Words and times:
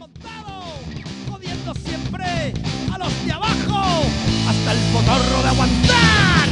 montado, 0.00 0.62
jodiendo 1.30 1.74
siempre 1.74 2.54
a 2.90 2.98
los 2.98 3.24
de 3.26 3.32
abajo, 3.32 4.06
hasta 4.48 4.72
el 4.72 4.78
potorro 4.90 5.42
de 5.42 5.48
aguantar. 5.48 6.48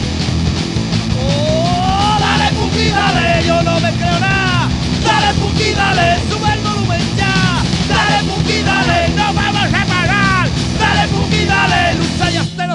¡Oh, 1.18 2.16
dale, 2.20 2.50
Puki, 2.52 2.90
dale! 2.90 3.46
Yo 3.46 3.62
no 3.62 3.80
me 3.80 3.90
creo 3.94 4.20
nada. 4.20 4.68
Dale, 5.02 5.34
Puki, 5.40 5.70
dale, 5.72 6.18
sube 6.28 6.52
el 6.52 6.60
volumen 6.60 7.00
ya. 7.16 7.62
Dale, 7.88 8.18
Puki, 8.28 8.62
dale, 8.62 9.08
no 9.16 9.32
vamos 9.32 9.72
a 9.72 9.86
parar. 9.86 10.48
Dale, 10.78 11.08
Puki, 11.08 11.44
dale, 11.46 11.94
lucha 11.94 12.30
y 12.30 12.36
hazte 12.36 12.66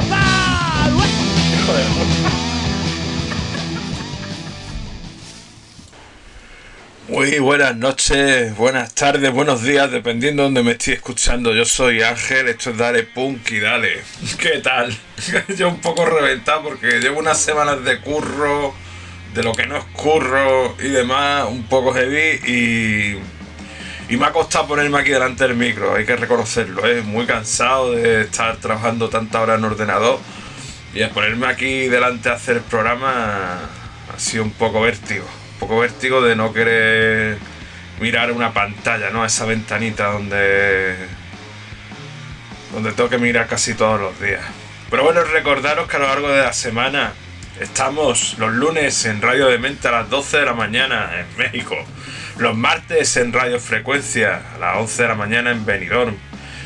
Buenas 7.23 7.77
noches, 7.77 8.53
buenas 8.57 8.93
tardes, 8.93 9.31
buenos 9.31 9.63
días, 9.63 9.89
dependiendo 9.89 10.41
de 10.41 10.47
donde 10.47 10.61
me 10.61 10.71
estoy 10.71 10.95
escuchando. 10.95 11.53
Yo 11.53 11.63
soy 11.63 12.01
Ángel, 12.01 12.49
esto 12.49 12.71
es 12.71 12.77
Dale 12.77 13.03
Punk 13.03 13.49
y 13.49 13.61
Dale. 13.61 14.03
¿Qué 14.37 14.59
tal? 14.59 14.93
Yo 15.57 15.69
un 15.69 15.79
poco 15.79 16.05
reventado 16.05 16.63
porque 16.63 16.99
llevo 16.99 17.19
unas 17.19 17.39
semanas 17.39 17.81
de 17.85 18.01
curro, 18.01 18.73
de 19.33 19.41
lo 19.41 19.53
que 19.53 19.65
no 19.65 19.77
es 19.77 19.85
curro 19.93 20.75
y 20.83 20.89
demás, 20.89 21.45
un 21.49 21.63
poco 21.63 21.93
heavy 21.93 22.41
y, 22.45 24.13
y 24.13 24.17
me 24.17 24.25
ha 24.25 24.33
costado 24.33 24.67
ponerme 24.67 24.99
aquí 24.99 25.11
delante 25.11 25.47
del 25.47 25.55
micro, 25.55 25.95
hay 25.95 26.05
que 26.05 26.17
reconocerlo, 26.17 26.85
¿eh? 26.85 27.03
muy 27.03 27.25
cansado 27.25 27.93
de 27.93 28.23
estar 28.23 28.57
trabajando 28.57 29.07
tantas 29.07 29.41
horas 29.41 29.59
en 29.59 29.63
ordenador 29.63 30.19
y 30.93 30.99
de 30.99 31.07
ponerme 31.07 31.47
aquí 31.47 31.87
delante 31.87 32.27
a 32.27 32.33
hacer 32.33 32.57
el 32.57 32.63
programa 32.63 33.61
ha 34.13 34.19
sido 34.19 34.43
un 34.43 34.51
poco 34.51 34.81
vértigo 34.81 35.25
poco 35.63 35.79
vértigo 35.79 36.21
de 36.21 36.35
no 36.35 36.51
querer 36.51 37.37
mirar 38.01 38.33
una 38.33 38.51
pantalla, 38.51 39.11
¿no? 39.11 39.23
Esa 39.23 39.45
ventanita 39.45 40.07
donde 40.07 40.97
donde 42.73 42.91
tengo 42.91 43.09
que 43.09 43.17
mirar 43.17 43.47
casi 43.47 43.73
todos 43.73 44.01
los 44.01 44.19
días. 44.19 44.41
Pero 44.89 45.03
bueno, 45.03 45.23
recordaros 45.23 45.87
que 45.87 45.95
a 45.95 45.99
lo 45.99 46.07
largo 46.07 46.27
de 46.29 46.43
la 46.43 46.51
semana 46.51 47.13
estamos 47.61 48.37
los 48.39 48.51
lunes 48.51 49.05
en 49.05 49.21
Radio 49.21 49.47
de 49.47 49.57
Mente 49.57 49.87
a 49.87 49.91
las 49.91 50.09
12 50.09 50.39
de 50.39 50.45
la 50.45 50.53
mañana 50.53 51.11
en 51.17 51.37
México, 51.37 51.77
los 52.39 52.57
martes 52.57 53.15
en 53.15 53.31
Radio 53.31 53.57
Frecuencia 53.57 54.41
a 54.55 54.57
las 54.57 54.77
11 54.77 55.03
de 55.03 55.07
la 55.07 55.15
mañana 55.15 55.51
en 55.51 55.65
Benidorm, 55.65 56.17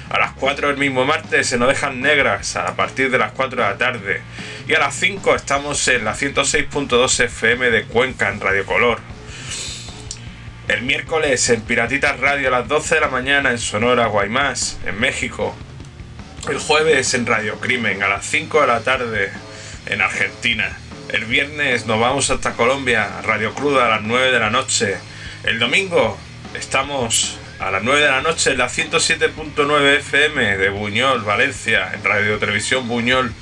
a 0.10 0.20
las 0.20 0.34
4 0.34 0.70
del 0.70 0.78
mismo 0.78 1.06
martes 1.06 1.48
se 1.48 1.58
nos 1.58 1.68
dejan 1.68 2.02
negras 2.02 2.56
a 2.56 2.76
partir 2.76 3.12
de 3.12 3.18
las 3.18 3.32
4 3.34 3.62
de 3.62 3.70
la 3.70 3.78
tarde. 3.78 4.22
Y 4.68 4.74
a 4.74 4.80
las 4.80 4.96
5 4.96 5.36
estamos 5.36 5.88
en 5.88 6.06
la 6.06 6.16
106.2 6.16 7.24
FM 7.26 7.70
de 7.70 7.84
Cuenca 7.84 8.30
en 8.30 8.40
Radio 8.40 8.66
Color. 8.66 9.00
El 10.68 10.82
miércoles 10.82 11.50
en 11.50 11.62
Piratitas 11.62 12.20
Radio 12.20 12.50
a 12.50 12.60
las 12.60 12.68
12 12.68 12.96
de 12.96 13.02
la 13.02 13.08
mañana 13.08 13.52
en 13.52 13.58
Sonora, 13.58 14.08
Guaymas, 14.08 14.80
en 14.86 15.00
México. 15.00 15.56
El 16.50 16.60
jueves 16.60 17.14
en 17.14 17.26
Radio 17.26 17.60
Crimen 17.60 18.04
a 18.04 18.10
las 18.10 18.26
5 18.26 18.62
de 18.62 18.68
la 18.68 18.82
tarde 18.82 19.32
en 19.86 20.02
Argentina. 20.02 20.78
El 21.10 21.26
viernes 21.26 21.86
nos 21.86 22.00
vamos 22.00 22.30
hasta 22.30 22.54
Colombia, 22.54 23.22
Radio 23.24 23.54
Cruda 23.54 23.86
a 23.86 23.90
las 23.90 24.02
9 24.04 24.32
de 24.32 24.40
la 24.40 24.50
noche. 24.50 24.98
El 25.44 25.60
domingo 25.60 26.18
estamos 26.54 27.40
a 27.60 27.72
las 27.72 27.84
9 27.84 28.02
de 28.02 28.08
la 28.08 28.22
noche 28.22 28.52
en 28.52 28.58
la 28.60 28.70
107.9 28.70 29.98
FM 29.98 30.58
de 30.58 30.70
Buñol, 30.70 31.24
Valencia, 31.24 31.92
en 31.94 32.04
Radio 32.04 32.38
Televisión 32.38 32.88
Buñol. 32.88 33.34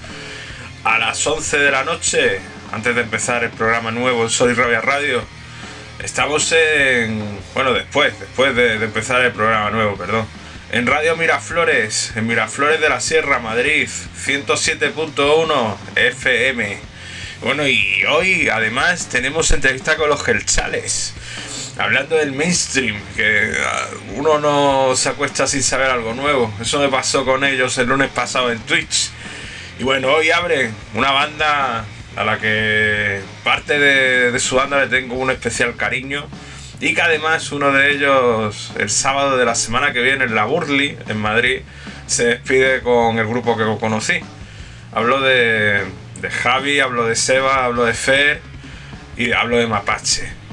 A 0.83 0.99
las 0.99 1.25
11 1.25 1.57
de 1.57 1.72
la 1.72 1.83
noche, 1.83 2.39
antes 2.72 2.95
de 2.95 3.02
empezar 3.02 3.44
el 3.44 3.49
programa 3.49 3.91
nuevo 3.91 4.30
Soy 4.30 4.53
Rabia 4.53 4.81
Radio, 4.81 5.23
estamos 5.99 6.52
en. 6.52 7.39
Bueno, 7.53 7.73
después, 7.73 8.17
después 8.19 8.55
de, 8.55 8.77
de 8.80 8.85
empezar 8.85 9.22
el 9.22 9.31
programa 9.31 9.72
nuevo, 9.72 9.97
perdón. 9.97 10.27
En 10.72 10.85
Radio 10.88 11.16
Miraflores, 11.17 12.13
en 12.16 12.27
Miraflores 12.27 12.79
de 12.79 12.89
la 12.89 13.02
Sierra, 13.02 13.39
Madrid, 13.39 13.89
107.1 13.89 15.75
FM. 15.95 16.77
Bueno, 17.41 17.68
y 17.68 18.03
hoy 18.06 18.50
además 18.50 19.09
tenemos 19.09 19.51
entrevista 19.51 19.97
con 19.97 20.09
los 20.09 20.23
Gelchales. 20.23 21.14
Hablando 21.78 22.16
del 22.16 22.31
mainstream, 22.31 22.96
que 23.18 23.52
uh, 23.52 24.19
uno 24.19 24.40
no 24.40 24.96
se 24.96 25.09
acuesta 25.09 25.46
sin 25.46 25.62
saber 25.62 25.90
algo 25.90 26.13
nuevo. 26.13 26.53
Eso 26.62 26.80
me 26.80 26.88
pasó 26.88 27.25
con 27.25 27.44
ellos 27.44 27.78
el 27.78 27.88
lunes 27.88 28.09
pasado 28.09 28.50
en 28.50 28.59
Twitch. 28.59 29.09
Y 29.78 29.84
bueno, 29.84 30.08
hoy 30.08 30.31
abre 30.31 30.72
una 30.94 31.12
banda 31.12 31.84
a 32.16 32.24
la 32.24 32.40
que 32.40 33.19
parte 33.44 33.78
de, 33.78 34.31
de 34.31 34.40
su 34.40 34.56
banda 34.56 34.80
le 34.80 34.88
tengo 34.88 35.16
un 35.16 35.31
especial 35.31 35.75
cariño. 35.75 36.25
Y 36.80 36.94
que 36.94 37.02
además 37.02 37.52
uno 37.52 37.74
de 37.74 37.92
ellos, 37.92 38.72
el 38.80 38.90
sábado 38.90 39.36
de 39.36 39.44
la 39.44 39.56
semana 39.56 39.92
que 39.92 40.02
viene 40.02 40.24
en 40.24 40.34
la 40.34 40.46
Burley, 40.46 40.97
en 41.09 41.18
Madrid, 41.18 41.62
se 42.07 42.25
despide 42.25 42.81
con 42.84 43.19
el 43.19 43.28
grupo 43.28 43.57
que 43.57 43.66
conocí. 43.81 44.22
Hablo 44.94 45.19
de, 45.19 45.84
de 46.22 46.31
Javi, 46.31 46.80
hablo 46.80 47.06
de 47.06 47.18
Seba, 47.18 47.66
hablo 47.66 47.84
de 47.84 47.94
Fer 47.94 48.40
y 49.18 49.34
hablo 49.34 49.57
de 49.57 49.68
Mapache. 49.68 50.44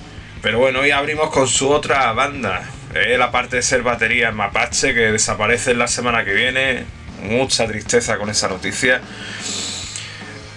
Pero 0.43 0.59
bueno, 0.59 0.81
hoy 0.81 0.91
abrimos 0.91 1.31
con 1.31 1.47
su 1.47 1.71
otra 1.71 2.13
banda. 2.13 2.69
Él, 2.95 3.23
aparte 3.23 3.57
de 3.57 3.63
ser 3.63 3.83
batería 3.83 4.31
en 4.31 4.35
Mapache, 4.35 4.93
que 4.93 5.13
desaparece 5.13 5.73
la 5.73 5.87
semana 5.87 6.25
que 6.25 6.35
viene. 6.35 6.85
Mucha 7.23 7.69
tristeza 7.69 8.19
con 8.19 8.29
esa 8.29 8.49
noticia. 8.49 9.01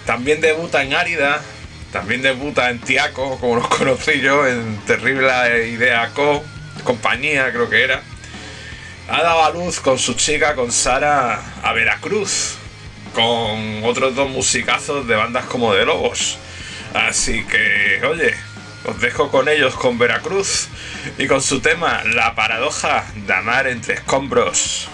También 0.04 0.40
debuta 0.40 0.82
en 0.82 0.92
Árida. 0.92 1.40
También 1.92 2.20
debuta 2.20 2.68
en 2.70 2.80
Tiaco, 2.80 3.38
como 3.38 3.54
los 3.54 3.68
conocí 3.78 4.20
yo, 4.20 4.44
en 4.44 4.76
Terrible 4.86 5.68
Idea 5.68 6.10
Co. 6.12 6.42
Compañía, 6.82 7.52
creo 7.52 7.70
que 7.70 7.84
era. 7.84 8.02
Ha 9.08 9.22
dado 9.22 9.44
a 9.44 9.50
luz 9.50 9.78
con 9.78 10.00
su 10.00 10.14
chica, 10.14 10.56
con 10.56 10.72
Sara, 10.72 11.40
a 11.62 11.72
Veracruz. 11.72 12.56
Con 13.14 13.84
otros 13.84 14.16
dos 14.16 14.28
musicazos 14.28 15.06
de 15.06 15.14
bandas 15.14 15.44
como 15.44 15.72
de 15.72 15.86
Lobos. 15.86 16.38
Así 16.92 17.44
que, 17.44 18.04
oye, 18.04 18.34
os 18.86 19.00
dejo 19.00 19.30
con 19.30 19.48
ellos, 19.48 19.74
con 19.74 19.98
Veracruz 19.98 20.68
y 21.18 21.26
con 21.26 21.42
su 21.42 21.60
tema 21.60 22.02
La 22.04 22.34
paradoja 22.34 23.04
de 23.14 23.34
amar 23.34 23.66
entre 23.66 23.94
escombros. 23.94 24.88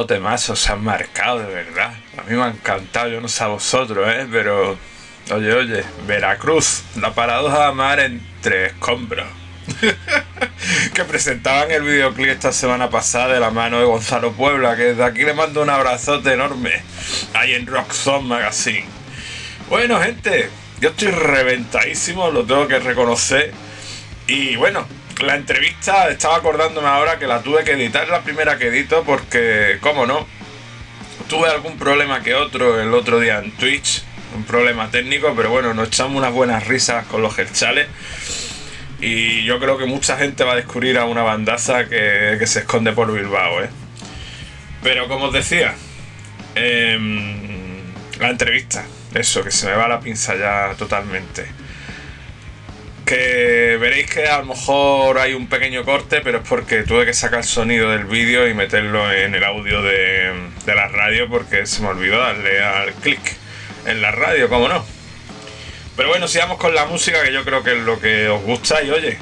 Puto 0.00 0.14
temazo 0.14 0.56
se 0.56 0.72
han 0.72 0.82
marcado, 0.82 1.40
de 1.40 1.46
verdad. 1.52 1.92
A 2.16 2.22
mí 2.22 2.34
me 2.34 2.42
ha 2.42 2.48
encantado, 2.48 3.08
yo 3.08 3.20
no 3.20 3.28
sé 3.28 3.44
a 3.44 3.48
vosotros, 3.48 4.08
¿eh? 4.08 4.26
Pero, 4.30 4.78
oye, 5.32 5.52
oye, 5.52 5.84
Veracruz, 6.06 6.82
la 6.96 7.12
paradoja 7.12 7.66
de 7.66 7.72
mar 7.72 8.00
entre 8.00 8.66
escombros. 8.66 9.26
que 10.94 11.04
presentaban 11.04 11.70
el 11.70 11.82
videoclip 11.82 12.28
esta 12.28 12.50
semana 12.50 12.88
pasada 12.88 13.34
de 13.34 13.40
la 13.40 13.50
mano 13.50 13.78
de 13.78 13.84
Gonzalo 13.84 14.32
Puebla, 14.32 14.74
que 14.74 14.94
desde 14.94 15.04
aquí 15.04 15.22
le 15.22 15.34
mando 15.34 15.62
un 15.62 15.70
abrazote 15.70 16.32
enorme, 16.32 16.82
ahí 17.34 17.52
en 17.52 17.66
Rockzone 17.66 18.26
Magazine. 18.26 18.86
Bueno, 19.68 20.00
gente, 20.00 20.48
yo 20.80 20.88
estoy 20.88 21.10
reventadísimo, 21.10 22.30
lo 22.30 22.44
tengo 22.44 22.66
que 22.66 22.78
reconocer. 22.78 23.52
Y 24.26 24.56
bueno, 24.56 24.86
la 25.22 25.36
entrevista, 25.36 26.08
estaba 26.08 26.36
acordándome 26.36 26.88
ahora 26.88 27.18
que 27.18 27.26
la 27.26 27.42
tuve 27.42 27.64
que 27.64 27.72
editar, 27.72 28.08
la 28.08 28.22
primera 28.22 28.58
que 28.58 28.68
edito, 28.68 29.02
porque, 29.04 29.78
como 29.80 30.06
no, 30.06 30.26
tuve 31.28 31.48
algún 31.48 31.78
problema 31.78 32.22
que 32.22 32.34
otro 32.34 32.80
el 32.80 32.94
otro 32.94 33.20
día 33.20 33.38
en 33.38 33.50
Twitch, 33.52 34.02
un 34.34 34.44
problema 34.44 34.90
técnico, 34.90 35.34
pero 35.36 35.50
bueno, 35.50 35.74
nos 35.74 35.88
echamos 35.88 36.16
unas 36.16 36.32
buenas 36.32 36.66
risas 36.66 37.06
con 37.06 37.22
los 37.22 37.34
gerchales. 37.34 37.88
Y 39.00 39.44
yo 39.44 39.58
creo 39.58 39.78
que 39.78 39.86
mucha 39.86 40.16
gente 40.18 40.44
va 40.44 40.52
a 40.52 40.56
descubrir 40.56 40.98
a 40.98 41.06
una 41.06 41.22
bandaza 41.22 41.88
que, 41.88 42.38
se 42.46 42.60
esconde 42.60 42.92
por 42.92 43.12
Bilbao, 43.12 43.62
¿eh? 43.62 43.70
Pero 44.82 45.08
como 45.08 45.26
os 45.26 45.32
decía, 45.32 45.74
em, 46.54 47.80
la 48.18 48.30
entrevista, 48.30 48.84
eso, 49.14 49.42
que 49.42 49.50
se 49.50 49.66
me 49.66 49.72
va 49.72 49.88
la 49.88 50.00
pinza 50.00 50.36
ya 50.36 50.74
totalmente 50.76 51.59
que 53.10 53.76
veréis 53.80 54.08
que 54.08 54.28
a 54.28 54.38
lo 54.38 54.44
mejor 54.44 55.18
hay 55.18 55.34
un 55.34 55.48
pequeño 55.48 55.84
corte, 55.84 56.20
pero 56.20 56.38
es 56.38 56.48
porque 56.48 56.84
tuve 56.84 57.04
que 57.04 57.12
sacar 57.12 57.40
el 57.40 57.44
sonido 57.44 57.90
del 57.90 58.04
vídeo 58.04 58.46
y 58.46 58.54
meterlo 58.54 59.10
en 59.12 59.34
el 59.34 59.42
audio 59.42 59.82
de, 59.82 60.32
la 60.64 60.86
radio 60.86 61.28
porque 61.28 61.66
se 61.66 61.82
me 61.82 61.88
olvidó 61.88 62.20
darle 62.20 62.62
al 62.62 62.94
clic 62.94 63.18
en 63.84 64.00
la 64.00 64.12
radio, 64.12 64.48
como 64.48 64.68
no. 64.68 64.86
Pero 65.96 66.08
bueno, 66.08 66.28
sigamos 66.28 66.56
con 66.58 66.72
la 66.72 66.84
música 66.84 67.20
que 67.24 67.32
yo 67.32 67.42
creo 67.42 67.64
que 67.64 67.72
es 67.72 67.78
lo 67.78 67.98
que 68.00 68.28
os 68.28 68.42
gusta. 68.42 68.80
Y 68.80 68.90
oye, 68.90 69.18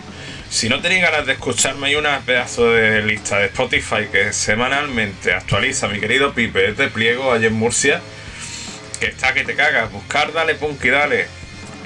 si 0.50 0.68
no 0.68 0.82
tenéis 0.82 1.00
ganas 1.00 1.24
de 1.24 1.32
escucharme 1.32 1.86
hay 1.86 1.96
una 1.96 2.20
pedazo 2.20 2.70
de 2.70 3.02
lista 3.02 3.38
de 3.38 3.46
Spotify 3.46 4.08
que 4.12 4.34
semanalmente 4.34 5.32
actualiza 5.32 5.88
mi 5.88 5.98
querido 5.98 6.34
Pipe 6.34 6.74
de 6.74 6.88
Pliego 6.88 7.32
allí 7.32 7.46
en 7.46 7.54
Murcia, 7.54 8.02
que 9.00 9.06
está 9.06 9.32
que 9.32 9.44
te 9.44 9.54
cagas, 9.54 9.90
buscar, 9.90 10.34
dale 10.34 10.56
punk 10.56 10.84
y 10.84 10.90
dale 10.90 11.37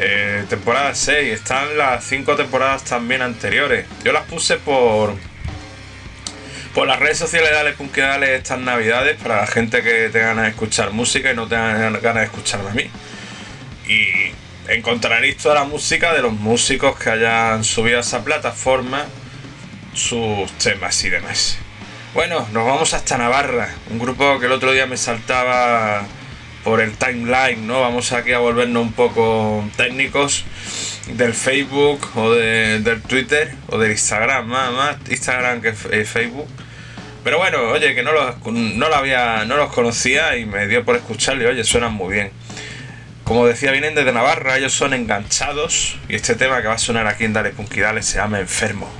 eh, 0.05 0.45
temporada 0.49 0.95
6. 0.95 1.33
Están 1.33 1.79
las 1.79 2.05
5 2.05 2.35
temporadas 2.37 2.85
también 2.85 3.23
anteriores. 3.23 3.87
Yo 4.05 4.13
las 4.13 4.25
puse 4.25 4.57
por 4.57 5.15
por 6.75 6.89
las 6.89 6.99
redes 6.99 7.19
sociales 7.19 7.51
Dale 7.95 8.37
estas 8.37 8.59
navidades 8.59 9.19
para 9.23 9.43
la 9.43 9.47
gente 9.47 9.83
que 9.83 10.09
tenga 10.09 10.29
ganas 10.29 10.45
de 10.45 10.51
escuchar 10.51 10.91
música 10.91 11.31
y 11.31 11.37
no 11.37 11.47
tenga 11.47 11.91
ganas 11.91 12.15
de 12.15 12.25
escucharme 12.25 12.71
a 12.71 12.75
mí. 12.75 12.91
Y 13.87 14.33
encontraréis 14.73 15.37
toda 15.37 15.57
la 15.57 15.65
música 15.65 16.13
de 16.15 16.23
los 16.23 16.33
músicos 16.33 16.99
que 16.99 17.11
hayan 17.11 17.63
subido 17.63 17.99
a 17.99 18.01
esa 18.01 18.25
plataforma, 18.25 19.05
sus 19.95 20.51
temas 20.59 21.05
y 21.05 21.11
demás. 21.11 21.59
Bueno, 22.15 22.47
nos 22.53 22.67
vamos 22.67 22.95
hasta 22.95 23.19
Navarra, 23.19 23.69
un 23.91 23.99
grupo 23.99 24.39
que 24.39 24.47
el 24.47 24.53
otro 24.53 24.73
día 24.73 24.87
me 24.87 24.97
saltaba 24.97 26.07
por 26.65 26.81
el 26.81 26.97
timeline, 26.97 27.67
¿no? 27.67 27.81
Vamos 27.81 28.13
aquí 28.13 28.33
a 28.33 28.39
volvernos 28.39 28.83
un 28.83 28.93
poco 28.93 29.65
técnicos 29.77 30.45
del 31.09 31.35
Facebook 31.35 32.09
o 32.15 32.33
del 32.33 33.03
Twitter 33.03 33.55
o 33.69 33.79
del 33.79 33.93
Instagram, 33.93 34.47
más, 34.47 34.97
Instagram 35.11 35.61
que 35.61 35.75
eh, 35.91 36.05
Facebook. 36.05 36.49
Pero 37.25 37.39
bueno, 37.39 37.71
oye, 37.71 37.95
que 37.95 38.03
no 38.03 38.13
los, 38.13 38.45
no, 38.47 38.89
lo 38.89 38.95
había, 38.95 39.45
no 39.45 39.57
los 39.57 39.73
conocía 39.73 40.37
y 40.37 40.45
me 40.45 40.67
dio 40.67 40.85
por 40.85 40.97
escucharle, 40.97 41.47
oye, 41.47 41.65
suenan 41.65 41.93
muy 41.93 42.15
bien. 42.15 42.31
Como 43.25 43.47
decía, 43.47 43.71
vienen 43.71 43.95
desde 43.95 44.13
Navarra, 44.13 44.59
ellos 44.59 44.73
son 44.73 44.93
enganchados 44.95 45.97
y 46.09 46.17
este 46.17 46.35
tema 46.35 46.61
que 46.61 46.69
va 46.69 46.75
a 46.75 46.79
sonar 46.79 47.07
aquí 47.07 47.25
en 47.25 47.33
Dale 47.33 47.51
Punkidale 47.51 48.03
se 48.03 48.19
llama 48.19 48.41
Enfermo. 48.41 48.91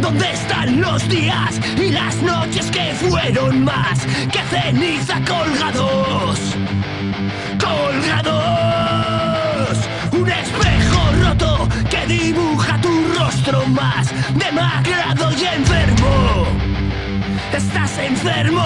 ¿Dónde 0.00 0.30
están 0.32 0.80
los 0.80 1.08
días 1.08 1.58
y 1.76 1.90
las 1.90 2.16
noches 2.22 2.70
que 2.70 2.92
fueron 2.94 3.64
más 3.64 4.00
que 4.30 4.40
ceniza 4.50 5.20
colgados? 5.24 6.38
Colgados. 7.58 8.98
Un 10.12 10.28
espejo 10.28 11.12
roto 11.22 11.68
que 11.90 12.06
dibuja 12.06 12.80
tu 12.80 12.90
rostro 13.18 13.66
más 13.66 14.12
demacrado 14.34 15.32
y 15.32 15.44
enfermo. 15.44 16.46
Estás 17.52 17.98
enfermo. 17.98 18.64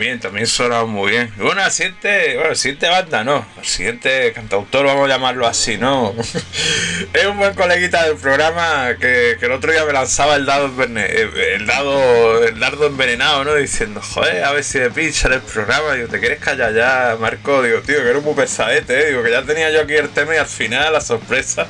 También, 0.00 0.18
también 0.18 0.46
sonaba 0.46 0.86
muy 0.86 1.10
bien. 1.10 1.30
Bueno, 1.36 1.62
el 1.62 1.70
siguiente, 1.70 2.34
bueno, 2.36 2.52
el 2.52 2.56
siguiente 2.56 2.88
banda 2.88 3.22
no, 3.22 3.46
el 3.58 3.66
siguiente 3.66 4.32
cantautor, 4.32 4.86
vamos 4.86 5.04
a 5.04 5.08
llamarlo 5.12 5.46
así, 5.46 5.76
¿no? 5.76 6.14
es 7.12 7.26
un 7.26 7.36
buen 7.36 7.52
coleguita 7.52 8.06
del 8.06 8.16
programa 8.16 8.96
que, 8.98 9.32
el 9.38 9.52
otro 9.52 9.70
día 9.72 9.84
me 9.84 9.92
lanzaba 9.92 10.36
el 10.36 10.46
dado 10.46 10.70
eh, 10.82 11.56
el 11.56 11.66
dado, 11.66 12.42
el 12.46 12.58
dardo 12.58 12.86
envenenado, 12.86 13.44
¿no? 13.44 13.54
Diciendo, 13.56 14.00
joder, 14.00 14.42
a 14.42 14.52
ver 14.52 14.64
si 14.64 14.78
me 14.78 14.88
pinchan 14.88 15.34
el 15.34 15.42
programa. 15.42 15.92
Digo, 15.92 16.08
¿te 16.08 16.18
quieres 16.18 16.38
callar 16.38 16.72
ya, 16.72 17.18
Marco? 17.20 17.62
Digo, 17.62 17.82
tío, 17.82 17.96
que 18.02 18.08
eres 18.08 18.22
muy 18.22 18.32
pesadete, 18.32 19.02
¿eh? 19.02 19.06
Digo, 19.10 19.22
que 19.22 19.30
ya 19.30 19.42
tenía 19.42 19.68
yo 19.70 19.82
aquí 19.82 19.96
el 19.96 20.08
tema 20.08 20.34
y 20.34 20.38
al 20.38 20.46
final 20.46 20.94
la 20.94 21.02
sorpresa 21.02 21.66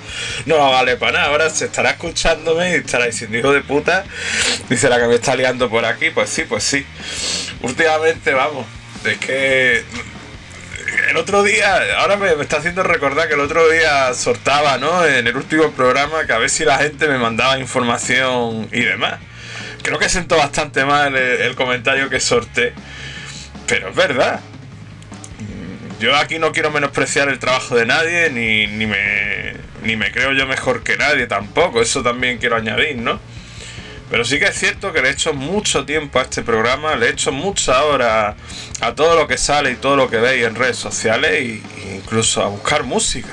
no 0.46 0.56
va 0.56 0.68
a 0.68 0.70
valer 0.70 1.00
para 1.00 1.12
nada. 1.12 1.26
Ahora 1.32 1.50
se 1.50 1.64
estará 1.64 1.90
escuchándome 1.90 2.70
y 2.70 2.74
estará 2.74 3.06
diciendo, 3.06 3.36
hijo 3.36 3.52
de 3.52 3.62
puta, 3.62 4.04
dice 4.68 4.88
la 4.88 5.00
que 5.00 5.08
me 5.08 5.16
está 5.16 5.34
liando 5.34 5.68
por 5.68 5.84
aquí. 5.84 6.10
Pues 6.10 6.30
sí, 6.30 6.44
pues 6.44 6.62
sí. 6.62 6.86
Últimamente, 7.62 8.19
vamos, 8.26 8.66
es 9.04 9.18
que 9.18 9.84
el 11.08 11.16
otro 11.16 11.42
día, 11.42 11.98
ahora 11.98 12.16
me, 12.16 12.30
está 12.40 12.58
haciendo 12.58 12.82
recordar 12.82 13.28
que 13.28 13.34
el 13.34 13.40
otro 13.40 13.68
día 13.68 14.12
sortaba, 14.14 14.78
¿no? 14.78 15.04
En 15.04 15.26
el 15.26 15.36
último 15.36 15.70
programa 15.72 16.26
que 16.26 16.32
a 16.32 16.38
ver 16.38 16.50
si 16.50 16.64
la 16.64 16.78
gente 16.78 17.08
me 17.08 17.18
mandaba 17.18 17.58
información 17.58 18.68
y 18.72 18.82
demás. 18.82 19.18
Creo 19.82 19.98
que 19.98 20.08
siento 20.08 20.36
bastante 20.36 20.84
mal 20.84 21.16
el, 21.16 21.54
comentario 21.56 22.10
que 22.10 22.20
sorté, 22.20 22.74
pero 23.66 23.88
es 23.88 23.96
verdad. 23.96 24.40
Yo 25.98 26.16
aquí 26.16 26.38
no 26.38 26.52
quiero 26.52 26.70
menospreciar 26.70 27.28
el 27.28 27.38
trabajo 27.38 27.76
de 27.76 27.86
nadie, 27.86 28.30
ni, 28.30 28.66
ni, 28.66 28.86
me, 28.86 29.54
ni 29.82 29.96
me 29.96 30.12
creo 30.12 30.32
yo 30.32 30.46
mejor 30.46 30.82
que 30.82 30.96
nadie 30.96 31.26
tampoco, 31.26 31.82
eso 31.82 32.02
también 32.02 32.38
quiero 32.38 32.56
añadir, 32.56 32.96
¿no? 32.96 33.20
Pero 34.10 34.24
sí 34.24 34.40
que 34.40 34.46
es 34.46 34.58
cierto 34.58 34.92
que 34.92 35.02
le 35.02 35.08
he 35.08 35.12
hecho 35.12 35.32
mucho 35.34 35.84
tiempo 35.84 36.18
a 36.18 36.22
este 36.22 36.42
programa, 36.42 36.96
le 36.96 37.06
he 37.06 37.10
hecho 37.10 37.30
mucha 37.30 37.84
hora 37.84 38.34
a 38.80 38.94
todo 38.94 39.14
lo 39.14 39.28
que 39.28 39.38
sale 39.38 39.70
y 39.70 39.76
todo 39.76 39.94
lo 39.94 40.10
que 40.10 40.16
veis 40.16 40.44
en 40.44 40.56
redes 40.56 40.78
sociales 40.78 41.30
e 41.30 41.94
incluso 41.94 42.42
a 42.42 42.48
buscar 42.48 42.82
música. 42.82 43.30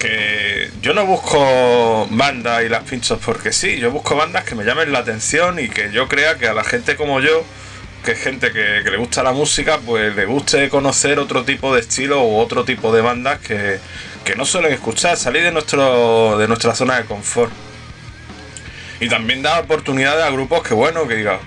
Que 0.00 0.70
yo 0.82 0.94
no 0.94 1.06
busco 1.06 2.08
bandas 2.10 2.64
y 2.64 2.68
las 2.68 2.82
pinchos 2.82 3.20
porque 3.24 3.52
sí, 3.52 3.78
yo 3.78 3.92
busco 3.92 4.16
bandas 4.16 4.44
que 4.44 4.56
me 4.56 4.64
llamen 4.64 4.90
la 4.90 4.98
atención 4.98 5.60
y 5.60 5.68
que 5.68 5.92
yo 5.92 6.08
crea 6.08 6.36
que 6.38 6.48
a 6.48 6.52
la 6.52 6.64
gente 6.64 6.96
como 6.96 7.20
yo, 7.20 7.44
que 8.04 8.12
es 8.12 8.18
gente 8.18 8.52
que, 8.52 8.80
que 8.82 8.90
le 8.90 8.96
gusta 8.96 9.22
la 9.22 9.32
música, 9.32 9.78
pues 9.78 10.14
le 10.16 10.26
guste 10.26 10.68
conocer 10.68 11.20
otro 11.20 11.44
tipo 11.44 11.72
de 11.72 11.82
estilo 11.82 12.24
u 12.24 12.36
otro 12.36 12.64
tipo 12.64 12.92
de 12.92 13.00
bandas 13.00 13.38
que, 13.38 13.78
que 14.24 14.34
no 14.34 14.44
suelen 14.44 14.72
escuchar, 14.72 15.16
salir 15.16 15.44
de, 15.44 15.52
nuestro, 15.52 16.36
de 16.36 16.48
nuestra 16.48 16.74
zona 16.74 16.96
de 16.96 17.04
confort. 17.04 17.52
Y 19.00 19.08
también 19.08 19.42
da 19.42 19.58
oportunidades 19.60 20.24
a 20.24 20.30
grupos 20.30 20.62
que, 20.66 20.74
bueno, 20.74 21.06
que 21.06 21.16
diga, 21.16 21.38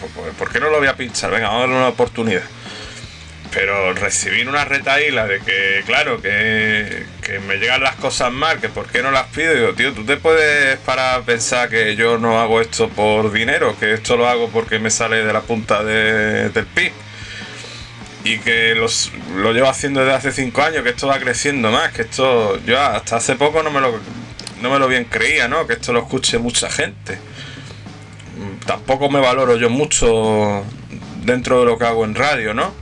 "Pues, 0.00 0.12
pues, 0.14 0.34
¿por 0.36 0.50
qué 0.50 0.60
no 0.60 0.70
lo 0.70 0.78
voy 0.78 0.88
a 0.88 0.96
pinchar? 0.96 1.30
Venga, 1.30 1.48
vamos 1.48 1.58
a 1.58 1.66
darle 1.66 1.76
una 1.76 1.88
oportunidad. 1.88 2.42
Pero 3.52 3.92
recibir 3.92 4.48
una 4.48 4.64
retaíla 4.64 5.26
de 5.26 5.38
que, 5.40 5.82
claro, 5.86 6.20
que, 6.20 7.04
que 7.22 7.38
me 7.40 7.56
llegan 7.58 7.82
las 7.84 7.94
cosas 7.96 8.32
mal, 8.32 8.60
que 8.60 8.68
por 8.68 8.86
qué 8.88 9.00
no 9.00 9.12
las 9.12 9.26
pido, 9.28 9.54
digo, 9.54 9.74
tío, 9.74 9.92
tú 9.92 10.04
te 10.04 10.16
puedes 10.16 10.76
para 10.80 11.20
pensar 11.22 11.68
que 11.68 11.94
yo 11.94 12.18
no 12.18 12.40
hago 12.40 12.60
esto 12.60 12.88
por 12.88 13.30
dinero, 13.32 13.76
que 13.78 13.92
esto 13.92 14.16
lo 14.16 14.26
hago 14.28 14.48
porque 14.48 14.80
me 14.80 14.90
sale 14.90 15.24
de 15.24 15.32
la 15.32 15.42
punta 15.42 15.84
de- 15.84 16.48
del 16.50 16.66
pi. 16.66 16.90
Y 18.24 18.38
que 18.38 18.74
los, 18.74 19.12
lo 19.36 19.52
llevo 19.52 19.68
haciendo 19.68 20.00
desde 20.00 20.14
hace 20.16 20.32
cinco 20.32 20.62
años, 20.62 20.82
que 20.82 20.88
esto 20.90 21.06
va 21.06 21.18
creciendo 21.20 21.70
más, 21.70 21.92
que 21.92 22.02
esto, 22.02 22.58
yo 22.64 22.80
hasta 22.80 23.16
hace 23.16 23.36
poco 23.36 23.62
no 23.62 23.70
me 23.70 23.80
lo, 23.80 24.00
no 24.64 24.70
me 24.70 24.78
lo 24.78 24.88
bien 24.88 25.04
creía, 25.04 25.46
¿no? 25.46 25.66
Que 25.66 25.74
esto 25.74 25.92
lo 25.92 26.00
escuche 26.00 26.38
mucha 26.38 26.70
gente. 26.70 27.18
Mm, 28.38 28.64
Tampoco 28.64 29.10
me 29.10 29.20
valoro 29.20 29.56
yo 29.56 29.68
mucho 29.68 30.64
dentro 31.22 31.60
de 31.60 31.66
lo 31.66 31.78
que 31.78 31.84
hago 31.84 32.04
en 32.06 32.14
radio, 32.14 32.54
¿no? 32.54 32.72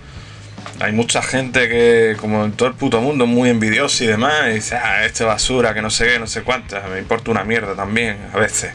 Hay 0.78 0.92
mucha 0.92 1.22
gente 1.22 1.68
que, 1.68 2.16
como 2.20 2.44
en 2.44 2.52
todo 2.52 2.68
el 2.68 2.76
puto 2.76 3.00
mundo, 3.00 3.26
muy 3.26 3.50
envidiosa 3.50 4.04
y 4.04 4.06
demás, 4.06 4.48
y 4.48 4.54
dice, 4.54 4.76
ah, 4.76 5.04
este 5.04 5.24
basura, 5.24 5.74
que 5.74 5.82
no 5.82 5.90
sé 5.90 6.06
qué, 6.06 6.18
no 6.20 6.28
sé 6.28 6.42
cuántas, 6.42 6.88
me 6.88 7.00
importa 7.00 7.32
una 7.32 7.42
mierda 7.42 7.74
también, 7.74 8.16
a 8.32 8.38
veces. 8.38 8.72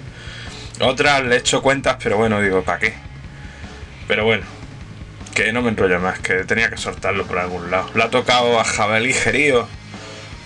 Otras 0.82 1.24
le 1.24 1.38
echo 1.38 1.62
cuentas, 1.62 1.96
pero 2.04 2.18
bueno, 2.18 2.42
digo, 2.42 2.62
¿para 2.64 2.80
qué? 2.80 2.94
Pero 4.08 4.26
bueno, 4.26 4.44
que 5.34 5.54
no 5.54 5.62
me 5.62 5.70
enrollo 5.70 6.00
más, 6.02 6.20
que 6.20 6.44
tenía 6.44 6.70
que 6.70 6.78
soltarlo 6.78 7.26
por 7.26 7.40
algún 7.40 7.72
lado. 7.72 7.90
Le 7.96 8.04
ha 8.04 8.10
tocado 8.10 8.60
a 8.60 8.66
Jabalí 8.66 9.14
Gerío, 9.14 9.68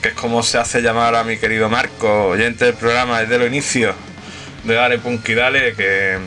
que 0.02 0.10
es 0.10 0.16
como 0.16 0.42
se 0.42 0.58
hace 0.58 0.82
llamar 0.82 1.16
a 1.16 1.24
mi 1.24 1.38
querido 1.38 1.70
Marco, 1.70 2.30
oyente 2.30 2.66
del 2.66 2.74
programa 2.74 3.22
desde 3.22 3.38
los 3.38 3.48
inicios 3.48 3.96
de 4.64 4.74
Dale 4.74 4.98
Punky 4.98 5.36
Dale, 5.36 5.76
que, 5.76 6.18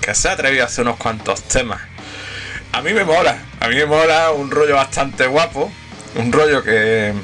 que 0.00 0.14
se 0.14 0.28
ha 0.28 0.32
atrevido 0.32 0.64
a 0.64 0.66
hacer 0.66 0.82
unos 0.84 0.96
cuantos 0.96 1.42
temas. 1.44 1.80
A 2.72 2.82
mí 2.82 2.92
me 2.92 3.04
mola, 3.04 3.38
a 3.60 3.68
mí 3.68 3.76
me 3.76 3.86
mola 3.86 4.32
un 4.32 4.50
rollo 4.50 4.74
bastante 4.74 5.26
guapo, 5.26 5.72
un 6.16 6.32
rollo 6.32 6.64
que, 6.64 7.14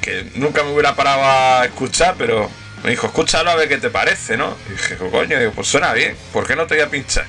que 0.00 0.30
nunca 0.36 0.62
me 0.64 0.72
hubiera 0.72 0.96
parado 0.96 1.22
a 1.22 1.66
escuchar, 1.66 2.14
pero 2.16 2.50
me 2.82 2.90
dijo, 2.90 3.06
escúchalo 3.06 3.50
a 3.50 3.56
ver 3.56 3.68
qué 3.68 3.76
te 3.76 3.90
parece, 3.90 4.38
¿no? 4.38 4.56
Y 4.68 4.72
dije, 4.72 4.96
coño, 4.96 5.38
digo, 5.38 5.52
pues 5.52 5.68
suena 5.68 5.92
bien, 5.92 6.16
¿por 6.32 6.46
qué 6.46 6.56
no 6.56 6.66
te 6.66 6.76
voy 6.76 6.84
a 6.84 6.88
pinchar? 6.88 7.26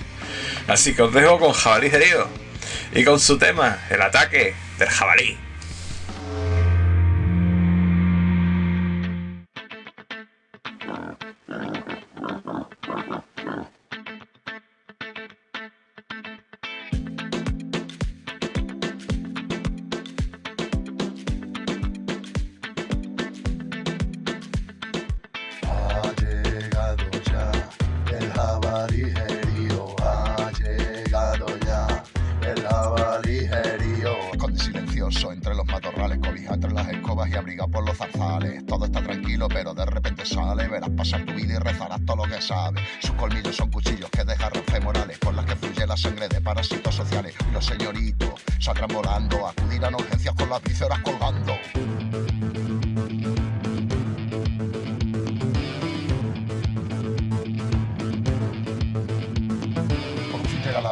Así 0.68 0.94
que 0.94 1.02
os 1.02 1.14
dejo 1.14 1.40
con 1.40 1.52
Jabalí 1.52 1.88
herido 1.88 2.30
y 2.94 3.04
con 3.04 3.20
su 3.20 3.38
tema, 3.38 3.80
el 3.90 4.02
ataque 4.02 4.56
del 4.80 4.90
jabalí. 4.90 5.51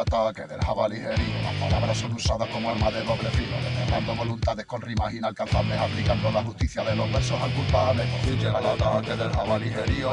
Ataque 0.00 0.46
del 0.46 0.60
jabalí. 0.60 0.98
Las 0.98 1.54
palabras 1.60 1.98
son 1.98 2.12
usadas 2.14 2.48
como 2.48 2.70
arma 2.70 2.90
de 2.90 3.02
doble 3.04 3.30
filo, 3.30 3.56
desterrando 3.62 4.14
voluntades 4.16 4.66
con 4.66 4.80
rimas 4.80 5.14
inalcanzables, 5.14 5.78
aplicando 5.78 6.30
la 6.30 6.42
justicia 6.42 6.82
de 6.82 6.96
los 6.96 7.12
versos 7.12 7.40
al 7.40 7.52
culpable. 7.52 8.02
Confiter 8.10 8.48
al 8.48 8.66
ataque 8.66 9.16
del 9.16 9.30
jabalí 9.30 9.68
herido, 9.68 10.12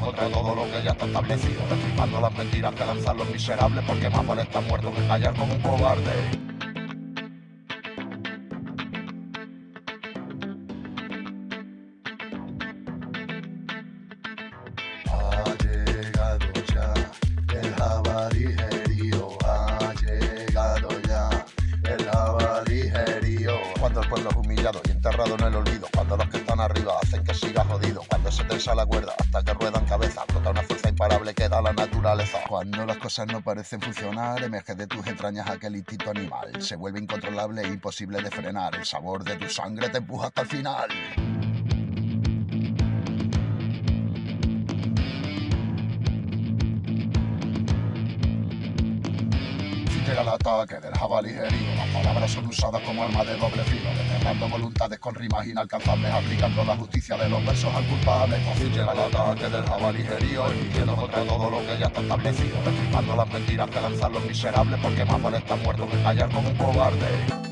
contra 0.00 0.28
todo 0.28 0.54
lo 0.54 0.64
que 0.64 0.82
ya 0.82 0.90
está 0.90 1.06
establecido, 1.06 1.62
destripando 1.68 2.20
las 2.20 2.32
mentiras 2.34 2.74
que 2.74 2.84
lanzan 2.84 3.16
los 3.16 3.28
miserables, 3.28 3.84
porque 3.86 4.10
más 4.10 4.26
vale 4.26 4.42
estar 4.42 4.62
muerto 4.62 4.92
que 4.94 5.06
callar 5.06 5.34
como 5.34 5.54
un 5.54 5.60
cobarde. 5.60 6.37
No 33.26 33.42
parecen 33.42 33.80
funcionar, 33.80 34.42
emerge 34.42 34.74
de 34.74 34.86
tus 34.86 35.06
entrañas 35.06 35.48
aquel 35.48 35.76
instinto 35.76 36.10
animal, 36.10 36.60
se 36.60 36.76
vuelve 36.76 37.00
incontrolable 37.00 37.62
e 37.62 37.68
imposible 37.68 38.22
de 38.22 38.30
frenar, 38.30 38.74
el 38.74 38.84
sabor 38.84 39.24
de 39.24 39.36
tu 39.36 39.48
sangre 39.48 39.88
te 39.88 39.98
empuja 39.98 40.28
hasta 40.28 40.42
el 40.42 40.48
final. 40.48 40.88
Ataque 50.48 50.80
del 50.80 50.94
jabalijerío. 50.94 51.74
Las 51.76 51.88
palabras 51.88 52.30
son 52.30 52.46
usadas 52.46 52.82
como 52.82 53.02
arma 53.02 53.24
de 53.24 53.36
doble 53.36 53.62
filo, 53.64 53.90
desterrando 53.90 54.48
voluntades 54.48 54.98
con 54.98 55.14
rimas 55.14 55.46
inalcanzables, 55.46 56.10
aplicando 56.10 56.64
la 56.64 56.76
justicia 56.76 57.16
de 57.16 57.28
los 57.28 57.44
versos 57.44 57.74
al 57.74 57.84
culpable. 57.86 58.36
Llega 58.72 58.92
el 58.92 58.98
ataque 59.00 59.48
del 59.48 59.64
jabalijerío, 59.64 60.50
emitiendo 60.50 60.96
contra 60.96 61.24
todo 61.24 61.50
lo 61.50 61.58
que 61.58 61.78
ya 61.78 61.86
está 61.86 62.00
establecido, 62.00 62.56
destripando 62.64 63.16
las 63.16 63.28
mentiras 63.32 63.70
que 63.70 63.80
lanzan 63.80 64.12
los 64.12 64.24
miserables, 64.24 64.80
porque 64.80 65.04
más 65.04 65.22
vale 65.22 65.38
estar 65.38 65.58
muerto 65.58 65.88
que 65.88 66.02
callar 66.02 66.30
como 66.30 66.48
un 66.48 66.56
cobarde. 66.56 67.47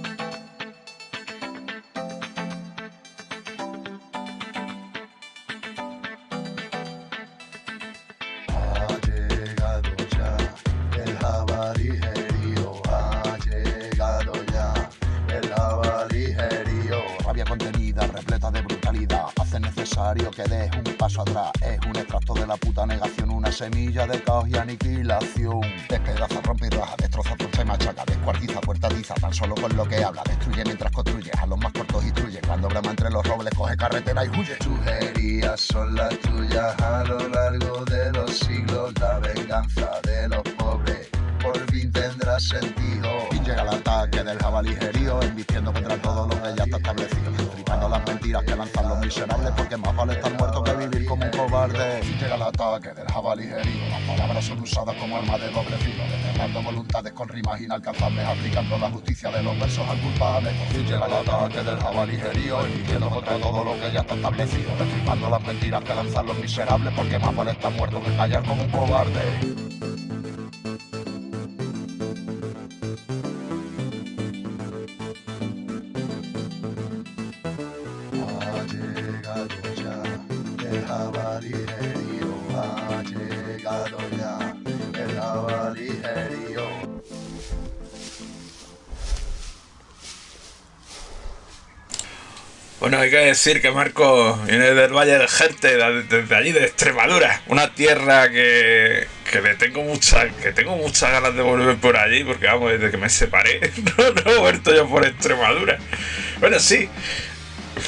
Como 55.06 55.18
arma 55.18 55.38
de 55.38 55.48
doble 55.50 55.76
filo, 55.76 56.02
desterrando 56.10 56.62
voluntades 56.62 57.12
con 57.12 57.28
rimas 57.28 57.60
inalcanzables, 57.60 58.26
aplicando 58.26 58.76
la 58.76 58.90
justicia 58.90 59.30
de 59.30 59.40
los 59.40 59.56
versos 59.56 59.88
al 59.88 59.98
culpable. 60.00 60.50
Y 60.74 60.78
llega 60.78 61.06
el 61.06 61.12
ataque 61.12 61.62
del 61.62 61.78
jabalijerío, 61.78 62.66
embistiendo 62.66 63.08
contra 63.08 63.38
todo 63.38 63.64
lo 63.64 63.74
que 63.74 63.92
ya 63.92 64.00
está 64.00 64.16
establecido. 64.16 64.76
Destripando 64.76 65.30
las 65.30 65.46
mentiras 65.46 65.84
que 65.84 65.94
lanzan 65.94 66.26
los 66.26 66.38
miserables, 66.38 66.92
porque 66.96 67.18
más 67.20 67.36
vale 67.36 67.52
estar 67.52 67.72
muerto 67.72 68.02
que 68.02 68.16
callar 68.16 68.42
como 68.44 68.64
un 68.64 68.70
cobarde. 68.70 69.55
Hay 93.06 93.10
que 93.10 93.16
decir 93.18 93.60
que 93.62 93.70
Marco 93.70 94.36
viene 94.46 94.72
del 94.72 94.92
Valle 94.92 95.18
del 95.18 95.28
de- 95.60 96.02
desde 96.04 96.34
allí, 96.36 96.52
de 96.52 96.64
Extremadura, 96.64 97.42
una 97.46 97.72
tierra 97.74 98.28
que, 98.30 99.06
que 99.30 99.40
le 99.40 99.54
tengo 99.54 99.82
muchas, 99.82 100.32
que 100.42 100.52
tengo 100.52 100.76
muchas 100.76 101.10
ganas 101.12 101.34
de 101.34 101.42
volver 101.42 101.76
por 101.76 101.96
allí, 101.96 102.24
porque 102.24 102.46
vamos, 102.46 102.72
desde 102.72 102.90
que 102.90 102.96
me 102.96 103.08
separé, 103.08 103.60
no, 104.24 104.32
he 104.32 104.38
vuelto 104.38 104.74
yo 104.74 104.88
por 104.88 105.04
Extremadura. 105.06 105.78
Bueno, 106.40 106.58
sí, 106.58 106.88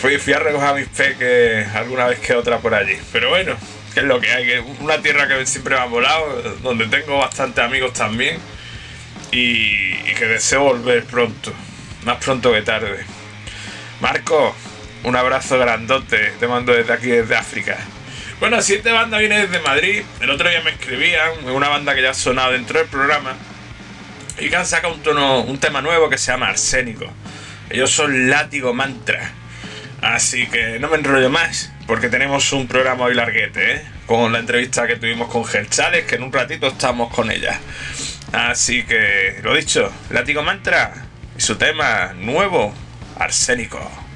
fui, 0.01 0.19
fui 0.19 0.33
a 0.33 0.39
recoger 0.39 0.69
a 0.69 0.75
mis 0.75 0.89
peques 0.89 1.67
alguna 1.75 2.07
vez 2.07 2.19
que 2.21 2.35
otra 2.35 2.59
por 2.59 2.75
allí, 2.75 2.97
pero 3.13 3.31
bueno, 3.31 3.57
que 3.95 4.01
es 4.01 4.07
lo 4.07 4.21
que 4.21 4.31
hay, 4.33 4.47
que 4.47 4.61
una 4.81 5.01
tierra 5.03 5.27
que 5.29 5.45
siempre 5.47 5.75
me 5.75 5.81
ha 5.81 5.87
volado, 5.87 6.43
donde 6.63 6.87
tengo 6.87 7.19
bastantes 7.19 7.65
amigos 7.65 7.93
también, 7.93 8.39
y, 9.33 9.93
y 10.09 10.15
que 10.17 10.27
deseo 10.27 10.63
volver 10.63 11.05
pronto, 11.05 11.53
más 12.05 12.17
pronto 12.25 12.53
que 12.53 12.63
tarde. 12.63 13.05
Marco, 14.01 14.55
un 15.05 15.17
abrazo 15.17 15.59
grandote, 15.59 16.33
te 16.39 16.47
mando 16.47 16.73
desde 16.73 16.93
aquí, 16.93 17.09
desde 17.09 17.37
África. 17.37 17.77
Bueno, 18.41 18.63
siguiente 18.63 18.93
banda 18.93 19.19
viene 19.19 19.47
desde 19.47 19.61
Madrid. 19.61 20.03
El 20.21 20.31
otro 20.31 20.49
día 20.49 20.61
me 20.63 20.71
escribían, 20.71 21.45
una 21.49 21.69
banda 21.69 21.95
que 21.95 22.03
ya 22.03 22.11
ha 22.11 22.15
sonado 22.15 22.53
dentro 22.53 22.79
del 22.79 22.89
programa. 22.89 23.35
Y 24.39 24.49
que 24.49 24.57
han 24.57 24.67
sacado 24.67 24.95
un, 24.95 25.03
tono, 25.03 25.41
un 25.41 25.59
tema 25.59 25.83
nuevo 25.83 26.09
que 26.09 26.19
se 26.19 26.31
llama 26.31 26.49
Arsénico. 26.49 27.13
Ellos 27.71 27.91
son 27.91 28.31
Látigo 28.31 28.73
Mantra. 28.73 29.33
Así 30.01 30.47
que 30.47 30.79
no 30.79 30.89
me 30.89 30.97
enrollo 30.97 31.29
más, 31.29 31.73
porque 31.89 32.09
tenemos 32.09 32.53
un 32.53 32.69
programa 32.69 33.07
hoy 33.07 33.15
larguete, 33.15 33.73
¿eh? 33.73 33.83
Con 34.07 34.33
la 34.33 34.39
entrevista 34.39 34.87
que 34.87 34.95
tuvimos 34.95 35.29
con 35.29 35.45
Gerchales, 35.45 36.05
que 36.05 36.15
en 36.15 36.23
un 36.23 36.33
ratito 36.33 36.69
estamos 36.69 37.13
con 37.13 37.33
ella. 37.33 37.59
Así 38.33 38.85
que, 38.85 39.41
lo 39.43 39.55
dicho, 39.55 39.93
Látigo 40.11 40.43
Mantra 40.43 40.95
y 41.37 41.41
su 41.41 41.57
tema 41.57 42.13
nuevo, 42.15 42.73
Arsénico. 43.19 44.08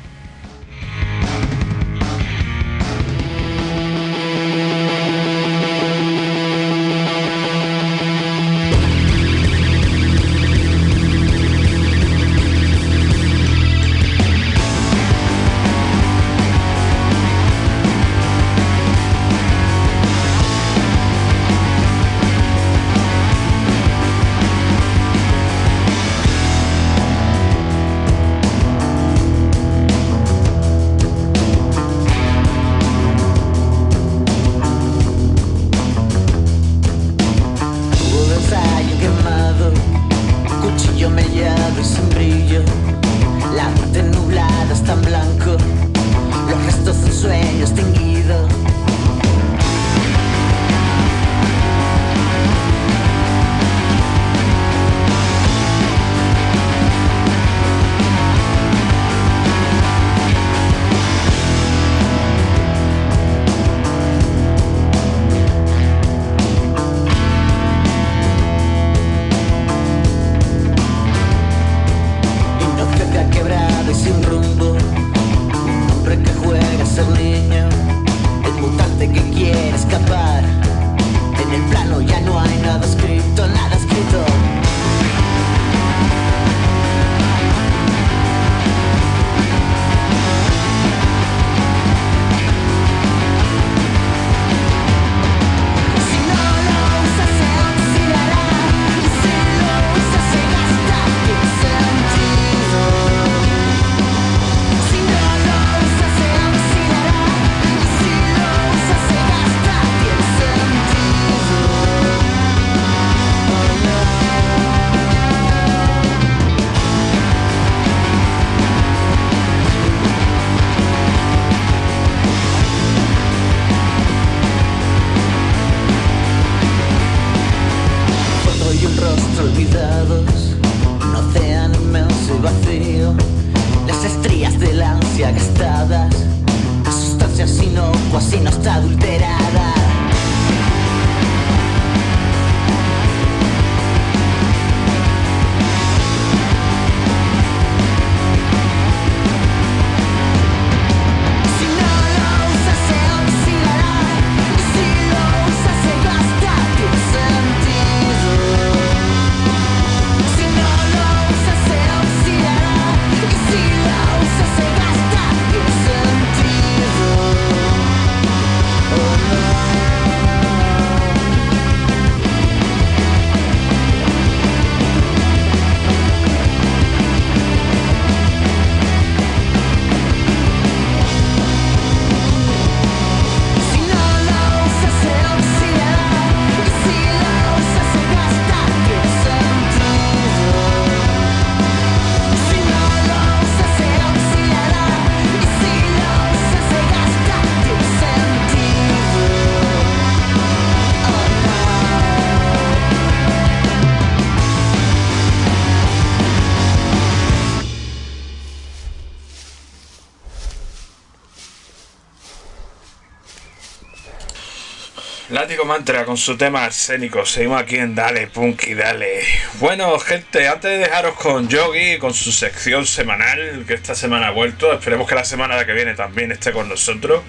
Látigo 215.62 215.64
Mantra 215.64 216.04
con 216.04 216.16
su 216.16 216.36
tema 216.36 216.64
arsénico. 216.64 217.24
Seguimos 217.24 217.60
aquí 217.60 217.76
en 217.76 217.94
Dale, 217.94 218.26
Punky, 218.26 218.74
dale. 218.74 219.20
Bueno, 219.60 219.98
gente, 219.98 220.48
antes 220.48 220.70
de 220.70 220.78
dejaros 220.78 221.14
con 221.14 221.48
Yogi, 221.48 221.98
con 221.98 222.12
su 222.12 222.32
sección 222.32 222.84
semanal, 222.86 223.64
que 223.66 223.74
esta 223.74 223.94
semana 223.94 224.28
ha 224.28 224.30
vuelto, 224.30 224.72
esperemos 224.72 225.08
que 225.08 225.14
la 225.14 225.24
semana 225.24 225.64
que 225.64 225.72
viene 225.72 225.94
también 225.94 226.32
esté 226.32 226.52
con 226.52 226.68
nosotros, 226.68 227.22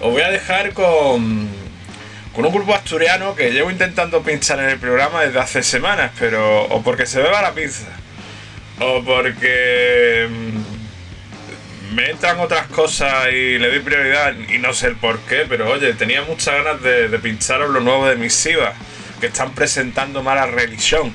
os 0.00 0.10
voy 0.12 0.22
a 0.22 0.30
dejar 0.30 0.72
con, 0.72 1.48
con 2.34 2.44
un 2.44 2.52
grupo 2.52 2.74
asturiano 2.74 3.34
que 3.34 3.50
llevo 3.50 3.70
intentando 3.70 4.22
pinchar 4.22 4.58
en 4.60 4.68
el 4.70 4.78
programa 4.78 5.22
desde 5.22 5.38
hace 5.38 5.62
semanas, 5.62 6.10
pero 6.18 6.64
o 6.64 6.82
porque 6.82 7.06
se 7.06 7.22
beba 7.22 7.40
la 7.40 7.52
pinza, 7.52 7.86
o 8.78 9.02
porque 9.02 10.28
me 11.92 12.10
entran 12.10 12.38
otras 12.40 12.66
cosas 12.68 13.28
y 13.32 13.58
le 13.58 13.68
doy 13.68 13.80
prioridad 13.80 14.34
y 14.48 14.58
no 14.58 14.72
sé 14.72 14.88
el 14.88 14.96
por 14.96 15.18
qué, 15.20 15.46
pero 15.48 15.70
oye, 15.70 15.92
tenía 15.94 16.22
muchas 16.22 16.62
ganas 16.62 16.82
de, 16.82 17.08
de 17.08 17.18
pincharos 17.18 17.70
lo 17.70 17.80
nuevo 17.80 18.06
de 18.06 18.16
Misiva, 18.16 18.74
que 19.20 19.26
están 19.26 19.54
presentando 19.54 20.22
mala 20.22 20.46
religión. 20.46 21.14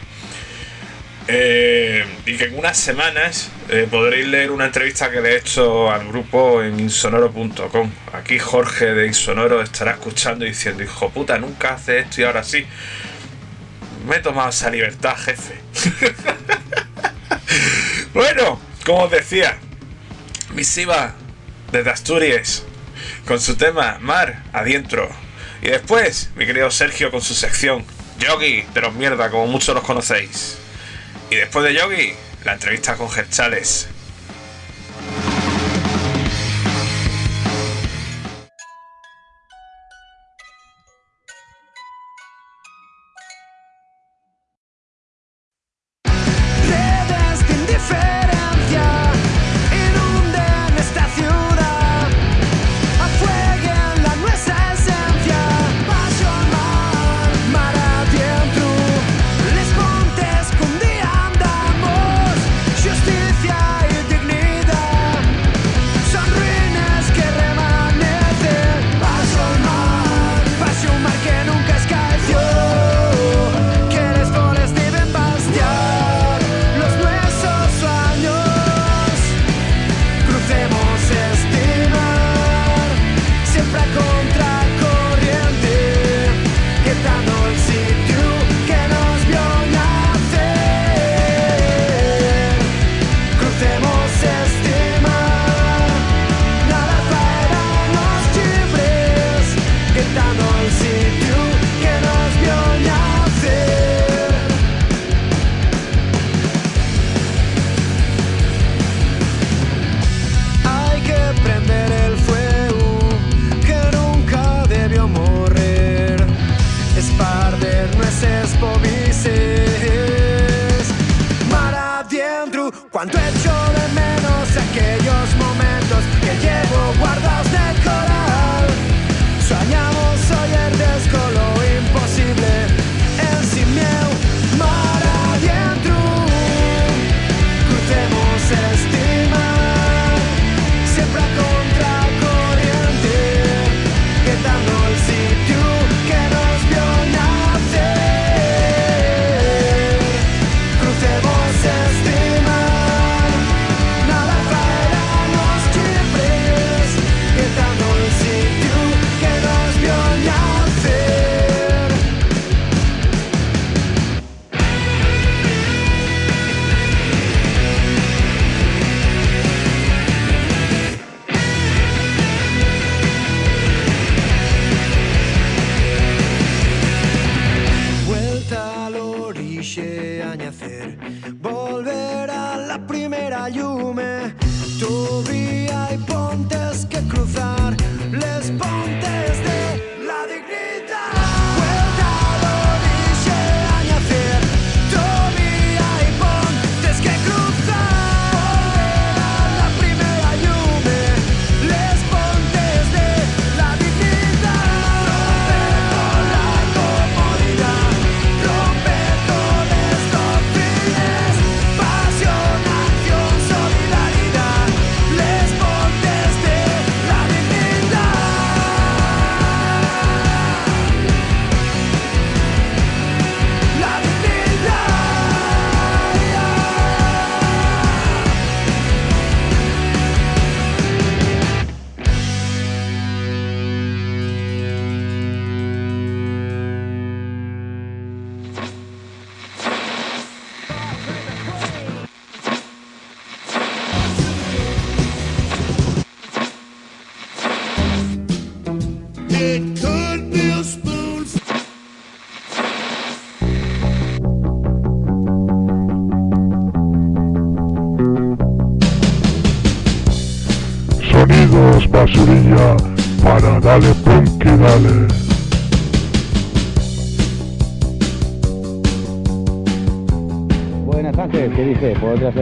Eh, 1.27 2.05
y 2.27 2.37
que 2.37 2.45
en 2.45 2.59
unas 2.59 2.77
semanas 2.77 3.49
eh, 3.69 3.87
podréis 3.89 4.27
leer 4.27 4.51
una 4.51 4.65
entrevista 4.65 5.09
que 5.09 5.21
le 5.21 5.31
he 5.33 5.37
hecho 5.37 5.91
al 5.91 6.07
grupo 6.07 6.61
en 6.61 6.79
insonoro.com. 6.79 7.91
Aquí 8.13 8.37
Jorge 8.37 8.93
de 8.93 9.07
Insonoro 9.07 9.61
estará 9.61 9.91
escuchando 9.91 10.45
y 10.45 10.49
diciendo, 10.49 10.83
hijo 10.83 11.09
puta, 11.09 11.39
nunca 11.39 11.73
hace 11.73 11.99
esto 11.99 12.21
y 12.21 12.25
ahora 12.25 12.43
sí. 12.43 12.65
Me 14.07 14.17
he 14.17 14.19
tomado 14.19 14.49
esa 14.49 14.69
libertad, 14.69 15.15
jefe. 15.17 15.55
bueno, 18.13 18.61
como 18.85 19.05
os 19.05 19.11
decía, 19.11 19.57
misiva 20.53 21.13
desde 21.71 21.89
Asturias 21.89 22.63
con 23.25 23.39
su 23.39 23.55
tema 23.55 23.97
Mar 23.99 24.43
Adentro. 24.53 25.09
Y 25.61 25.67
después, 25.67 26.29
mi 26.35 26.45
querido 26.45 26.69
Sergio 26.71 27.11
con 27.11 27.21
su 27.21 27.33
sección 27.33 27.85
Yogi 28.19 28.63
de 28.73 28.81
los 28.81 28.93
mierda, 28.93 29.29
como 29.29 29.47
muchos 29.47 29.75
los 29.75 29.83
conocéis. 29.83 30.57
Y 31.29 31.35
después 31.35 31.65
de 31.65 31.73
Yogi, 31.73 32.13
la 32.43 32.53
entrevista 32.53 32.95
con 32.95 33.09
Gerchales. 33.09 33.87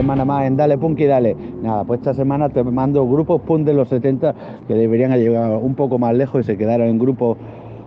Semana 0.04 0.26
más 0.26 0.46
en 0.46 0.58
Dale 0.58 0.76
Punk 0.76 1.00
y 1.00 1.06
Dale. 1.06 1.34
Nada, 1.62 1.84
pues 1.84 2.00
esta 2.00 2.12
semana 2.12 2.50
te 2.50 2.62
mando 2.62 3.08
grupos 3.08 3.40
punk 3.40 3.64
de 3.64 3.72
los 3.72 3.88
70 3.88 4.34
que 4.68 4.74
deberían 4.74 5.10
llegar 5.12 5.52
un 5.56 5.74
poco 5.74 5.98
más 5.98 6.14
lejos 6.14 6.42
y 6.42 6.44
se 6.44 6.58
quedaron 6.58 6.88
en 6.88 6.98
grupos 6.98 7.38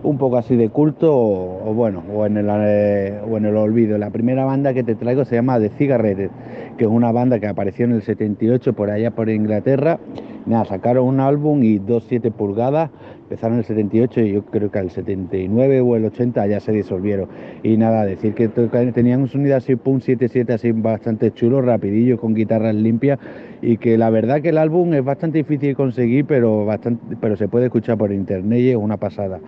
un 0.01 0.17
poco 0.17 0.37
así 0.37 0.55
de 0.55 0.69
culto 0.69 1.15
o, 1.15 1.73
bueno, 1.75 2.01
o 2.11 2.25
en, 2.25 2.37
el, 2.37 2.47
eh, 2.49 3.21
o 3.29 3.37
en 3.37 3.45
el 3.45 3.55
olvido. 3.55 3.99
La 3.99 4.09
primera 4.09 4.45
banda 4.45 4.73
que 4.73 4.83
te 4.83 4.95
traigo 4.95 5.25
se 5.25 5.35
llama 5.35 5.59
The 5.59 5.69
Cigarettes, 5.77 6.31
que 6.75 6.85
es 6.85 6.89
una 6.89 7.11
banda 7.11 7.39
que 7.39 7.45
apareció 7.45 7.85
en 7.85 7.91
el 7.91 8.01
78 8.01 8.73
por 8.73 8.89
allá 8.89 9.11
por 9.11 9.29
Inglaterra. 9.29 9.99
Nada, 10.47 10.65
sacaron 10.65 11.05
un 11.07 11.19
álbum 11.19 11.61
y 11.63 11.77
dos 11.77 12.05
7 12.07 12.31
pulgadas 12.31 12.89
empezaron 13.27 13.55
en 13.55 13.59
el 13.59 13.65
78 13.65 14.21
y 14.21 14.31
yo 14.31 14.45
creo 14.45 14.71
que 14.71 14.79
al 14.79 14.89
79 14.89 15.81
o 15.81 15.95
el 15.97 16.05
80 16.05 16.47
ya 16.47 16.61
se 16.61 16.71
disolvieron. 16.71 17.27
Y 17.61 17.75
nada, 17.75 18.05
decir 18.05 18.33
que 18.33 18.47
tenían 18.47 19.21
un 19.21 19.27
sonido 19.27 19.57
así, 19.57 19.75
pum 19.75 19.99
77 19.99 20.53
así 20.53 20.71
bastante 20.71 21.31
chulo, 21.31 21.61
rapidillo, 21.61 22.17
con 22.17 22.33
guitarras 22.33 22.73
limpias 22.73 23.19
y 23.61 23.77
que 23.77 23.97
la 23.97 24.09
verdad 24.09 24.41
que 24.41 24.49
el 24.49 24.57
álbum 24.57 24.93
es 24.93 25.03
bastante 25.03 25.39
difícil 25.39 25.69
de 25.69 25.75
conseguir, 25.75 26.25
pero, 26.25 26.65
bastante, 26.65 27.17
pero 27.19 27.35
se 27.35 27.49
puede 27.49 27.65
escuchar 27.65 27.97
por 27.97 28.13
internet 28.13 28.59
y 28.59 28.69
es 28.69 28.77
una 28.77 28.95
pasada. 28.95 29.39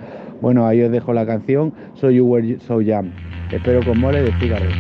Bueno, 0.42 0.68
ahí 0.68 0.82
os 0.82 0.92
dejo 0.92 1.14
la 1.14 1.26
canción, 1.26 1.72
Soy 1.94 2.16
You 2.16 2.26
Were 2.26 2.60
So 2.60 2.82
Jam. 2.86 3.14
Espero 3.50 3.80
con 3.86 3.98
mole 3.98 4.24
de 4.24 4.32
cigarros. 4.34 4.74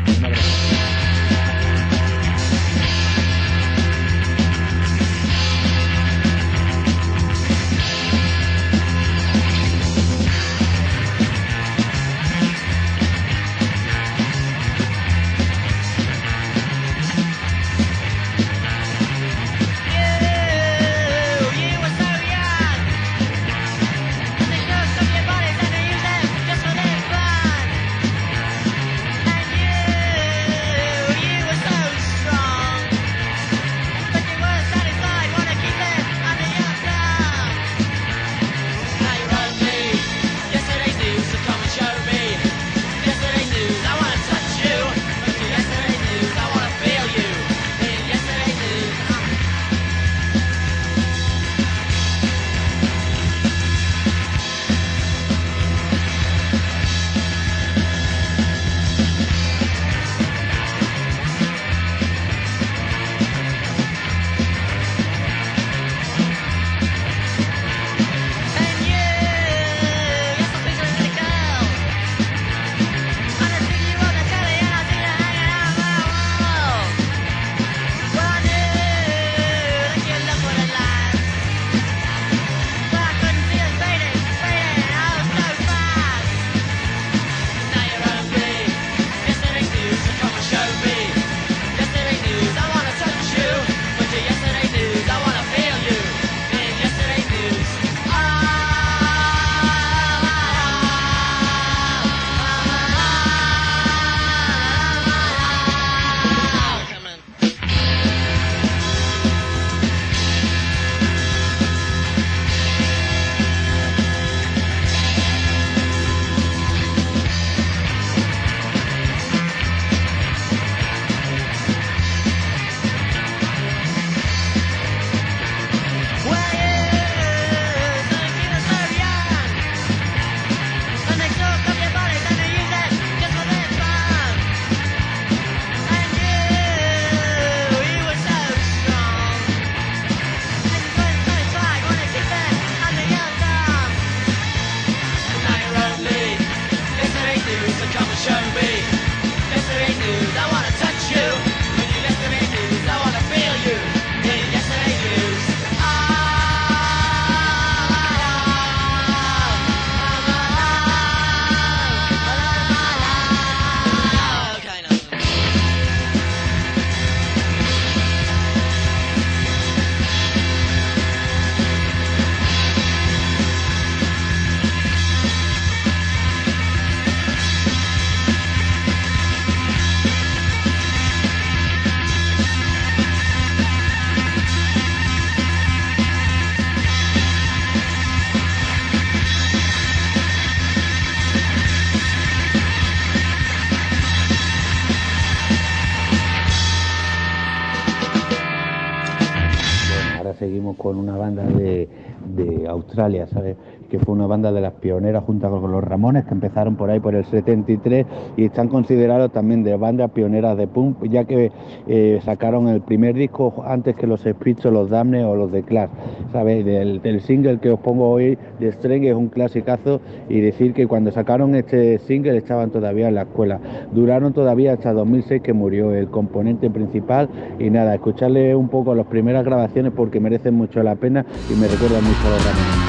Australia, 202.99 203.27
¿sabes? 203.27 203.55
que 203.89 203.99
fue 203.99 204.13
una 204.13 204.27
banda 204.27 204.51
de 204.51 204.61
las 204.61 204.73
pioneras 204.73 205.23
junto 205.23 205.49
con 205.49 205.71
los 205.71 205.83
Ramones, 205.83 206.25
que 206.25 206.33
empezaron 206.33 206.75
por 206.75 206.89
ahí 206.89 206.99
por 206.99 207.15
el 207.15 207.25
73 207.25 208.05
y 208.37 208.45
están 208.45 208.69
considerados 208.69 209.31
también 209.31 209.63
de 209.63 209.75
bandas 209.75 210.11
pioneras 210.11 210.57
de 210.57 210.67
punk, 210.67 211.03
ya 211.09 211.25
que 211.25 211.51
eh, 211.87 212.19
sacaron 212.23 212.67
el 212.67 212.81
primer 212.81 213.15
disco 213.15 213.63
antes 213.65 213.95
que 213.95 214.07
los 214.07 214.21
Spritz 214.21 214.65
o 214.65 214.71
los 214.71 214.89
Damne 214.89 215.25
o 215.25 215.35
los 215.35 215.51
de 215.51 215.63
Clash, 215.63 215.89
¿sabes? 216.31 216.63
Del, 216.65 216.99
single 217.19 217.59
que 217.59 217.71
os 217.71 217.79
pongo 217.79 218.09
hoy 218.09 218.37
de 218.59 218.71
Streng 218.71 219.03
es 219.03 219.13
un 219.13 219.27
clasicazo 219.27 219.99
y 220.29 220.39
decir 220.39 220.73
que 220.73 220.87
cuando 220.87 221.11
sacaron 221.11 221.53
este 221.55 221.97
single 221.99 222.37
estaban 222.37 222.69
todavía 222.69 223.09
en 223.09 223.15
la 223.15 223.23
escuela. 223.23 223.59
Duraron 223.91 224.31
todavía 224.31 224.73
hasta 224.73 224.93
2006 224.93 225.41
que 225.41 225.53
murió 225.53 225.91
el 225.91 226.07
componente 226.07 226.69
principal 226.69 227.29
y 227.59 227.69
nada, 227.69 227.95
escucharle 227.95 228.55
un 228.55 228.69
poco 228.69 228.95
las 228.95 229.07
primeras 229.07 229.43
grabaciones 229.43 229.91
porque 229.93 230.19
merecen 230.19 230.53
mucho 230.53 230.81
la 230.81 230.95
pena 230.95 231.25
y 231.49 231.59
me 231.59 231.67
recuerdan 231.67 232.03
mucho 232.03 232.27
a 232.27 232.29
los 232.29 232.45
Ramones. 232.45 232.88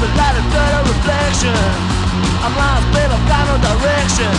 It's 0.00 0.06
something 0.06 0.22
like 0.22 0.38
a 0.38 0.44
dirty 0.54 0.80
reflection. 0.94 1.58
I'm 2.46 2.54
lost, 2.54 2.86
babe, 2.94 3.10
I've 3.10 3.26
got 3.26 3.42
no 3.50 3.56
direction. 3.58 4.30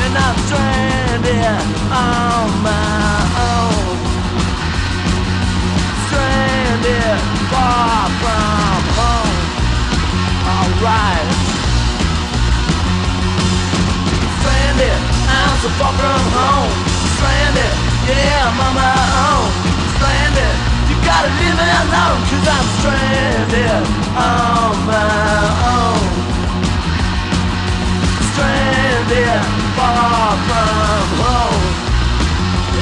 And 0.00 0.16
I'm 0.16 0.36
stranded 0.48 1.60
on 1.92 2.48
my 2.64 3.20
own. 3.36 3.92
Stranded 6.08 7.20
far 7.52 8.08
from 8.24 8.80
home. 8.96 9.36
Alright. 10.48 11.28
Stranded, 14.40 14.96
I'm 15.28 15.56
so 15.60 15.68
far 15.76 15.92
from 15.92 16.24
home. 16.40 16.72
Stranded, 17.20 17.72
yeah, 18.08 18.48
I'm 18.48 18.60
on 18.64 18.74
my 18.80 18.96
own. 19.28 19.48
Stranded, 19.92 20.71
gotta 21.22 21.38
leave 21.38 21.54
me 21.54 21.68
alone, 21.82 22.20
cause 22.30 22.46
I'm 22.50 22.66
stranded 22.78 23.84
on 24.18 24.74
my 24.90 25.46
own. 25.70 26.02
Stranded 28.32 29.42
far 29.78 30.34
from 30.46 31.06
home. 31.22 31.64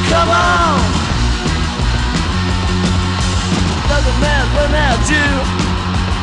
Come 0.09 0.30
on! 0.30 0.80
Doesn't 3.93 4.18
matter 4.24 4.68
at 4.88 5.03
you. 5.12 5.28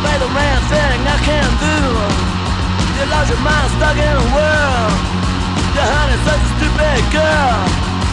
Play 0.02 0.18
the 0.18 0.30
man 0.34 0.60
thing 0.74 1.00
I 1.06 1.18
can 1.22 1.50
do. 1.62 1.78
You 2.98 3.06
lost 3.14 3.30
your 3.30 3.42
mind 3.46 3.70
stuck 3.78 3.98
in 3.98 4.16
a 4.18 4.28
world. 4.34 4.94
Your 5.78 5.86
honey's 5.86 6.24
such 6.26 6.42
a 6.42 6.50
stupid 6.58 7.02
girl. 7.14 7.58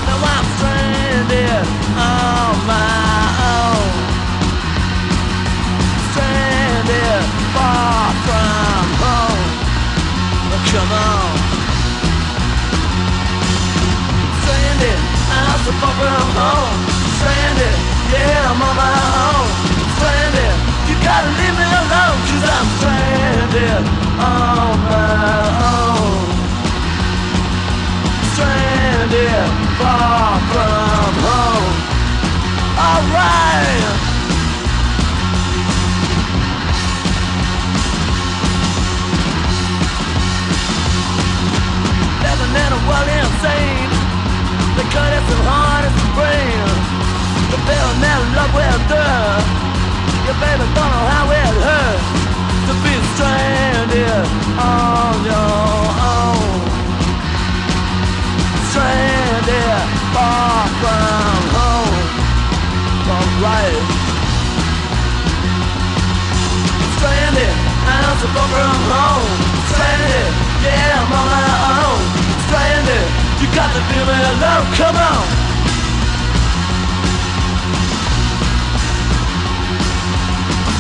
Now 0.05 0.29
I'm 0.33 0.47
stranded 0.57 1.65
on 1.97 2.67
my 2.69 3.24
far 7.55 8.11
from 8.27 8.87
home. 9.03 9.45
Oh, 10.53 10.61
come 10.71 10.93
on. 11.07 11.31
Stranded, 14.43 15.01
I'm 15.39 15.59
so 15.65 15.73
far 15.81 15.95
from 16.01 16.29
home. 16.41 16.77
Stranded, 17.17 17.77
yeah, 18.13 18.51
I'm 18.51 18.63
on 18.69 18.75
my 18.85 18.97
own. 19.23 19.49
Stranded, 19.97 20.55
you 20.89 20.95
gotta 21.09 21.31
leave 21.39 21.57
me 21.61 21.67
alone, 21.83 22.19
cause 22.29 22.45
I'm 22.55 22.69
stranded 22.79 23.83
on 24.19 24.73
my 24.91 25.43
own. 25.75 26.23
Stranded, 28.35 29.47
far 29.79 30.33
from 30.51 31.13
home. 31.27 31.75
Alright. 32.87 33.84
World 42.85 43.09
insane. 43.09 43.91
The 44.77 44.85
cut 44.93 45.13
is 45.17 45.25
so 45.25 45.37
hard 45.49 45.89
as 45.89 45.95
the 45.97 46.09
brain. 46.13 46.69
The 47.49 47.59
bill 47.65 47.91
never 48.05 48.27
love 48.37 48.53
will 48.53 48.81
do. 48.93 49.09
Your 50.29 50.37
baby 50.37 50.67
don't 50.77 50.93
know 50.93 51.05
how 51.09 51.33
it 51.33 51.55
hurts 51.65 52.09
to 52.69 52.73
be 52.85 52.95
stranded 53.17 54.25
on 54.61 55.15
your 55.25 55.81
own. 56.13 56.61
Stranded 58.69 59.81
far 60.13 60.69
from 60.81 61.41
home. 61.57 62.05
Alright. 63.09 63.81
Stranded, 67.01 67.55
I'm 67.89 68.17
so 68.21 68.29
far 68.29 68.49
from 68.53 68.77
home. 68.93 69.29
Stranded, 69.73 70.29
yeah, 70.65 71.01
I'm. 71.01 71.15
Stranded, 71.15 71.45
you 71.45 71.54
got 73.55 73.71
leave 73.71 74.07
me 74.11 74.19
alone. 74.35 74.67
Come 74.75 74.97
on. 74.97 75.25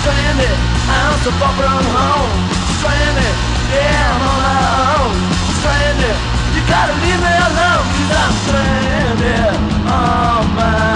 Stranded, 0.02 0.58
I'm 0.90 1.14
so 1.22 1.30
far 1.38 1.52
from 1.54 1.84
home. 1.94 2.32
Stranded, 2.78 3.34
yeah, 3.70 4.10
I'm 4.10 4.22
on 4.26 4.36
my 4.42 4.58
own. 4.98 5.14
Stranded, 5.58 6.16
you 6.54 6.62
gotta 6.66 6.94
leave 7.04 7.20
me 7.22 7.34
alone. 7.48 7.84
Cause 7.94 8.10
I'm 8.22 8.34
stranded 8.42 9.54
on 9.86 10.42
my 10.58 10.93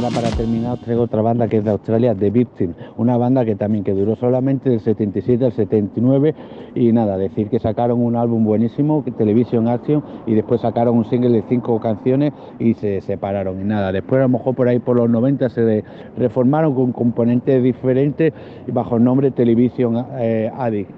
ahora 0.00 0.14
para 0.14 0.30
terminar 0.34 0.72
os 0.72 0.80
traigo 0.80 1.02
otra 1.02 1.20
banda 1.20 1.46
que 1.46 1.58
es 1.58 1.64
de 1.64 1.70
Australia, 1.70 2.14
The 2.14 2.30
Victim, 2.30 2.72
una 2.96 3.18
banda 3.18 3.44
que 3.44 3.54
también 3.54 3.84
que 3.84 3.92
duró 3.92 4.16
solamente 4.16 4.70
del 4.70 4.80
77 4.80 5.44
al 5.44 5.52
79 5.52 6.34
y 6.74 6.92
nada, 6.92 7.18
decir 7.18 7.48
que 7.50 7.58
sacaron 7.58 8.00
un 8.02 8.16
álbum 8.16 8.44
buenísimo, 8.44 9.04
Television 9.18 9.68
Action, 9.68 10.02
y 10.26 10.34
después 10.34 10.62
sacaron 10.62 10.96
un 10.96 11.04
single 11.04 11.30
de 11.30 11.44
cinco 11.48 11.78
canciones 11.80 12.32
y 12.58 12.74
se 12.74 13.02
separaron 13.02 13.60
y 13.60 13.64
nada, 13.64 13.92
después 13.92 14.20
a 14.20 14.22
lo 14.22 14.30
mejor 14.30 14.54
por 14.54 14.68
ahí 14.68 14.78
por 14.78 14.96
los 14.96 15.10
90 15.10 15.50
se 15.50 15.84
reformaron 16.16 16.74
con 16.74 16.92
componentes 16.92 17.62
diferentes 17.62 18.32
y 18.66 18.70
bajo 18.70 18.96
el 18.96 19.04
nombre 19.04 19.30
Television 19.32 20.06
eh, 20.18 20.50
Addict. 20.56 20.90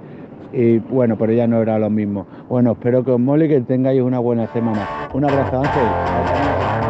Y 0.52 0.78
bueno, 0.78 1.16
pero 1.16 1.32
ya 1.32 1.46
no 1.46 1.62
era 1.62 1.78
lo 1.78 1.88
mismo. 1.88 2.26
Bueno, 2.50 2.72
espero 2.72 3.02
que 3.02 3.10
os 3.10 3.18
mole 3.18 3.48
que 3.48 3.58
tengáis 3.62 4.02
una 4.02 4.18
buena 4.18 4.46
semana. 4.48 5.08
Un 5.14 5.24
abrazo, 5.24 5.56
Ángel. 5.56 6.81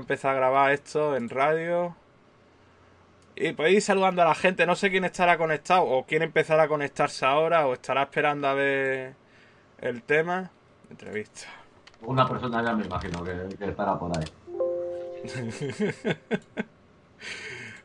Empezar 0.00 0.32
a 0.32 0.34
grabar 0.34 0.72
esto 0.72 1.16
en 1.16 1.28
radio. 1.28 1.96
Y 3.36 3.52
podéis 3.52 3.76
ir 3.76 3.82
saludando 3.82 4.22
a 4.22 4.26
la 4.26 4.34
gente, 4.34 4.66
no 4.66 4.74
sé 4.74 4.90
quién 4.90 5.04
estará 5.04 5.38
conectado, 5.38 5.84
o 5.84 6.04
quién 6.04 6.22
empezará 6.22 6.64
a 6.64 6.68
conectarse 6.68 7.24
ahora, 7.24 7.66
o 7.66 7.72
estará 7.74 8.02
esperando 8.02 8.48
a 8.48 8.54
ver 8.54 9.14
el 9.78 10.02
tema. 10.02 10.50
Entrevista. 10.90 11.46
Una 12.02 12.26
persona 12.26 12.62
ya 12.62 12.74
me 12.74 12.84
imagino 12.84 13.22
que, 13.22 13.56
que 13.56 13.64
estará 13.66 13.98
por 13.98 14.10
ahí. 14.18 14.24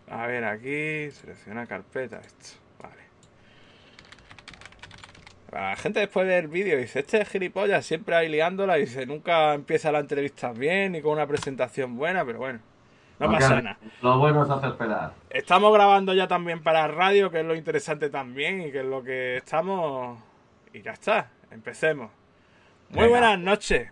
A 0.07 0.27
ver, 0.27 0.45
aquí, 0.45 1.11
selecciona 1.11 1.65
carpeta, 1.65 2.19
esto. 2.19 2.64
La 5.55 5.75
gente 5.77 6.01
después 6.01 6.27
del 6.27 6.49
vídeo 6.49 6.77
dice, 6.77 6.99
este 6.99 7.21
es 7.21 7.29
gilipollas, 7.29 7.85
siempre 7.85 8.13
ahí 8.13 8.27
liándola, 8.27 8.77
y 8.77 8.81
dice, 8.81 9.05
nunca 9.05 9.53
empieza 9.53 9.89
la 9.89 9.99
entrevista 9.99 10.51
bien, 10.51 10.91
ni 10.91 11.01
con 11.01 11.13
una 11.13 11.25
presentación 11.25 11.95
buena, 11.95 12.25
pero 12.25 12.39
bueno, 12.39 12.59
no 13.19 13.27
Porque 13.27 13.39
pasa 13.41 13.61
nada. 13.61 13.77
Lo 14.01 14.19
bueno 14.19 14.43
es 14.43 14.49
hacer 14.49 14.71
esperar. 14.71 15.13
Estamos 15.29 15.73
grabando 15.73 16.13
ya 16.13 16.27
también 16.27 16.61
para 16.61 16.85
radio, 16.89 17.31
que 17.31 17.39
es 17.39 17.45
lo 17.45 17.55
interesante 17.55 18.09
también, 18.09 18.63
y 18.63 18.71
que 18.71 18.79
es 18.79 18.85
lo 18.85 19.01
que 19.01 19.37
estamos... 19.37 20.19
Y 20.73 20.81
ya 20.81 20.91
está, 20.91 21.29
empecemos. 21.51 22.11
Muy 22.89 23.07
buenas 23.07 23.39
noches. 23.39 23.89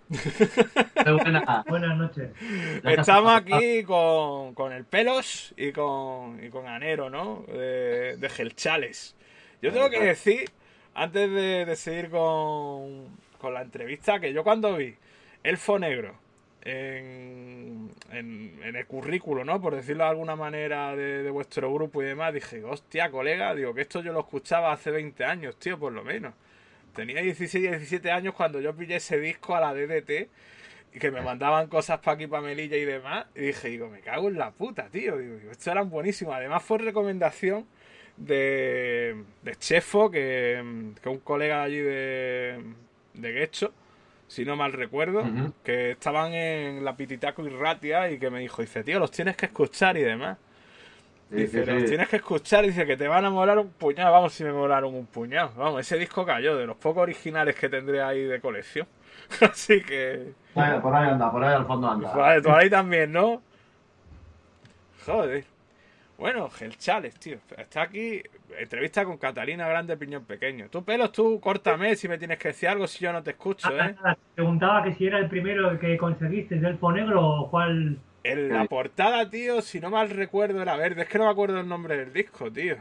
Buena. 1.05 1.63
Buenas 1.67 1.97
noches. 1.97 2.29
Estamos 2.75 2.99
estamos- 2.99 3.35
aquí 3.37 3.83
con, 3.83 4.53
con 4.53 4.73
el 4.73 4.83
Pelos 4.83 5.53
y 5.55 5.71
con, 5.71 6.43
y 6.43 6.49
con 6.49 6.67
Anero, 6.67 7.09
¿no? 7.09 7.45
De, 7.47 8.17
de 8.17 8.29
Gelchales. 8.29 9.15
Yo 9.61 9.71
tengo 9.71 9.89
que 9.89 10.01
decir, 10.01 10.51
antes 10.95 11.31
de, 11.31 11.65
de 11.65 11.75
seguir 11.75 12.09
con, 12.09 13.07
con 13.39 13.53
la 13.53 13.61
entrevista, 13.61 14.19
que 14.19 14.33
yo 14.33 14.43
cuando 14.43 14.75
vi 14.77 14.95
Elfo 15.43 15.79
Negro 15.79 16.15
en, 16.63 17.91
en, 18.11 18.59
en 18.63 18.75
el 18.75 18.85
currículo, 18.85 19.43
¿no? 19.43 19.61
Por 19.61 19.75
decirlo 19.75 20.05
de 20.05 20.11
alguna 20.11 20.35
manera 20.35 20.95
de, 20.95 21.29
vuestro 21.29 21.73
grupo 21.73 22.01
y 22.01 22.05
demás, 22.05 22.33
dije, 22.33 22.63
hostia, 22.63 23.11
colega, 23.11 23.53
digo 23.53 23.73
que 23.73 23.81
esto 23.81 24.01
yo 24.01 24.13
lo 24.13 24.21
escuchaba 24.21 24.71
hace 24.71 24.91
20 24.91 25.25
años, 25.25 25.57
tío, 25.57 25.77
por 25.77 25.91
lo 25.91 26.03
menos. 26.03 26.33
Tenía 26.95 27.21
16, 27.21 27.69
17 27.71 28.11
años 28.11 28.33
cuando 28.35 28.61
yo 28.61 28.75
pillé 28.75 28.97
ese 28.97 29.19
disco 29.19 29.55
a 29.55 29.59
la 29.59 29.73
DDT 29.73 30.29
y 30.93 30.99
que 30.99 31.11
me 31.11 31.21
mandaban 31.21 31.67
cosas 31.67 31.99
para 31.99 32.15
aquí, 32.15 32.27
para 32.27 32.43
Melilla 32.43 32.77
y 32.77 32.85
demás. 32.85 33.25
Y 33.35 33.41
dije, 33.41 33.69
digo, 33.69 33.89
me 33.89 33.99
cago 34.01 34.29
en 34.29 34.37
la 34.37 34.51
puta, 34.51 34.89
tío. 34.89 35.17
Digo, 35.17 35.51
esto 35.51 35.71
eran 35.71 35.89
buenísimos. 35.89 36.35
Además 36.35 36.61
fue 36.63 36.77
recomendación 36.77 37.65
de, 38.17 39.23
de 39.41 39.55
Chefo, 39.55 40.09
que, 40.11 40.91
que 41.01 41.09
un 41.09 41.19
colega 41.19 41.63
allí 41.63 41.79
de, 41.79 42.63
de 43.13 43.31
Guecho, 43.31 43.73
si 44.27 44.45
no 44.45 44.55
mal 44.55 44.73
recuerdo, 44.73 45.23
que 45.63 45.91
estaban 45.91 46.33
en 46.33 46.83
la 46.83 46.95
Pititaco 46.95 47.45
y 47.45 47.49
Ratia 47.49 48.09
y 48.11 48.19
que 48.19 48.29
me 48.29 48.39
dijo, 48.39 48.61
dice, 48.61 48.83
tío, 48.83 48.99
los 48.99 49.11
tienes 49.11 49.35
que 49.37 49.47
escuchar 49.47 49.97
y 49.97 50.03
demás. 50.03 50.37
Sí, 51.35 51.35
Dice, 51.35 51.65
sí, 51.65 51.71
los 51.71 51.81
sí. 51.81 51.87
tienes 51.87 52.09
que 52.09 52.17
escuchar, 52.17 52.63
dice 52.63 52.85
que 52.85 52.95
te 52.95 53.07
van 53.07 53.25
a 53.25 53.29
molar 53.31 53.57
un 53.57 53.69
puñado. 53.71 54.11
Vamos, 54.11 54.33
si 54.33 54.43
me 54.43 54.51
molaron 54.53 54.93
un 54.93 55.07
puñado. 55.07 55.51
Vamos, 55.55 55.81
ese 55.81 55.97
disco 55.97 56.25
cayó, 56.25 56.55
de 56.55 56.67
los 56.67 56.77
pocos 56.77 57.01
originales 57.03 57.55
que 57.55 57.69
tendré 57.69 58.01
ahí 58.03 58.21
de 58.23 58.39
colección. 58.39 58.87
Así 59.41 59.81
que. 59.81 60.33
Por 60.53 60.63
ahí 60.95 61.09
anda, 61.09 61.31
por 61.31 61.43
ahí 61.43 61.55
al 61.55 61.65
fondo 61.65 61.89
anda. 61.89 62.13
Vale, 62.13 62.41
tú 62.41 62.51
ahí 62.51 62.69
también, 62.69 63.11
¿no? 63.11 63.41
Joder. 65.05 65.45
Bueno, 66.17 66.49
Gelchales, 66.49 67.15
tío. 67.19 67.37
Está 67.57 67.83
aquí. 67.83 68.21
Entrevista 68.57 69.03
con 69.03 69.17
Catalina 69.17 69.67
Grande 69.67 69.97
Piñón 69.97 70.25
Pequeño. 70.25 70.69
Tú, 70.69 70.83
pelos, 70.83 71.11
tú, 71.11 71.39
córtame 71.39 71.95
si 71.95 72.07
me 72.07 72.17
tienes 72.17 72.37
que 72.37 72.49
decir 72.49 72.69
algo 72.69 72.87
si 72.87 73.03
yo 73.03 73.11
no 73.11 73.23
te 73.23 73.31
escucho, 73.31 73.67
Ah, 73.67 73.87
¿eh? 73.89 73.95
nada, 73.95 74.17
Preguntaba 74.35 74.83
que 74.83 74.93
si 74.93 75.07
era 75.07 75.17
el 75.17 75.27
primero 75.27 75.77
que 75.79 75.97
conseguiste 75.97 76.55
del 76.55 76.77
Negro 76.93 77.27
o 77.27 77.49
cuál. 77.49 77.97
En 78.23 78.49
la 78.53 78.65
portada, 78.65 79.29
tío, 79.29 79.61
si 79.61 79.79
no 79.81 79.89
mal 79.89 80.09
recuerdo, 80.09 80.61
era 80.61 80.77
verde. 80.77 81.01
Es 81.01 81.09
que 81.09 81.17
no 81.17 81.25
me 81.25 81.31
acuerdo 81.31 81.59
el 81.59 81.67
nombre 81.67 81.97
del 81.97 82.13
disco, 82.13 82.49
tío. 82.51 82.77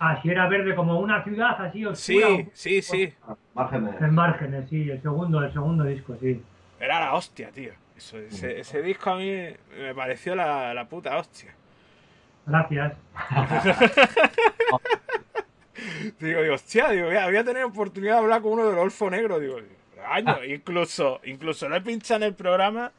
Ah, 0.00 0.18
si 0.20 0.30
era 0.30 0.48
verde 0.48 0.74
como 0.74 0.98
una 0.98 1.22
ciudad 1.22 1.54
así 1.64 1.84
oscura. 1.84 2.26
Sí, 2.26 2.48
sí, 2.52 2.82
sí. 2.82 3.14
Márgenes. 3.54 4.00
En 4.00 4.14
márgenes, 4.14 4.68
sí, 4.68 4.90
el 4.90 5.00
segundo, 5.00 5.40
el 5.44 5.52
segundo 5.52 5.84
disco, 5.84 6.16
sí. 6.20 6.42
Era 6.80 6.98
la 6.98 7.14
hostia, 7.14 7.50
tío. 7.52 7.72
Eso, 7.96 8.18
ese, 8.18 8.58
ese 8.58 8.82
disco 8.82 9.10
a 9.10 9.16
mí 9.18 9.30
me 9.78 9.94
pareció 9.94 10.34
la, 10.34 10.74
la 10.74 10.88
puta 10.88 11.16
hostia. 11.16 11.54
Gracias. 12.46 12.92
Digo, 16.20 16.42
digo, 16.42 16.54
hostia, 16.54 16.90
digo, 16.90 17.06
voy 17.06 17.16
a, 17.16 17.26
voy 17.26 17.36
a 17.36 17.44
tener 17.44 17.64
oportunidad 17.64 18.14
de 18.14 18.18
hablar 18.20 18.42
con 18.42 18.52
uno 18.52 18.66
del 18.68 18.78
Olfo 18.78 19.10
Negro, 19.10 19.38
digo, 19.40 19.56
años, 20.08 20.38
incluso, 20.46 21.20
incluso 21.24 21.68
lo 21.68 21.76
he 21.76 21.80
pinchado 21.80 22.18
en 22.18 22.22
el 22.28 22.34
programa 22.34 22.92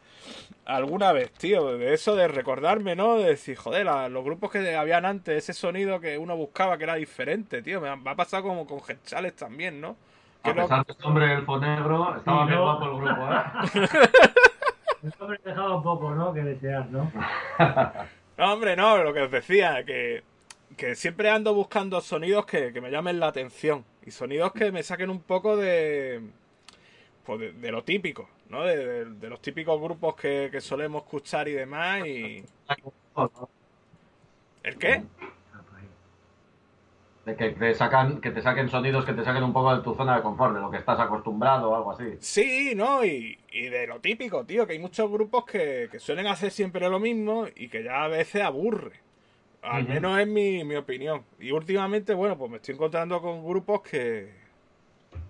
alguna 0.66 1.12
vez, 1.12 1.32
tío, 1.34 1.78
de 1.78 1.94
eso 1.94 2.16
de 2.16 2.28
recordarme, 2.28 2.96
¿no? 2.96 3.16
De 3.18 3.26
decir, 3.30 3.56
joder, 3.58 3.86
la- 3.86 4.10
los 4.10 4.24
grupos 4.24 4.52
que 4.52 4.76
habían 4.76 5.06
antes, 5.06 5.38
ese 5.38 5.54
sonido 5.54 6.00
que 6.00 6.18
uno 6.18 6.36
buscaba 6.36 6.78
que 6.78 6.84
era 6.86 6.96
diferente, 6.96 7.62
tío, 7.62 7.80
me 7.80 7.89
ha, 7.89 7.96
me 7.96 8.10
ha 8.12 8.16
pasado 8.16 8.44
como 8.44 8.66
con 8.66 8.82
Gerchales 8.82 9.36
también, 9.36 9.80
¿no? 9.80 9.96
Que 10.44 10.52
A 10.52 10.54
lo- 10.56 10.62
pesar 10.64 10.86
de 10.86 10.91
este 10.94 11.06
hombre 11.08 11.28
negro, 11.28 12.16
estaba 12.18 12.41
Sí, 12.44 12.48
bien 12.48 12.60
¿no? 12.60 12.64
guapo 12.64 12.86
el 12.86 12.98
grupo, 12.98 13.34
¿eh? 13.34 13.89
El 15.04 15.14
hombre 15.20 15.39
dejaba 15.44 15.76
un 15.76 15.84
poco, 15.84 16.12
¿no? 16.16 16.34
Que 16.34 16.41
desear, 16.41 16.86
¿no? 16.89 17.12
No, 18.38 18.54
hombre, 18.54 18.76
no, 18.76 19.04
lo 19.04 19.14
que 19.14 19.22
os 19.22 19.32
decía, 19.32 19.84
que, 19.86 20.24
que 20.78 20.96
siempre 20.96 21.30
ando 21.30 21.54
buscando 21.54 22.02
sonidos 22.02 22.46
que, 22.46 22.74
que 22.74 22.82
me 22.82 22.90
llamen 22.92 23.20
la 23.20 23.28
atención. 23.28 23.86
Y 24.06 24.12
sonidos 24.12 24.54
que 24.54 24.72
me 24.72 24.84
saquen 24.84 25.10
un 25.10 25.22
poco 25.22 25.56
de. 25.58 26.22
Pues 27.26 27.40
de, 27.40 27.54
de 27.54 27.72
lo 27.72 27.84
típico, 27.84 28.30
¿no? 28.50 28.64
De, 28.66 28.78
de- 28.78 29.06
de 29.06 29.30
los 29.30 29.42
típicos 29.42 29.80
grupos 29.82 30.16
que, 30.16 30.50
que 30.52 30.62
solemos 30.62 31.04
escuchar 31.04 31.48
y 31.48 31.54
demás. 31.54 32.06
Y. 32.08 32.44
¿El 34.64 34.78
qué? 34.78 35.04
De 37.26 37.36
que 37.38 37.52
te 37.52 37.74
sacan, 37.74 38.20
que 38.20 38.32
te 38.32 38.42
saquen 38.42 38.70
sonidos 38.70 39.06
que 39.06 39.14
te 39.14 39.24
saquen 39.24 39.44
un 39.44 39.54
poco 39.54 39.76
de 39.78 39.82
tu 39.82 39.96
zona 39.96 40.18
de 40.18 40.22
confort, 40.22 40.54
de 40.56 40.60
lo 40.60 40.70
que 40.70 40.78
estás 40.78 41.00
acostumbrado 41.00 41.70
o 41.72 41.76
algo 41.76 41.92
así. 41.92 42.18
Sí, 42.20 42.74
¿no? 42.76 43.06
Y, 43.06 43.38
y 43.52 43.70
de 43.70 43.88
lo 43.88 44.02
típico, 44.02 44.44
tío, 44.46 44.68
que 44.68 44.74
hay 44.74 44.80
muchos 44.80 45.10
grupos 45.10 45.46
que, 45.46 45.88
que 45.90 46.00
suelen 46.00 46.28
hacer 46.28 46.52
siempre 46.52 46.90
lo 46.90 47.00
mismo 47.00 47.46
y 47.56 47.70
que 47.70 47.84
ya 47.84 48.04
a 48.04 48.08
veces 48.10 48.42
aburre. 48.42 49.04
Al 49.64 49.88
menos 49.88 50.20
es 50.20 50.28
mi, 50.28 50.64
mi 50.66 50.76
opinión. 50.76 51.24
Y 51.40 51.52
últimamente, 51.52 52.14
bueno, 52.14 52.38
pues 52.38 52.52
me 52.52 52.58
estoy 52.58 52.76
encontrando 52.76 53.22
con 53.22 53.46
grupos 53.46 53.82
que. 53.82 54.30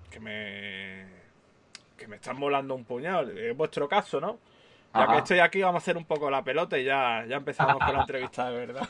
que 0.10 0.20
me. 0.20 1.06
que 1.96 2.08
me 2.08 2.16
están 2.16 2.38
molando 2.38 2.74
un 2.74 2.84
puñado. 2.84 3.30
Es 3.30 3.56
vuestro 3.56 3.88
caso, 3.88 4.20
¿no? 4.20 4.39
Ya 4.94 5.02
Ajá. 5.04 5.14
que 5.14 5.18
estoy 5.20 5.39
aquí, 5.39 5.62
vamos 5.62 5.82
a 5.82 5.84
hacer 5.84 5.98
un 5.98 6.06
poco 6.06 6.30
la 6.30 6.44
pelota 6.44 6.78
y 6.78 6.84
ya, 6.84 7.26
ya 7.28 7.38
empezamos 7.38 7.78
con 7.78 7.94
la 7.94 8.02
entrevista 8.02 8.50
de 8.52 8.58
verdad. 8.66 8.88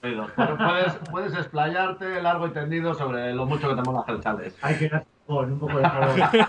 Pero 0.00 0.28
puedes, 0.56 0.94
puedes 1.10 1.34
explayarte 1.34 2.22
largo 2.22 2.46
y 2.46 2.50
tendido 2.50 2.94
sobre 2.94 3.34
lo 3.34 3.44
mucho 3.44 3.68
que 3.68 3.74
te 3.74 3.82
mola 3.82 4.02
Gelchales. 4.06 4.56
Hay 4.62 4.76
que 4.76 4.88
dar 4.88 5.04
un 5.26 5.58
poco 5.58 5.78
de. 5.78 5.88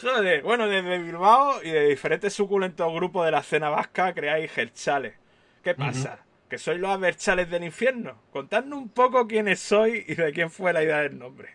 Joder, 0.00 0.42
bueno, 0.42 0.66
desde 0.66 0.98
Bilbao 0.98 1.62
y 1.62 1.70
de 1.70 1.86
diferentes 1.88 2.32
suculentos 2.32 2.92
grupos 2.92 3.26
de 3.26 3.30
la 3.30 3.38
escena 3.40 3.68
vasca 3.68 4.12
creáis 4.14 4.50
Gerchales. 4.50 5.14
¿Qué 5.62 5.74
pasa? 5.74 6.18
¿Que 6.48 6.58
sois 6.58 6.78
los 6.80 6.90
Aberchales 6.90 7.50
del 7.50 7.64
infierno? 7.64 8.16
Contadme 8.32 8.74
un 8.74 8.88
poco 8.88 9.26
quiénes 9.26 9.60
sois 9.60 10.08
y 10.08 10.14
de 10.14 10.32
quién 10.32 10.50
fue 10.50 10.72
la 10.72 10.82
idea 10.82 10.98
del 10.98 11.18
nombre. 11.18 11.50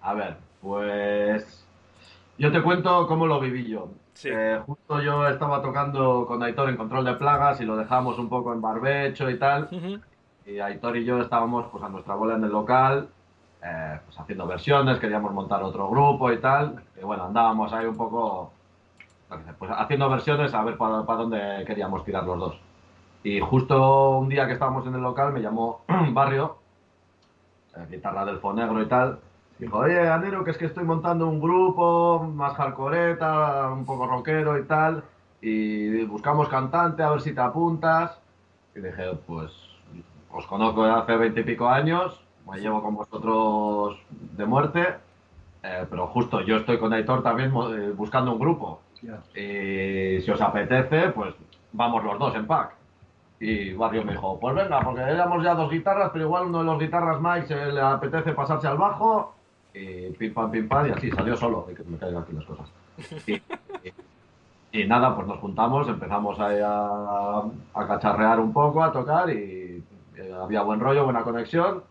A 0.00 0.14
ver, 0.14 0.36
pues. 0.62 1.66
Yo 2.40 2.50
te 2.50 2.62
cuento 2.62 3.06
cómo 3.06 3.26
lo 3.26 3.38
viví 3.38 3.68
yo. 3.68 3.90
Sí. 4.14 4.30
Eh, 4.32 4.58
justo 4.64 5.02
yo 5.02 5.28
estaba 5.28 5.60
tocando 5.60 6.24
con 6.26 6.42
Aitor 6.42 6.70
en 6.70 6.78
control 6.78 7.04
de 7.04 7.12
plagas 7.12 7.60
y 7.60 7.66
lo 7.66 7.76
dejamos 7.76 8.18
un 8.18 8.30
poco 8.30 8.54
en 8.54 8.62
barbecho 8.62 9.28
y 9.28 9.38
tal. 9.38 9.68
Y 10.46 10.58
Aitor 10.58 10.96
y 10.96 11.04
yo 11.04 11.20
estábamos 11.20 11.66
pues 11.70 11.84
a 11.84 11.90
nuestra 11.90 12.14
bola 12.14 12.36
en 12.36 12.44
el 12.44 12.50
local, 12.50 13.10
eh, 13.62 14.00
pues 14.06 14.18
haciendo 14.18 14.46
versiones, 14.46 14.98
queríamos 14.98 15.34
montar 15.34 15.62
otro 15.62 15.90
grupo 15.90 16.32
y 16.32 16.38
tal. 16.38 16.82
Y 16.98 17.04
bueno, 17.04 17.24
andábamos 17.24 17.74
ahí 17.74 17.84
un 17.84 17.98
poco 17.98 18.52
pues 19.58 19.70
haciendo 19.76 20.08
versiones 20.08 20.54
a 20.54 20.64
ver 20.64 20.78
para, 20.78 21.04
para 21.04 21.18
dónde 21.18 21.64
queríamos 21.66 22.06
tirar 22.06 22.24
los 22.24 22.38
dos. 22.38 22.60
Y 23.22 23.38
justo 23.40 24.18
un 24.18 24.30
día 24.30 24.46
que 24.46 24.54
estábamos 24.54 24.86
en 24.86 24.94
el 24.94 25.02
local 25.02 25.34
me 25.34 25.42
llamó 25.42 25.82
Barrio, 26.12 26.56
eh, 27.76 27.86
guitarra 27.90 28.24
del 28.24 28.38
Fonegro 28.38 28.80
y 28.80 28.86
tal. 28.86 29.18
Dijo, 29.60 29.76
oye, 29.76 30.08
Anero, 30.08 30.42
que 30.42 30.52
es 30.52 30.56
que 30.56 30.64
estoy 30.64 30.84
montando 30.84 31.28
un 31.28 31.38
grupo 31.38 32.26
más 32.34 32.54
hardcoreta, 32.54 33.70
un 33.70 33.84
poco 33.84 34.06
rockero 34.06 34.58
y 34.58 34.64
tal, 34.64 35.04
y 35.42 36.02
buscamos 36.06 36.48
cantante, 36.48 37.02
a 37.02 37.10
ver 37.10 37.20
si 37.20 37.34
te 37.34 37.42
apuntas. 37.42 38.18
Y 38.74 38.80
dije, 38.80 39.18
pues, 39.26 39.52
os 40.32 40.46
conozco 40.46 40.84
de 40.84 40.92
hace 40.92 41.14
veinte 41.14 41.40
y 41.40 41.44
pico 41.44 41.68
años, 41.68 42.18
me 42.50 42.58
llevo 42.58 42.82
con 42.82 42.94
vosotros 42.94 43.98
de 44.08 44.46
muerte, 44.46 44.94
eh, 45.62 45.86
pero 45.90 46.06
justo 46.06 46.40
yo 46.40 46.56
estoy 46.56 46.78
con 46.78 46.94
Aitor 46.94 47.22
también 47.22 47.50
eh, 47.50 47.92
buscando 47.94 48.32
un 48.32 48.38
grupo. 48.38 48.80
Y 49.34 50.22
si 50.22 50.30
os 50.30 50.40
apetece, 50.40 51.10
pues 51.10 51.34
vamos 51.72 52.02
los 52.02 52.18
dos 52.18 52.34
en 52.34 52.46
pack. 52.46 52.72
Y 53.40 53.74
Barrio 53.74 54.04
me 54.06 54.12
dijo, 54.12 54.40
pues 54.40 54.54
venga, 54.54 54.80
porque 54.80 55.02
éramos 55.02 55.44
ya 55.44 55.54
dos 55.54 55.70
guitarras, 55.70 56.10
pero 56.14 56.24
igual 56.24 56.46
uno 56.46 56.60
de 56.60 56.64
los 56.64 56.78
guitarras 56.78 57.20
Mike 57.20 57.46
se 57.46 57.72
le 57.72 57.80
apetece 57.82 58.32
pasarse 58.32 58.66
al 58.66 58.78
bajo. 58.78 59.34
Y 59.74 60.10
pim 60.10 60.34
pam, 60.34 60.50
pim 60.50 60.68
pam, 60.68 60.88
y 60.88 60.90
así 60.90 61.10
salió 61.10 61.36
solo. 61.36 61.66
Y 61.70 61.74
que 61.74 61.84
me 61.84 61.96
caigan 61.96 62.22
aquí 62.22 62.32
las 62.32 62.44
cosas. 62.44 62.66
Y, 63.26 63.40
y- 64.72 64.86
nada, 64.86 65.14
pues 65.14 65.26
nos 65.26 65.38
juntamos, 65.38 65.88
empezamos 65.88 66.38
ahí 66.40 66.58
a, 66.62 67.42
a 67.74 67.86
cacharrear 67.86 68.40
un 68.40 68.52
poco, 68.52 68.82
a 68.82 68.92
tocar 68.92 69.30
y, 69.30 69.82
eh, 70.16 70.34
había 70.42 70.62
buen 70.62 70.80
rollo, 70.80 71.04
buena 71.04 71.22
conexión. 71.22 71.82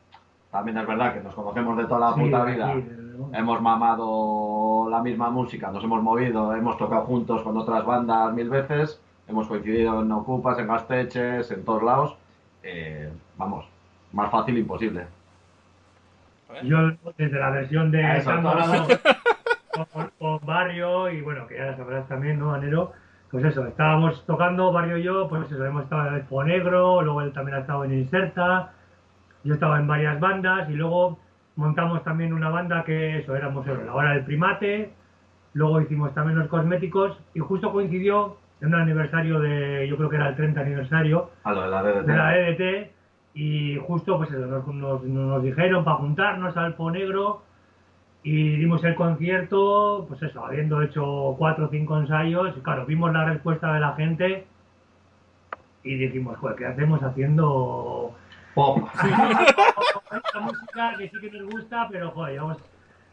También 0.51 0.77
es 0.77 0.88
verdad 0.88 1.13
que 1.13 1.21
nos 1.21 1.34
conocemos 1.34 1.77
de 1.77 1.86
toda 1.86 1.99
la 2.09 2.13
Sí, 2.15 2.21
puta 2.21 2.43
vida. 2.45 2.73
luego. 2.73 3.30
Hemos 3.34 3.61
mamado 3.61 4.88
la 4.89 5.01
misma 5.01 5.30
música, 5.30 5.71
nos 5.71 5.84
hemos 5.84 6.01
movido, 6.01 6.53
hemos 6.55 6.77
tocado 6.77 7.01
juntos 7.03 7.41
con 7.43 7.57
otras 7.57 7.86
bandas 7.86 8.34
mil 8.34 8.49
veces, 8.49 8.99
hemos 9.27 9.47
coincidido 9.47 10.01
en 10.01 10.11
Ocupas, 10.11 10.57
en 10.57 10.67
Gasteches, 10.67 11.51
en 11.51 11.63
todos 11.65 11.84
lados. 11.84 12.15
Eh, 12.63 13.11
vamos, 13.38 13.65
más 14.13 14.32
fácil 14.32 14.57
imposible. 14.57 15.05
Yo 16.64 16.91
desde 17.18 17.39
la 17.39 17.50
versión 17.52 17.91
de 17.91 18.18
Eso, 18.18 18.32
con, 19.93 20.12
con 20.18 20.45
Barrio 20.45 21.10
y 21.10 21.22
bueno, 21.22 21.47
que 21.47 21.58
ya 21.58 21.76
sabrás 21.76 22.08
también, 22.08 22.39
¿no, 22.39 22.54
Anero? 22.54 22.91
Pues 23.32 23.45
eso, 23.45 23.66
estábamos 23.68 24.26
tocando 24.26 24.72
Barrio 24.72 24.97
y 24.97 25.04
yo, 25.04 25.28
pues 25.30 25.52
eso, 25.52 25.64
hemos 25.64 25.84
estado 25.84 26.08
en 26.08 26.14
el 26.16 26.22
Ponegro, 26.22 27.02
luego 27.04 27.22
él 27.22 27.32
también 27.32 27.58
ha 27.58 27.62
estado 27.62 27.86
en 27.86 27.93
Inserta, 27.93 28.72
yo 29.43 29.54
estaba 29.54 29.80
en 29.80 29.88
varias 29.88 30.20
bandas 30.20 30.68
y 30.70 30.74
luego 30.74 31.20
montamos 31.56 32.04
también 32.04 32.34
una 32.34 32.50
banda 32.50 32.84
que 32.84 33.20
eso, 33.20 33.36
éramos 33.36 33.68
eso, 33.68 33.80
la 33.84 33.93
hora 33.93 34.14
del 34.14 34.26
primate, 34.26 34.93
luego 35.54 35.80
hicimos 35.82 36.14
también 36.16 36.39
los 36.39 36.47
cosméticos 36.47 37.20
y 37.36 37.39
justo 37.39 37.72
coincidió 37.72 38.38
en 38.62 38.70
un 38.70 38.82
aniversario 38.82 39.39
de, 39.39 39.88
yo 39.88 39.95
creo 39.95 40.10
que 40.10 40.16
era 40.16 40.30
el 40.30 40.36
30 40.36 40.62
aniversario, 40.62 41.30
A 41.43 41.54
lo 41.54 41.62
de 41.62 41.70
la 41.70 41.84
DDT. 41.84 42.06
de 42.08 42.18
la 42.18 42.38
EDT 42.38 42.91
y 43.39 43.77
justo 43.77 44.17
pues 44.17 44.29
eso, 44.31 44.45
nos, 44.47 44.67
nos- 44.67 45.03
nos 45.03 45.41
dijeron 45.41 45.85
para 45.85 45.95
juntarnos 45.95 46.57
al 46.57 46.75
Negro 46.91 47.41
y 48.21 48.57
dimos 48.57 48.83
el 48.83 48.95
concierto, 48.95 50.05
pues 50.09 50.21
eso, 50.23 50.45
habiendo 50.45 50.81
hecho 50.81 51.35
cuatro 51.37 51.67
o 51.67 51.69
cinco 51.69 51.97
ensayos, 51.97 52.53
y 52.57 52.59
claro, 52.59 52.85
vimos 52.85 53.13
la 53.13 53.23
respuesta 53.23 53.73
de 53.73 53.79
la 53.79 53.93
gente 53.93 54.45
y 55.85 55.95
dijimos, 55.95 56.37
joder, 56.37 56.57
¿qué 56.57 56.65
hacemos 56.65 57.01
haciendo 57.01 58.13
Pop. 58.53 58.79
esta 60.11 60.39
música 60.41 60.95
que 60.97 61.07
sí 61.07 61.17
que 61.21 61.39
nos 61.39 61.49
gusta, 61.49 61.87
pero 61.89 62.11
joder, 62.11 62.41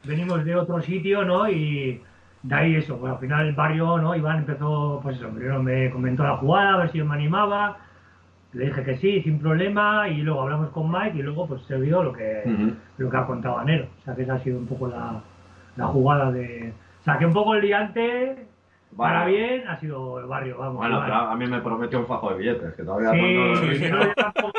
venimos 0.03 0.45
de 0.45 0.57
otro 0.57 0.83
sitio, 0.83 1.25
¿no? 1.25 1.49
Y 1.49 2.03
de 2.43 2.55
ahí 2.57 2.75
eso, 2.75 2.99
pues 2.99 3.13
al 3.13 3.21
final 3.21 3.47
el 3.47 3.55
barrio, 3.55 3.99
¿no? 3.99 4.17
Iván 4.17 4.39
empezó, 4.39 4.99
pues 5.05 5.19
eso, 5.19 5.29
primero 5.29 5.63
me 5.63 5.89
comentó 5.91 6.25
la 6.25 6.37
jugada, 6.39 6.75
a 6.75 6.79
ver 6.79 6.91
si 6.91 6.99
yo 6.99 7.05
me 7.05 7.15
animaba, 7.15 7.79
le 8.53 8.67
dije 8.67 8.83
que 8.85 8.97
sí, 8.97 9.23
sin 9.23 9.39
problema, 9.39 10.09
y 10.09 10.23
luego 10.23 10.43
hablamos 10.43 10.71
con 10.71 10.91
Mike 10.91 11.19
y 11.19 11.23
luego 11.23 11.47
pues 11.47 11.63
se 11.63 11.77
vio 11.77 12.03
lo 12.03 12.13
que, 12.13 12.43
lo 12.99 13.11
que 13.11 13.17
ha 13.17 13.27
contado 13.27 13.59
Anero. 13.59 13.87
O 14.01 14.05
sea 14.05 14.15
que 14.15 14.23
esa 14.23 14.35
ha 14.35 14.39
sido 14.41 14.59
un 14.59 14.67
poco 14.67 14.89
la, 14.89 15.21
la 15.77 15.87
jugada 15.89 16.31
de... 16.33 16.73
O 17.01 17.05
sea 17.05 17.19
que 17.19 17.27
un 17.27 17.33
poco 17.33 17.55
el 17.55 17.63
liante, 17.63 18.47
para 18.97 19.27
bien, 19.27 19.69
ha 19.69 19.79
sido 19.79 20.19
el 20.21 20.27
barrio, 20.27 20.59
vamos. 20.59 20.77
Bueno, 20.77 21.01
pero 21.05 21.15
a 21.17 21.37
mí 21.37 21.47
me 21.47 21.61
prometió 21.61 22.01
un 22.01 22.07
fajo 22.07 22.31
de 22.31 22.39
billetes, 22.39 22.75
que 22.75 22.83
todavía 22.83 23.11
Sí, 23.11 23.21
no, 23.21 23.45
lo 23.47 23.57
he 23.63 23.69
visto. 23.69 23.97
no, 23.97 24.15
tampoco 24.15 24.53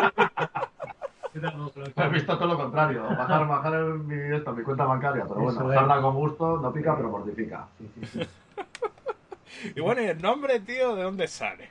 he 2.04 2.10
visto. 2.10 2.38
Todo 2.38 2.48
lo 2.48 2.58
contrario, 2.58 3.04
bajar, 3.04 3.48
bajar 3.48 3.74
en 3.74 4.08
mi, 4.08 4.36
esto, 4.36 4.54
mi 4.54 4.64
cuenta 4.64 4.86
bancaria, 4.86 5.24
pero 5.24 5.42
bueno, 5.42 5.60
Eso 5.60 5.66
usarla 5.66 6.02
con 6.02 6.16
gusto, 6.16 6.60
no 6.62 6.72
pica, 6.72 6.96
pero 6.96 7.10
mortifica. 7.10 7.66
Sí, 7.78 7.92
sí, 7.96 8.06
sí. 8.06 8.20
Y 9.76 9.80
bueno, 9.80 10.02
¿y 10.04 10.06
el 10.06 10.22
nombre, 10.22 10.60
tío, 10.60 10.96
de 10.96 11.02
dónde 11.04 11.28
sale? 11.28 11.70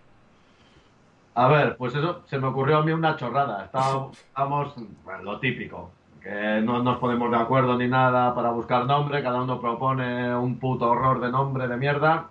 A 1.37 1.49
ver, 1.49 1.77
pues 1.77 1.95
eso, 1.95 2.23
se 2.25 2.39
me 2.39 2.47
ocurrió 2.47 2.79
a 2.79 2.83
mí 2.83 2.93
una 2.93 3.15
chorrada. 3.15 3.67
Estábamos, 3.67 4.17
estábamos, 4.17 4.75
bueno, 5.05 5.23
lo 5.23 5.39
típico, 5.39 5.91
que 6.23 6.63
no 6.63 6.83
nos 6.83 6.97
ponemos 6.97 7.31
de 7.31 7.37
acuerdo 7.37 7.77
ni 7.77 7.89
nada 7.89 8.35
para 8.35 8.53
buscar 8.53 8.87
nombre, 8.87 9.23
cada 9.23 9.43
uno 9.43 9.61
propone 9.61 10.35
un 10.35 10.59
puto 10.59 10.89
horror 10.89 11.21
de 11.21 11.31
nombre 11.31 11.69
de 11.69 11.77
mierda. 11.77 12.31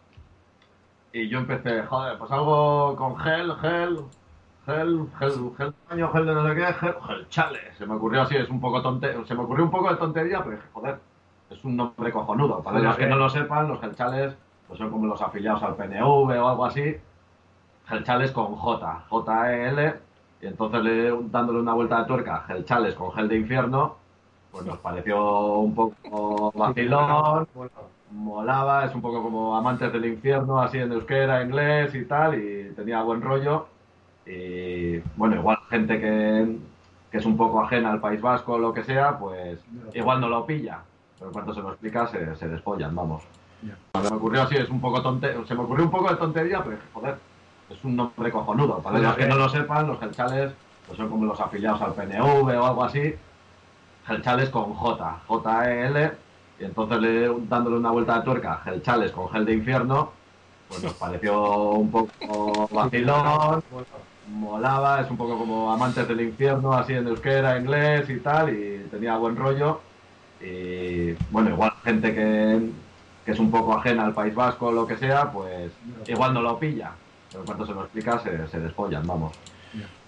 Y 1.14 1.30
yo 1.30 1.38
empecé, 1.38 1.84
joder, 1.84 2.18
pues 2.18 2.32
algo 2.32 2.96
con 2.96 3.16
gel, 3.18 3.54
gel, 3.58 4.00
gel, 4.66 5.08
gel, 5.20 5.32
gel, 5.56 5.74
baño, 5.88 6.12
gel 6.12 6.26
de 6.26 6.34
no 6.34 6.48
sé 6.48 6.56
qué, 6.56 6.74
gel, 6.74 6.96
gel 7.06 7.30
chale. 7.30 7.60
Se 7.78 7.86
me 7.86 7.94
ocurrió 7.94 8.24
así, 8.24 8.36
es 8.36 8.50
un 8.50 8.60
poco 8.60 8.82
tonte, 8.82 9.24
se 9.24 9.36
me 9.36 9.44
ocurrió 9.44 9.66
un 9.66 9.72
poco 9.72 9.92
de 9.92 9.98
tontería, 9.98 10.44
pero 10.44 10.56
dije, 10.56 10.68
joder, 10.74 11.00
es 11.52 11.64
un 11.64 11.76
nombre 11.76 12.12
cojonudo. 12.12 12.64
Para 12.64 12.80
los 12.80 12.96
que 12.96 13.06
no 13.06 13.18
lo 13.18 13.30
sepan, 13.30 13.68
los 13.68 13.80
gelchales 13.80 14.36
pues 14.68 14.80
son 14.80 14.90
como 14.90 15.06
los 15.06 15.22
afiliados 15.22 15.62
al 15.62 15.76
PNV 15.76 16.04
o 16.04 16.50
algo 16.50 16.66
así. 16.66 16.98
Gelchales 17.88 18.32
con 18.32 18.56
J, 18.56 19.04
J-E-L, 19.10 19.94
y 20.42 20.46
entonces 20.48 20.84
le, 20.84 21.12
dándole 21.30 21.60
una 21.60 21.74
vuelta 21.74 22.00
de 22.00 22.06
tuerca, 22.06 22.44
Gelchales 22.48 22.96
con 22.96 23.12
gel 23.14 23.28
de 23.28 23.38
infierno, 23.38 23.96
pues 24.52 24.66
nos 24.66 24.78
pareció 24.80 25.58
un 25.58 25.76
poco 25.76 26.52
vacilón, 26.56 27.48
molaba, 28.12 28.86
es 28.86 28.96
un 28.96 29.02
poco 29.02 29.22
como 29.22 29.56
amantes 29.56 29.92
del 29.92 30.06
infierno, 30.06 30.62
así 30.62 30.78
en 30.78 30.92
euskera, 30.92 31.44
inglés 31.44 31.94
y 31.96 32.06
tal, 32.06 32.36
y 32.36 32.72
tenía 32.76 33.02
buen 33.02 33.22
rollo. 33.22 33.68
Y 34.26 35.00
bueno, 35.16 35.36
igual 35.36 35.58
gente 35.70 36.00
que, 36.00 36.58
que 37.12 37.18
es 37.18 37.26
un 37.26 37.38
poco 37.38 37.62
ajena 37.62 37.92
al 37.92 38.00
País 38.00 38.22
Vasco 38.22 38.54
o 38.54 38.58
lo 38.58 38.74
que 38.74 38.84
sea, 38.84 39.18
pues 39.18 39.60
igual 39.94 40.22
no 40.22 40.30
lo 40.30 40.46
pilla, 40.46 40.80
pero 41.20 41.32
cuando 41.32 41.54
se 41.54 41.62
lo 41.62 41.70
explica 41.70 42.08
se, 42.08 42.36
se 42.36 42.48
despollan, 42.48 42.96
vamos. 42.96 43.24
Se 43.94 44.10
me 44.10 44.16
ocurrió 44.16 44.44
así, 44.44 44.56
es 44.56 44.70
un 44.70 44.80
poco 44.80 45.02
tonte, 45.02 45.34
se 45.46 45.56
me 45.56 45.62
ocurrió 45.62 45.86
un 45.86 45.92
poco 45.92 46.10
de 46.10 46.16
tontería, 46.16 46.64
pero 46.64 46.78
joder, 46.94 47.18
es 47.70 47.84
un 47.84 47.96
nombre 47.96 48.32
cojonudo. 48.32 48.80
Para 48.80 49.00
los 49.00 49.16
que 49.16 49.26
no 49.28 49.36
lo 49.36 49.50
sepan, 49.50 49.88
los 49.88 50.00
gelchales 50.00 50.54
pues 50.88 50.98
son 50.98 51.10
como 51.10 51.26
los 51.26 51.40
afiliados 51.40 51.82
al 51.82 51.94
PNV 51.94 52.22
o 52.22 52.66
algo 52.66 52.84
así. 52.84 53.16
Gelchales 54.06 54.50
con 54.50 54.74
J, 54.74 55.20
J-E-L, 55.26 56.12
y 56.60 56.64
entonces 56.64 57.00
le, 57.00 57.28
dándole 57.50 57.78
una 57.78 57.90
vuelta 57.90 58.18
de 58.18 58.22
tuerca, 58.22 58.62
Gelchales 58.64 59.12
con 59.12 59.30
gel 59.30 59.46
de 59.46 59.54
infierno, 59.54 60.12
pues 60.70 60.84
nos 60.84 60.94
pareció 60.94 61.70
un 61.72 61.90
poco 61.90 62.70
vacilón, 62.72 63.64
molaba, 64.30 65.02
es 65.02 65.10
un 65.10 65.18
poco 65.18 65.38
como 65.38 65.72
amantes 65.72 66.08
del 66.08 66.22
infierno, 66.22 66.74
así 66.74 66.94
en 66.94 67.08
euskera, 67.08 67.58
inglés 67.58 68.10
y 68.10 68.20
tal, 68.20 68.54
y 68.54 68.88
tenía 68.92 69.18
buen 69.18 69.36
rollo. 69.36 69.82
Y 70.40 71.14
bueno, 71.32 71.50
igual 71.50 71.74
gente 71.84 72.14
que, 72.14 72.70
que 73.26 73.32
es 73.32 73.40
un 73.40 73.50
poco 73.50 73.74
ajena 73.74 74.06
al 74.06 74.14
País 74.14 74.36
Vasco 74.36 74.68
o 74.68 74.72
lo 74.72 74.86
que 74.86 74.98
sea, 74.98 75.32
pues 75.32 75.72
igual 76.08 76.34
no 76.34 76.42
lo 76.42 76.60
pilla. 76.60 76.92
Pero 77.36 77.44
cuando 77.46 77.66
se 77.66 77.74
lo 77.74 77.82
explica 77.84 78.18
se, 78.24 78.48
se 78.48 78.60
despollan, 78.62 79.06
vamos. 79.06 79.36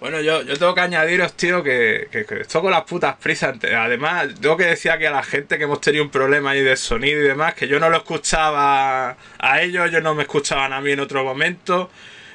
Bueno, 0.00 0.18
yo, 0.22 0.40
yo 0.40 0.56
tengo 0.56 0.74
que 0.74 0.80
añadiros, 0.80 1.34
tío, 1.34 1.62
que, 1.62 2.08
que, 2.10 2.24
que 2.24 2.40
esto 2.40 2.62
con 2.62 2.70
las 2.70 2.84
putas 2.84 3.16
prisas. 3.16 3.54
Además, 3.64 4.28
tengo 4.40 4.56
que 4.56 4.64
decir 4.64 4.90
aquí 4.90 5.04
a 5.04 5.10
la 5.10 5.22
gente 5.22 5.58
que 5.58 5.64
hemos 5.64 5.82
tenido 5.82 6.04
un 6.04 6.08
problema 6.10 6.52
ahí 6.52 6.62
de 6.62 6.74
sonido 6.74 7.20
y 7.20 7.24
demás, 7.24 7.52
que 7.52 7.68
yo 7.68 7.78
no 7.78 7.90
lo 7.90 7.98
escuchaba 7.98 9.18
a 9.38 9.60
ellos, 9.60 9.86
ellos 9.86 10.02
no 10.02 10.14
me 10.14 10.22
escuchaban 10.22 10.72
a 10.72 10.80
mí 10.80 10.92
en 10.92 11.00
otro 11.00 11.22
momento, 11.22 11.90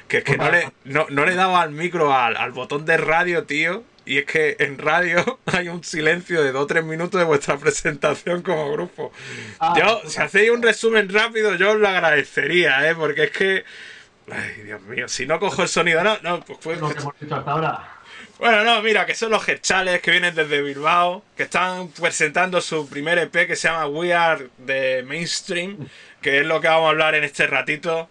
que 0.06 0.18
es 0.18 0.24
que 0.24 0.36
no 0.36 0.48
le, 0.48 0.70
no, 0.84 1.06
no 1.10 1.26
le 1.26 1.34
daba 1.34 1.62
al 1.62 1.72
micro 1.72 2.14
al, 2.14 2.36
al 2.36 2.52
botón 2.52 2.84
de 2.84 2.98
radio, 2.98 3.42
tío. 3.42 3.82
Y 4.06 4.18
es 4.18 4.26
que 4.26 4.54
en 4.60 4.78
radio 4.78 5.40
hay 5.46 5.68
un 5.68 5.82
silencio 5.82 6.40
de 6.40 6.52
2 6.52 6.62
o 6.62 6.66
3 6.68 6.84
minutos 6.84 7.18
de 7.18 7.24
vuestra 7.24 7.56
presentación 7.58 8.42
como 8.42 8.70
grupo. 8.70 9.10
Ah, 9.58 9.74
Yo, 9.76 10.02
puta. 10.02 10.08
si 10.08 10.20
hacéis 10.20 10.50
un 10.50 10.62
resumen 10.62 11.08
rápido, 11.08 11.56
yo 11.56 11.72
os 11.72 11.78
lo 11.78 11.88
agradecería, 11.88 12.88
¿eh? 12.88 12.94
Porque 12.94 13.24
es 13.24 13.30
que... 13.32 13.64
Ay, 14.30 14.62
Dios 14.62 14.80
mío, 14.82 15.06
si 15.08 15.26
no 15.26 15.38
cojo 15.38 15.62
el 15.62 15.68
sonido, 15.68 16.02
no, 16.02 16.18
no, 16.22 16.40
pues, 16.40 16.58
pues 16.62 16.76
Es 16.76 16.82
lo 16.82 16.88
que 16.88 16.98
hemos 16.98 17.20
dicho 17.20 17.36
hasta 17.36 17.50
ahora. 17.50 17.88
bueno, 18.38 18.64
no, 18.64 18.82
mira, 18.82 19.04
que 19.04 19.14
son 19.14 19.30
los 19.30 19.44
Gechales 19.44 20.00
que 20.00 20.10
vienen 20.10 20.34
desde 20.34 20.62
Bilbao, 20.62 21.22
que 21.36 21.42
están 21.44 21.88
presentando 21.88 22.60
su 22.60 22.88
primer 22.88 23.18
EP 23.18 23.46
que 23.46 23.56
se 23.56 23.68
llama 23.68 23.86
We 23.86 24.14
Are 24.14 24.48
the 24.64 25.02
Mainstream, 25.02 25.88
que 26.22 26.40
es 26.40 26.46
lo 26.46 26.60
que 26.60 26.68
vamos 26.68 26.86
a 26.86 26.90
hablar 26.90 27.14
en 27.14 27.24
este 27.24 27.46
ratito. 27.46 28.08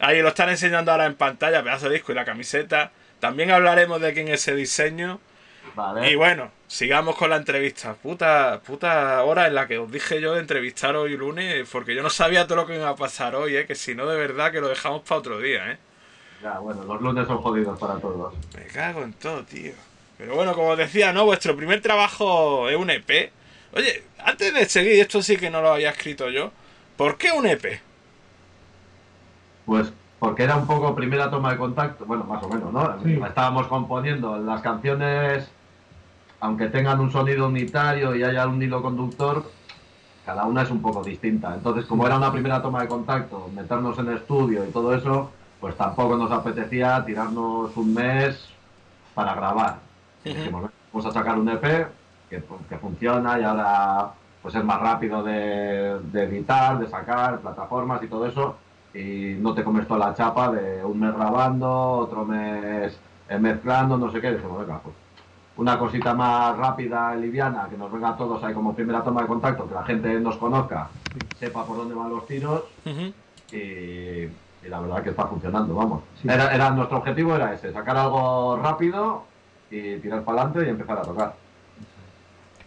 Ahí 0.00 0.20
lo 0.22 0.28
están 0.28 0.48
enseñando 0.48 0.92
ahora 0.92 1.06
en 1.06 1.14
pantalla, 1.14 1.62
pedazo 1.62 1.88
de 1.88 1.94
disco 1.94 2.12
y 2.12 2.14
la 2.16 2.24
camiseta. 2.24 2.92
También 3.20 3.50
hablaremos 3.50 4.00
de 4.00 4.12
quién 4.12 4.28
es 4.28 4.40
ese 4.42 4.54
diseño. 4.54 5.20
Vale. 5.74 6.10
Y 6.10 6.14
bueno, 6.14 6.50
sigamos 6.66 7.16
con 7.16 7.30
la 7.30 7.36
entrevista. 7.36 7.94
Puta, 7.94 8.60
puta 8.64 9.22
hora 9.24 9.46
en 9.46 9.54
la 9.54 9.66
que 9.66 9.78
os 9.78 9.90
dije 9.90 10.20
yo 10.20 10.34
de 10.34 10.40
entrevistar 10.40 10.96
hoy 10.96 11.16
lunes, 11.16 11.68
porque 11.70 11.94
yo 11.94 12.02
no 12.02 12.10
sabía 12.10 12.46
todo 12.46 12.56
lo 12.56 12.66
que 12.66 12.74
me 12.74 12.78
iba 12.78 12.90
a 12.90 12.96
pasar 12.96 13.34
hoy, 13.34 13.56
¿eh? 13.56 13.66
que 13.66 13.74
si 13.74 13.94
no, 13.94 14.06
de 14.06 14.16
verdad 14.16 14.52
que 14.52 14.60
lo 14.60 14.68
dejamos 14.68 15.02
para 15.02 15.18
otro 15.18 15.38
día, 15.38 15.72
¿eh? 15.72 15.78
Ya, 16.42 16.58
bueno, 16.58 16.84
los 16.84 17.00
lunes 17.00 17.26
son 17.26 17.38
jodidos 17.38 17.78
para 17.78 17.98
todos. 17.98 18.34
Me 18.54 18.66
cago 18.66 19.02
en 19.02 19.12
todo, 19.14 19.42
tío. 19.44 19.72
Pero 20.16 20.34
bueno, 20.34 20.54
como 20.54 20.68
os 20.68 20.78
decía, 20.78 21.12
¿no? 21.12 21.24
Vuestro 21.24 21.56
primer 21.56 21.80
trabajo 21.80 22.68
es 22.68 22.76
un 22.76 22.90
EP. 22.90 23.32
Oye, 23.72 24.04
antes 24.24 24.54
de 24.54 24.64
seguir, 24.66 25.00
esto 25.00 25.22
sí 25.22 25.36
que 25.36 25.50
no 25.50 25.60
lo 25.60 25.72
había 25.72 25.90
escrito 25.90 26.30
yo. 26.30 26.52
¿Por 26.96 27.16
qué 27.18 27.32
un 27.32 27.46
EP? 27.46 27.80
Pues 29.66 29.92
porque 30.18 30.42
era 30.42 30.56
un 30.56 30.66
poco 30.66 30.94
primera 30.94 31.30
toma 31.30 31.52
de 31.52 31.58
contacto, 31.58 32.04
bueno, 32.04 32.24
más 32.24 32.42
o 32.42 32.48
menos, 32.48 32.72
¿no? 32.72 33.00
Sí. 33.04 33.20
Estábamos 33.24 33.68
componiendo 33.68 34.36
las 34.38 34.60
canciones, 34.62 35.48
aunque 36.40 36.68
tengan 36.68 37.00
un 37.00 37.10
sonido 37.10 37.48
unitario 37.48 38.14
y 38.14 38.22
haya 38.22 38.46
un 38.46 38.62
hilo 38.62 38.82
conductor, 38.82 39.44
cada 40.24 40.44
una 40.44 40.62
es 40.62 40.70
un 40.70 40.80
poco 40.80 41.02
distinta. 41.02 41.54
Entonces, 41.54 41.86
como 41.86 42.06
era 42.06 42.16
una 42.16 42.30
primera 42.30 42.62
toma 42.62 42.82
de 42.82 42.88
contacto, 42.88 43.50
meternos 43.54 43.98
en 43.98 44.10
estudio 44.10 44.64
y 44.64 44.70
todo 44.70 44.94
eso, 44.94 45.30
pues 45.60 45.76
tampoco 45.76 46.16
nos 46.16 46.30
apetecía 46.30 47.04
tirarnos 47.04 47.76
un 47.76 47.94
mes 47.94 48.48
para 49.14 49.34
grabar. 49.34 49.78
Y 50.24 50.34
dijimos, 50.34 50.70
vamos 50.92 51.06
a 51.06 51.12
sacar 51.12 51.38
un 51.38 51.48
EP 51.48 51.88
que, 52.30 52.42
que 52.68 52.78
funciona 52.78 53.38
y 53.40 53.44
ahora 53.44 54.12
pues 54.42 54.54
es 54.54 54.64
más 54.64 54.80
rápido 54.80 55.22
de, 55.22 55.98
de 56.12 56.24
editar, 56.24 56.78
de 56.78 56.86
sacar, 56.88 57.40
plataformas 57.40 58.02
y 58.02 58.06
todo 58.06 58.26
eso. 58.26 58.56
y 58.94 59.34
no 59.40 59.54
te 59.54 59.64
comes 59.64 59.86
toda 59.86 60.08
la 60.08 60.14
chapa 60.14 60.50
de 60.52 60.84
un 60.84 61.00
mes 61.00 61.14
grabando, 61.14 61.68
otro 61.70 62.24
mes 62.24 62.98
eh, 63.28 63.38
mezclando, 63.38 63.98
no 63.98 64.10
sé 64.12 64.20
qué. 64.20 64.32
Dijimos, 64.32 64.60
venga, 64.60 64.80
pues 64.80 64.94
una 65.58 65.78
cosita 65.78 66.14
más 66.14 66.56
rápida, 66.56 67.14
liviana, 67.14 67.68
que 67.68 67.76
nos 67.76 67.92
venga 67.92 68.10
a 68.10 68.16
todos 68.16 68.42
ahí 68.44 68.54
como 68.54 68.74
primera 68.74 69.02
toma 69.04 69.22
de 69.22 69.26
contacto, 69.28 69.68
que 69.68 69.74
la 69.74 69.84
gente 69.84 70.18
nos 70.20 70.36
conozca, 70.36 70.88
sepa 71.38 71.64
por 71.66 71.76
dónde 71.76 71.94
van 71.94 72.08
los 72.10 72.26
tiros 72.26 72.62
y, 73.52 73.56
y 73.56 74.30
la 74.68 74.80
verdad 74.80 75.02
que 75.02 75.10
está 75.10 75.26
funcionando, 75.26 75.74
vamos. 75.74 76.02
Era, 76.24 76.54
era- 76.54 76.70
nuestro 76.70 76.98
objetivo 76.98 77.34
era 77.36 77.52
ese, 77.54 77.72
sacar 77.72 77.96
algo 77.96 78.56
rápido 78.62 79.24
y 79.70 79.96
tirar 79.96 80.22
para 80.24 80.42
adelante 80.42 80.66
y 80.66 80.70
empezar 80.70 80.98
a 80.98 81.02
tocar. 81.02 81.34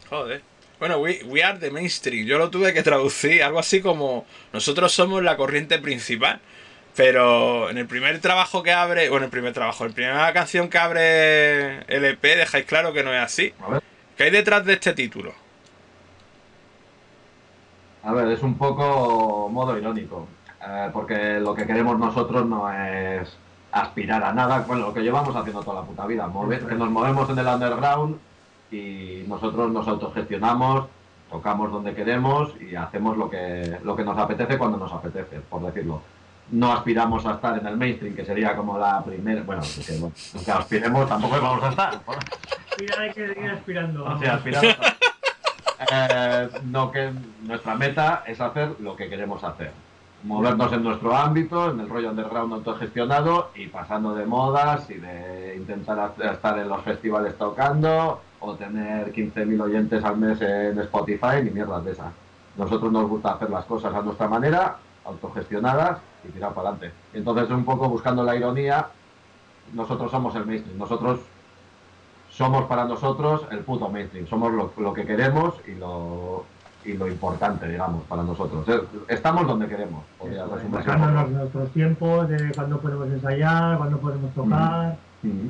Joder. 0.09 0.41
Bueno, 0.79 0.97
we, 0.97 1.21
we 1.27 1.43
are 1.43 1.57
the 1.59 1.69
mainstream. 1.71 2.25
Yo 2.25 2.37
lo 2.39 2.49
tuve 2.49 2.73
que 2.73 2.81
traducir, 2.83 3.43
algo 3.43 3.59
así 3.59 3.81
como 3.81 4.25
nosotros 4.51 4.91
somos 4.91 5.21
la 5.23 5.37
corriente 5.37 5.77
principal. 5.79 6.41
Pero 6.95 7.69
en 7.69 7.77
el 7.77 7.87
primer 7.87 8.19
trabajo 8.19 8.63
que 8.63 8.73
abre, 8.73 9.09
bueno, 9.09 9.25
el 9.25 9.31
primer 9.31 9.53
trabajo, 9.53 9.85
en 9.85 9.93
primera 9.93 10.31
canción 10.33 10.69
que 10.69 10.77
abre 10.77 11.77
el 11.87 12.03
EP, 12.05 12.21
dejáis 12.21 12.65
claro 12.65 12.91
que 12.93 13.03
no 13.03 13.13
es 13.13 13.21
así. 13.21 13.53
A 13.65 13.69
ver. 13.71 13.83
¿Qué 14.17 14.23
hay 14.25 14.31
detrás 14.31 14.65
de 14.65 14.73
este 14.73 14.93
título? 14.93 15.33
A 18.03 18.13
ver, 18.13 18.27
es 18.29 18.41
un 18.41 18.57
poco 18.57 19.47
modo 19.49 19.77
irónico, 19.77 20.27
eh, 20.67 20.89
porque 20.91 21.39
lo 21.39 21.53
que 21.53 21.65
queremos 21.67 21.97
nosotros 21.99 22.45
no 22.45 22.71
es 22.71 23.37
aspirar 23.71 24.23
a 24.23 24.33
nada, 24.33 24.59
bueno, 24.67 24.87
lo 24.87 24.93
que 24.93 25.01
llevamos 25.01 25.35
haciendo 25.35 25.61
toda 25.63 25.81
la 25.81 25.87
puta 25.87 26.05
vida, 26.07 26.27
mover- 26.27 26.67
que 26.67 26.75
nos 26.75 26.89
movemos 26.89 27.29
en 27.29 27.37
el 27.39 27.47
underground 27.47 28.17
y 28.71 29.23
nosotros 29.27 29.71
nos 29.71 29.87
autogestionamos, 29.87 30.87
tocamos 31.29 31.71
donde 31.71 31.93
queremos 31.93 32.51
y 32.59 32.75
hacemos 32.75 33.15
lo 33.17 33.29
que, 33.29 33.77
lo 33.83 33.95
que 33.95 34.03
nos 34.03 34.17
apetece 34.17 34.57
cuando 34.57 34.77
nos 34.77 34.91
apetece, 34.91 35.39
por 35.49 35.61
decirlo. 35.61 36.01
No 36.51 36.73
aspiramos 36.73 37.25
a 37.25 37.33
estar 37.35 37.57
en 37.57 37.65
el 37.65 37.77
mainstream, 37.77 38.13
que 38.15 38.25
sería 38.25 38.55
como 38.55 38.77
la 38.77 39.01
primera, 39.03 39.41
bueno, 39.43 39.61
que, 39.61 39.93
bueno, 39.97 40.13
que 40.43 40.51
aspiremos 40.51 41.07
tampoco 41.07 41.39
vamos 41.41 41.63
a 41.63 41.69
estar. 41.69 41.99
Mira, 42.79 42.95
hay 42.99 43.11
que 43.13 43.27
seguir 43.33 43.49
aspirando. 43.51 44.05
O 44.05 44.17
sea, 44.19 44.33
aspiramos 44.35 44.75
a- 44.79 44.95
Eh, 45.93 46.49
no 46.65 46.91
que 46.91 47.11
nuestra 47.43 47.73
meta 47.75 48.23
es 48.27 48.39
hacer 48.39 48.75
lo 48.79 48.95
que 48.95 49.09
queremos 49.09 49.43
hacer. 49.43 49.71
Movernos 50.23 50.71
en 50.73 50.83
nuestro 50.83 51.15
ámbito, 51.15 51.71
en 51.71 51.79
el 51.79 51.89
rollo 51.89 52.11
underground 52.11 52.53
autogestionado 52.53 53.49
y 53.55 53.65
pasando 53.67 54.13
de 54.13 54.25
modas 54.27 54.87
y 54.91 54.95
de 54.95 55.55
intentar 55.57 56.13
estar 56.31 56.59
en 56.59 56.69
los 56.69 56.81
festivales 56.83 57.35
tocando 57.37 58.21
o 58.39 58.53
tener 58.53 59.11
15.000 59.11 59.59
oyentes 59.59 60.03
al 60.03 60.17
mes 60.17 60.39
en 60.41 60.79
Spotify 60.81 61.41
ni 61.43 61.49
mierdas 61.49 61.83
de 61.83 61.91
esas. 61.93 62.13
Nosotros 62.57 62.91
nos 62.91 63.09
gusta 63.09 63.31
hacer 63.33 63.49
las 63.49 63.65
cosas 63.65 63.93
a 63.95 64.01
nuestra 64.01 64.27
manera, 64.27 64.75
autogestionadas 65.05 65.97
y 66.27 66.31
tirar 66.31 66.53
para 66.53 66.69
adelante. 66.69 66.95
Entonces, 67.13 67.49
un 67.49 67.65
poco 67.65 67.89
buscando 67.89 68.23
la 68.23 68.35
ironía, 68.35 68.87
nosotros 69.73 70.11
somos 70.11 70.35
el 70.35 70.45
mainstream. 70.45 70.77
Nosotros 70.77 71.19
somos 72.29 72.65
para 72.65 72.85
nosotros 72.85 73.43
el 73.51 73.59
puto 73.59 73.89
mainstream, 73.89 74.27
somos 74.27 74.51
lo, 74.53 74.73
lo 74.77 74.93
que 74.93 75.05
queremos 75.05 75.55
y 75.67 75.71
lo, 75.75 76.45
y 76.85 76.93
lo 76.93 77.07
importante, 77.07 77.67
digamos, 77.67 78.03
para 78.05 78.23
nosotros. 78.23 78.67
Eh, 78.69 78.81
Estamos 79.09 79.47
donde 79.47 79.67
queremos, 79.67 80.03
poco. 80.17 80.31
nuestros 81.29 81.69
tiempos 81.71 82.29
de 82.29 82.51
cuándo 82.53 82.79
podemos 82.79 83.07
ensayar, 83.09 83.77
cuándo 83.77 83.97
podemos 83.99 84.33
tocar. 84.33 84.97
Mm. 85.21 85.47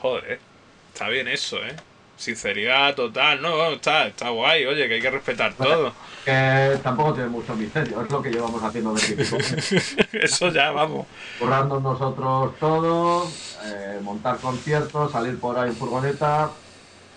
Joder, 0.00 0.40
está 0.92 1.08
bien 1.08 1.28
eso, 1.28 1.56
¿eh? 1.58 1.76
Sinceridad 2.22 2.94
total, 2.94 3.42
no, 3.42 3.72
está, 3.72 4.06
está 4.06 4.28
guay, 4.28 4.64
oye, 4.64 4.86
que 4.86 4.94
hay 4.94 5.00
que 5.00 5.10
respetar 5.10 5.54
todo. 5.54 5.92
Que 6.24 6.78
tampoco 6.80 7.14
tiene 7.14 7.28
mucho 7.28 7.52
misterio, 7.56 8.00
es 8.00 8.08
lo 8.12 8.22
que 8.22 8.30
llevamos 8.30 8.62
haciendo 8.62 8.94
de. 8.94 9.26
Eso 10.22 10.50
ya, 10.50 10.70
vamos. 10.70 11.08
Currando 11.40 11.80
nosotros 11.80 12.52
todo, 12.60 13.26
eh, 13.64 13.98
montar 14.04 14.36
conciertos, 14.36 15.10
salir 15.10 15.40
por 15.40 15.58
ahí 15.58 15.70
en 15.70 15.74
furgoneta. 15.74 16.48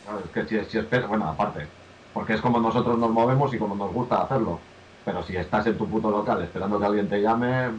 Claro, 0.06 0.24
es 0.26 0.32
que 0.32 0.64
si, 0.64 0.72
si 0.72 0.80
esperas, 0.80 1.08
bueno, 1.08 1.30
aparte, 1.30 1.68
porque 2.12 2.34
es 2.34 2.42
como 2.42 2.60
nosotros 2.60 2.98
nos 2.98 3.12
movemos 3.12 3.54
y 3.54 3.60
como 3.60 3.76
nos 3.76 3.94
gusta 3.94 4.24
hacerlo. 4.24 4.60
Pero 5.06 5.22
si 5.22 5.38
estás 5.38 5.68
en 5.68 5.78
tu 5.78 5.88
puto 5.88 6.10
local 6.10 6.42
esperando 6.42 6.80
que 6.80 6.86
alguien 6.88 7.08
te 7.08 7.22
llame, 7.22 7.70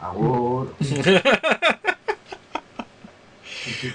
agur. 0.00 0.72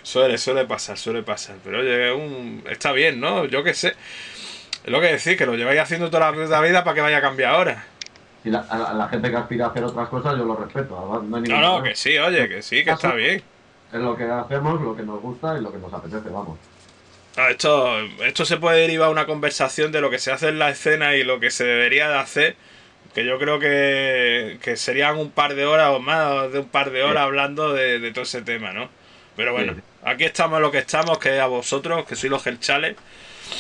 Suele, 0.04 0.38
suele 0.38 0.66
pasar, 0.66 0.98
suele 0.98 1.24
pasar. 1.24 1.58
Pero 1.64 1.80
oye, 1.80 2.12
un... 2.12 2.64
está 2.70 2.92
bien, 2.92 3.20
¿no? 3.20 3.46
Yo 3.46 3.64
qué 3.64 3.74
sé. 3.74 3.90
Es 4.84 4.92
lo 4.92 5.02
que 5.02 5.08
decís, 5.08 5.38
que 5.38 5.46
lo 5.46 5.56
lleváis 5.56 5.82
haciendo 5.82 6.10
toda 6.12 6.32
la 6.32 6.62
vida 6.62 6.84
para 6.84 6.96
que 6.96 7.02
vaya 7.02 7.18
a 7.18 7.22
cambiar 7.22 7.56
ahora. 7.56 7.86
Si 8.44 8.50
la, 8.50 8.60
a 8.62 8.78
la, 8.78 8.86
a 8.92 8.94
la 8.94 9.10
gente 9.10 9.30
que 9.30 9.36
aspira 9.38 9.66
a 9.66 9.70
hacer 9.70 9.84
otras 9.84 10.08
cosas, 10.10 10.38
yo 10.38 10.46
lo 10.46 10.56
respeto. 10.56 11.22
No, 11.24 11.36
hay 11.38 11.42
No, 11.48 11.60
ningún 11.60 11.62
no, 11.62 11.82
problema. 11.82 11.84
que 11.84 11.96
sí, 11.96 12.18
oye, 12.18 12.48
que 12.50 12.62
sí, 12.62 12.84
que 12.84 12.92
está 12.92 13.14
bien. 13.14 13.44
Es 13.92 14.00
lo 14.00 14.16
que 14.16 14.26
hacemos, 14.26 14.80
lo 14.82 14.96
que 14.96 15.02
nos 15.04 15.20
gusta 15.22 15.58
y 15.58 15.62
lo 15.62 15.72
que 15.72 15.80
nos 15.80 15.92
apetece, 15.94 16.30
vamos. 16.30 16.60
Ah, 17.38 17.50
Esto, 17.52 18.00
esto 18.24 18.46
se 18.46 18.58
puede 18.58 18.80
derivar 18.82 19.10
a 19.10 19.12
una 19.12 19.26
conversación 19.26 19.92
de 19.92 20.00
lo 20.02 20.10
que 20.10 20.20
se 20.20 20.32
hace 20.32 20.48
en 20.50 20.60
la 20.60 20.70
escena 20.70 21.16
y 21.16 21.24
lo 21.24 21.40
que 21.40 21.52
se 21.52 21.66
debería 21.66 22.08
de 22.10 22.16
hacer. 22.18 22.58
Que 23.14 23.26
yo 23.26 23.40
creo 23.40 23.60
que, 23.60 24.60
que 24.62 24.78
serían 24.78 25.18
un 25.18 25.32
par 25.32 25.56
de 25.56 25.66
horas 25.66 25.90
o 25.92 26.00
más 26.00 26.52
de 26.54 26.60
un 26.60 26.70
par 26.70 26.92
de 26.92 27.04
horas 27.04 27.24
hablando 27.24 27.74
de, 27.74 28.00
de 28.00 28.12
todo 28.12 28.24
ese 28.24 28.42
tema, 28.44 28.74
¿no? 28.74 28.90
Pero 29.36 29.52
bueno, 29.54 29.74
Sí. 29.74 29.82
aquí 30.04 30.24
estamos 30.24 30.62
lo 30.62 30.72
que 30.72 30.80
estamos, 30.80 31.18
que 31.18 31.36
es 31.36 31.42
a 31.42 31.48
vosotros, 31.48 32.06
que 32.06 32.16
sois 32.16 32.32
los 32.32 32.44
Gelchales. 32.44 32.96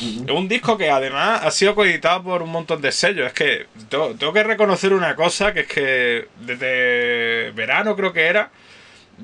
Es 0.01 0.31
un 0.31 0.47
disco 0.47 0.77
que 0.77 0.89
además 0.89 1.41
ha 1.43 1.51
sido 1.51 1.75
coeditado 1.75 2.23
por 2.23 2.41
un 2.41 2.49
montón 2.49 2.81
de 2.81 2.91
sellos. 2.91 3.27
Es 3.27 3.33
que 3.33 3.67
tengo, 3.89 4.15
tengo 4.15 4.33
que 4.33 4.43
reconocer 4.43 4.93
una 4.93 5.15
cosa, 5.15 5.53
que 5.53 5.59
es 5.61 5.67
que 5.67 6.27
desde 6.41 7.51
verano 7.51 7.95
creo 7.95 8.11
que 8.11 8.23
era, 8.25 8.49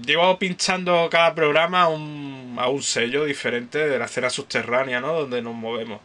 llevo 0.06 0.38
pinchando 0.38 1.08
cada 1.12 1.34
programa 1.34 1.84
a 1.84 1.88
un, 1.88 2.56
a 2.60 2.68
un 2.70 2.84
sello 2.84 3.26
diferente 3.26 3.88
de 3.88 3.98
la 3.98 4.06
escena 4.06 4.30
subterránea, 4.30 5.02
¿no? 5.02 5.14
Donde 5.14 5.42
nos 5.42 5.56
movemos. 5.56 6.00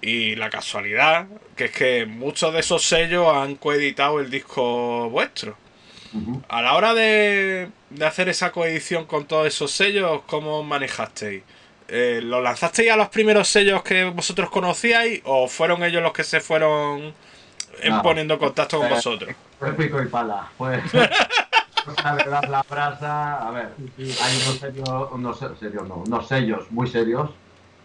Y 0.00 0.34
la 0.36 0.48
casualidad, 0.50 1.26
que 1.56 1.66
es 1.66 1.70
que 1.72 2.06
muchos 2.06 2.52
de 2.52 2.60
esos 2.60 2.82
sellos 2.84 3.26
han 3.34 3.56
coeditado 3.56 4.20
el 4.20 4.30
disco 4.30 5.08
vuestro. 5.10 5.56
A 6.48 6.62
la 6.62 6.74
hora 6.74 6.92
de, 6.94 7.70
de 7.90 8.04
hacer 8.06 8.28
esa 8.28 8.52
coedición 8.52 9.06
con 9.06 9.24
todos 9.26 9.46
esos 9.46 9.70
sellos, 9.70 10.22
¿cómo 10.26 10.62
manejasteis? 10.62 11.42
Eh, 11.88 12.20
¿Lo 12.22 12.40
lanzasteis 12.40 12.90
a 12.90 12.96
los 12.96 13.08
primeros 13.08 13.48
sellos 13.48 13.82
que 13.82 14.04
vosotros 14.04 14.50
conocíais 14.50 15.20
o 15.24 15.46
fueron 15.48 15.82
ellos 15.84 16.02
los 16.02 16.12
que 16.12 16.24
se 16.24 16.40
fueron 16.40 17.12
No. 17.88 18.02
poniendo 18.02 18.34
en 18.34 18.40
contacto 18.40 18.78
con 18.78 18.86
Eh, 18.88 18.90
vosotros? 18.90 19.34
Fue 19.58 19.72
pico 19.74 20.00
y 20.02 20.06
pala. 20.06 20.48
Pues. 20.58 20.82
dar 22.26 22.48
la 22.48 22.62
brasa. 22.68 23.48
A 23.48 23.50
ver, 23.50 23.68
hay 23.98 24.36
unos 24.44 24.58
sellos, 24.58 25.08
unos 25.12 25.38
se- 25.38 25.56
sellos 25.56 25.88
no, 25.88 25.94
unos 26.06 26.28
sellos 26.28 26.70
muy 26.70 26.88
serios, 26.88 27.30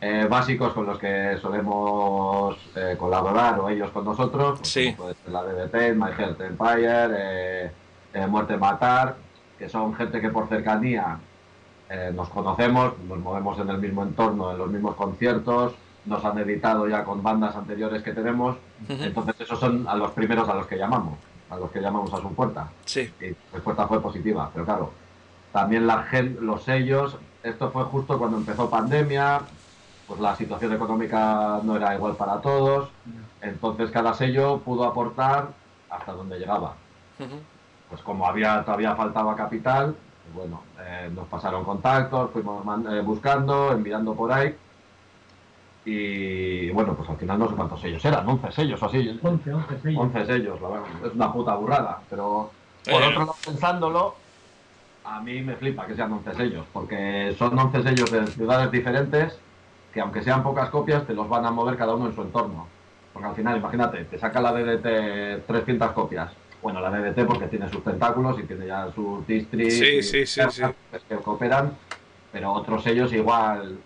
eh, 0.01 0.27
básicos 0.29 0.73
con 0.73 0.85
los 0.85 0.99
que 0.99 1.37
solemos 1.41 2.57
eh, 2.75 2.95
colaborar 2.99 3.59
o 3.59 3.69
ellos 3.69 3.89
con 3.91 4.05
nosotros. 4.05 4.59
pues, 4.59 4.69
Sí. 4.71 4.93
puede 4.95 5.15
ser 5.15 5.31
la 5.33 5.43
DDT, 5.43 5.95
My 5.95 6.11
Health 6.17 6.41
Empire, 6.41 7.07
eh, 7.17 7.71
eh, 8.17 8.27
Muerte 8.27 8.57
Matar, 8.57 9.15
que 9.59 9.69
son 9.69 9.93
gente 9.95 10.19
que 10.21 10.29
por 10.29 10.47
cercanía 10.49 11.17
eh, 11.89 12.11
nos 12.13 12.29
conocemos, 12.29 12.97
nos 13.07 13.19
movemos 13.19 13.59
en 13.59 13.69
el 13.69 13.77
mismo 13.77 14.03
entorno, 14.03 14.51
en 14.51 14.57
los 14.57 14.69
mismos 14.69 14.95
conciertos, 14.95 15.73
nos 16.05 16.23
han 16.25 16.37
editado 16.37 16.87
ya 16.87 17.03
con 17.03 17.21
bandas 17.21 17.55
anteriores 17.55 18.01
que 18.01 18.13
tenemos, 18.13 18.55
entonces 18.87 19.35
esos 19.39 19.59
son 19.59 19.87
a 19.87 19.95
los 19.95 20.11
primeros 20.11 20.47
a 20.49 20.53
los 20.55 20.65
que 20.67 20.77
llamamos, 20.77 21.15
a 21.49 21.57
los 21.57 21.69
que 21.71 21.81
llamamos 21.81 22.13
a 22.13 22.17
su 22.21 22.33
puerta. 22.33 22.69
Sí. 22.85 23.11
Y 23.19 23.29
la 23.29 23.35
respuesta 23.53 23.87
fue 23.87 24.01
positiva, 24.01 24.49
pero 24.53 24.65
claro, 24.65 24.91
también 25.51 25.85
la 25.85 26.03
gen- 26.03 26.37
los 26.41 26.63
sellos, 26.63 27.17
esto 27.43 27.71
fue 27.71 27.83
justo 27.85 28.17
cuando 28.17 28.37
empezó 28.37 28.69
pandemia, 28.69 29.41
pues 30.07 30.19
la 30.21 30.35
situación 30.35 30.73
económica 30.73 31.59
no 31.63 31.75
era 31.75 31.93
igual 31.95 32.15
para 32.15 32.39
todos, 32.41 32.89
entonces 33.41 33.91
cada 33.91 34.13
sello 34.13 34.59
pudo 34.59 34.85
aportar 34.85 35.49
hasta 35.89 36.13
donde 36.13 36.39
llegaba. 36.39 36.75
Pues 37.89 38.01
como 38.01 38.27
había 38.27 38.63
todavía 38.63 38.95
faltaba 38.95 39.35
capital, 39.35 39.95
pues 40.23 40.35
bueno, 40.35 40.61
eh, 40.79 41.09
nos 41.13 41.27
pasaron 41.27 41.63
contactos, 41.63 42.31
fuimos 42.31 42.63
eh, 42.91 43.01
buscando, 43.01 43.71
enviando 43.71 44.13
por 44.13 44.31
ahí. 44.31 44.55
Y 45.85 46.69
bueno, 46.71 46.93
pues 46.95 47.09
al 47.09 47.15
final 47.17 47.39
no 47.39 47.47
sé 47.49 47.55
cuántos 47.55 47.79
sellos 47.79 48.03
eran, 48.03 48.27
11 48.27 48.51
sellos 48.51 48.81
o 48.83 48.85
así. 48.87 49.19
11, 49.23 49.53
11 49.53 49.79
sellos. 49.79 50.01
11 50.03 50.25
sellos, 50.25 50.61
la 50.61 50.67
verdad. 50.67 50.87
Es 51.05 51.13
una 51.13 51.31
puta 51.31 51.55
burrada. 51.55 51.99
Pero 52.09 52.51
por 52.83 52.93
Eh. 53.01 53.07
otro 53.07 53.19
lado, 53.21 53.35
pensándolo, 53.45 54.15
a 55.05 55.21
mí 55.21 55.41
me 55.41 55.55
flipa 55.55 55.85
que 55.85 55.95
sean 55.95 56.11
11 56.11 56.33
sellos, 56.35 56.65
porque 56.73 57.33
son 57.39 57.57
11 57.57 57.83
sellos 57.83 58.11
de 58.11 58.27
ciudades 58.27 58.69
diferentes 58.71 59.39
que 59.93 60.01
aunque 60.01 60.21
sean 60.21 60.43
pocas 60.43 60.69
copias, 60.69 61.07
te 61.07 61.13
los 61.13 61.27
van 61.29 61.45
a 61.45 61.51
mover 61.51 61.77
cada 61.77 61.95
uno 61.95 62.07
en 62.07 62.13
su 62.15 62.21
entorno. 62.21 62.67
Porque 63.13 63.29
al 63.29 63.35
final, 63.35 63.57
imagínate, 63.57 64.03
te 64.05 64.19
saca 64.19 64.41
la 64.41 64.51
DDT 64.51 65.47
300 65.47 65.91
copias. 65.93 66.31
Bueno, 66.67 66.81
la 66.81 66.89
DDT 66.91 67.25
porque 67.25 67.47
tiene 67.47 67.69
sus 67.69 67.81
tentáculos 67.81 68.37
y 68.39 68.43
tiene 68.43 68.67
ya 68.67 68.91
sus 68.93 69.25
districts 69.25 69.73
Sí, 69.73 70.03
sí, 70.03 70.25
sí, 70.25 70.41
sí. 70.51 70.63
que 71.07 71.15
cooperan, 71.15 71.71
pero 72.33 72.51
otros 72.51 72.83
sellos 72.83 73.13
igual 73.13 73.77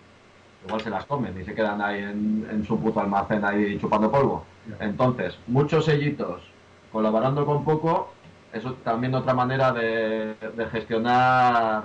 igual 0.66 0.80
se 0.80 0.90
las 0.90 1.04
comen 1.04 1.40
y 1.40 1.44
se 1.44 1.54
quedan 1.54 1.80
ahí 1.80 2.02
en, 2.02 2.44
en 2.50 2.66
su 2.66 2.76
puto 2.80 2.98
almacén 2.98 3.44
ahí 3.44 3.78
chupando 3.78 4.10
polvo. 4.10 4.42
Entonces, 4.80 5.38
muchos 5.46 5.84
sellitos 5.84 6.42
colaborando 6.90 7.46
con 7.46 7.64
poco 7.64 8.12
es 8.52 8.64
también 8.82 9.14
otra 9.14 9.32
manera 9.32 9.70
de, 9.70 10.34
de 10.56 10.66
gestionar 10.72 11.84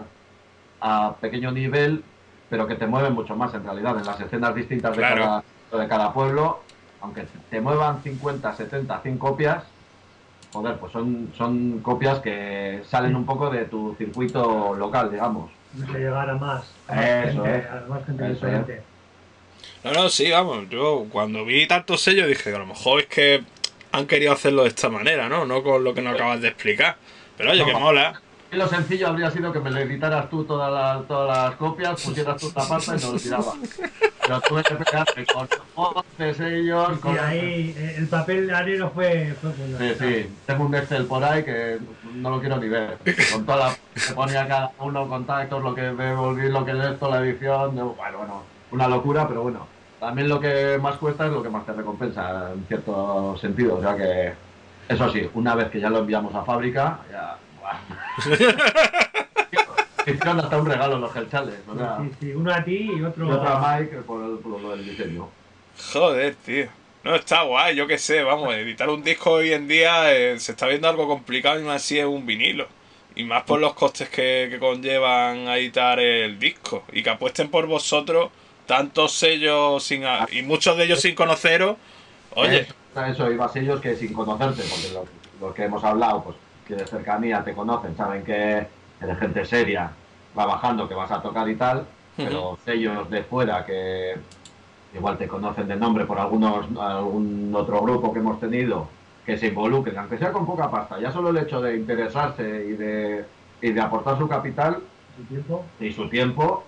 a 0.81 1.13
pequeño 1.21 1.51
nivel, 1.51 2.03
pero 2.49 2.65
que 2.65 2.73
te 2.73 2.87
mueve 2.87 3.11
mucho 3.11 3.35
más 3.35 3.53
en 3.53 3.63
realidad 3.63 3.99
en 3.99 4.05
las 4.07 4.19
escenas 4.19 4.55
distintas 4.55 4.97
de, 4.97 4.97
Claro. 5.03 5.43
cada, 5.69 5.83
de 5.83 5.87
cada 5.87 6.11
pueblo, 6.11 6.57
aunque 7.01 7.27
te 7.51 7.61
muevan 7.61 8.01
50, 8.01 8.51
70, 8.51 8.99
100 9.01 9.17
copias, 9.19 9.63
joder, 10.61 10.77
pues 10.77 10.91
son, 10.91 11.31
son 11.37 11.79
copias 11.81 12.19
que 12.19 12.81
salen 12.89 13.15
un 13.15 13.25
poco 13.25 13.49
de 13.49 13.65
tu 13.65 13.95
circuito 13.97 14.73
local, 14.75 15.11
digamos. 15.11 15.49
No 15.73 15.85
se 15.91 15.99
llegar 15.99 16.29
a 16.29 16.35
más, 16.35 16.63
a 16.87 16.95
más 16.95 17.05
Eso 17.05 17.43
gente, 17.43 17.57
es. 17.59 17.65
a 17.69 17.85
más 17.87 18.05
gente 18.05 18.23
Eso 18.25 18.33
diferente. 18.33 18.81
No, 19.83 19.91
no, 19.93 20.09
sí, 20.09 20.31
vamos. 20.31 20.69
Yo 20.69 21.05
cuando 21.11 21.45
vi 21.45 21.67
tantos 21.67 22.01
sellos 22.01 22.27
dije 22.27 22.49
que 22.49 22.55
a 22.55 22.59
lo 22.59 22.65
mejor 22.65 23.01
es 23.01 23.05
que 23.07 23.43
han 23.91 24.05
querido 24.07 24.31
hacerlo 24.33 24.63
de 24.63 24.69
esta 24.69 24.89
manera, 24.89 25.29
¿no? 25.29 25.45
No 25.45 25.63
con 25.63 25.83
lo 25.83 25.93
que 25.93 26.01
nos 26.01 26.15
acabas 26.15 26.41
de 26.41 26.49
explicar. 26.49 26.97
Pero 27.37 27.51
oye, 27.51 27.59
No. 27.61 27.65
que 27.67 27.73
mola. 27.73 28.21
Y 28.49 28.55
lo 28.55 28.65
sencillo 28.67 29.07
habría 29.09 29.29
sido 29.29 29.51
que 29.51 29.59
me 29.59 29.69
le 29.69 29.81
editaras 29.81 30.29
tú 30.29 30.45
todas 30.45 30.71
las, 30.71 31.05
todas 31.07 31.37
las 31.49 31.55
copias, 31.57 32.01
pusieras 32.01 32.37
tú 32.39 32.51
parte 32.53 32.85
y 32.87 32.91
nos 32.91 33.03
lo 33.13 33.19
tiraba. 33.19 33.53
Pero 34.21 34.41
tuve 34.41 34.63
que 34.63 34.75
pegarme 34.75 35.25
con 35.25 35.47
11 36.19 36.33
sellos, 36.33 36.99
con... 36.99 37.15
Y 37.15 37.17
ahí 37.17 37.75
eh, 37.77 37.95
el 37.97 38.07
papel 38.07 38.49
arero 38.53 38.89
fue, 38.91 39.35
fue 39.41 39.51
Sí, 39.77 39.95
sí, 39.99 40.35
tengo 40.45 40.65
un 40.65 40.75
Excel 40.75 41.05
por 41.05 41.23
ahí 41.25 41.43
que 41.43 41.77
no 42.13 42.29
lo 42.29 42.39
quiero 42.39 42.57
ni 42.57 42.69
ver. 42.69 42.97
Con 43.33 43.45
toda 43.45 43.57
la... 43.69 43.75
Se 43.99 44.13
ponía 44.13 44.47
cada 44.47 44.71
uno 44.79 45.07
contactos, 45.09 45.61
lo 45.61 45.75
que 45.75 45.81
devolví, 45.81 46.49
lo 46.49 46.63
que 46.63 46.71
es 46.71 46.85
esto, 46.85 47.09
la 47.09 47.19
edición, 47.19 47.75
de- 47.75 47.81
bueno, 47.83 48.17
bueno, 48.17 48.43
una 48.71 48.87
locura, 48.87 49.27
pero 49.27 49.43
bueno. 49.43 49.67
También 49.99 50.29
lo 50.29 50.39
que 50.39 50.77
más 50.81 50.95
cuesta 50.97 51.25
es 51.25 51.33
lo 51.33 51.43
que 51.43 51.49
más 51.49 51.65
te 51.65 51.73
recompensa, 51.73 52.51
en 52.53 52.65
cierto 52.67 53.35
sentido. 53.41 53.75
O 53.77 53.81
sea 53.81 53.95
que, 53.97 54.33
eso 54.87 55.11
sí, 55.11 55.29
una 55.33 55.53
vez 55.55 55.69
que 55.69 55.81
ya 55.81 55.89
lo 55.89 55.99
enviamos 55.99 56.33
a 56.33 56.43
fábrica, 56.45 56.99
ya... 57.11 57.35
Hicieron 60.05 60.39
hasta 60.39 60.57
un 60.57 60.65
regalo 60.65 60.97
los 60.99 61.11
gelchales, 61.13 61.55
Sí, 61.65 62.11
sí, 62.20 62.32
uno 62.34 62.53
a 62.53 62.63
ti 62.63 62.91
y 62.97 63.01
otro 63.01 63.28
y 63.28 63.32
otro 63.32 63.47
a... 63.49 63.78
Mike 63.80 63.97
por, 64.03 64.24
el- 64.24 64.38
por 64.38 64.61
lo 64.61 64.70
del 64.76 64.86
diseño. 64.86 65.28
Joder, 65.93 66.36
tío. 66.45 66.68
No, 67.03 67.15
está 67.15 67.41
guay, 67.43 67.76
yo 67.76 67.88
qué 67.88 67.97
sé, 67.97 68.24
vamos, 68.24 68.53
editar 68.55 68.89
un 68.89 69.03
disco 69.03 69.32
hoy 69.32 69.53
en 69.53 69.68
día 69.68 70.13
eh, 70.13 70.39
se 70.39 70.53
está 70.53 70.68
viendo 70.68 70.88
algo 70.89 71.07
complicado 71.07 71.59
y 71.59 71.63
más 71.63 71.82
si 71.82 71.99
es 71.99 72.05
un 72.05 72.26
vinilo. 72.26 72.68
Y 73.15 73.24
más 73.24 73.43
por 73.43 73.59
los 73.59 73.74
costes 73.74 74.09
que, 74.09 74.47
que 74.49 74.59
conllevan 74.59 75.47
a 75.47 75.57
editar 75.57 75.99
el 75.99 76.38
disco. 76.39 76.84
Y 76.91 77.03
que 77.03 77.09
apuesten 77.09 77.49
por 77.49 77.65
vosotros 77.68 78.30
tantos 78.65 79.13
sellos 79.13 79.84
sin 79.84 80.05
a- 80.05 80.26
y 80.32 80.41
muchos 80.41 80.78
de 80.78 80.86
ellos 80.86 81.01
sin 81.01 81.15
conoceros. 81.15 81.78
Oye, 82.36 82.61
Eso, 82.61 83.05
eso, 83.05 83.32
y 83.32 83.36
vasillos 83.38 83.82
que 83.82 83.95
sin 83.95 84.13
conocerte, 84.13 84.63
porque 84.70 84.89
lo, 84.93 85.05
lo 85.47 85.53
que 85.53 85.63
hemos 85.63 85.84
hablado, 85.84 86.24
pues 86.24 86.36
que 86.68 86.76
de 86.76 86.86
cercanía 86.86 87.43
te 87.43 87.53
conocen, 87.53 87.95
saben 87.95 88.24
que 88.24 88.68
eres 89.01 89.20
gente 89.20 89.45
seria, 89.45 89.89
va 90.38 90.45
bajando, 90.45 90.88
que 90.88 90.93
vas 90.95 91.11
a 91.11 91.22
tocar 91.22 91.47
y 91.49 91.55
tal, 91.55 91.86
pero 92.15 92.57
sellos 92.65 93.09
de 93.09 93.24
fuera 93.24 93.65
que 93.65 94.15
igual 94.93 95.18
te 95.18 95.28
conocen 95.28 95.68
de 95.68 95.76
nombre 95.76 96.05
por 96.05 96.20
algunos 96.20 96.65
algún 96.80 97.51
otro 97.55 97.82
grupo 97.82 98.11
que 98.11 98.20
hemos 98.20 98.39
tenido, 98.39 98.88
que 99.26 99.38
se 99.38 99.47
involucren, 99.47 99.97
aunque 99.97 100.18
sea 100.18 100.32
con 100.32 100.45
poca 100.45 100.70
pasta, 100.70 100.99
ya 100.99 101.11
solo 101.11 101.30
el 101.30 101.38
hecho 101.38 101.61
de 101.61 101.76
interesarse 101.78 102.43
y 102.68 102.74
de, 102.74 103.26
y 103.61 103.72
de 103.72 103.82
aportar 103.82 104.18
su 104.18 104.28
capital 104.28 104.80
su 105.18 105.24
tiempo. 105.26 105.65
y 105.80 105.91
su 105.93 106.09
tiempo, 106.09 106.63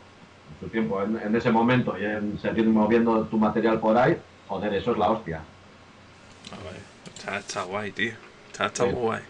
su 0.60 0.68
tiempo 0.70 1.04
en, 1.04 1.20
en 1.22 1.36
ese 1.36 1.52
momento 1.52 1.96
y 2.00 2.06
en 2.06 2.40
seguir 2.40 2.66
moviendo 2.68 3.24
tu 3.26 3.38
material 3.38 3.80
por 3.80 3.98
ahí, 3.98 4.18
joder, 4.48 4.74
eso 4.74 4.92
es 4.92 4.98
la 4.98 5.10
hostia. 5.12 5.42
Ah, 6.52 6.56
Está, 7.16 7.38
está 7.38 7.64
guay, 7.64 7.92
tío. 7.92 8.14
Está, 8.52 8.66
está 8.68 8.84
Sí. 8.86 8.92
muy 8.92 9.02
guay. 9.02 9.22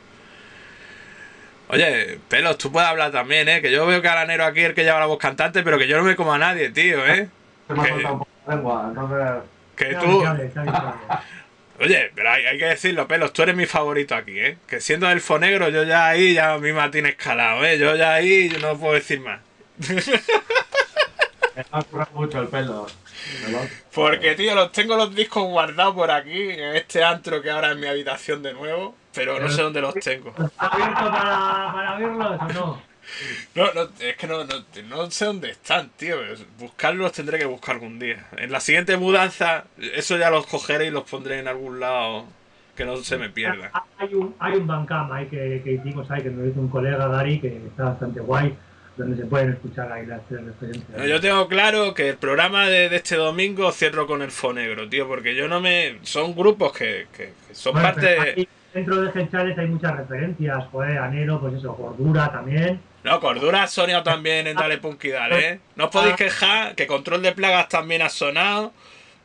Oye, 1.69 2.19
Pelos, 2.27 2.57
tú 2.57 2.71
puedes 2.71 2.89
hablar 2.89 3.11
también, 3.11 3.47
¿eh? 3.47 3.61
Que 3.61 3.71
yo 3.71 3.85
veo 3.85 4.01
que 4.01 4.07
Aranero 4.07 4.43
aquí 4.43 4.61
es 4.61 4.65
el 4.69 4.73
que 4.73 4.83
lleva 4.83 4.99
la 4.99 5.05
voz 5.05 5.19
cantante, 5.19 5.61
pero 5.63 5.77
que 5.77 5.87
yo 5.87 5.97
no 5.97 6.03
me 6.03 6.15
como 6.15 6.33
a 6.33 6.37
nadie, 6.39 6.71
tío, 6.71 7.05
¿eh? 7.05 7.29
Se 7.67 7.73
me 7.73 7.81
ha 7.81 7.85
Que- 7.85 8.51
lengua, 8.51 8.85
entonces... 8.89 9.43
Que 9.75 9.95
tú... 9.95 10.23
Oye, 11.81 12.11
pero 12.13 12.29
hay, 12.31 12.45
hay 12.45 12.57
que 12.57 12.65
decirlo, 12.65 13.07
Pelos, 13.07 13.31
tú 13.31 13.43
eres 13.43 13.55
mi 13.55 13.65
favorito 13.65 14.13
aquí, 14.15 14.37
¿eh? 14.37 14.57
Que 14.67 14.81
siendo 14.81 15.09
elfo 15.09 15.39
negro, 15.39 15.69
yo 15.69 15.83
ya 15.83 16.07
ahí 16.07 16.33
ya 16.33 16.57
mi 16.57 16.73
Martín 16.73 17.05
escalado, 17.05 17.63
¿eh? 17.63 17.77
Yo 17.77 17.95
ya 17.95 18.15
ahí 18.15 18.49
yo 18.49 18.59
no 18.59 18.77
puedo 18.77 18.95
decir 18.95 19.21
más. 19.21 19.39
Me 21.55 21.63
mucho 22.13 22.41
el 22.41 22.47
pelo. 22.47 22.87
Porque, 23.93 24.35
tío, 24.35 24.55
los 24.55 24.71
tengo 24.71 24.97
los 24.97 25.13
discos 25.15 25.43
guardados 25.43 25.95
por 25.95 26.11
aquí, 26.11 26.49
en 26.49 26.75
este 26.75 27.03
antro 27.03 27.41
que 27.41 27.49
ahora 27.49 27.71
es 27.71 27.77
mi 27.77 27.87
habitación 27.87 28.41
de 28.43 28.53
nuevo, 28.53 28.95
pero 29.13 29.39
no 29.39 29.49
sé 29.49 29.61
dónde 29.61 29.81
los 29.81 29.93
tengo. 29.95 30.29
¿Está 30.29 30.67
abierto 30.67 31.11
para, 31.11 31.71
para 31.73 31.95
verlos 31.97 32.41
o 32.41 32.47
no? 32.53 32.89
No, 33.55 33.73
no, 33.73 33.89
es 33.99 34.15
que 34.17 34.27
no, 34.27 34.43
no, 34.43 34.53
no 34.87 35.09
sé 35.11 35.25
dónde 35.25 35.49
están, 35.49 35.89
tío. 35.97 36.17
Buscarlos 36.59 37.11
tendré 37.11 37.39
que 37.39 37.45
buscar 37.45 37.75
algún 37.75 37.97
día. 37.97 38.27
En 38.37 38.51
la 38.51 38.59
siguiente 38.59 38.97
mudanza, 38.97 39.65
eso 39.79 40.17
ya 40.17 40.29
los 40.29 40.45
cogeré 40.45 40.85
y 40.85 40.91
los 40.91 41.03
pondré 41.09 41.39
en 41.39 41.47
algún 41.47 41.79
lado 41.79 42.25
que 42.75 42.85
no 42.85 42.97
se 42.97 43.17
me 43.17 43.29
pierdan. 43.29 43.71
Hay 43.97 44.13
un, 44.13 44.35
hay 44.39 44.53
un 44.53 44.67
Bandcamp 44.67 45.11
ahí 45.11 45.25
que, 45.25 45.61
que 45.63 45.71
hicimos 45.73 46.09
ahí, 46.11 46.21
que 46.21 46.29
nos 46.29 46.47
hizo 46.47 46.59
un 46.59 46.69
colega 46.69 47.07
Gary, 47.07 47.39
que 47.41 47.47
está 47.57 47.85
bastante 47.85 48.19
guay, 48.19 48.55
donde 48.95 49.17
se 49.17 49.25
pueden 49.25 49.49
escuchar 49.53 49.91
ahí 49.91 50.05
las 50.05 50.21
tres 50.29 50.45
referencias. 50.45 51.07
Yo 51.07 51.19
tengo 51.19 51.47
claro 51.47 51.93
que 51.95 52.09
el 52.09 52.17
programa 52.17 52.67
de, 52.67 52.89
de 52.89 52.95
este 52.97 53.15
domingo 53.15 53.71
cierro 53.71 54.05
con 54.07 54.21
el 54.21 54.29
Fonegro, 54.31 54.87
tío, 54.87 55.07
porque 55.07 55.35
yo 55.35 55.47
no 55.47 55.59
me... 55.59 55.97
Son 56.03 56.35
grupos 56.35 56.71
que, 56.73 57.07
que- 57.17 57.33
que 57.47 57.55
son 57.55 57.73
Bueno, 57.73 57.87
parte... 57.89 58.05
de- 58.07 58.47
Dentro 58.73 59.01
de 59.01 59.11
Genchales 59.11 59.57
hay 59.57 59.67
muchas 59.67 59.95
referencias, 59.97 60.65
joder, 60.71 60.99
Anero, 60.99 61.39
pues 61.39 61.55
eso, 61.55 61.73
Gordura 61.73 62.31
también. 62.31 62.79
No, 63.03 63.19
Cordura 63.19 63.63
ha 63.63 63.67
sonado 63.67 64.03
también 64.03 64.45
en 64.47 64.55
Dale 64.55 64.77
Punk 64.77 65.03
y 65.05 65.09
Dale, 65.09 65.49
¿eh? 65.49 65.59
No 65.75 65.85
os 65.85 65.91
podéis 65.91 66.15
quejar, 66.15 66.75
que 66.75 66.85
Control 66.85 67.21
de 67.21 67.31
Plagas 67.31 67.67
también 67.69 68.01
ha 68.01 68.09
sonado. 68.09 68.71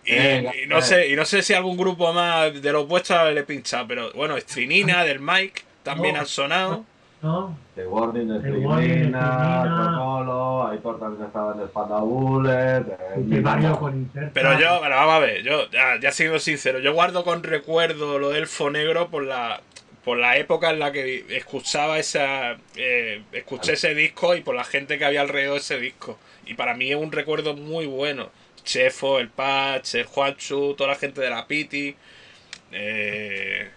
Y, 0.06 0.12
Eh, 0.12 0.62
y 0.64 0.66
no 0.66 0.78
eh. 0.78 0.82
sé, 0.82 1.08
y 1.08 1.16
no 1.16 1.24
sé 1.24 1.42
si 1.42 1.52
algún 1.54 1.76
grupo 1.76 2.12
más 2.12 2.60
de 2.60 2.72
los 2.72 2.86
vuestros 2.86 3.32
le 3.34 3.40
he 3.40 3.44
pinchado, 3.44 3.86
pero 3.88 4.12
bueno, 4.12 4.36
Estrinina 4.36 5.04
del 5.04 5.20
Mike 5.20 5.62
también 5.82 6.14
No. 6.14 6.20
han 6.20 6.26
sonado. 6.26 6.84
¿No? 7.24 7.58
The 7.74 7.86
Warning, 7.86 8.28
de 8.28 8.40
The 8.40 8.50
Warning, 8.52 9.12
de 9.12 9.20
Strimina, 9.20 9.20
Strimina. 9.20 9.92
Tocolo, 9.92 10.68
Aitor 10.68 11.00
también 11.00 11.26
estaba 11.26 11.54
en 11.54 11.60
Espada 11.62 12.00
Bullet. 12.00 12.80
eh, 12.82 12.96
Y 13.16 13.20
mi 13.20 13.40
Barrio 13.40 13.70
banda. 13.70 13.78
con 13.80 13.96
Inserta. 13.98 14.30
Pero 14.34 14.58
yo, 14.60 14.78
bueno, 14.80 14.94
vamos 14.96 15.14
a 15.14 15.18
ver, 15.20 15.42
yo 15.42 15.70
ya, 15.70 15.98
ya 16.00 16.12
siendo 16.12 16.38
sincero, 16.38 16.78
yo 16.80 16.92
guardo 16.94 17.24
con 17.24 17.42
recuerdo 17.42 18.18
lo 18.18 18.30
del 18.30 18.46
Fonegro 18.46 19.08
por 19.10 19.24
la 19.24 19.60
por 20.04 20.18
la 20.18 20.36
época 20.36 20.70
en 20.70 20.78
la 20.80 20.92
que 20.92 21.24
escuchaba 21.36 21.98
esa 21.98 22.56
eh, 22.76 23.22
escuché 23.32 23.72
ese 23.72 23.94
disco 23.94 24.36
y 24.36 24.42
por 24.42 24.54
la 24.54 24.64
gente 24.64 24.98
que 24.98 25.04
había 25.06 25.22
alrededor 25.22 25.54
de 25.54 25.60
ese 25.60 25.78
disco. 25.80 26.18
Y 26.46 26.54
para 26.54 26.74
mí 26.74 26.90
es 26.90 26.96
un 26.96 27.10
recuerdo 27.12 27.54
muy 27.56 27.86
bueno. 27.86 28.28
Chefo, 28.64 29.18
el 29.18 29.30
Patch, 29.30 29.94
el 29.96 30.04
Juanchu, 30.06 30.74
toda 30.74 30.90
la 30.90 30.96
gente 30.96 31.20
de 31.22 31.30
la 31.30 31.46
Piti. 31.46 31.96
eh, 32.72 33.70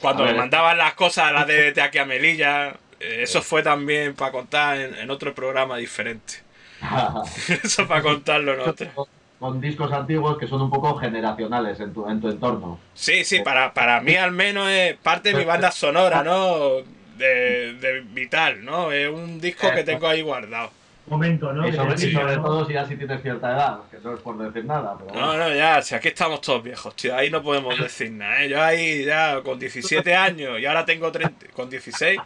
cuando 0.00 0.24
me 0.24 0.34
mandaban 0.34 0.78
las 0.78 0.94
cosas 0.94 1.26
a 1.26 1.32
la 1.32 1.44
de, 1.44 1.72
de 1.72 1.82
aquí 1.82 1.98
a 1.98 2.04
Melilla. 2.06 2.70
eh, 3.00 3.22
eso 3.22 3.42
fue 3.42 3.62
también 3.62 4.14
para 4.16 4.32
contar 4.32 4.78
en, 4.80 4.94
en 4.96 5.10
otro 5.10 5.34
programa 5.34 5.76
diferente. 5.78 6.34
eso 7.62 7.86
para 7.86 8.02
contarlo 8.02 8.54
en 8.54 8.60
otro. 8.60 8.90
con, 8.94 9.06
con 9.38 9.60
discos 9.60 9.92
antiguos 9.92 10.38
que 10.38 10.46
son 10.48 10.62
un 10.62 10.70
poco 10.70 10.96
generacionales 10.96 11.80
en 11.80 11.92
tu, 11.92 12.08
en 12.08 12.20
tu 12.20 12.28
entorno. 12.28 12.84
Sí, 12.92 13.24
sí, 13.24 13.40
para, 13.40 13.74
para 13.74 14.00
mí 14.00 14.14
al 14.16 14.30
menos 14.32 14.68
es 14.70 14.96
parte 14.98 15.30
de 15.30 15.34
mi 15.34 15.44
banda 15.44 15.70
sonora, 15.72 16.22
¿no? 16.22 16.82
De, 17.16 17.74
de 17.74 18.00
Vital, 18.02 18.64
¿no? 18.64 18.92
Es 18.92 19.08
un 19.08 19.40
disco 19.40 19.72
que 19.72 19.84
tengo 19.84 20.06
ahí 20.08 20.22
guardado. 20.22 20.72
Momento, 21.06 21.52
¿no? 21.52 21.68
y 21.68 21.72
sobre, 21.72 22.36
todo 22.36 22.64
si 22.66 22.72
ya 22.72 22.86
si 22.86 22.96
tienes 22.96 23.20
cierta 23.20 23.52
edad, 23.52 23.80
que 23.90 23.98
no 24.02 24.14
es 24.14 24.20
por 24.20 24.38
decir 24.38 24.64
nada, 24.64 24.96
pero 24.98 25.20
No, 25.20 25.36
no, 25.36 25.54
ya, 25.54 25.82
si 25.82 25.94
aquí 25.94 26.08
estamos 26.08 26.40
todos 26.40 26.62
viejos, 26.62 26.96
tío, 26.96 27.14
ahí 27.14 27.30
no 27.30 27.42
podemos 27.42 27.78
decir 27.78 28.10
nada, 28.10 28.42
¿eh? 28.42 28.48
Yo 28.48 28.62
ahí 28.62 29.04
ya 29.04 29.42
con 29.42 29.58
17 29.58 30.14
años 30.14 30.58
y 30.58 30.64
ahora 30.64 30.84
tengo 30.86 31.12
30, 31.12 31.48
con 31.52 31.68
16, 31.68 32.18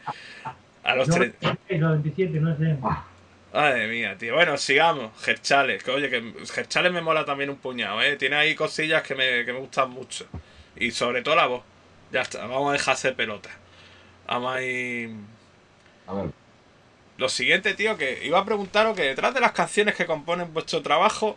a 0.85 0.95
los 0.95 1.09
No, 1.09 1.15
30... 1.17 1.39
26 1.41 1.83
o 1.83 1.91
27, 1.91 2.41
no 2.41 2.57
sé. 2.57 2.77
Madre 3.53 3.89
mía, 3.89 4.17
tío. 4.17 4.35
Bueno, 4.35 4.57
sigamos. 4.57 5.11
Gerchales, 5.23 5.83
que 5.83 5.91
oye, 5.91 6.09
que 6.09 6.35
Gerchales 6.53 6.93
me 6.93 7.01
mola 7.01 7.25
también 7.25 7.51
un 7.51 7.57
puñado, 7.57 8.01
¿eh? 8.03 8.17
Tiene 8.17 8.37
ahí 8.37 8.55
cosillas 8.55 9.03
que 9.03 9.15
me, 9.17 9.45
que 9.45 9.53
me 9.53 9.59
gustan 9.59 9.91
mucho. 9.91 10.27
Y 10.77 10.93
sobre 10.93 11.23
todo 11.23 11.35
la 11.35 11.47
voz. 11.47 11.63
Ya 12.13 12.21
está, 12.23 12.47
vamos 12.47 12.71
a 12.71 12.73
dejarse 12.75 13.13
pelota. 13.13 13.51
Vamos 14.29 14.55
a 14.55 14.63
ir... 14.63 15.11
a 16.07 16.15
ver. 16.15 16.31
Lo 17.19 17.29
siguiente, 17.29 17.75
tío, 17.75 17.97
que 17.99 18.25
iba 18.25 18.39
a 18.39 18.45
preguntaros 18.45 18.97
que 18.97 19.03
detrás 19.03 19.35
de 19.35 19.41
las 19.41 19.51
canciones 19.51 19.97
que 19.97 20.07
componen 20.07 20.55
vuestro 20.55 20.83
trabajo, 20.83 21.37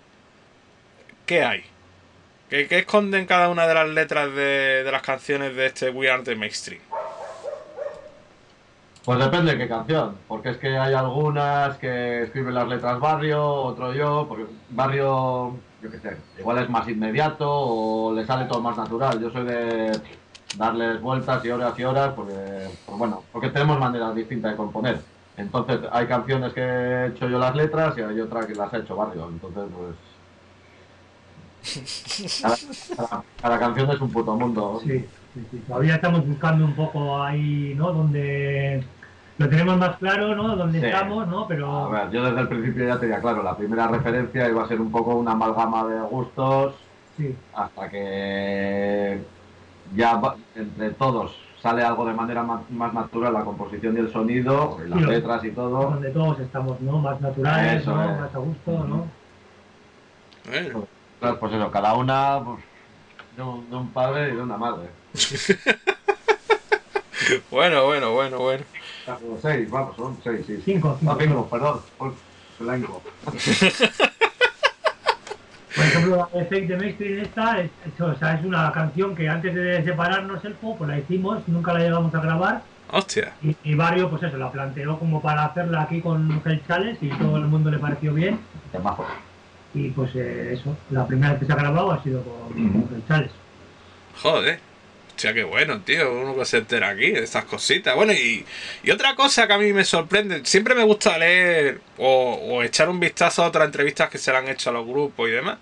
¿qué 1.25 1.43
hay? 1.43 1.63
¿Qué, 2.49 2.67
esconden 2.69 3.25
cada 3.25 3.49
una 3.49 3.65
de 3.65 3.73
las 3.73 3.89
letras 3.89 4.31
de, 4.35 4.83
de 4.83 4.91
las 4.91 5.01
canciones 5.01 5.55
de 5.55 5.65
este 5.65 5.89
We 5.89 6.11
Are 6.11 6.21
the 6.21 6.35
Mainstream? 6.35 6.81
Pues 9.03 9.17
depende 9.17 9.53
de 9.53 9.57
qué 9.57 9.67
canción, 9.67 10.17
porque 10.27 10.51
es 10.51 10.57
que 10.57 10.77
hay 10.77 10.93
algunas 10.93 11.77
que 11.77 12.23
escriben 12.23 12.53
las 12.53 12.67
letras 12.67 12.99
Barrio, 12.99 13.43
otro 13.43 13.91
yo, 13.91 14.27
porque 14.29 14.45
Barrio, 14.69 15.55
yo 15.81 15.89
qué 15.89 15.97
sé, 15.97 16.15
igual 16.37 16.59
es 16.59 16.69
más 16.69 16.87
inmediato 16.87 17.49
o 17.49 18.13
le 18.13 18.23
sale 18.27 18.45
todo 18.45 18.61
más 18.61 18.77
natural. 18.77 19.19
Yo 19.19 19.31
soy 19.31 19.45
de 19.45 19.99
darles 20.57 21.01
vueltas 21.01 21.43
y 21.43 21.49
horas 21.49 21.73
y 21.79 21.83
horas, 21.83 22.13
porque, 22.15 22.69
pues 22.85 22.97
bueno, 22.99 23.23
porque 23.31 23.49
tenemos 23.49 23.79
maneras 23.79 24.13
distintas 24.13 24.51
de 24.51 24.57
componer. 24.57 25.20
Entonces, 25.37 25.79
hay 25.91 26.05
canciones 26.07 26.53
que 26.53 26.61
he 26.61 27.07
hecho 27.07 27.27
yo 27.29 27.39
las 27.39 27.55
letras 27.55 27.97
y 27.97 28.01
hay 28.01 28.19
otras 28.19 28.45
que 28.45 28.55
las 28.55 28.73
ha 28.73 28.77
hecho 28.77 28.95
Barrio. 28.95 29.29
Entonces, 29.29 29.63
pues. 29.75 29.95
Cada, 32.41 32.55
cada- 32.95 33.23
cada 33.41 33.59
canción 33.59 33.89
es 33.91 34.01
un 34.01 34.11
puto 34.11 34.35
mundo. 34.35 34.79
Sí, 34.83 35.05
sí, 35.33 35.47
sí. 35.51 35.57
Todavía 35.67 35.95
estamos 35.95 36.27
buscando 36.27 36.65
un 36.65 36.73
poco 36.73 37.21
ahí, 37.21 37.73
¿no? 37.77 37.91
Donde 37.93 38.83
lo 39.37 39.49
tenemos 39.49 39.77
más 39.77 39.97
claro, 39.97 40.35
¿no? 40.35 40.55
Donde 40.55 40.79
Sí. 40.79 40.85
estamos, 40.85 41.27
¿no? 41.27 41.41
A 41.43 41.47
Pero 41.47 41.89
ver, 41.89 42.09
yo 42.11 42.23
desde 42.23 42.41
el 42.41 42.47
principio 42.47 42.87
ya 42.87 42.99
tenía 42.99 43.21
claro, 43.21 43.41
la 43.43 43.55
primera 43.55 43.87
referencia 43.87 44.49
iba 44.49 44.63
a 44.63 44.67
ser 44.67 44.81
un 44.81 44.91
poco 44.91 45.15
una 45.15 45.31
amalgama 45.31 45.85
de 45.85 46.01
gustos 46.01 46.75
sí, 47.17 47.35
hasta 47.53 47.89
que 47.89 49.19
ya 49.95 50.19
entre 50.55 50.89
todos 50.91 51.35
sale 51.61 51.83
algo 51.83 52.05
de 52.05 52.13
manera 52.13 52.43
ma- 52.43 52.63
más 52.71 52.93
natural 52.93 53.33
la 53.33 53.43
composición 53.45 53.95
y 53.95 53.99
el 53.99 54.11
sonido, 54.11 54.77
las 54.87 54.99
Sí, 54.99 55.05
letras 55.05 55.43
y 55.43 55.51
todo. 55.51 55.91
donde 55.91 56.09
todos 56.11 56.39
estamos, 56.39 56.79
¿no? 56.81 56.97
Más 56.99 57.19
naturales, 57.21 57.81
Eso 57.81 57.95
¿no? 57.95 58.15
Más 58.19 58.35
a 58.35 58.39
gusto, 58.39 58.71
¿no? 58.71 59.07
Bueno, 60.49 60.87
Claro, 61.19 61.39
Pues 61.39 61.53
eso, 61.53 61.71
cada 61.71 61.93
una 61.93 62.41
pues, 62.43 62.63
de, 63.37 63.43
un, 63.43 63.69
de 63.69 63.75
un 63.75 63.93
padre 63.93 64.33
y 64.33 64.35
de 64.35 64.41
una 64.41 64.57
madre. 64.57 64.89
bueno, 67.51 67.85
bueno, 67.85 68.13
bueno, 68.13 68.39
bueno. 68.39 68.63
Seis, 69.41 69.69
vamos, 69.69 69.95
son 69.95 70.17
seis, 70.23 70.45
sí. 70.45 70.57
Cinco, 70.63 70.95
cinco. 70.99 71.13
No, 71.13 71.19
cinco, 71.19 71.47
perdón. 71.49 71.81
Pues, 71.97 72.13
blanco. 72.59 73.01
Por 75.75 75.85
ejemplo, 75.85 76.27
la 76.33 76.39
de 76.39 76.45
Fake 76.45 76.67
de 76.67 76.77
Mainstream 76.77 77.19
esta, 77.19 77.59
es, 77.61 77.69
es- 77.87 78.01
o 78.01 78.15
sea, 78.15 78.33
es 78.35 78.45
una 78.45 78.71
canción 78.71 79.15
que 79.15 79.29
antes 79.29 79.55
de 79.55 79.83
separarnos 79.83 80.43
el 80.43 80.53
pues 80.77 80.89
la 80.89 80.97
hicimos, 80.99 81.47
nunca 81.47 81.73
la 81.73 81.79
llegamos 81.79 82.13
a 82.13 82.19
grabar 82.21 82.61
Hostia. 82.91 83.31
y, 83.41 83.55
y 83.63 83.75
Barrio, 83.75 84.09
pues 84.09 84.21
eso, 84.23 84.37
la 84.37 84.51
planteó 84.51 84.99
como 84.99 85.21
para 85.21 85.45
hacerla 85.45 85.83
aquí 85.83 86.01
con 86.01 86.41
Gel 86.43 86.61
Chales 86.67 86.97
y 87.01 87.09
todo 87.09 87.37
el 87.37 87.45
mundo 87.45 87.71
le 87.71 87.79
pareció 87.79 88.13
bien 88.13 88.39
y 89.73 89.89
pues 89.91 90.13
eh, 90.15 90.53
eso, 90.53 90.75
la 90.89 91.07
primera 91.07 91.31
vez 91.31 91.39
que 91.39 91.45
se 91.45 91.53
ha 91.53 91.55
grabado 91.55 91.91
ha 91.93 92.03
sido 92.03 92.21
con, 92.23 92.49
con 92.71 92.89
Gel 92.89 93.03
Chales. 93.07 93.31
Joder. 94.21 94.59
Hostia, 95.21 95.35
qué 95.35 95.43
bueno, 95.43 95.81
tío. 95.81 96.11
Uno 96.11 96.35
que 96.35 96.45
se 96.45 96.57
entera 96.57 96.89
aquí 96.89 97.11
de 97.11 97.23
estas 97.23 97.45
cositas. 97.45 97.93
Bueno, 97.95 98.11
y, 98.11 98.43
y 98.81 98.89
otra 98.89 99.13
cosa 99.15 99.45
que 99.45 99.53
a 99.53 99.59
mí 99.59 99.71
me 99.71 99.85
sorprende. 99.85 100.43
Siempre 100.45 100.73
me 100.73 100.81
gusta 100.83 101.15
leer 101.19 101.79
o, 101.99 102.39
o 102.41 102.63
echar 102.63 102.89
un 102.89 102.99
vistazo 102.99 103.43
a 103.43 103.47
otras 103.49 103.67
entrevistas 103.67 104.09
que 104.09 104.17
se 104.17 104.31
le 104.31 104.37
han 104.39 104.47
hecho 104.47 104.71
a 104.71 104.73
los 104.73 104.87
grupos 104.87 105.29
y 105.29 105.31
demás. 105.33 105.59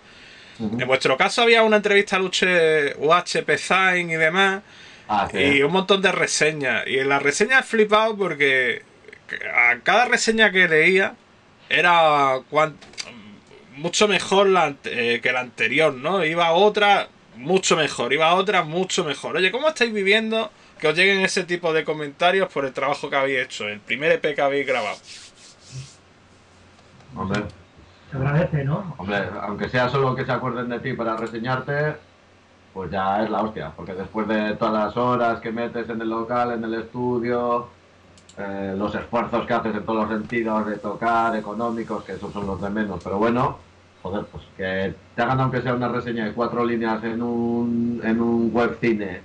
En 0.59 0.87
vuestro 0.87 1.17
caso 1.17 1.41
había 1.41 1.63
una 1.63 1.75
entrevista 1.77 2.15
a 2.15 2.19
Luche 2.19 2.95
UHP 2.99 3.57
Zain 3.57 4.09
y 4.09 4.15
demás. 4.15 4.61
Ah. 5.09 5.27
Y 5.33 5.61
un 5.61 5.73
montón 5.73 6.01
de 6.01 6.13
reseñas. 6.13 6.87
Y 6.87 6.99
en 6.99 7.09
la 7.09 7.19
reseña 7.19 7.59
he 7.59 7.63
flipado 7.63 8.15
porque 8.15 8.83
a 9.53 9.77
cada 9.83 10.05
reseña 10.05 10.51
que 10.53 10.69
leía 10.69 11.15
era 11.67 12.39
cuan- 12.49 12.77
mucho 13.75 14.07
mejor 14.07 14.47
la 14.47 14.73
eh, 14.85 15.19
que 15.21 15.31
la 15.33 15.41
anterior, 15.41 15.93
¿no? 15.93 16.23
Iba 16.23 16.51
otra 16.51 17.09
mucho 17.39 17.77
mejor, 17.77 18.11
iba 18.11 18.27
a 18.27 18.35
otra 18.35 18.63
mucho 18.63 19.03
mejor. 19.05 19.37
Oye, 19.37 19.51
¿cómo 19.51 19.69
estáis 19.69 19.93
viviendo 19.93 20.51
que 20.77 20.87
os 20.89 20.95
lleguen 20.95 21.21
ese 21.21 21.43
tipo 21.45 21.71
de 21.73 21.83
comentarios 21.85 22.51
por 22.51 22.65
el 22.65 22.73
trabajo 22.73 23.09
que 23.09 23.15
habéis 23.15 23.39
hecho, 23.45 23.67
el 23.67 23.79
primer 23.79 24.11
EP 24.11 24.35
que 24.35 24.41
habéis 24.41 24.67
grabado? 24.67 24.97
Hombre, 27.15 27.43
Se 28.11 28.17
agradece, 28.17 28.63
¿no? 28.63 28.93
hombre, 28.97 29.17
aunque 29.41 29.69
sea 29.69 29.89
solo 29.89 30.15
que 30.15 30.25
se 30.25 30.31
acuerden 30.31 30.69
de 30.69 30.79
ti 30.79 30.93
para 30.93 31.15
reseñarte, 31.15 31.95
pues 32.73 32.91
ya 32.91 33.23
es 33.23 33.29
la 33.29 33.41
hostia. 33.41 33.71
Porque 33.75 33.93
después 33.93 34.27
de 34.27 34.55
todas 34.55 34.73
las 34.85 34.97
horas 34.97 35.39
que 35.39 35.51
metes 35.51 35.89
en 35.89 36.01
el 36.01 36.09
local, 36.09 36.51
en 36.51 36.63
el 36.63 36.73
estudio, 36.75 37.67
eh, 38.37 38.73
los 38.77 38.93
esfuerzos 38.95 39.45
que 39.45 39.53
haces 39.53 39.75
en 39.75 39.85
todos 39.85 40.07
los 40.07 40.19
sentidos 40.19 40.65
de 40.67 40.77
tocar, 40.77 41.35
económicos, 41.35 42.03
que 42.03 42.13
esos 42.13 42.31
son 42.33 42.45
los 42.47 42.61
de 42.61 42.69
menos, 42.69 43.01
pero 43.03 43.17
bueno, 43.17 43.57
joder, 44.01 44.25
pues 44.25 44.43
que 44.57 44.93
te 45.15 45.21
hagan 45.21 45.39
aunque 45.41 45.61
sea 45.61 45.73
una 45.73 45.87
reseña 45.89 46.25
de 46.25 46.33
cuatro 46.33 46.65
líneas 46.65 47.03
en 47.03 47.21
un, 47.21 48.01
en 48.03 48.21
un 48.21 48.49
webcine 48.53 49.21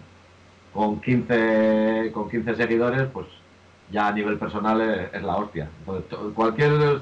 con 0.73 1.01
15, 1.01 2.11
con 2.13 2.29
15 2.29 2.57
seguidores, 2.57 3.09
pues 3.13 3.27
ya 3.91 4.09
a 4.09 4.13
nivel 4.13 4.39
personal 4.39 4.81
es, 4.81 5.15
es 5.15 5.23
la 5.23 5.37
hostia. 5.37 5.69
Entonces, 5.81 6.09
to- 6.09 6.33
cualquier 6.35 7.01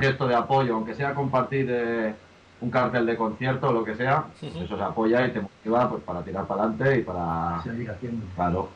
gesto 0.00 0.26
de 0.26 0.34
apoyo, 0.34 0.74
aunque 0.74 0.94
sea 0.94 1.14
compartir 1.14 1.66
eh, 1.70 2.14
un 2.60 2.70
cartel 2.70 3.06
de 3.06 3.16
concierto 3.16 3.68
o 3.68 3.72
lo 3.72 3.84
que 3.84 3.94
sea, 3.94 4.24
eso 4.42 4.76
se 4.76 4.82
apoya 4.82 5.26
y 5.26 5.30
te 5.30 5.40
motiva 5.40 5.88
pues, 5.90 6.02
para 6.02 6.22
tirar 6.22 6.46
para 6.46 6.62
adelante 6.64 6.98
y 6.98 7.02
para... 7.02 7.60
Seguir 7.62 7.90
haciendo. 7.90 8.26
Claro. 8.34 8.68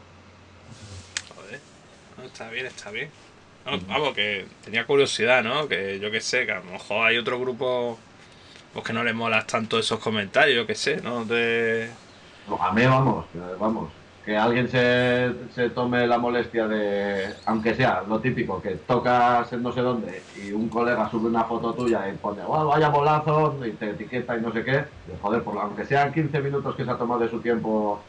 Joder, 1.34 1.60
no, 2.16 2.24
está 2.24 2.50
bien, 2.50 2.66
está 2.66 2.90
bien. 2.90 3.10
No, 3.66 3.72
vamos, 3.88 4.14
que 4.14 4.46
tenía 4.64 4.86
curiosidad, 4.86 5.42
¿no? 5.42 5.66
Que 5.68 5.98
yo 5.98 6.10
que 6.10 6.20
sé, 6.20 6.46
que 6.46 6.52
a 6.52 6.58
lo 6.60 6.64
mejor 6.64 7.06
hay 7.06 7.18
otro 7.18 7.40
grupo 7.40 7.98
pues 8.72 8.84
que 8.84 8.92
no 8.92 9.02
les 9.04 9.14
molas 9.14 9.46
tanto 9.46 9.78
esos 9.78 9.98
comentarios, 9.98 10.56
yo 10.56 10.66
que 10.66 10.74
sé, 10.74 11.00
¿no? 11.02 11.24
De... 11.24 11.90
A 12.60 12.72
mí, 12.72 12.84
vamos, 12.86 13.26
vamos, 13.58 13.90
que 14.24 14.36
alguien 14.36 14.68
se, 14.68 15.32
se 15.54 15.70
tome 15.70 16.06
la 16.06 16.18
molestia 16.18 16.66
de, 16.66 17.28
aunque 17.46 17.74
sea 17.74 18.02
lo 18.08 18.20
típico, 18.20 18.60
que 18.60 18.70
tocas 18.76 19.52
en 19.52 19.62
no 19.62 19.72
sé 19.72 19.80
dónde 19.80 20.22
y 20.42 20.52
un 20.52 20.68
colega 20.68 21.10
sube 21.10 21.28
una 21.28 21.44
foto 21.44 21.72
tuya 21.74 22.08
y 22.08 22.12
pone, 22.16 22.42
"Guau, 22.44 22.68
vaya 22.68 22.88
bolazo, 22.88 23.58
y 23.66 23.70
te 23.72 23.90
etiqueta 23.90 24.36
y 24.36 24.40
no 24.40 24.52
sé 24.52 24.64
qué, 24.64 24.84
y, 25.12 25.16
joder, 25.20 25.42
por, 25.42 25.58
aunque 25.58 25.84
sean 25.84 26.12
15 26.12 26.40
minutos 26.40 26.74
que 26.74 26.84
se 26.84 26.90
ha 26.90 26.96
tomado 26.96 27.20
de 27.20 27.30
su 27.30 27.40
tiempo 27.40 28.00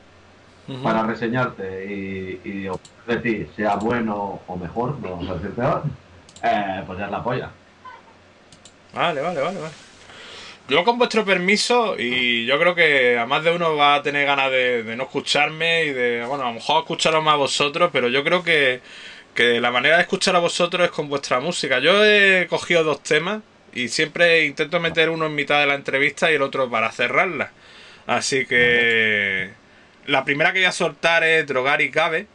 para 0.83 1.03
reseñarte 1.03 1.85
y, 1.91 2.41
y 2.43 2.69
de 3.07 3.17
ti 3.17 3.47
sea 3.55 3.75
bueno 3.75 4.39
o 4.45 4.55
mejor, 4.55 4.97
no 4.99 5.11
vamos 5.11 5.29
a 5.29 5.33
decir 5.35 5.51
peor, 5.51 5.83
eh, 6.43 6.83
pues 6.85 6.99
ya 6.99 7.05
es 7.05 7.11
la 7.11 7.23
polla. 7.23 7.49
Vale, 8.93 9.21
vale, 9.21 9.41
vale, 9.41 9.59
vale. 9.59 9.88
Yo 10.69 10.83
con 10.83 10.97
vuestro 10.99 11.25
permiso, 11.25 11.95
y 11.97 12.45
yo 12.45 12.59
creo 12.59 12.75
que 12.75 13.17
a 13.17 13.25
más 13.25 13.43
de 13.43 13.51
uno 13.51 13.75
va 13.75 13.95
a 13.95 14.03
tener 14.03 14.25
ganas 14.27 14.51
de, 14.51 14.83
de 14.83 14.95
no 14.95 15.03
escucharme 15.03 15.85
y 15.85 15.93
de, 15.93 16.23
bueno, 16.25 16.43
a 16.43 16.47
lo 16.47 16.53
mejor 16.53 16.83
escucharos 16.83 17.23
más 17.23 17.33
a 17.33 17.37
vosotros, 17.37 17.89
pero 17.91 18.07
yo 18.07 18.23
creo 18.23 18.43
que, 18.43 18.81
que 19.33 19.59
la 19.59 19.71
manera 19.71 19.95
de 19.97 20.03
escuchar 20.03 20.35
a 20.35 20.39
vosotros 20.39 20.85
es 20.85 20.91
con 20.91 21.09
vuestra 21.09 21.39
música. 21.39 21.79
Yo 21.79 22.05
he 22.05 22.47
cogido 22.47 22.83
dos 22.83 23.01
temas 23.03 23.41
y 23.73 23.87
siempre 23.89 24.45
intento 24.45 24.79
meter 24.79 25.09
uno 25.09 25.25
en 25.25 25.35
mitad 25.35 25.59
de 25.59 25.65
la 25.67 25.75
entrevista 25.75 26.31
y 26.31 26.35
el 26.35 26.41
otro 26.43 26.69
para 26.69 26.91
cerrarla. 26.91 27.51
Así 28.07 28.45
que 28.45 29.51
la 30.05 30.23
primera 30.25 30.53
que 30.53 30.59
voy 30.59 30.65
a 30.67 30.71
soltar 30.71 31.23
es 31.23 31.47
Drogar 31.47 31.81
y 31.81 31.91
Cabe, 31.91 32.27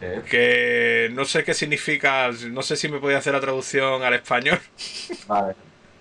Eh, 0.00 0.22
que 0.28 1.08
no 1.12 1.24
sé 1.24 1.44
qué 1.44 1.54
significa, 1.54 2.30
no 2.50 2.62
sé 2.62 2.76
si 2.76 2.88
me 2.88 2.98
podía 2.98 3.18
hacer 3.18 3.32
la 3.32 3.40
traducción 3.40 4.02
al 4.02 4.14
español. 4.14 4.60
Vale. 5.26 5.54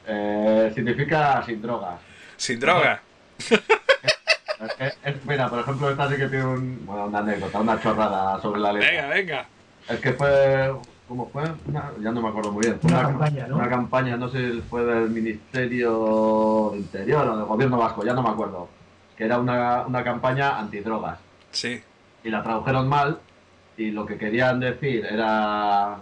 Eh, 0.07 0.71
significa 0.75 1.43
sin 1.45 1.61
drogas. 1.61 1.99
Sin 2.37 2.59
droga. 2.59 3.01
Es- 4.79 4.97
es- 5.03 5.25
mira, 5.25 5.49
por 5.49 5.59
ejemplo, 5.59 5.89
esta 5.89 6.09
sí 6.09 6.15
que 6.15 6.27
tiene 6.27 6.45
un- 6.45 6.85
bueno, 6.85 7.05
una 7.05 7.19
anécdota, 7.19 7.59
una 7.59 7.79
chorrada 7.81 8.41
sobre 8.41 8.61
la 8.61 8.73
letra. 8.73 8.89
Venga, 8.91 9.07
venga. 9.07 9.45
Es 9.89 9.99
que 9.99 10.13
fue, 10.13 10.73
¿cómo 11.07 11.29
fue? 11.29 11.43
Una- 11.67 11.91
ya 12.01 12.11
no 12.11 12.21
me 12.21 12.29
acuerdo 12.29 12.51
muy 12.51 12.61
bien. 12.65 12.79
Fue 12.79 12.89
Una 12.91 13.01
campaña, 13.01 13.47
¿no? 13.47 13.55
Una 13.57 13.69
campaña, 13.69 14.17
no 14.17 14.29
sé 14.29 14.51
si 14.53 14.61
fue 14.61 14.85
del 14.85 15.09
Ministerio 15.09 16.69
de 16.73 16.77
Interior 16.79 17.27
o 17.27 17.37
del 17.37 17.45
Gobierno 17.45 17.77
Vasco, 17.77 18.05
ya 18.05 18.13
no 18.13 18.23
me 18.23 18.29
acuerdo. 18.29 18.69
Que 19.17 19.25
era 19.25 19.37
una, 19.37 19.81
una 19.85 20.03
campaña 20.03 20.57
antidrogas. 20.57 21.19
Sí. 21.51 21.81
Y 22.23 22.29
la 22.29 22.41
tradujeron 22.41 22.87
mal 22.87 23.19
y 23.77 23.91
lo 23.91 24.05
que 24.05 24.17
querían 24.17 24.59
decir 24.61 25.05
era 25.05 25.97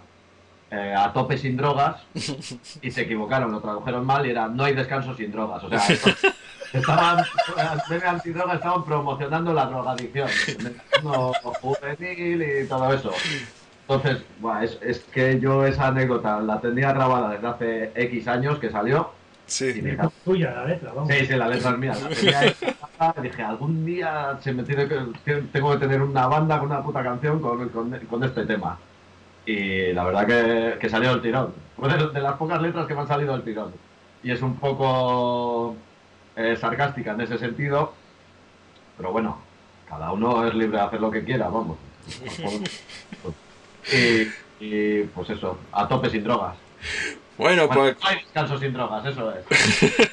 eh, 0.72 0.94
a 0.96 1.12
tope 1.12 1.36
sin 1.36 1.56
drogas 1.56 1.96
y 2.82 2.90
se 2.90 3.02
equivocaron, 3.02 3.52
lo 3.52 3.60
tradujeron 3.60 4.06
mal 4.06 4.24
y 4.26 4.30
era 4.30 4.48
no 4.48 4.64
hay 4.64 4.74
descanso 4.74 5.14
sin 5.14 5.30
drogas. 5.30 5.62
O 5.64 5.68
sea, 5.68 5.78
esto- 5.86 6.10
estaban, 6.72 7.24
de 7.90 8.06
antidrogas 8.06 8.56
estaban 8.56 8.84
promocionando 8.84 9.52
la 9.52 9.66
drogadicción, 9.66 10.28
no 11.04 11.32
juvenil 11.60 12.42
y 12.42 12.66
todo 12.66 12.92
eso. 12.94 13.12
Entonces, 13.86 14.24
buah, 14.40 14.64
es, 14.64 14.78
es 14.80 15.00
que 15.00 15.38
yo 15.38 15.66
esa 15.66 15.88
anécdota 15.88 16.40
la 16.40 16.60
tenía 16.60 16.92
grabada 16.92 17.30
desde 17.30 17.46
hace 17.46 17.92
X 17.94 18.26
años 18.28 18.58
que 18.58 18.70
salió. 18.70 19.10
Sí. 19.44 19.66
Y 19.66 19.72
dije, 19.82 19.98
tuya 20.24 20.52
la 20.52 20.64
letra, 20.64 20.92
vamos. 20.94 21.10
Sí, 21.12 21.26
sí, 21.26 21.34
la 21.34 21.48
letra 21.48 21.72
es 21.72 21.78
mía. 21.78 21.92
La 22.00 22.08
tenía 22.08 22.38
ahí 22.38 22.54
grabada 22.60 23.14
y 23.18 23.22
dije, 23.22 23.42
algún 23.42 23.84
día 23.84 24.38
se 24.40 24.52
me 24.54 24.62
tiene 24.62 24.88
que, 24.88 25.32
tengo 25.52 25.72
que 25.72 25.78
tener 25.78 26.00
una 26.00 26.26
banda 26.26 26.58
con 26.58 26.70
una 26.70 26.82
puta 26.82 27.02
canción 27.02 27.40
con, 27.42 27.68
con, 27.68 27.90
con 27.90 28.24
este 28.24 28.46
tema. 28.46 28.78
Y 29.46 29.92
la 29.92 30.04
verdad 30.04 30.26
que, 30.26 30.78
que 30.78 30.88
salió 30.88 31.10
del 31.10 31.22
tirón. 31.22 31.54
Fue 31.76 31.88
de, 31.88 32.08
de 32.08 32.20
las 32.20 32.34
pocas 32.34 32.60
letras 32.62 32.86
que 32.86 32.94
me 32.94 33.00
han 33.00 33.08
salido 33.08 33.32
del 33.32 33.42
tirón. 33.42 33.72
Y 34.22 34.30
es 34.30 34.40
un 34.42 34.56
poco 34.56 35.76
eh, 36.36 36.56
sarcástica 36.60 37.12
en 37.12 37.20
ese 37.22 37.38
sentido. 37.38 37.92
Pero 38.96 39.12
bueno, 39.12 39.38
cada 39.88 40.12
uno 40.12 40.46
es 40.46 40.54
libre 40.54 40.78
de 40.78 40.84
hacer 40.84 41.00
lo 41.00 41.10
que 41.10 41.24
quiera, 41.24 41.48
vamos. 41.48 41.78
Y, 43.92 44.28
y, 44.64 45.02
pues 45.12 45.28
eso, 45.30 45.58
a 45.72 45.88
tope 45.88 46.08
sin 46.08 46.22
drogas. 46.22 46.56
Bueno, 47.36 47.66
Bueno, 47.66 47.68
pues 47.68 47.96
no 48.00 48.08
hay 48.08 48.16
descanso 48.18 48.56
sin 48.56 48.72
drogas, 48.72 49.04
eso 49.04 49.32
es. 49.32 49.44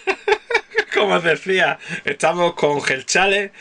como 1.00 1.16
os 1.16 1.24
decía, 1.24 1.78
estamos 2.04 2.54
con 2.54 2.82
Gelchale 2.82 3.52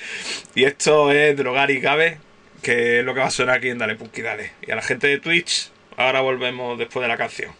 y 0.55 0.65
esto 0.65 1.11
es 1.13 1.37
Drogar 1.37 1.71
y 1.71 1.81
Cabe. 1.81 2.19
Que 2.63 3.01
es 3.01 3.05
lo 3.05 3.15
que 3.15 3.21
va 3.21 3.27
a 3.27 3.31
sonar 3.31 3.57
aquí 3.57 3.69
en 3.69 3.79
Dale 3.79 3.97
Punky 3.97 4.23
Dale. 4.23 4.53
Y 4.67 4.71
a 4.71 4.77
la 4.77 4.83
gente 4.83 5.07
de 5.07 5.19
Twitch, 5.19 5.71
ahora 5.97 6.21
volvemos 6.21 6.79
después 6.79 7.03
de 7.03 7.09
la 7.09 7.17
canción. 7.17 7.53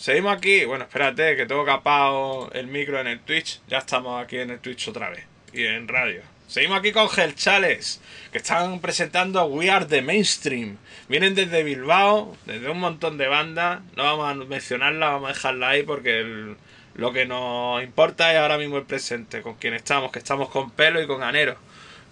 Seguimos 0.00 0.36
aquí. 0.36 0.64
Bueno, 0.64 0.84
espérate, 0.84 1.36
que 1.36 1.46
tengo 1.46 1.64
capado 1.64 2.50
el 2.52 2.66
micro 2.66 3.00
en 3.00 3.06
el 3.06 3.20
Twitch. 3.20 3.60
Ya 3.68 3.78
estamos 3.78 4.22
aquí 4.22 4.38
en 4.38 4.50
el 4.50 4.58
Twitch 4.58 4.88
otra 4.88 5.10
vez. 5.10 5.24
Y 5.52 5.64
en 5.64 5.86
radio. 5.88 6.22
Seguimos 6.46 6.80
aquí 6.80 6.90
con 6.90 7.08
Chales, 7.36 8.00
que 8.32 8.38
están 8.38 8.80
presentando 8.80 9.44
We 9.44 9.70
Are 9.70 9.84
the 9.84 10.02
Mainstream. 10.02 10.78
Vienen 11.08 11.36
desde 11.36 11.62
Bilbao, 11.62 12.36
desde 12.44 12.68
un 12.68 12.80
montón 12.80 13.18
de 13.18 13.28
bandas. 13.28 13.80
No 13.96 14.02
vamos 14.02 14.30
a 14.30 14.34
mencionarla, 14.34 15.10
vamos 15.10 15.30
a 15.30 15.32
dejarla 15.34 15.68
ahí 15.68 15.82
porque 15.84 16.20
el- 16.20 16.56
lo 16.94 17.12
que 17.12 17.24
nos 17.24 17.82
importa 17.84 18.32
es 18.32 18.38
ahora 18.38 18.58
mismo 18.58 18.78
el 18.78 18.82
presente, 18.84 19.42
con 19.42 19.54
quien 19.54 19.74
estamos, 19.74 20.10
que 20.10 20.18
estamos 20.18 20.48
con 20.50 20.72
Pelo 20.72 21.00
y 21.00 21.06
con 21.06 21.22
Anero, 21.22 21.56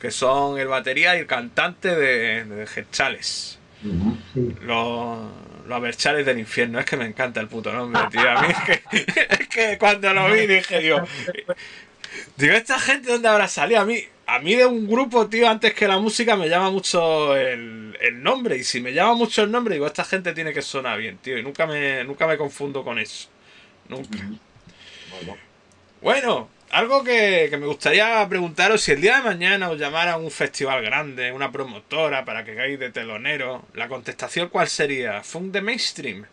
que 0.01 0.13
son 0.13 0.59
el 0.61 0.69
batería 0.69 1.17
y 1.17 1.21
el 1.21 1.27
cantante 1.27 1.97
de, 1.97 2.45
de 2.45 2.87
Chales. 2.93 3.59
Sí. 3.83 4.55
Los, 4.63 5.19
los 5.69 5.77
Aberchales 5.77 6.25
del 6.27 6.39
infierno. 6.39 6.81
Es 6.81 6.87
que 6.87 6.97
me 6.97 7.05
encanta 7.05 7.41
el 7.41 7.49
puto 7.49 7.73
nombre, 7.73 8.03
tío. 8.11 8.29
A 8.29 8.43
mí 8.43 8.49
es 8.69 8.81
que, 8.81 9.27
es 9.29 9.49
que 9.49 9.79
cuando 9.79 10.13
lo 10.13 10.33
vi 10.33 10.47
dije, 10.47 10.81
digo, 10.81 11.03
digo, 12.37 12.55
¿esta 12.55 12.79
gente 12.79 13.13
dónde 13.13 13.29
habrá 13.29 13.49
salido? 13.49 13.81
A 13.81 13.85
mí, 13.85 14.03
a 14.27 14.39
mí 14.39 14.55
de 14.55 14.67
un 14.67 14.89
grupo, 14.89 15.29
tío, 15.29 15.49
antes 15.49 15.75
que 15.75 15.87
la 15.87 15.99
música 15.99 16.37
me 16.37 16.49
llama 16.49 16.71
mucho 16.71 17.37
el, 17.37 17.97
el 18.01 18.23
nombre. 18.23 18.57
Y 18.57 18.65
si 18.65 18.81
me 18.81 18.93
llama 18.93 19.15
mucho 19.15 19.43
el 19.43 19.51
nombre, 19.51 19.75
digo, 19.75 19.87
esta 19.87 20.05
gente 20.05 20.33
tiene 20.33 20.53
que 20.53 20.63
sonar 20.63 20.99
bien, 20.99 21.19
tío. 21.19 21.39
Y 21.39 21.43
nunca 21.43 21.67
me, 21.67 22.03
nunca 22.05 22.27
me 22.27 22.39
confundo 22.39 22.83
con 22.83 22.99
eso. 22.99 23.29
Nunca. 23.89 24.19
Bueno, 26.01 26.49
algo 26.71 27.05
que, 27.05 27.49
que 27.51 27.57
me 27.59 27.67
gustaría 27.67 28.27
preguntaros, 28.29 28.81
si 28.83 28.93
el 28.93 29.01
día 29.01 29.17
de 29.17 29.23
mañana 29.23 29.71
os 29.71 29.79
llamara 29.79 30.13
a 30.15 30.17
un 30.19 30.31
festival 30.31 30.83
grande, 30.83 31.33
una 31.33 31.53
promotora, 31.53 32.25
para 32.25 32.45
que 32.45 32.53
hagáis 32.53 32.79
de 32.79 32.91
telonero, 32.93 33.69
la 33.75 33.89
contestación 33.89 34.49
cuál 34.49 34.69
sería? 34.69 35.23
¿Funk 35.23 35.53
de 35.53 35.63
mainstream? 35.63 36.27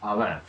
A 0.00 0.14
ver. 0.14 0.42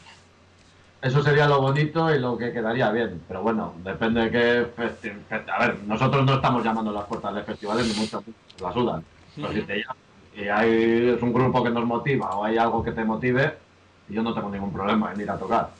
Eso 1.02 1.22
sería 1.22 1.46
lo 1.48 1.62
bonito 1.62 2.14
y 2.14 2.20
lo 2.20 2.38
que 2.38 2.52
quedaría 2.52 2.92
bien. 2.92 3.24
Pero 3.28 3.44
bueno, 3.44 3.76
depende 3.84 4.22
de 4.22 4.32
qué 4.32 4.76
festi- 4.76 5.26
fe- 5.28 5.46
A 5.52 5.60
ver, 5.68 5.84
nosotros 5.84 6.26
no 6.26 6.36
estamos 6.36 6.64
llamando 6.64 6.90
a 6.92 6.94
las 6.94 7.06
puertas 7.06 7.36
de 7.36 7.44
festivales 7.44 7.86
ni 7.88 7.94
mucho 7.94 8.22
menos, 8.22 8.36
nos 8.54 8.62
la 8.62 8.74
sudan. 8.74 9.08
Pero 9.40 9.54
si 9.54 9.64
te 9.66 9.74
llaman 9.76 9.98
y 10.32 10.48
hay, 10.48 11.10
es 11.16 11.22
un 11.22 11.32
grupo 11.34 11.64
que 11.64 11.70
nos 11.70 11.86
motiva 11.86 12.36
o 12.36 12.44
hay 12.44 12.58
algo 12.58 12.84
que 12.84 12.92
te 12.92 13.06
motive, 13.06 13.60
yo 14.08 14.24
no 14.24 14.34
tengo 14.34 14.50
ningún 14.50 14.74
problema 14.74 15.14
en 15.14 15.22
ir 15.22 15.30
a 15.30 15.38
tocar. 15.38 15.78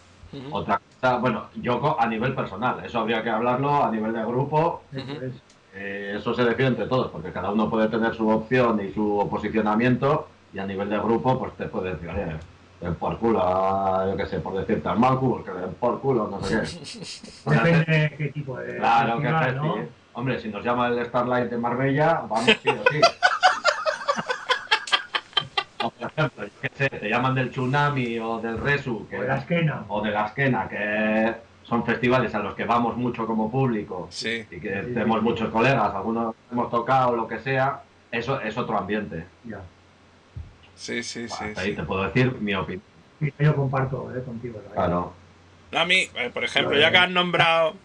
Otra 0.50 0.78
cosa, 0.80 0.95
bueno, 1.22 1.46
yo 1.56 1.80
co- 1.80 1.98
a 2.00 2.08
nivel 2.08 2.34
personal, 2.34 2.84
eso 2.84 3.00
habría 3.00 3.22
que 3.24 3.30
hablarlo 3.30 3.84
a 3.84 3.92
nivel 3.92 4.14
de 4.14 4.26
grupo. 4.26 4.82
Eh, 5.78 6.16
eso 6.18 6.34
se 6.34 6.44
decide 6.46 6.68
entre 6.68 6.88
todos, 6.88 7.12
porque 7.12 7.32
cada 7.32 7.52
uno 7.52 7.70
puede 7.70 7.90
tener 7.90 8.16
su 8.16 8.28
opción 8.30 8.80
y 8.84 8.94
su 8.94 9.28
posicionamiento, 9.30 10.28
y 10.54 10.60
a 10.60 10.66
nivel 10.66 10.90
de 10.90 10.98
grupo, 10.98 11.38
pues 11.38 11.54
te 11.58 11.66
puede 11.66 11.92
decir, 11.96 12.10
oye, 12.10 12.38
den 12.82 12.96
por 12.96 13.18
culo, 13.20 13.42
a, 13.44 14.06
yo 14.10 14.16
qué 14.18 14.26
sé, 14.26 14.40
por 14.40 14.56
decirte 14.58 14.88
al 14.88 14.98
Malcus, 15.00 15.44
que 15.44 15.52
den 15.52 15.74
por 15.76 16.00
culo, 16.00 16.28
no 16.30 16.42
sé 16.42 16.62
qué. 16.62 17.50
Depende 17.52 17.86
de 18.10 18.16
qué 18.18 18.28
tipo 18.30 18.58
de 18.58 18.78
Claro 18.78 19.18
que 19.20 19.28
festival. 19.28 19.56
¿no? 19.58 19.76
Hombre, 20.14 20.40
si 20.40 20.48
nos 20.48 20.64
llama 20.64 20.88
el 20.88 21.06
Starlight 21.06 21.50
de 21.50 21.58
Marbella, 21.58 22.24
vamos 22.30 22.46
sí 22.64 22.70
o 22.70 22.84
sí. 22.90 23.02
Por 25.78 25.92
ejemplo, 26.00 26.45
qué 26.70 26.76
sé, 26.76 26.90
te 26.90 27.10
llaman 27.10 27.36
del 27.36 27.50
Tsunami 27.50 28.20
o 28.20 28.40
del 28.40 28.58
Resu, 28.60 29.08
que, 29.10 29.18
O 29.18 29.22
de 29.22 29.28
la 29.28 29.38
esquena. 29.38 29.86
o 29.88 30.02
de 30.02 30.12
la 30.12 30.26
Esquena, 30.26 30.68
que 30.68 31.34
son 31.64 31.86
festivales 31.86 32.34
a 32.36 32.40
los 32.40 32.56
que 32.56 32.64
vamos 32.66 32.96
mucho 32.98 33.26
como 33.26 33.50
público 33.52 34.08
Sí. 34.10 34.46
y 34.52 34.60
que 34.60 34.70
tenemos 34.70 35.22
muchos 35.22 35.50
colegas, 35.50 35.94
algunos 35.94 36.36
hemos 36.52 36.70
tocado, 36.70 37.16
lo 37.16 37.28
que 37.28 37.40
sea, 37.40 37.82
eso 38.12 38.40
es 38.42 38.58
otro 38.58 38.78
ambiente. 38.78 39.26
Ya. 39.44 39.62
Sí, 40.76 41.04
sí, 41.04 41.28
sí. 41.30 41.44
Ahí 41.56 41.72
sí. 41.72 41.76
te 41.76 41.84
puedo 41.84 42.04
decir 42.04 42.36
mi 42.40 42.54
opinión. 42.54 42.84
Sí, 43.20 43.34
yo 43.40 43.56
comparto 43.56 44.14
eh, 44.16 44.22
contigo. 44.24 44.62
Claro. 44.74 45.14
A 45.74 45.86
mí, 45.86 46.08
eh, 46.16 46.30
por 46.34 46.44
ejemplo, 46.44 46.78
ya 46.78 46.92
que 46.92 46.98
has 46.98 47.10
nombrado. 47.10 47.76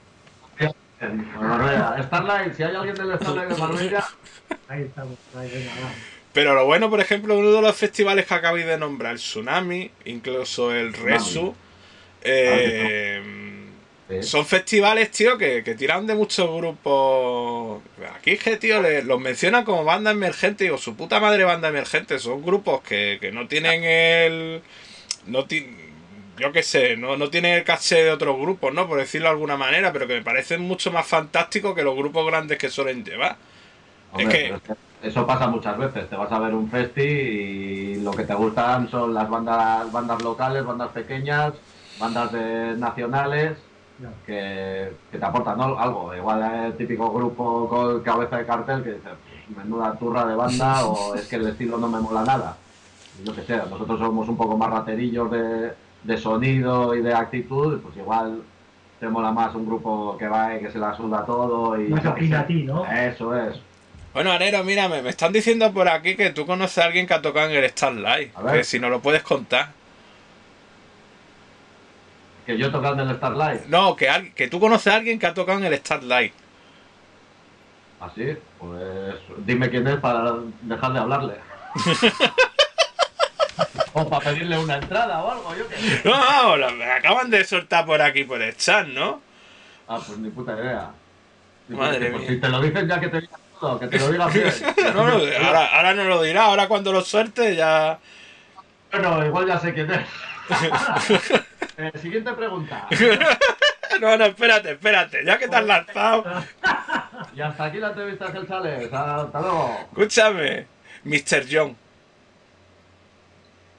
En 1.01 1.27
Marbella, 1.35 1.97
Starlight, 2.03 2.53
si 2.53 2.63
hay 2.63 2.77
alguien 2.77 2.95
del 2.95 3.15
Starlight 3.17 3.49
de 3.49 3.57
Marbella, 3.59 4.05
Ahí 4.69 4.83
estamos. 4.83 5.17
Ahí, 5.35 5.51
venga, 5.51 5.71
va. 5.83 5.91
Pero 6.33 6.55
lo 6.55 6.65
bueno, 6.65 6.89
por 6.91 7.01
ejemplo, 7.01 7.37
uno 7.39 7.51
de 7.53 7.63
los 7.63 7.77
festivales 7.77 8.27
que 8.27 8.35
acabáis 8.35 8.67
de 8.67 8.79
nombrar, 8.79 9.13
el 9.13 9.19
Tsunami, 9.19 9.91
incluso 10.05 10.73
el 10.73 10.93
Resu, 10.93 11.55
eh, 12.23 13.21
sí. 14.09 14.17
son 14.21 14.47
festivales, 14.47 15.11
tío, 15.11 15.39
que, 15.39 15.65
que 15.65 15.75
tiran 15.75 16.07
de 16.07 16.15
muchos 16.15 16.49
grupos. 16.57 17.83
Aquí 18.17 18.33
es 18.33 18.43
que, 18.43 18.57
tío, 18.59 18.81
los 19.05 19.21
mencionan 19.21 19.65
como 19.65 19.85
banda 19.85 20.13
emergente, 20.13 20.65
digo, 20.65 20.79
su 20.79 20.95
puta 20.97 21.19
madre 21.21 21.45
banda 21.45 21.69
emergente, 21.69 22.19
son 22.19 22.43
grupos 22.43 22.83
que, 22.83 23.19
que 23.21 23.33
no 23.33 23.49
tienen 23.49 23.85
el. 23.85 24.63
No 25.27 25.47
ti- 25.47 25.67
yo 26.39 26.53
qué 26.53 26.63
sé, 26.63 26.97
no, 26.97 27.17
no 27.17 27.31
tienen 27.31 27.55
el 27.55 27.65
caché 27.65 28.03
de 28.05 28.11
otros 28.11 28.39
grupos, 28.39 28.73
¿no? 28.73 28.89
Por 28.89 28.99
decirlo 28.99 29.27
de 29.29 29.33
alguna 29.33 29.57
manera, 29.57 29.93
pero 29.93 30.07
que 30.07 30.15
me 30.15 30.23
parecen 30.23 30.61
mucho 30.63 30.91
más 30.93 31.07
fantásticos 31.07 31.75
que 31.75 31.83
los 31.83 31.97
grupos 31.97 32.27
grandes 32.27 32.59
que 32.59 32.71
suelen 32.71 33.05
llevar. 33.05 33.37
Hombre, 34.13 34.35
es 34.35 34.41
que 34.43 34.61
eso 35.03 35.27
pasa 35.27 35.49
muchas 35.49 35.77
veces. 35.79 36.09
Te 36.09 36.17
vas 36.17 36.31
a 36.33 36.39
ver 36.39 36.55
un 36.55 36.69
festi 36.71 37.03
y 37.03 37.95
lo 38.01 38.15
que 38.15 38.25
te 38.25 38.35
gustan 38.35 38.89
son 38.89 39.15
las 39.15 39.29
bandas, 39.29 39.91
bandas 39.93 40.23
locales, 40.23 40.65
bandas 40.65 40.91
pequeñas, 40.91 41.55
bandas 41.99 42.33
de- 42.33 42.77
nacionales 42.77 43.59
que, 44.27 44.93
que 45.11 45.19
te 45.19 45.25
aportan 45.25 45.59
¿no? 45.59 45.79
algo. 45.79 46.15
Igual 46.15 46.67
el 46.67 46.77
típico 46.77 47.13
grupo 47.13 47.69
con 47.69 48.03
cabeza 48.03 48.39
de 48.39 48.47
cartel 48.47 48.83
que 48.83 48.93
dice, 48.95 49.09
"Pues, 49.09 49.57
menuda 49.57 49.97
turra 49.99 50.25
de 50.27 50.35
banda 50.35 50.85
o 50.87 51.15
es 51.15 51.27
que 51.29 51.37
el 51.37 51.47
estilo 51.49 51.79
no 51.79 51.89
me 51.89 52.01
mola 52.01 52.25
nada. 52.25 52.57
Yo 53.25 53.35
que 53.35 53.43
sé, 53.43 53.57
nosotros 53.57 53.99
somos 53.99 54.29
un 54.29 54.37
poco 54.37 54.57
más 54.57 54.71
raterillos 54.71 55.31
de, 55.31 55.73
de 56.05 56.17
sonido 56.17 56.95
y 56.95 57.03
de 57.03 57.13
actitud, 57.13 57.81
pues 57.83 57.97
igual 57.97 58.43
te 58.99 59.09
mola 59.09 59.33
más 59.33 59.55
un 59.55 59.67
grupo 59.67 60.17
que 60.17 60.29
va 60.29 60.57
y 60.57 60.61
que 60.61 60.71
se 60.71 60.79
la 60.79 60.95
suda 60.95 61.25
todo 61.27 61.81
y... 61.81 61.89
Más 61.89 62.05
a 62.05 62.15
ti, 62.47 62.65
¿no? 62.65 62.85
Eso 62.87 63.35
es. 63.35 63.61
Bueno, 64.13 64.33
Anero, 64.33 64.65
mírame, 64.65 65.03
me 65.03 65.11
están 65.11 65.33
diciendo 65.33 65.73
por 65.73 65.89
aquí 65.89 66.17
que 66.17 66.31
tú 66.31 66.45
conoces 66.45 66.79
a 66.79 66.87
alguien 66.87 67.07
que 67.07 67.15
ha 67.15 67.23
tocado 67.23 67.49
en 67.51 67.63
el 67.63 67.71
Starlight. 67.71 68.33
Que 68.53 68.65
si 68.65 68.81
no 68.81 68.89
lo 68.89 69.01
puedes 69.01 69.23
contar. 69.23 69.69
Que 72.45 72.59
yo 72.59 72.73
tocando 72.73 73.05
en 73.05 73.11
el 73.11 73.17
Starlight. 73.17 73.67
No, 73.67 73.95
que, 73.95 74.09
al- 74.09 74.35
que 74.35 74.49
tú 74.49 74.59
conoces 74.59 74.93
a 74.93 74.97
alguien 74.97 75.19
que 75.19 75.27
ha 75.27 75.35
tocado 75.35 75.59
en 75.59 75.65
el 75.67 75.79
Starlight. 75.79 76.33
Así, 78.01 78.37
pues 78.59 79.15
dime 79.39 79.71
quién 79.71 79.87
es 79.87 79.97
para 79.99 80.35
dejar 80.63 80.93
de 80.93 80.99
hablarle. 80.99 81.35
o 83.93 84.09
para 84.09 84.25
pedirle 84.25 84.59
una 84.59 84.77
entrada 84.77 85.23
o 85.23 85.31
algo, 85.31 85.55
yo 85.55 85.69
qué 85.69 85.77
sé. 85.77 86.01
No, 86.05 86.57
no, 86.57 86.71
me 86.73 86.85
acaban 86.85 87.31
de 87.31 87.45
soltar 87.45 87.87
por 87.87 88.03
aquí 88.03 88.25
por 88.25 88.43
el 88.43 88.57
chat, 88.57 88.89
¿no? 88.89 89.21
Ah, 89.87 90.01
pues 90.05 90.19
ni 90.19 90.31
puta 90.31 90.59
idea. 90.59 90.91
Ni 91.69 91.77
Madre 91.77 92.11
pues 92.11 92.23
mía. 92.23 92.31
si 92.31 92.41
te 92.41 92.49
lo 92.49 92.61
dicen 92.61 92.89
ya 92.89 92.99
que 92.99 93.09
te 93.09 93.29
que 93.79 93.87
te 93.89 93.99
lo 93.99 94.29
bien. 94.29 94.53
No, 94.95 95.05
no, 95.07 95.13
ahora, 95.47 95.67
ahora 95.77 95.95
no 95.95 96.05
lo 96.05 96.23
dirá, 96.23 96.45
ahora 96.45 96.67
cuando 96.69 96.93
lo 96.93 97.03
suelte 97.03 97.55
ya. 97.55 97.99
Bueno, 98.91 99.25
igual 99.25 99.47
ya 99.47 99.59
sé 99.59 99.73
quién 99.75 99.91
es. 99.91 100.07
Eh, 101.77 101.93
siguiente 101.99 102.33
pregunta. 102.35 102.87
No, 104.01 104.17
no, 104.17 104.25
espérate, 104.27 104.73
espérate, 104.73 105.25
ya 105.25 105.37
que 105.39 105.49
te 105.49 105.57
has 105.57 105.65
lanzado. 105.65 106.25
Y 107.35 107.41
hasta 107.41 107.65
aquí 107.65 107.79
la 107.79 107.89
entrevista 107.89 108.29
de 108.29 108.47
Sales. 108.47 108.93
Hasta 108.93 109.41
luego. 109.41 109.79
Escúchame, 109.91 110.67
Mr. 111.05 111.45
John. 111.51 111.77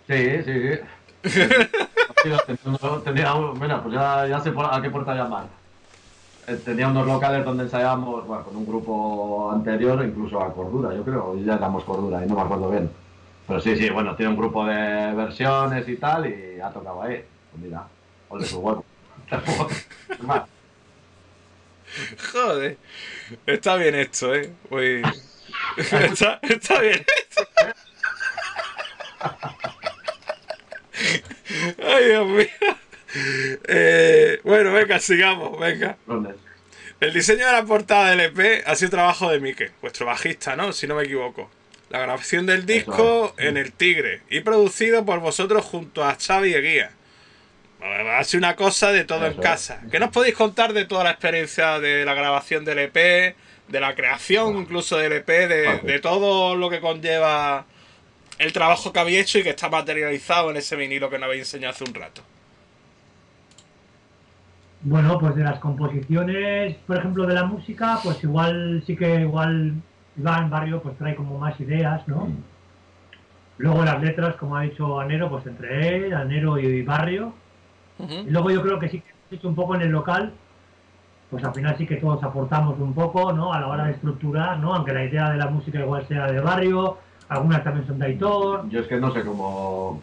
Sí, 0.08 0.44
sí. 0.44 0.80
Un- 2.66 3.60
mira, 3.60 3.82
pues 3.82 3.94
ya, 3.96 4.28
ya 4.28 4.40
sé 4.42 4.52
a 4.58 4.82
qué 4.82 4.90
puerta 4.90 5.14
llamar. 5.16 5.46
Eh, 6.52 6.56
Tenía 6.66 6.88
unos 6.88 7.08
locales 7.08 7.46
donde 7.46 7.64
ensayábamos, 7.64 8.28
bueno, 8.28 8.44
con 8.44 8.56
un 8.58 8.66
grupo 8.66 9.52
anterior, 9.52 10.04
incluso 10.06 10.42
a 10.42 10.54
Cordura, 10.54 10.94
yo 10.94 11.04
creo, 11.04 11.38
ya 11.38 11.56
éramos 11.56 11.84
Cordura, 11.84 12.24
y 12.26 12.28
no 12.28 12.36
me 12.36 12.42
acuerdo 12.42 12.70
bien. 12.70 12.90
Pero 13.48 13.62
sí, 13.62 13.76
sí, 13.78 13.90
bueno, 13.90 14.16
tiene 14.16 14.32
un 14.32 14.38
grupo 14.38 14.66
de 14.66 15.14
versiones 15.14 15.88
y 15.88 15.96
tal, 15.96 16.28
y 16.28 16.60
ha 16.60 16.70
tocado 16.70 17.02
ahí. 17.04 17.24
Pues 17.52 17.64
mira, 17.64 17.88
ole 18.30 18.46
su 18.46 18.60
huevo. 18.60 18.84
Joder, 22.32 22.78
está 23.46 23.76
bien 23.76 23.96
esto, 23.96 24.34
eh. 24.34 24.52
Uy. 24.70 25.02
Está, 25.92 26.40
está 26.42 26.82
bien 26.82 27.06
esto. 27.30 27.44
Ay, 31.84 32.06
Dios 32.06 32.28
mío. 32.28 32.48
Eh, 33.68 34.40
bueno, 34.44 34.72
venga, 34.72 35.00
sigamos, 35.00 35.60
venga. 35.60 35.98
El 37.00 37.14
diseño 37.14 37.46
de 37.46 37.52
la 37.52 37.66
portada 37.66 38.12
del 38.12 38.20
EP 38.22 38.64
ha 38.66 38.76
sido 38.76 38.92
trabajo 38.92 39.30
de 39.32 39.40
Mike, 39.40 39.72
vuestro 39.82 40.06
bajista, 40.06 40.56
¿no? 40.56 40.72
Si 40.72 40.88
no 40.88 40.96
me 40.96 41.04
equivoco. 41.04 41.50
La 41.90 42.00
grabación 42.00 42.46
del 42.46 42.66
disco 42.66 43.34
es. 43.38 43.48
en 43.48 43.58
El 43.58 43.74
Tigre 43.74 44.22
y 44.30 44.42
producido 44.42 45.04
por 45.06 45.20
vosotros 45.20 45.66
junto 45.66 46.04
a 46.06 46.16
Xavi 46.16 46.54
Eguía. 46.54 46.92
Ha 47.82 48.24
sido 48.24 48.40
una 48.40 48.56
cosa 48.56 48.92
de 48.92 49.04
todo 49.04 49.26
en 49.26 49.34
es. 49.34 49.40
casa. 49.40 49.82
¿Qué 49.92 50.00
nos 50.00 50.12
podéis 50.12 50.36
contar 50.36 50.72
de 50.74 50.86
toda 50.86 51.04
la 51.04 51.12
experiencia 51.12 51.80
de 51.80 52.06
la 52.06 52.14
grabación 52.14 52.64
del 52.64 52.80
EP, 52.80 52.96
de 53.68 53.80
la 53.80 53.96
creación 53.96 54.58
incluso 54.58 54.98
del 54.98 55.14
EP, 55.14 55.28
de, 55.28 55.80
de 55.84 56.00
todo 56.00 56.56
lo 56.56 56.70
que 56.70 56.80
conlleva 56.80 57.66
el 58.38 58.54
trabajo 58.54 58.94
que 58.94 59.00
habéis 59.00 59.22
hecho 59.22 59.40
y 59.40 59.44
que 59.44 59.50
está 59.50 59.68
materializado 59.70 60.52
en 60.52 60.58
ese 60.58 60.76
vinilo 60.76 61.10
que 61.10 61.18
nos 61.18 61.26
habéis 61.26 61.42
enseñado 61.42 61.74
hace 61.74 61.84
un 61.84 61.94
rato? 61.96 62.24
Bueno, 64.84 65.20
pues 65.20 65.36
de 65.36 65.44
las 65.44 65.60
composiciones, 65.60 66.76
por 66.88 66.98
ejemplo, 66.98 67.28
de 67.28 67.36
la 67.36 67.46
música, 67.46 68.00
pues 68.04 68.24
igual 68.24 68.84
sí 68.86 68.96
que 68.96 69.22
igual 69.22 69.76
Iván 70.18 70.50
Barrio 70.50 70.82
pues 70.82 70.98
trae 70.98 71.16
como 71.16 71.38
más 71.38 71.60
ideas, 71.60 72.08
¿no? 72.08 72.26
Mm. 72.26 72.38
Luego 73.58 73.86
las 73.86 74.02
letras, 74.02 74.36
como 74.38 74.56
ha 74.56 74.64
dicho 74.64 75.00
Anero, 75.00 75.30
pues 75.30 75.46
entre 75.46 76.08
él, 76.08 76.14
Anero 76.14 76.58
y 76.58 76.82
Barrio. 76.82 77.34
Y 78.00 78.32
luego 78.32 78.50
yo 78.50 78.64
creo 78.64 78.80
que 78.80 78.90
sí 78.90 79.00
que 79.02 79.10
hemos 79.12 79.32
hecho 79.32 79.48
un 79.48 79.54
poco 79.54 79.76
en 79.76 79.82
el 79.82 79.90
local, 79.90 80.34
pues 81.30 81.44
al 81.44 81.54
final 81.54 81.78
sí 81.78 81.86
que 81.86 81.98
todos 81.98 82.24
aportamos 82.24 82.80
un 82.80 82.96
poco, 82.96 83.32
¿no? 83.32 83.54
A 83.54 83.60
la 83.60 83.68
hora 83.68 83.86
de 83.86 83.92
estructurar, 83.92 84.58
¿no? 84.58 84.74
Aunque 84.74 84.92
la 84.92 85.06
idea 85.06 85.30
de 85.30 85.38
la 85.38 85.48
música 85.48 85.80
igual 85.80 86.08
sea 86.08 86.26
de 86.26 86.40
Barrio, 86.40 86.98
algunas 87.30 87.64
también 87.64 87.86
son 87.86 88.00
de 88.00 88.06
Aitor. 88.08 88.68
Yo 88.70 88.80
es 88.80 88.88
que 88.88 88.98
no 88.98 89.14
sé 89.14 89.24
cómo, 89.24 90.02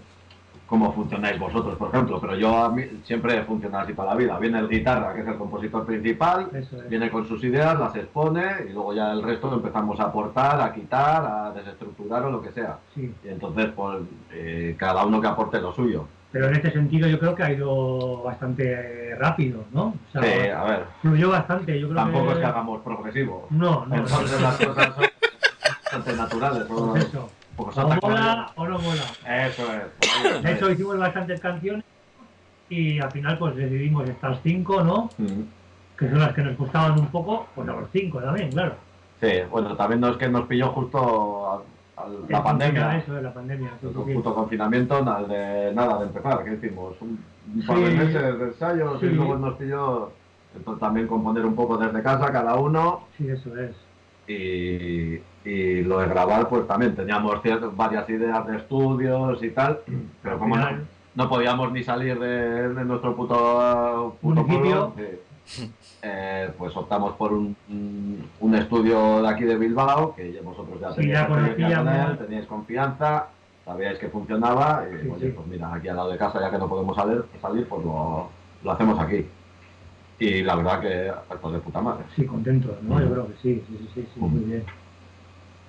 cómo 0.69 0.93
funcionáis 0.93 1.39
vosotros, 1.39 1.77
por 1.79 1.89
ejemplo, 1.89 2.21
pero 2.21 2.37
yo 2.37 2.55
a 2.57 2.69
mí 2.71 2.85
siempre 3.05 3.39
he 3.39 3.43
funcionado 3.43 3.85
así 3.85 3.95
toda 3.95 4.09
la 4.09 4.15
vida. 4.15 4.39
Viene 4.39 4.59
el 4.59 4.69
guitarra, 4.69 5.15
que 5.15 5.23
es 5.23 5.27
el 5.27 5.37
compositor 5.37 5.87
principal, 5.87 6.51
es. 6.53 6.89
viene 6.89 7.11
con 7.11 7.27
sus 7.27 7.43
ideas, 7.43 7.79
las 7.79 7.97
expone 7.97 8.45
y 8.69 8.73
luego 8.75 8.93
ya 8.93 9.13
el 9.13 9.23
resto 9.23 9.49
lo 9.49 9.57
empezamos 9.57 9.99
a 9.99 10.05
aportar, 10.05 10.61
a 10.61 10.73
quitar, 10.75 11.25
a 11.25 11.53
desestructurar 11.53 12.25
o 12.25 12.31
lo 12.31 12.43
que 12.43 12.53
sea. 12.53 12.79
Sí. 12.95 13.13
Y 13.25 13.29
entonces, 13.29 13.69
pues, 13.75 13.99
eh, 14.33 14.77
cada 14.79 15.07
uno 15.07 15.21
que 15.23 15.27
aporte 15.27 15.59
lo 15.59 15.73
suyo. 15.73 16.07
Pero 16.31 16.49
en 16.49 16.57
este 16.57 16.71
sentido 16.71 17.09
yo 17.09 17.19
creo 17.19 17.35
que 17.35 17.43
ha 17.43 17.53
ido 17.53 18.23
bastante 18.23 19.15
rápido, 19.17 19.65
¿no? 19.73 19.95
O 20.09 20.13
sea, 20.13 20.23
Sí, 20.23 20.49
a 20.51 20.65
ver, 20.65 20.85
fluyó 21.01 21.31
bastante, 21.31 21.81
yo 21.81 21.89
creo 21.89 21.97
tampoco 21.97 22.27
que... 22.27 22.33
es 22.33 22.39
que 22.41 22.45
hagamos 22.45 22.83
progresivo. 22.83 23.47
No, 23.49 23.87
no, 23.87 23.97
Entonces 23.97 24.41
las 24.43 24.57
cosas 24.59 24.95
son 24.95 25.07
bastante 25.83 26.13
naturales. 26.13 26.65
pues 26.69 27.05
eso. 27.07 27.31
Pues 27.59 27.77
O 27.77 27.89
mola 28.03 28.53
o 28.57 28.67
no 28.67 28.79
mola. 28.79 29.03
Eso 29.47 29.65
es. 29.73 30.43
De 30.43 30.53
hecho 30.53 30.71
hicimos 30.71 30.99
bastantes 30.99 31.41
canciones 31.41 31.85
y 32.71 32.99
al 33.01 33.11
final 33.13 33.39
pues 33.39 33.57
decidimos 33.57 34.09
estas 34.09 34.39
cinco, 34.43 34.83
¿no? 34.83 35.11
Que 35.99 36.09
son 36.09 36.21
las 36.21 36.33
que 36.33 36.43
nos 36.43 36.57
gustaban 36.57 36.99
un 36.99 37.07
poco, 37.09 37.47
pues 37.55 37.69
a 37.69 37.73
los 37.73 37.91
cinco 37.91 38.21
también, 38.21 38.51
claro. 38.53 38.75
Sí, 39.21 39.29
bueno, 39.51 39.77
también 39.77 40.01
no 40.01 40.09
es 40.11 40.17
que 40.17 40.29
nos 40.29 40.47
pilló 40.47 40.69
justo 40.69 41.51
a- 41.51 41.63
a 42.05 42.09
la 42.29 42.43
pandemia. 42.45 42.99
Eso 42.99 43.13
de 43.15 43.23
la 43.23 43.35
pandemia. 43.35 43.71
sí, 43.81 43.89
sí. 43.93 44.15
puto 44.15 44.33
confinamiento, 44.35 45.05
nada 45.05 45.27
de, 45.27 45.75
nada 45.75 45.99
de 45.99 46.05
empezar, 46.07 46.45
¿qué 46.45 46.55
hicimos? 46.55 46.95
Un, 47.01 47.19
un 47.57 47.67
par 47.67 47.79
de 47.79 47.91
meses 47.91 48.39
de 48.39 48.45
ensayos 48.45 49.01
Sí. 49.01 49.07
y 49.07 49.11
luego 49.11 49.37
nos 49.37 49.55
pilló 49.57 50.13
entonces, 50.57 50.81
también 50.81 51.07
componer 51.09 51.45
un 51.45 51.55
poco 51.57 51.77
desde 51.77 52.03
casa 52.03 52.31
cada 52.33 52.55
uno 52.57 53.01
Sí, 53.17 53.29
eso 53.29 53.57
es. 53.57 53.75
y, 54.29 55.21
y 55.49 55.83
lo 55.83 56.01
de 56.01 56.09
grabar 56.09 56.49
pues 56.49 56.67
también 56.67 56.95
teníamos 56.95 57.41
ciertas, 57.43 57.75
varias 57.75 58.09
ideas 58.11 58.47
de 58.47 58.57
estudios 58.59 59.43
y 59.43 59.51
tal, 59.51 59.81
pero 60.23 60.39
como 60.39 60.57
no, 60.57 60.67
no 61.15 61.29
podíamos 61.29 61.73
ni 61.73 61.83
salir 61.83 62.19
de, 62.19 62.69
de 62.75 62.85
nuestro 62.85 63.17
puto, 63.17 64.17
puto 64.21 64.47
pueblo, 64.47 64.93
sí, 65.47 65.71
eh, 66.03 66.51
pues 66.59 66.77
optamos 66.77 67.15
por 67.17 67.33
un, 67.33 67.57
un- 68.41 68.55
estudio 68.55 69.23
de 69.23 69.29
aquí 69.29 69.45
de 69.45 69.57
Bilbao, 69.57 70.15
que 70.15 70.33
ya 70.33 70.43
vosotros 70.43 70.79
ya 70.81 70.91
Sí, 70.91 70.97
teníais 70.97 71.21
ya 71.21 71.27
con 71.27 71.37
conocíamos. 71.39 72.11
él, 72.11 72.19
teníais 72.19 72.47
confianza, 72.47 73.27
sabíais 73.65 73.99
que 73.99 74.09
funcionaba 74.09 74.85
y 74.87 75.03
Sí, 75.05 75.09
oye, 75.09 75.27
sí. 75.29 75.33
pues 75.35 75.47
mira, 75.47 75.73
aquí 75.73 75.89
al 75.89 75.97
lado 75.97 76.11
de 76.11 76.19
casa 76.19 76.41
ya 76.41 76.51
que 76.51 76.59
no 76.59 76.69
podemos 76.69 76.95
salir, 76.97 77.25
salir 77.41 77.67
pues 77.67 77.85
lo, 77.85 78.29
lo 78.63 78.71
hacemos 78.73 78.99
aquí. 79.01 79.27
Y 80.19 80.43
la 80.43 80.57
verdad 80.57 80.81
que 80.81 81.13
esto 81.33 81.51
de 81.53 81.59
puta 81.61 81.81
madre. 81.81 82.05
Sí, 82.17 82.27
contentos, 82.27 82.83
¿no? 82.83 82.97
Mm. 82.97 83.01
Yo 83.01 83.11
creo 83.13 83.27
que 83.29 83.35
sí, 83.41 83.65
sí, 83.69 83.79
sí, 83.79 83.89
sí, 83.95 84.09
sí, 84.15 84.21
muy 84.21 84.41
bien. 84.45 84.65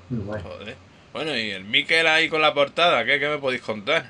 Muy 0.10 0.26
guay. 0.26 0.42
Joder. 0.42 0.76
Bueno, 1.14 1.36
y 1.36 1.52
el 1.52 1.66
Miquel 1.66 2.08
ahí 2.08 2.30
con 2.30 2.42
la 2.42 2.54
portada, 2.54 3.04
¿qué, 3.04 3.20
qué 3.20 3.30
me 3.30 3.38
podéis 3.38 3.62
contar? 3.62 4.06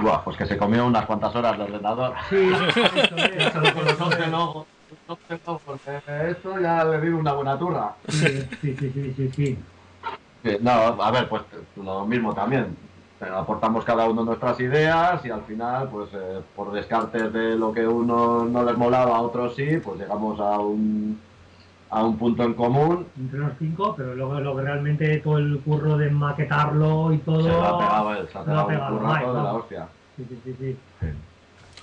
Buah, 0.00 0.22
pues 0.22 0.36
que 0.36 0.46
se 0.46 0.56
comió 0.56 0.86
unas 0.86 1.06
cuantas 1.06 1.34
horas 1.34 1.56
de 1.58 1.64
ordenador. 1.64 2.14
Sí, 2.28 2.36
eso 2.36 3.16
es. 3.16 3.52
Solo 3.52 3.74
con 3.74 3.84
los 3.84 4.00
11 4.00 4.26
logos. 4.28 4.66
11 5.06 5.40
logos, 5.46 5.62
porque 5.64 6.30
esto 6.30 6.60
ya 6.60 6.84
le 6.84 7.00
digo 7.00 7.18
una 7.18 7.32
buena 7.32 7.58
turra. 7.58 7.94
Sí, 8.08 8.46
sí, 8.60 8.76
sí, 8.78 9.14
sí, 9.16 9.30
sí, 9.34 10.58
No, 10.60 10.70
a 10.70 11.10
ver, 11.10 11.28
pues 11.28 11.42
lo 11.76 12.04
mismo 12.06 12.34
también. 12.34 12.76
Eh, 13.20 13.28
Aportamos 13.34 13.84
cada 13.84 14.08
uno 14.08 14.24
nuestras 14.24 14.58
ideas 14.60 15.24
y 15.24 15.30
al 15.30 15.42
final, 15.42 15.88
pues 15.88 16.10
eh, 16.12 16.40
por 16.54 16.72
descartes 16.72 17.32
de 17.32 17.56
lo 17.56 17.72
que 17.72 17.86
uno 17.86 18.44
no 18.44 18.64
les 18.64 18.76
molaba, 18.76 19.16
a 19.16 19.20
otros 19.22 19.56
sí, 19.56 19.78
pues 19.82 19.98
llegamos 19.98 20.38
a 20.40 20.58
un, 20.58 21.18
a 21.92 22.02
un 22.02 22.16
punto 22.16 22.42
en 22.42 22.54
común. 22.54 23.06
Entre 23.18 23.38
los 23.38 23.52
cinco, 23.58 23.94
pero 23.94 24.14
luego 24.14 24.40
lo 24.40 24.56
que 24.56 24.62
realmente 24.62 25.18
todo 25.18 25.36
el 25.36 25.60
curro 25.60 25.98
de 25.98 26.10
maquetarlo 26.10 27.12
y 27.12 27.18
todo. 27.18 27.42
Se 27.42 27.48
lo 27.48 27.64
ha 27.64 27.78
pegado, 27.78 28.14
él, 28.14 28.28
se 28.32 28.38
ha 28.38 28.44
se 28.44 28.50
lo 28.50 28.60
ha 28.60 28.66
pegado 28.66 28.98
pegado 28.98 28.98
currazo 28.98 29.18
Mike, 29.18 29.26
de 29.26 29.34
la 29.34 29.42
¿no? 29.42 29.54
hostia. 29.58 29.88
Sí, 30.16 30.26
sí, 30.28 30.40
sí, 30.42 30.56
sí. 30.58 30.76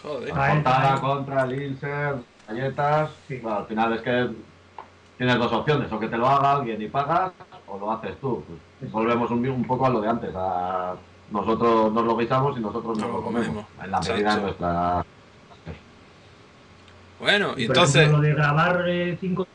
Joder. 0.02 0.30
Portada 0.30 1.00
contra 1.00 1.44
el 1.44 1.62
insert, 1.62 2.24
galletas. 2.48 3.12
Sí. 3.28 3.38
Bueno, 3.38 3.58
al 3.60 3.66
final 3.68 3.94
es 3.94 4.02
que 4.02 4.30
tienes 5.18 5.38
dos 5.38 5.54
opciones, 5.54 5.92
o 5.92 6.00
que 6.00 6.08
te 6.08 6.18
lo 6.18 6.28
haga 6.28 6.54
alguien 6.54 6.82
y 6.82 6.88
pagas, 6.88 7.32
o 7.68 7.78
lo 7.78 7.92
haces 7.92 8.18
tú. 8.20 8.44
Pues 8.80 8.92
volvemos 8.92 9.30
un, 9.30 9.48
un 9.48 9.64
poco 9.66 9.86
a 9.86 9.90
lo 9.92 10.02
de 10.02 10.10
antes. 10.10 10.32
A 10.36 10.96
nosotros 11.30 11.94
nos 11.94 12.04
lo 12.04 12.18
guisamos 12.18 12.58
y 12.58 12.62
nosotros 12.62 12.98
nos 12.98 13.08
Nos 13.08 13.10
lo 13.10 13.18
lo 13.18 13.24
comemos. 13.24 13.66
En 13.84 13.92
la 13.92 14.00
medida 14.00 14.36
de 14.36 14.42
nuestra. 14.42 15.06
Bueno, 17.20 17.54
y 17.58 17.66
entonces... 17.66 17.96
ejemplo, 17.96 18.18
lo 18.18 18.24
de 18.24 18.34
grabar 18.34 18.86
eh, 18.88 19.18
cinco 19.22 19.46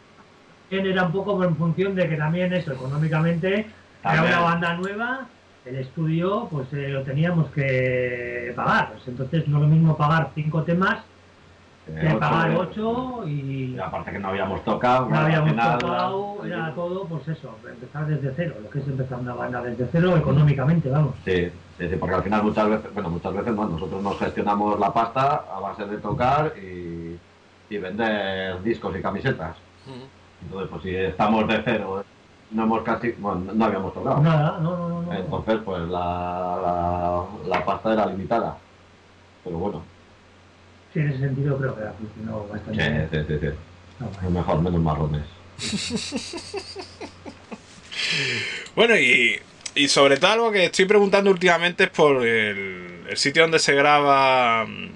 era 0.70 1.04
un 1.04 1.12
poco 1.12 1.42
en 1.44 1.56
función 1.56 1.94
de 1.94 2.08
que 2.08 2.16
también 2.16 2.52
eso, 2.52 2.72
económicamente, 2.72 3.66
era 4.02 4.22
una 4.22 4.40
banda 4.40 4.74
nueva, 4.74 5.26
el 5.64 5.76
estudio 5.76 6.48
pues 6.50 6.72
eh, 6.72 6.88
lo 6.88 7.02
teníamos 7.02 7.50
que 7.50 8.52
pagar. 8.54 8.92
Pues, 8.92 9.08
entonces 9.08 9.48
no 9.48 9.58
es 9.58 9.62
lo 9.62 9.68
mismo 9.68 9.96
pagar 9.96 10.30
cinco 10.34 10.62
temas 10.62 10.98
eh, 11.86 11.98
que 12.00 12.08
ocho, 12.08 12.18
pagar 12.20 12.50
eh, 12.50 12.56
ocho 12.56 13.22
y 13.26 13.54
y 13.74 13.78
aparte 13.78 14.12
que 14.12 14.18
no 14.18 14.28
habíamos 14.28 14.62
tocado. 14.64 15.08
no 15.08 15.18
habíamos 15.18 15.50
final, 15.50 15.78
tocado, 15.78 16.44
era 16.44 16.74
todo 16.74 17.04
pues 17.06 17.28
eso, 17.28 17.56
empezar 17.68 18.06
desde 18.06 18.32
cero, 18.36 18.54
lo 18.62 18.70
que 18.70 18.78
es 18.78 18.86
empezar 18.86 19.18
una 19.18 19.34
banda 19.34 19.62
desde 19.62 19.88
cero 19.90 20.16
económicamente, 20.16 20.88
vamos. 20.88 21.14
Sí, 21.24 21.50
sí, 21.78 21.88
sí, 21.88 21.96
porque 21.96 22.14
al 22.14 22.22
final 22.22 22.42
muchas 22.42 22.68
veces, 22.68 22.94
bueno, 22.94 23.10
muchas 23.10 23.34
veces 23.34 23.54
no, 23.54 23.66
nosotros 23.66 24.02
nos 24.02 24.18
gestionamos 24.18 24.78
la 24.78 24.92
pasta 24.92 25.44
a 25.52 25.60
base 25.60 25.86
de 25.86 25.98
tocar 25.98 26.52
y, 26.56 27.18
y 27.70 27.78
vender 27.78 28.62
discos 28.62 28.96
y 28.96 29.02
camisetas. 29.02 29.56
Entonces, 30.44 30.68
pues 30.70 30.82
si 30.82 30.94
estamos 30.94 31.48
de 31.48 31.62
cero, 31.64 32.04
no 32.50 32.62
hemos 32.62 32.82
casi, 32.82 33.12
bueno, 33.12 33.52
no 33.54 33.64
habíamos 33.64 33.92
tocado. 33.94 34.20
Nada, 34.20 34.58
no, 34.60 34.76
no, 34.76 34.88
no. 34.88 35.02
no. 35.02 35.12
Entonces, 35.12 35.58
pues 35.64 35.80
la, 35.82 37.24
la, 37.48 37.48
la 37.48 37.64
pasta 37.64 37.92
era 37.92 38.06
limitada. 38.06 38.56
Pero 39.42 39.58
bueno, 39.58 39.82
Sí, 40.92 41.00
en 41.00 41.08
ese 41.08 41.18
sentido 41.18 41.58
creo 41.58 41.74
que 41.74 41.82
ha 41.82 41.92
funcionado 41.92 42.44
sí, 42.46 42.52
bastante 42.52 42.88
bien. 42.90 43.08
sí, 43.10 43.18
sí, 43.26 43.38
sí. 43.40 43.46
Guay. 43.98 44.24
Lo 44.24 44.30
mejor, 44.30 44.60
menos 44.60 44.80
marrones. 44.80 45.24
Bueno, 48.76 48.96
y, 48.98 49.38
y 49.74 49.88
sobre 49.88 50.16
todo 50.16 50.32
algo 50.32 50.52
que 50.52 50.64
estoy 50.66 50.84
preguntando 50.84 51.30
últimamente 51.30 51.84
es 51.84 51.90
por 51.90 52.26
el, 52.26 53.04
el 53.08 53.16
sitio 53.16 53.42
donde 53.42 53.58
se 53.58 53.74
graba 53.74 54.66
mm, 54.66 54.88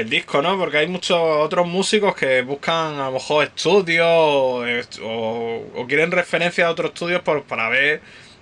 el 0.00 0.10
disco, 0.10 0.42
¿no? 0.42 0.58
Porque 0.58 0.78
hay 0.78 0.86
muchos 0.88 1.18
otros 1.18 1.66
músicos 1.66 2.14
que 2.14 2.42
buscan 2.42 2.94
a 3.00 3.06
lo 3.06 3.12
mejor 3.12 3.44
estudios 3.44 4.06
o, 4.08 4.66
est- 4.66 4.98
o- 5.02 5.64
o 5.74 5.86
quieren 5.86 6.10
referencia 6.10 6.66
a 6.66 6.70
otros 6.70 6.90
estudios 6.92 7.22
por, 7.22 7.42
para 7.44 7.68
ver 7.68 8.00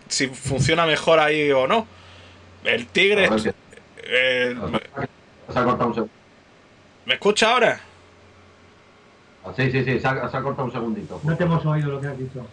si 0.09 0.27
funciona 0.29 0.85
mejor 0.87 1.19
ahí 1.21 1.51
o 1.53 1.67
no. 1.67 1.87
El 2.65 2.87
Tigre... 2.87 3.29
Si- 3.39 3.51
eh, 4.07 4.57
Se 5.53 5.59
ha 5.59 5.65
cortado 5.65 5.89
un 5.89 5.95
segundo. 5.95 6.15
¿Me 7.07 7.15
escucha 7.15 7.53
ahora? 7.53 7.81
Sí, 9.57 9.71
sí, 9.71 9.85
sí, 9.85 10.01
se 10.01 10.07
ha, 10.09 10.29
se 10.31 10.37
ha 10.37 10.41
cortado 10.43 10.65
un 10.65 10.73
segundito. 10.73 11.21
No 11.23 11.37
te 11.37 11.45
hemos 11.45 11.65
oído 11.67 11.91
lo 11.93 12.01
que 12.01 12.07
has 12.07 12.19
dicho. 12.19 12.47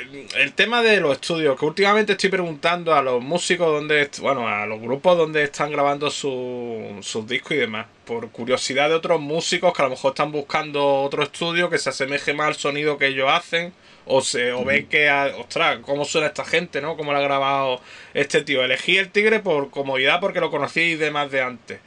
El, 0.00 0.26
el 0.36 0.52
tema 0.52 0.82
de 0.82 1.00
los 1.00 1.12
estudios, 1.12 1.58
que 1.58 1.64
últimamente 1.66 2.12
estoy 2.12 2.30
preguntando 2.30 2.94
a 2.94 3.02
los 3.02 3.22
músicos 3.22 3.68
donde, 3.72 4.02
est- 4.02 4.18
bueno, 4.20 4.46
a 4.48 4.66
los 4.66 4.80
grupos 4.80 5.16
donde 5.16 5.42
están 5.44 5.70
grabando 5.70 6.10
su- 6.10 6.98
sus 7.02 7.26
discos 7.26 7.52
y 7.52 7.56
demás, 7.56 7.86
por 8.04 8.30
curiosidad 8.30 8.88
de 8.88 8.94
otros 8.96 9.20
músicos 9.20 9.72
que 9.74 9.82
a 9.82 9.86
lo 9.86 9.90
mejor 9.90 10.10
están 10.12 10.32
buscando 10.32 11.02
otro 11.02 11.22
estudio 11.22 11.68
que 11.70 11.78
se 11.78 11.90
asemeje 11.90 12.34
más 12.34 12.48
al 12.48 12.54
sonido 12.56 12.98
que 12.98 13.06
ellos 13.08 13.28
hacen, 13.30 13.72
o 14.06 14.22
se 14.22 14.52
o 14.52 14.64
ven 14.64 14.86
que, 14.88 15.08
ah, 15.10 15.30
ostras, 15.38 15.78
cómo 15.82 16.04
suena 16.06 16.28
esta 16.28 16.44
gente, 16.44 16.80
¿no? 16.80 16.96
Cómo 16.96 17.12
lo 17.12 17.18
ha 17.18 17.22
grabado 17.22 17.80
este 18.14 18.42
tío. 18.42 18.64
Elegí 18.64 18.96
el 18.96 19.10
Tigre 19.10 19.40
por 19.40 19.70
comodidad 19.70 20.18
porque 20.20 20.40
lo 20.40 20.50
conocí 20.50 20.80
y 20.80 20.94
demás 20.96 21.30
de 21.30 21.42
antes. 21.42 21.80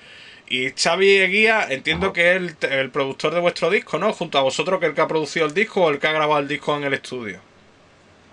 Y 0.48 0.70
Xavi 0.72 1.18
Eguía, 1.18 1.66
entiendo 1.70 2.14
que 2.14 2.32
es 2.32 2.36
el, 2.38 2.56
el 2.72 2.92
productor 2.92 3.34
de 3.34 3.40
vuestro 3.40 3.70
disco, 3.72 3.98
¿no? 3.98 4.14
Junto 4.14 4.38
a 4.38 4.42
vosotros, 4.42 4.80
que 4.80 4.86
el 4.88 4.94
que 4.94 5.02
ha 5.02 5.08
producido 5.08 5.46
el 5.48 5.54
disco 5.54 5.82
o 5.84 5.90
el 5.90 5.98
que 5.98 6.08
ha 6.08 6.12
grabado 6.12 6.40
el 6.42 6.48
disco 6.48 6.76
en 6.78 6.84
el 6.84 6.94
estudio. 6.94 7.40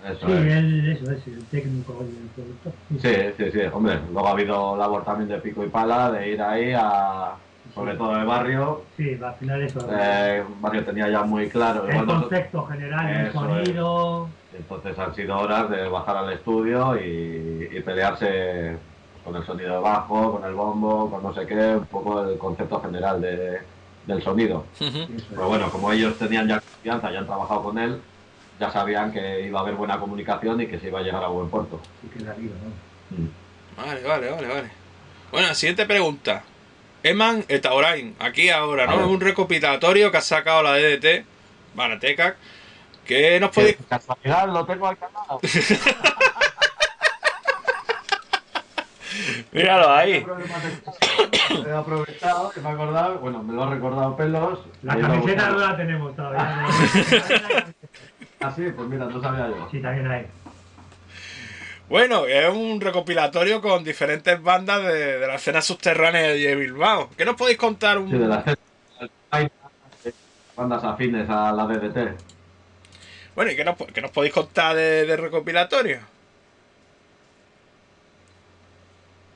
Eso 0.06 0.26
Sí, 0.26 0.32
es. 0.32 0.52
él, 0.54 0.92
eso 0.92 1.10
es, 1.12 1.26
el 1.26 1.44
técnico 1.46 2.04
y 2.04 2.16
el 2.16 2.28
productor. 2.28 2.72
Sí, 3.00 3.34
sí, 3.36 3.50
sí, 3.52 3.66
hombre, 3.72 3.98
luego 4.12 4.28
ha 4.28 4.30
habido 4.32 4.76
labor 4.76 5.04
también 5.04 5.28
de 5.28 5.38
pico 5.38 5.64
y 5.64 5.68
pala, 5.68 6.10
de 6.12 6.30
ir 6.30 6.40
ahí 6.40 6.72
a, 6.72 7.34
sobre 7.74 7.94
todo 7.94 8.16
el 8.16 8.24
barrio, 8.26 8.82
Sí, 8.96 9.18
al 9.22 9.34
final 9.34 9.62
eso. 9.62 9.80
eh, 9.90 10.44
el 10.46 10.54
barrio 10.60 10.84
tenía 10.84 11.08
ya 11.08 11.22
muy 11.24 11.48
claro, 11.48 11.86
el 11.88 12.06
concepto 12.06 12.64
general, 12.66 13.08
el 13.26 13.32
sonido. 13.32 14.28
entonces 14.56 14.98
han 14.98 15.14
sido 15.14 15.36
horas 15.38 15.68
de 15.70 15.88
bajar 15.88 16.16
al 16.18 16.32
estudio 16.32 16.96
y, 16.96 17.68
y 17.72 17.80
pelearse 17.80 18.76
con 19.24 19.34
el 19.36 19.44
sonido 19.44 19.74
de 19.74 19.80
bajo, 19.80 20.32
con 20.38 20.44
el 20.44 20.54
bombo, 20.54 21.10
con 21.10 21.22
no 21.22 21.34
sé 21.34 21.44
qué, 21.44 21.74
un 21.76 21.84
poco 21.86 22.22
el 22.24 22.38
concepto 22.38 22.80
general 22.80 23.20
de, 23.20 23.58
del 24.06 24.22
sonido. 24.22 24.64
Pero 24.78 25.48
bueno, 25.48 25.68
como 25.70 25.92
ellos 25.92 26.16
tenían 26.18 26.46
ya 26.48 26.60
confianza, 26.60 27.10
ya 27.12 27.18
han 27.18 27.26
trabajado 27.26 27.64
con 27.64 27.78
él, 27.78 28.00
ya 28.58 28.70
sabían 28.70 29.12
que 29.12 29.46
iba 29.46 29.60
a 29.60 29.62
haber 29.62 29.74
buena 29.74 29.98
comunicación 29.98 30.60
y 30.60 30.66
que 30.66 30.78
se 30.78 30.88
iba 30.88 31.00
a 31.00 31.02
llegar 31.02 31.22
a 31.22 31.28
buen 31.28 31.48
puerto. 31.48 31.80
Sí 32.02 32.08
que 32.08 32.18
es 32.18 32.24
la 32.24 32.34
vida, 32.34 32.54
¿no? 32.62 33.16
Mm. 33.16 33.30
Vale, 33.76 34.02
vale, 34.02 34.30
vale, 34.30 34.48
vale. 34.48 34.70
Bueno, 35.30 35.54
siguiente 35.54 35.86
pregunta. 35.86 36.42
Eman 37.02 37.44
eta 37.48 37.72
orain, 37.74 38.16
aquí 38.18 38.50
ahora, 38.50 38.86
¿no? 38.86 39.08
Un 39.08 39.20
recopilatorio 39.20 40.10
que 40.10 40.16
ha 40.16 40.20
sacado 40.20 40.62
la 40.62 40.72
DDT, 40.74 41.24
Banateca, 41.74 42.36
que 43.06 43.38
nos 43.38 43.50
podéis... 43.50 43.76
Que 43.76 43.84
casualidad 43.84 44.48
lo 44.48 44.66
tengo 44.66 44.88
al 44.88 44.98
canal. 44.98 45.38
Míralo 49.52 49.90
ahí. 49.90 50.26
He 51.66 51.72
aprovechado 51.72 52.52
y 52.56 52.60
me 52.60 52.68
he 52.68 52.72
acordado, 52.72 53.18
bueno, 53.18 53.42
me 53.42 53.54
lo 53.54 53.64
ha 53.64 53.70
recordado 53.70 54.16
pelos. 54.16 54.60
La 54.82 54.96
camiseta 54.98 55.50
no 55.50 55.58
la 55.58 55.76
tenemos 55.76 56.14
todavía. 56.14 56.66
Ah, 58.40 58.52
sí, 58.54 58.62
pues 58.74 58.88
mira, 58.88 59.06
no 59.06 59.20
sabía 59.20 59.48
yo. 59.48 59.68
sí, 59.70 59.80
también 59.80 60.10
hay. 60.10 60.26
Bueno, 61.88 62.26
es 62.26 62.48
un 62.54 62.80
recopilatorio 62.80 63.60
con 63.62 63.82
diferentes 63.82 64.40
bandas 64.42 64.82
de, 64.82 65.18
de 65.18 65.26
la 65.26 65.36
escena 65.36 65.62
subterránea 65.62 66.22
de 66.22 66.54
Bilbao. 66.54 67.08
¿Qué 67.16 67.24
nos 67.24 67.34
podéis 67.36 67.58
contar? 67.58 67.98
Un... 67.98 68.10
Sí, 68.10 68.18
de 68.18 68.28
la 68.28 68.38
escena- 68.40 68.56
bandas 70.56 70.82
afines 70.84 71.28
a 71.30 71.52
la 71.52 71.66
DDT. 71.66 72.16
Bueno, 73.34 73.52
¿y 73.52 73.56
qué 73.56 73.64
nos, 73.64 73.76
qué 73.76 74.00
nos 74.00 74.10
podéis 74.10 74.34
contar 74.34 74.74
de, 74.74 75.06
de 75.06 75.16
recopilatorio? 75.16 76.00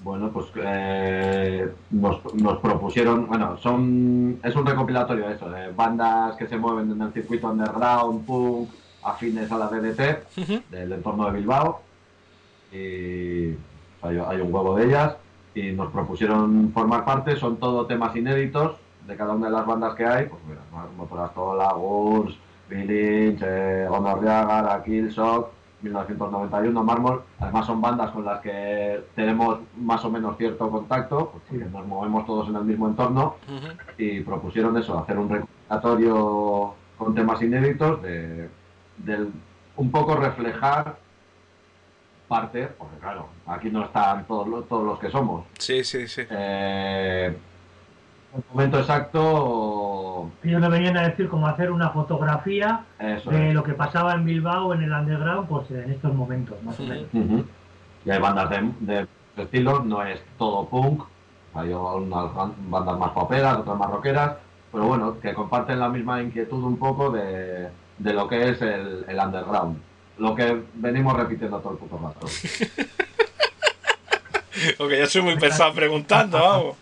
Bueno, 0.00 0.32
pues 0.32 0.46
eh, 0.56 1.72
nos, 1.90 2.34
nos 2.34 2.58
propusieron, 2.58 3.28
bueno, 3.28 3.56
son 3.58 4.40
es 4.42 4.54
un 4.56 4.66
recopilatorio 4.66 5.28
de 5.28 5.34
eso, 5.36 5.48
de 5.48 5.70
bandas 5.70 6.34
que 6.36 6.48
se 6.48 6.56
mueven 6.56 6.90
en 6.90 7.00
el 7.02 7.12
circuito 7.12 7.46
underground, 7.48 8.26
punk, 8.26 8.68
afines 9.02 9.50
a 9.50 9.58
la 9.58 9.68
DDT, 9.68 10.70
del 10.70 10.92
entorno 10.92 11.26
de 11.26 11.32
Bilbao. 11.32 11.80
Y 12.72 13.56
hay, 14.02 14.18
hay 14.26 14.40
un 14.40 14.52
huevo 14.54 14.76
de 14.76 14.86
ellas. 14.86 15.16
Y 15.54 15.72
nos 15.72 15.92
propusieron 15.92 16.70
formar 16.72 17.04
parte, 17.04 17.36
son 17.36 17.58
todo 17.58 17.86
temas 17.86 18.16
inéditos 18.16 18.76
de 19.06 19.16
cada 19.16 19.34
una 19.34 19.46
de 19.46 19.52
las 19.52 19.66
bandas 19.66 19.94
que 19.94 20.06
hay. 20.06 20.26
Pues 20.26 20.40
mira, 20.48 20.60
Motorastola, 20.96 21.72
Gurs, 21.74 22.34
Village, 22.70 23.38
eh, 23.42 23.88
Killshock, 24.84 25.50
1991, 25.82 26.84
Mármol. 26.84 27.22
Además 27.40 27.66
son 27.66 27.80
bandas 27.80 28.10
con 28.12 28.24
las 28.24 28.40
que 28.40 29.04
tenemos 29.14 29.58
más 29.76 30.04
o 30.04 30.10
menos 30.10 30.36
cierto 30.38 30.70
contacto, 30.70 31.30
pues, 31.32 31.44
porque 31.48 31.64
nos 31.66 31.86
movemos 31.86 32.24
todos 32.24 32.48
en 32.48 32.56
el 32.56 32.64
mismo 32.64 32.88
entorno 32.88 33.36
Ujú. 33.48 33.66
y 33.98 34.20
propusieron 34.20 34.76
eso, 34.78 34.98
hacer 34.98 35.18
un 35.18 35.28
recopilatorio 35.28 36.74
con 36.96 37.14
temas 37.14 37.42
inéditos, 37.42 38.00
de, 38.02 38.48
del- 38.98 39.32
un 39.76 39.90
poco 39.90 40.16
reflejar 40.16 40.96
parte, 42.28 42.66
porque 42.78 42.96
claro, 42.98 43.28
aquí 43.46 43.70
no 43.70 43.84
están 43.84 44.24
todos, 44.26 44.48
los- 44.48 44.68
todos 44.68 44.84
los 44.84 44.98
que 44.98 45.10
somos. 45.10 45.44
Sí, 45.58 45.84
sí, 45.84 46.08
sí. 46.08 46.22
Eh, 46.30 47.36
el 48.34 48.42
momento 48.50 48.78
exacto, 48.78 50.30
Ellos 50.42 50.60
me 50.60 50.68
venían 50.70 50.96
a 50.96 51.02
decir 51.08 51.28
cómo 51.28 51.46
hacer 51.46 51.70
una 51.70 51.90
fotografía 51.90 52.84
eso 52.98 53.30
de 53.30 53.48
es. 53.48 53.54
lo 53.54 53.62
que 53.62 53.74
pasaba 53.74 54.14
en 54.14 54.24
Bilbao 54.24 54.72
en 54.72 54.82
el 54.82 54.92
underground 54.92 55.46
pues 55.48 55.70
en 55.70 55.90
estos 55.90 56.14
momentos, 56.14 56.62
más 56.62 56.78
o 56.80 56.82
menos. 56.84 57.06
Y 58.04 58.10
hay 58.10 58.18
bandas 58.18 58.48
de, 58.50 58.72
de 58.80 59.06
estilos, 59.36 59.84
no 59.84 60.02
es 60.02 60.20
todo 60.38 60.66
punk, 60.66 61.04
hay 61.54 61.72
unas 61.74 62.32
ban- 62.34 62.54
bandas 62.70 62.98
más 62.98 63.10
poperas, 63.10 63.58
otras 63.58 63.76
más 63.78 63.90
rockeras, 63.90 64.36
pero 64.72 64.84
bueno, 64.86 65.20
que 65.20 65.34
comparten 65.34 65.78
la 65.78 65.90
misma 65.90 66.22
inquietud 66.22 66.64
un 66.64 66.78
poco 66.78 67.10
de, 67.10 67.68
de 67.98 68.12
lo 68.12 68.28
que 68.28 68.50
es 68.50 68.60
el, 68.62 69.04
el 69.08 69.18
underground. 69.18 69.80
Lo 70.18 70.34
que 70.34 70.62
venimos 70.74 71.16
repitiendo 71.16 71.58
todo 71.60 71.72
el 71.72 71.78
puto 71.78 71.98
rato. 71.98 72.26
Porque 74.78 74.98
yo 74.98 75.06
soy 75.06 75.22
muy 75.22 75.36
pesado 75.36 75.72
preguntando, 75.72 76.38
vamos. 76.38 76.76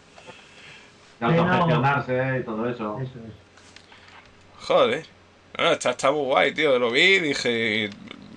Autogestionarse 1.20 2.38
y 2.40 2.44
todo 2.44 2.68
eso. 2.68 2.98
Eso 3.00 3.18
es. 3.18 4.64
Joder. 4.66 5.06
Bueno, 5.56 5.72
está, 5.72 5.90
está 5.90 6.10
muy 6.10 6.24
guay, 6.24 6.52
tío. 6.52 6.78
Lo 6.78 6.90
vi 6.90 7.00
y 7.00 7.20
dije. 7.20 7.90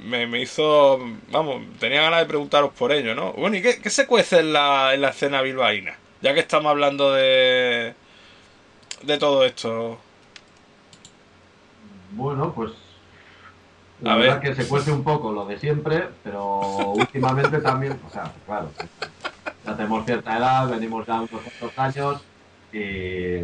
Me, 0.04 0.28
me 0.28 0.42
hizo. 0.42 1.00
Vamos, 1.32 1.64
tenía 1.80 2.02
ganas 2.02 2.20
de 2.20 2.26
preguntaros 2.26 2.74
por 2.74 2.92
ello, 2.92 3.16
¿no? 3.16 3.32
Bueno, 3.34 3.58
¿y 3.58 3.62
qué, 3.62 3.80
qué 3.82 3.90
se 3.90 4.06
cuece 4.06 4.40
en 4.40 4.54
la, 4.54 4.94
en 4.94 5.02
la 5.02 5.10
escena 5.10 5.42
bilbaína? 5.42 5.96
Ya 6.22 6.34
que 6.34 6.42
estamos 6.42 6.70
hablando 6.70 7.14
de. 7.14 7.94
de 9.04 9.18
todo 9.18 9.46
esto. 9.46 9.98
Bueno, 12.16 12.52
pues 12.54 12.72
A 14.02 14.06
la 14.10 14.16
verdad 14.16 14.42
ver. 14.42 14.56
que 14.56 14.62
se 14.64 14.68
cuece 14.70 14.92
un 14.92 15.04
poco 15.04 15.32
lo 15.32 15.46
de 15.46 15.58
siempre, 15.60 16.10
pero 16.24 16.60
últimamente 16.92 17.60
también, 17.60 18.00
o 18.08 18.10
sea, 18.12 18.32
claro, 18.46 18.70
ya 19.66 19.76
tenemos 19.76 20.06
cierta 20.06 20.38
edad, 20.38 20.70
venimos 20.70 21.06
ya 21.08 21.16
unos 21.16 21.30
cuantos 21.32 21.80
años 21.80 22.24
y 22.72 23.42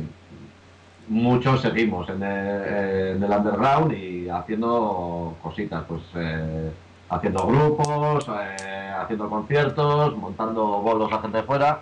muchos 1.08 1.62
seguimos 1.62 2.08
en 2.10 2.22
el, 2.22 3.16
en 3.16 3.24
el 3.24 3.32
underground 3.32 3.94
y 3.94 4.30
haciendo 4.30 5.36
cositas, 5.42 5.84
pues 5.88 6.02
eh, 6.16 6.72
haciendo 7.10 7.48
grupos, 7.48 8.28
eh, 8.28 8.94
haciendo 9.00 9.30
conciertos, 9.30 10.16
montando 10.18 10.64
bolos 10.82 11.12
a 11.12 11.22
gente 11.22 11.38
de 11.38 11.44
fuera, 11.44 11.82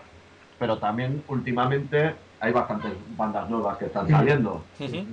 pero 0.60 0.78
también 0.78 1.24
últimamente 1.28 2.16
hay 2.40 2.54
bastantes 2.54 2.92
bandas 3.18 3.50
nuevas 3.50 3.78
que 3.78 3.86
están 3.86 4.08
saliendo. 4.08 4.64
Sí, 4.78 4.88
sí. 4.88 5.08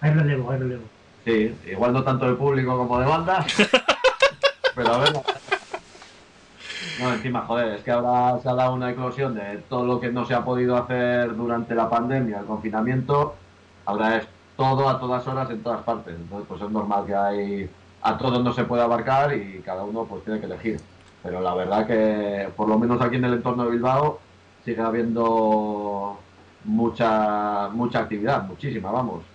Hay 0.00 0.12
relevo, 0.12 0.50
hay 0.50 0.58
relevo. 0.58 0.82
Sí, 1.24 1.54
igual 1.70 1.92
no 1.92 2.02
tanto 2.02 2.26
de 2.26 2.34
público 2.34 2.76
como 2.76 2.98
de 2.98 3.06
bandas. 3.06 3.46
pero 4.74 4.94
a 4.94 4.98
ver. 4.98 5.12
No, 6.98 7.12
encima, 7.12 7.42
joder, 7.42 7.74
es 7.74 7.82
que 7.82 7.90
ahora 7.90 8.38
se 8.42 8.48
ha 8.48 8.54
dado 8.54 8.74
una 8.74 8.90
eclosión 8.90 9.34
de 9.34 9.58
todo 9.68 9.84
lo 9.84 10.00
que 10.00 10.10
no 10.10 10.24
se 10.24 10.34
ha 10.34 10.44
podido 10.44 10.76
hacer 10.76 11.34
durante 11.36 11.74
la 11.74 11.88
pandemia, 11.88 12.40
el 12.40 12.46
confinamiento. 12.46 13.34
Ahora 13.84 14.16
es 14.16 14.28
todo 14.56 14.88
a 14.88 14.98
todas 14.98 15.26
horas 15.26 15.50
en 15.50 15.62
todas 15.62 15.82
partes. 15.82 16.14
Entonces, 16.14 16.46
pues 16.48 16.62
es 16.62 16.70
normal 16.70 17.04
que 17.06 17.14
hay. 17.14 17.70
A 18.02 18.16
todos 18.16 18.42
no 18.42 18.52
se 18.54 18.64
puede 18.64 18.82
abarcar 18.82 19.34
y 19.34 19.60
cada 19.64 19.84
uno 19.84 20.04
pues 20.04 20.24
tiene 20.24 20.40
que 20.40 20.46
elegir. 20.46 20.80
Pero 21.22 21.40
la 21.42 21.54
verdad 21.54 21.86
que, 21.86 22.48
por 22.56 22.68
lo 22.68 22.78
menos 22.78 23.00
aquí 23.02 23.16
en 23.16 23.24
el 23.26 23.34
entorno 23.34 23.64
de 23.64 23.72
Bilbao, 23.72 24.20
sigue 24.64 24.80
habiendo 24.80 26.18
mucha 26.64 27.68
mucha 27.68 28.00
actividad, 28.00 28.44
muchísima, 28.44 28.90
vamos. 28.90 29.29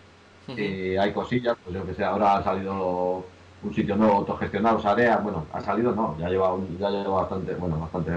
Y 0.53 0.95
hay 0.97 1.13
cosillas, 1.13 1.55
pues 1.63 1.75
yo 1.75 1.85
que 1.85 1.93
sé, 1.93 2.03
ahora 2.03 2.37
ha 2.37 2.43
salido 2.43 3.35
un 3.61 3.73
sitio 3.73 3.95
nuevo 3.95 4.13
autogestionado, 4.17 4.79
Sarea, 4.79 5.17
bueno, 5.17 5.49
ha 5.51 5.61
salido 5.61 5.93
no, 5.95 6.17
ya 6.19 6.29
lleva, 6.29 6.53
un- 6.53 6.77
ya 6.77 6.89
lleva 6.89 7.21
bastante, 7.21 7.55
bueno, 7.55 7.79
bastante 7.79 8.11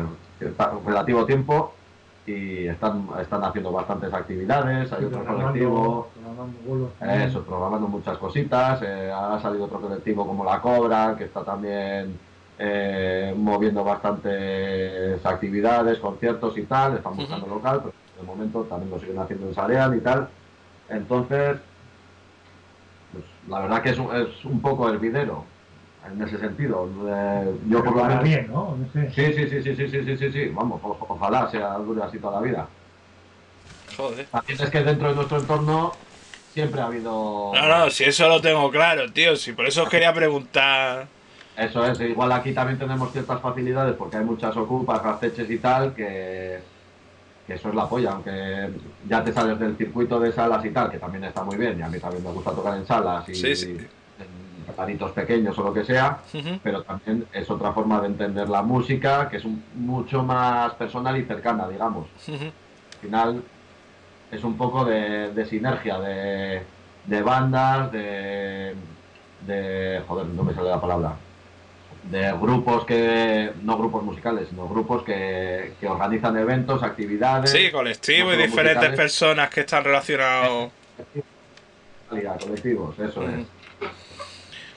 relativo 0.84 1.26
tiempo 1.26 1.80
y 2.24 2.66
están, 2.68 3.08
están 3.20 3.42
haciendo 3.44 3.72
bastantes 3.72 4.12
actividades, 4.12 4.92
hay 4.92 5.04
otro 5.04 5.24
colectivo, 5.24 6.12
programando 6.12 6.58
eso, 7.00 7.44
programando 7.46 7.88
muchas 7.88 8.18
cositas, 8.18 8.82
eh, 8.82 9.10
ha 9.12 9.38
salido 9.40 9.64
otro 9.66 9.80
colectivo 9.80 10.26
como 10.26 10.44
La 10.44 10.60
Cobra, 10.60 11.14
que 11.16 11.24
está 11.24 11.44
también 11.44 12.20
eh, 12.58 13.34
moviendo 13.36 13.84
bastantes 13.84 15.24
actividades, 15.24 15.98
conciertos 16.00 16.56
y 16.58 16.66
tal, 16.66 16.96
están 16.96 17.16
buscando 17.16 17.46
local, 17.46 17.80
pero 17.82 17.94
de 18.14 18.22
momento 18.22 18.66
también 18.66 18.90
lo 18.90 18.98
siguen 18.98 19.18
haciendo 19.18 19.46
en 19.46 19.54
Sarean 19.54 19.96
y 19.96 20.00
tal. 20.02 20.34
Entonces, 20.88 21.60
pues, 23.12 23.24
la 23.48 23.60
verdad 23.60 23.82
que 23.82 23.90
es 23.90 23.98
un, 23.98 24.14
es 24.14 24.44
un 24.44 24.60
poco 24.60 24.88
hervidero 24.88 25.44
en 26.10 26.22
ese 26.22 26.38
sentido. 26.38 26.88
Eh, 27.08 27.54
yo 27.68 27.82
por 27.84 27.96
lo 27.96 28.04
menos... 28.04 28.24
bien, 28.24 28.48
¿no? 28.48 28.76
No 28.76 28.86
sé. 28.92 29.10
Sí, 29.12 29.32
sí, 29.34 29.48
sí, 29.48 29.62
sí, 29.62 29.76
sí, 29.76 29.88
sí, 29.88 30.04
sí, 30.04 30.16
sí, 30.16 30.32
sí, 30.32 30.48
vamos, 30.54 30.80
o- 30.82 30.96
ojalá 31.08 31.50
sea 31.50 31.74
dure 31.74 32.02
así 32.02 32.18
toda 32.18 32.40
la 32.40 32.46
vida. 32.46 32.68
Joder. 33.96 34.26
También 34.26 34.62
es 34.62 34.70
que 34.70 34.82
dentro 34.82 35.08
de 35.08 35.14
nuestro 35.16 35.38
entorno 35.38 35.92
siempre 36.52 36.80
ha 36.80 36.86
habido... 36.86 37.52
No, 37.54 37.66
no, 37.68 37.90
si 37.90 38.04
eso 38.04 38.28
lo 38.28 38.40
tengo 38.40 38.70
claro, 38.70 39.10
tío. 39.12 39.36
Si 39.36 39.52
por 39.52 39.66
eso 39.66 39.82
os 39.82 39.88
quería 39.88 40.12
preguntar. 40.12 41.06
Eso 41.56 41.84
es, 41.84 42.00
igual 42.00 42.30
aquí 42.30 42.52
también 42.52 42.78
tenemos 42.78 43.10
ciertas 43.12 43.40
facilidades 43.40 43.96
porque 43.96 44.16
hay 44.18 44.24
muchas 44.24 44.56
ocupas, 44.56 45.02
rasteches 45.02 45.50
y 45.50 45.58
tal, 45.58 45.92
que, 45.92 46.60
que 47.48 47.54
eso 47.54 47.70
es 47.70 47.74
la 47.74 47.88
polla, 47.88 48.12
aunque 48.12 48.74
ya 49.04 49.24
te 49.24 49.32
sales 49.32 49.58
del 49.58 49.76
circuito 49.78 50.20
de 50.20 50.32
salas 50.32 50.64
y 50.66 50.70
tal, 50.72 50.90
que 50.90 51.00
también 51.00 51.24
está 51.24 51.44
muy 51.44 51.56
bien, 51.56 51.80
y 51.80 51.82
a 51.82 51.88
mí 51.88 51.98
también 52.00 52.22
me 52.24 52.30
gusta 52.32 52.54
tocar 52.54 52.76
en 52.78 52.86
salas 52.86 53.28
y 53.30 53.34
Sí, 53.34 53.56
sí. 53.56 53.76
en 54.18 54.66
planitos 54.76 55.12
pequeños 55.12 55.58
o 55.58 55.64
lo 55.64 55.72
que 55.72 55.84
sea, 55.84 56.22
pero 56.62 56.84
también 56.84 57.26
es 57.32 57.50
otra 57.50 57.72
forma 57.72 58.00
de 58.02 58.08
entender 58.08 58.48
la 58.50 58.62
música 58.62 59.28
que 59.30 59.38
es 59.38 59.44
un- 59.46 59.66
mucho 59.74 60.22
más 60.24 60.74
personal 60.76 61.16
y 61.18 61.24
cercana, 61.26 61.68
digamos. 61.68 62.10
Al 62.94 63.00
final 63.00 63.44
es 64.30 64.44
un 64.44 64.56
poco 64.58 64.84
de, 64.84 65.32
de 65.32 65.46
sinergia, 65.46 66.00
de, 66.00 66.74
de 67.04 67.22
bandas, 67.22 67.92
de, 67.92 68.76
de... 69.40 70.04
Joder, 70.06 70.26
no 70.28 70.44
me 70.44 70.54
sale 70.54 70.70
la 70.70 70.80
palabra. 70.80 71.27
De 72.04 72.32
grupos 72.32 72.84
que... 72.86 73.52
No 73.62 73.76
grupos 73.76 74.02
musicales, 74.02 74.48
sino 74.48 74.68
grupos 74.68 75.02
que, 75.02 75.72
que 75.80 75.86
organizan 75.86 76.36
eventos, 76.36 76.82
actividades... 76.82 77.50
Sí, 77.50 77.70
colectivo 77.70 78.32
y 78.32 78.36
diferentes 78.36 78.74
musicales, 78.76 78.96
personas 78.96 79.50
que 79.50 79.60
están 79.60 79.84
relacionados. 79.84 80.70
colectivos, 82.08 82.98
eso 82.98 83.28
es. 83.28 83.46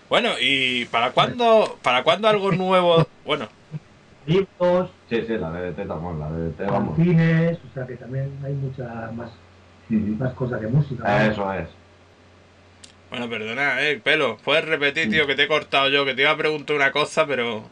Bueno, 0.10 0.32
¿y 0.42 0.86
para 0.86 1.12
cuándo, 1.12 1.78
para 1.82 2.04
cuándo 2.04 2.28
algo 2.28 2.52
nuevo? 2.52 3.08
Bueno, 3.26 3.48
Libros, 4.26 4.90
Sí, 5.10 5.22
sí, 5.28 5.38
la 5.38 5.52
DDT, 5.52 5.88
vamos, 5.88 6.18
la 6.20 6.30
DDT, 6.30 6.72
vamos. 6.72 6.96
cines, 6.96 7.58
o 7.58 7.74
sea 7.74 7.86
que 7.86 7.96
también 7.96 8.32
hay 8.46 8.54
muchas 8.54 9.14
más, 9.14 9.32
más 9.90 10.34
cosas 10.34 10.62
de 10.62 10.68
música. 10.68 11.04
¿no? 11.04 11.32
Eso 11.32 11.54
es. 11.54 11.68
Bueno, 13.12 13.30
perdona, 13.30 13.82
eh, 13.82 14.00
pelo. 14.04 14.38
Puedes 14.38 14.66
repetir, 14.66 15.10
tío, 15.10 15.28
que 15.28 15.36
te 15.36 15.44
he 15.44 15.48
cortado 15.48 15.90
yo, 15.90 16.06
que 16.06 16.16
te 16.16 16.22
iba 16.22 16.32
a 16.32 16.38
preguntar 16.38 16.76
una 16.76 16.92
cosa, 16.92 17.28
pero. 17.28 17.64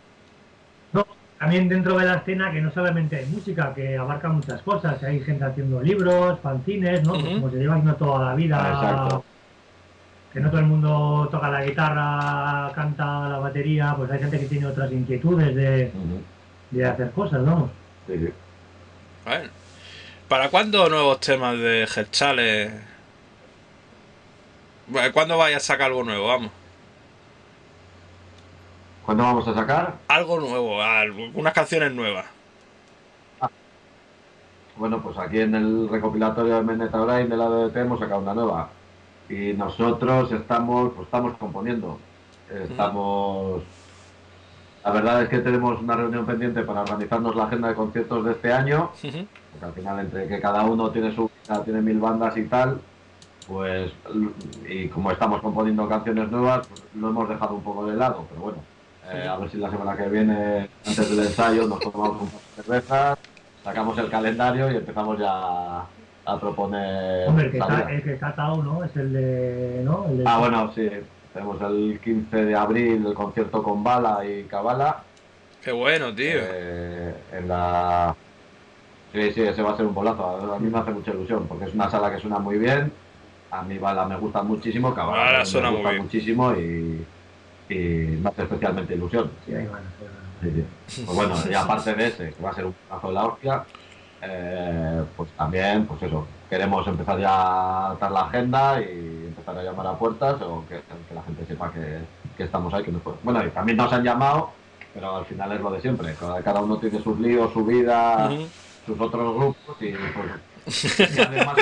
No, 0.93 1.07
también 1.39 1.69
dentro 1.69 1.97
de 1.97 2.05
la 2.05 2.15
escena 2.15 2.51
que 2.51 2.61
no 2.61 2.71
solamente 2.71 3.15
hay 3.15 3.25
música, 3.25 3.73
que 3.73 3.97
abarca 3.97 4.27
muchas 4.27 4.61
cosas. 4.61 5.01
Hay 5.01 5.21
gente 5.21 5.45
haciendo 5.45 5.81
libros, 5.81 6.39
fanzines, 6.41 7.03
¿no? 7.03 7.13
Pues 7.13 7.23
como 7.23 7.49
se 7.49 7.57
lleva 7.57 7.75
haciendo 7.75 7.95
toda 7.95 8.25
la 8.25 8.35
vida. 8.35 8.57
Exacto. 8.57 9.23
Que 10.33 10.41
no 10.41 10.49
todo 10.49 10.59
el 10.59 10.67
mundo 10.67 11.29
toca 11.31 11.49
la 11.49 11.65
guitarra, 11.65 12.71
canta 12.75 13.29
la 13.29 13.39
batería, 13.39 13.95
pues 13.97 14.11
hay 14.11 14.19
gente 14.19 14.39
que 14.41 14.45
tiene 14.45 14.67
otras 14.67 14.91
inquietudes 14.91 15.55
de, 15.55 15.91
de 16.69 16.85
hacer 16.85 17.09
cosas, 17.11 17.43
vamos. 17.43 17.71
Sí, 18.05 18.13
sí. 18.19 18.29
Bueno. 19.25 19.49
¿Para 20.27 20.49
cuándo 20.49 20.87
nuevos 20.89 21.19
temas 21.21 21.57
de 21.57 21.81
Herchales? 21.81 22.88
¿Cuándo 25.13 25.37
vaya 25.37 25.57
a 25.57 25.59
sacar 25.59 25.87
algo 25.87 26.03
nuevo? 26.03 26.27
Vamos. 26.27 26.51
¿Cuándo 29.05 29.23
vamos 29.23 29.47
a 29.47 29.53
sacar? 29.53 29.95
Algo 30.07 30.39
nuevo, 30.39 30.81
al- 30.81 31.31
unas 31.33 31.53
canciones 31.53 31.91
nuevas. 31.91 32.25
bueno, 34.77 35.01
pues 35.01 35.17
aquí 35.17 35.41
en 35.41 35.53
el 35.55 35.89
recopilatorio 35.89 36.55
de 36.55 36.61
Meneta 36.63 37.01
Online 37.01 37.27
de 37.27 37.35
la 37.37 37.49
DDT 37.49 37.75
hemos 37.77 37.99
sacado 37.99 38.21
una 38.21 38.33
nueva. 38.33 38.69
Y 39.27 39.51
nosotros 39.53 40.31
estamos, 40.31 40.93
pues 40.95 41.05
estamos 41.05 41.35
componiendo. 41.37 41.99
Estamos. 42.49 43.61
La 44.83 44.91
verdad 44.91 45.23
es 45.23 45.29
que 45.29 45.39
tenemos 45.39 45.79
una 45.81 45.95
reunión 45.97 46.25
pendiente 46.25 46.61
para 46.63 46.81
organizarnos 46.81 47.35
la 47.35 47.43
agenda 47.43 47.67
de 47.67 47.75
conciertos 47.75 48.23
de 48.25 48.31
este 48.31 48.53
año. 48.53 48.91
Porque 49.51 49.65
al 49.65 49.73
final, 49.73 49.99
entre 49.99 50.27
que 50.29 50.39
cada 50.39 50.63
uno 50.63 50.89
tiene 50.91 51.13
su 51.13 51.29
tiene 51.65 51.81
mil 51.81 51.99
bandas 51.99 52.37
y 52.37 52.45
tal, 52.45 52.79
pues. 53.49 53.91
Y 54.67 54.87
como 54.87 55.11
estamos 55.11 55.41
componiendo 55.41 55.87
canciones 55.89 56.29
nuevas, 56.29 56.67
pues 56.67 56.83
lo 56.95 57.09
hemos 57.09 57.27
dejado 57.27 57.55
un 57.55 57.63
poco 57.63 57.87
de 57.87 57.95
lado. 57.97 58.25
Pero 58.29 58.41
bueno, 58.41 58.57
eh, 59.11 59.27
a 59.27 59.35
ver 59.37 59.49
si 59.49 59.57
la 59.57 59.69
semana 59.71 59.97
que 59.97 60.07
viene, 60.07 60.69
antes 60.85 61.09
del 61.09 61.25
ensayo, 61.25 61.67
nos 61.67 61.79
tomamos 61.79 62.21
un 62.21 62.29
par 62.29 62.39
de 62.41 62.63
cervezas, 62.63 63.17
sacamos 63.63 63.97
el 63.97 64.09
calendario 64.09 64.71
y 64.71 64.75
empezamos 64.77 65.17
ya 65.17 65.79
a 66.25 66.39
proponer. 66.39 67.27
Hombre, 67.27 67.45
el 67.45 67.51
que, 67.51 67.57
está, 67.57 67.91
el 67.91 68.03
que 68.03 68.13
está 68.13 68.27
atado, 68.29 68.63
¿no? 68.63 68.83
Es 68.83 68.95
el 68.95 69.11
de. 69.13 69.81
¿no? 69.83 70.05
El 70.09 70.17
de 70.19 70.23
Ah, 70.27 70.37
bueno, 70.37 70.71
sí. 70.73 70.89
Tenemos 71.33 71.61
el 71.61 71.99
15 72.03 72.45
de 72.45 72.55
abril 72.55 73.05
el 73.05 73.13
concierto 73.13 73.61
con 73.63 73.83
Bala 73.83 74.25
y 74.25 74.43
Cabala. 74.43 75.03
Qué 75.63 75.71
bueno, 75.71 76.13
tío. 76.13 76.25
eh, 76.33 77.13
en 77.33 77.47
la. 77.47 78.15
Sí, 79.13 79.31
sí, 79.33 79.41
ese 79.41 79.61
va 79.63 79.71
a 79.71 79.77
ser 79.77 79.85
un 79.87 79.93
bolazo. 79.95 80.53
A 80.53 80.59
mí 80.59 80.69
me 80.69 80.77
hace 80.77 80.91
mucha 80.91 81.11
ilusión 81.11 81.47
porque 81.47 81.65
es 81.65 81.73
una 81.73 81.89
sala 81.89 82.11
que 82.11 82.19
suena 82.19 82.37
muy 82.39 82.57
bien. 82.59 82.91
A 83.51 83.61
mí 83.63 83.77
Bala 83.77 84.05
me 84.05 84.15
gusta 84.17 84.43
muchísimo, 84.43 84.93
Cabala 84.93 85.43
suena 85.45 85.67
me 85.69 85.71
muy 85.71 85.81
gusta 85.81 85.91
bien. 85.91 86.03
muchísimo 86.03 86.53
y, 86.53 87.05
y 87.69 87.75
me 88.21 88.29
hace 88.29 88.43
especialmente 88.43 88.93
ilusión. 88.93 89.31
Sí, 89.45 89.53
ahí 89.55 89.65
van, 89.67 89.81
ahí 89.83 90.07
van. 90.07 90.53
Sí, 90.53 90.63
sí. 90.87 91.03
Pues 91.05 91.15
bueno, 91.17 91.35
y 91.49 91.53
aparte 91.53 91.93
de 91.95 92.07
ese, 92.07 92.33
que 92.33 92.43
va 92.43 92.51
a 92.51 92.53
ser 92.55 92.65
un 92.65 92.75
plazo 92.87 93.07
de 93.07 93.13
la 93.13 93.25
hostia, 93.25 93.63
eh, 94.21 95.03
pues 95.17 95.29
también, 95.31 95.85
pues 95.85 96.01
eso, 96.03 96.27
queremos 96.49 96.85
empezar 96.87 97.19
ya 97.19 97.29
a 97.31 97.91
atar 97.91 98.11
la 98.11 98.21
agenda 98.21 98.81
y 98.81 99.25
empezar 99.27 99.57
a 99.57 99.63
llamar 99.63 99.87
a 99.87 99.93
puertas 99.97 100.41
o 100.41 100.63
que, 100.67 100.75
que 101.07 101.13
la 101.15 101.23
gente 101.23 101.45
sepa 101.45 101.71
que, 101.71 101.99
que 102.37 102.43
estamos 102.43 102.73
ahí. 102.73 102.83
Que 102.83 102.91
nos 102.91 103.01
puede- 103.01 103.17
Bueno, 103.23 103.45
y 103.45 103.49
también 103.49 103.77
nos 103.77 103.91
han 103.91 104.03
llamado, 104.03 104.51
pero 104.93 105.15
al 105.17 105.25
final 105.25 105.51
es 105.53 105.61
lo 105.61 105.71
de 105.71 105.81
siempre. 105.81 106.13
Cada, 106.19 106.41
cada 106.41 106.61
uno 106.61 106.77
tiene 106.77 107.01
sus 107.01 107.19
líos, 107.19 107.51
su 107.53 107.65
vida, 107.65 108.29
sus 108.85 108.99
otros 108.99 109.35
grupos 109.35 109.75
y 109.81 109.91
pues 109.91 110.99
y 111.17 111.21
además 111.21 111.55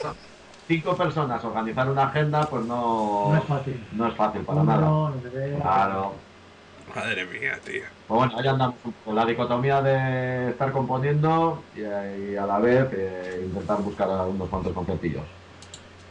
son 0.00 0.14
cinco 0.72 0.96
personas 0.96 1.44
organizar 1.44 1.88
una 1.88 2.04
agenda, 2.04 2.42
pues 2.48 2.64
no, 2.64 3.28
No 3.30 3.36
es 3.36 3.44
fácil. 3.44 3.84
no 3.92 4.08
es 4.08 4.14
fácil 4.14 4.42
para 4.42 4.62
nada. 4.62 4.80
no. 4.80 5.14
Claro. 5.60 6.14
Madre 6.94 7.24
mía, 7.26 7.58
tío. 7.64 7.82
Pues 8.06 8.18
bueno, 8.18 8.32
ahí 8.38 8.46
andamos 8.48 8.76
poco. 8.82 9.14
La 9.14 9.24
dicotomía 9.24 9.80
de 9.80 10.50
estar 10.50 10.72
componiendo 10.72 11.62
y, 11.76 11.80
y 12.32 12.36
a 12.36 12.44
la 12.46 12.58
vez 12.58 12.86
eh, 12.92 13.42
intentar 13.44 13.78
buscar 13.78 14.08
a 14.10 14.22
unos 14.24 14.48
cuantos 14.48 14.72
conciertillos. 14.74 15.22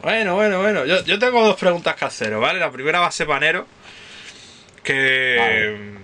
Bueno, 0.02 0.34
bueno, 0.34 0.60
bueno. 0.60 0.84
Yo, 0.84 1.04
yo 1.04 1.18
tengo 1.18 1.44
dos 1.44 1.56
preguntas 1.56 1.94
que 1.94 2.04
haceros, 2.04 2.40
¿vale? 2.40 2.58
La 2.58 2.70
primera 2.72 2.98
va 3.00 3.06
a 3.06 3.12
ser 3.12 3.26
panero. 3.28 3.66
Que 4.82 5.36
Vale. 5.38 6.00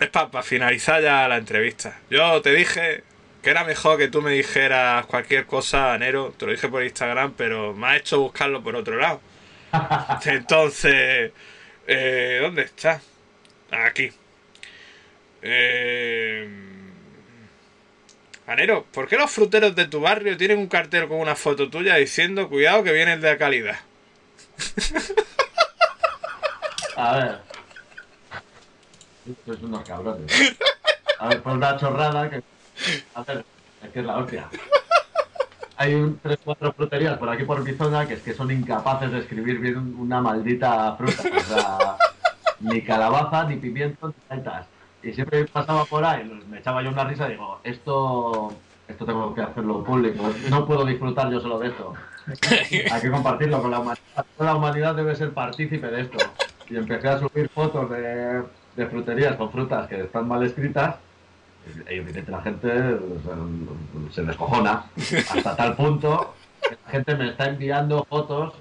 es 0.00 0.08
para 0.08 0.42
finalizar 0.42 1.02
ya 1.02 1.28
la 1.28 1.36
entrevista. 1.36 1.98
Yo 2.08 2.40
te 2.40 2.54
dije 2.54 3.04
que 3.42 3.50
era 3.50 3.64
mejor 3.64 3.98
que 3.98 4.08
tú 4.08 4.22
me 4.22 4.32
dijeras 4.32 5.04
cualquier 5.06 5.46
cosa, 5.46 5.96
Nero. 5.98 6.32
Te 6.36 6.46
lo 6.46 6.52
dije 6.52 6.68
por 6.68 6.82
Instagram, 6.82 7.34
pero 7.36 7.74
me 7.74 7.88
ha 7.88 7.96
hecho 7.96 8.20
buscarlo 8.20 8.62
por 8.62 8.76
otro 8.76 8.96
lado. 8.96 9.20
Entonces, 10.24 11.32
eh, 11.86 12.38
¿dónde 12.40 12.62
está? 12.62 13.00
Aquí. 13.70 14.12
Eh, 15.42 16.48
Anero, 18.46 18.84
¿por 18.92 19.08
qué 19.08 19.16
los 19.16 19.30
fruteros 19.30 19.74
de 19.74 19.86
tu 19.86 20.00
barrio 20.00 20.36
tienen 20.36 20.58
un 20.58 20.68
cartel 20.68 21.08
con 21.08 21.18
una 21.18 21.34
foto 21.34 21.68
tuya 21.70 21.96
diciendo 21.96 22.48
cuidado 22.48 22.84
que 22.84 22.92
viene 22.92 23.14
el 23.14 23.20
de 23.20 23.36
calidad? 23.36 23.78
A 26.96 27.16
ver. 27.16 27.38
Sois 29.46 29.62
unos 29.62 29.82
cabrones. 29.88 30.56
A 31.18 31.28
ver, 31.28 31.42
por 31.42 31.52
una 31.52 31.76
chorrada 31.76 32.28
que. 32.28 32.42
Es 33.94 34.04
la 34.04 34.16
hostia. 34.18 34.48
Hay 35.76 35.94
un, 35.94 36.18
tres 36.22 36.38
cuatro 36.44 36.72
fruterías 36.72 37.18
por 37.18 37.28
aquí 37.28 37.44
por 37.44 37.62
mi 37.64 37.72
zona 37.72 38.06
que 38.06 38.14
es 38.14 38.22
que 38.22 38.34
son 38.34 38.50
incapaces 38.50 39.10
de 39.10 39.18
escribir 39.20 39.58
bien 39.58 39.76
un- 39.78 39.96
una 39.98 40.20
maldita 40.20 40.94
fruta. 40.96 41.22
O 41.36 41.40
sea, 41.40 41.96
ni 42.60 42.82
calabaza, 42.82 43.44
ni 43.44 43.56
pimiento, 43.56 44.08
ni 44.08 44.14
gaitas. 44.30 44.66
Y 45.02 45.12
siempre 45.12 45.44
pasaba 45.46 45.84
por 45.84 46.04
ahí, 46.04 46.22
me 46.48 46.58
echaba 46.58 46.82
yo 46.82 46.90
una 46.90 47.04
risa 47.04 47.26
y 47.26 47.32
digo, 47.32 47.58
esto, 47.64 48.52
esto 48.86 49.04
tengo 49.04 49.34
que 49.34 49.40
hacerlo 49.42 49.82
público. 49.82 50.30
No 50.48 50.64
puedo 50.66 50.84
disfrutar 50.84 51.28
yo 51.30 51.40
solo 51.40 51.58
de 51.58 51.68
esto. 51.68 51.92
Hay 52.92 53.00
que 53.00 53.10
compartirlo 53.10 53.60
con 53.60 53.72
la 53.72 53.80
humanidad. 53.80 54.24
Toda 54.38 54.50
la 54.52 54.56
humanidad 54.56 54.94
debe 54.94 55.16
ser 55.16 55.32
partícipe 55.32 55.88
de 55.88 56.02
esto. 56.02 56.18
Y 56.70 56.76
empecé 56.76 57.08
a 57.08 57.18
subir 57.18 57.48
fotos 57.48 57.90
de 57.90 58.86
fruterías 58.88 59.34
con 59.34 59.50
frutas 59.50 59.88
que 59.88 60.02
están 60.02 60.28
mal 60.28 60.44
escritas. 60.44 60.94
Evidentemente 61.86 62.30
la 62.30 62.42
gente 62.42 62.98
se, 64.12 64.22
descojona 64.22 64.84
hasta 65.30 65.56
tal 65.56 65.76
punto 65.76 66.34
que 66.60 66.76
la 66.84 66.90
gente 66.90 67.14
me 67.16 67.28
está 67.30 67.46
enviando 67.46 68.04
fotos 68.04 68.54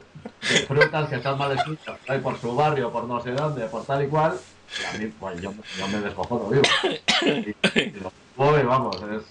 de 0.49 0.57
frutas 0.67 1.09
que 1.09 1.15
están 1.15 1.37
mal 1.37 1.57
escritas 1.57 1.97
por 2.21 2.37
su 2.39 2.55
barrio, 2.55 2.91
por 2.91 3.05
no 3.05 3.21
sé 3.21 3.31
dónde, 3.31 3.65
por 3.67 3.85
tal 3.85 4.03
y 4.03 4.07
cual. 4.07 4.37
Y 4.79 4.95
a 4.95 4.99
mí, 4.99 5.13
pues 5.19 5.41
yo, 5.41 5.53
yo 5.77 5.87
me 5.87 5.99
descojono, 5.99 6.45
vivo. 6.45 6.63
Y, 7.23 7.79
y 7.79 7.91
lo 7.91 8.11
voy, 8.37 8.63
vamos, 8.63 8.95
es, 8.95 9.23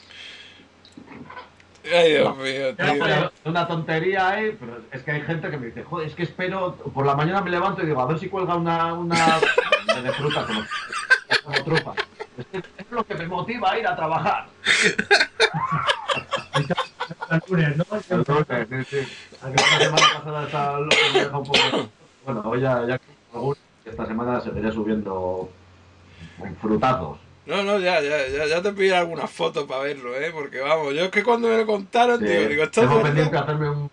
Ay, 1.84 2.12
Dios 2.12 2.36
mío, 2.36 2.76
tío. 2.76 3.32
una 3.44 3.66
tontería 3.66 4.28
ahí, 4.28 4.56
pero 4.58 4.80
es 4.92 5.02
que 5.02 5.10
hay 5.12 5.22
gente 5.22 5.50
que 5.50 5.56
me 5.56 5.66
dice, 5.66 5.82
joder, 5.82 6.08
es 6.08 6.14
que 6.14 6.24
espero, 6.24 6.74
por 6.74 7.06
la 7.06 7.14
mañana 7.14 7.40
me 7.40 7.50
levanto 7.50 7.82
y 7.82 7.86
digo, 7.86 8.00
a 8.00 8.06
ver 8.06 8.18
si 8.18 8.28
cuelga 8.28 8.54
una, 8.54 8.92
una 8.92 9.40
de 10.02 10.12
fruta 10.12 10.46
como, 10.46 10.62
como 11.42 11.64
trufa. 11.64 11.94
Es, 12.52 12.90
lo 12.90 13.04
que 13.04 13.14
me 13.14 13.26
motiva 13.26 13.72
a 13.72 13.78
ir 13.78 13.86
a 13.86 13.96
trabajar. 13.96 14.46
El 17.30 17.42
lunes, 17.48 17.76
¿no? 17.76 17.84
Entonces, 18.08 18.68
sí, 18.68 18.84
sí. 18.84 19.12
Aunque 19.42 19.62
la 19.62 19.78
semana 19.78 20.06
pasada 20.14 20.44
estaba 20.44 20.80
lo 20.80 20.88
que 20.88 20.96
me 21.12 21.18
deja 21.24 21.38
un 21.38 21.44
poco... 21.44 21.88
Bueno, 22.24 22.42
hoy 22.44 22.60
ya, 22.60 22.86
ya 22.86 23.00
esta 23.84 24.06
semana 24.06 24.40
seguiré 24.40 24.70
subiendo 24.72 25.50
en 26.42 26.56
frutazos. 26.56 27.18
No, 27.46 27.62
no, 27.64 27.78
ya, 27.78 28.00
ya, 28.00 28.28
ya, 28.28 28.46
ya 28.46 28.62
te 28.62 28.72
pido 28.72 28.96
alguna 28.96 29.26
foto 29.26 29.66
para 29.66 29.82
verlo, 29.82 30.14
¿eh? 30.14 30.30
Porque 30.32 30.60
vamos, 30.60 30.94
yo 30.94 31.04
es 31.04 31.10
que 31.10 31.24
cuando 31.24 31.48
me 31.48 31.56
lo 31.56 31.66
contaron, 31.66 32.20
Sí, 32.20 32.26
tío, 32.26 32.48
digo, 32.48 32.62
esto 32.64 32.82
es 32.82 32.88
tengo 32.88 33.02
pendiente 33.02 33.36
hacerme 33.36 33.70
un 33.70 33.90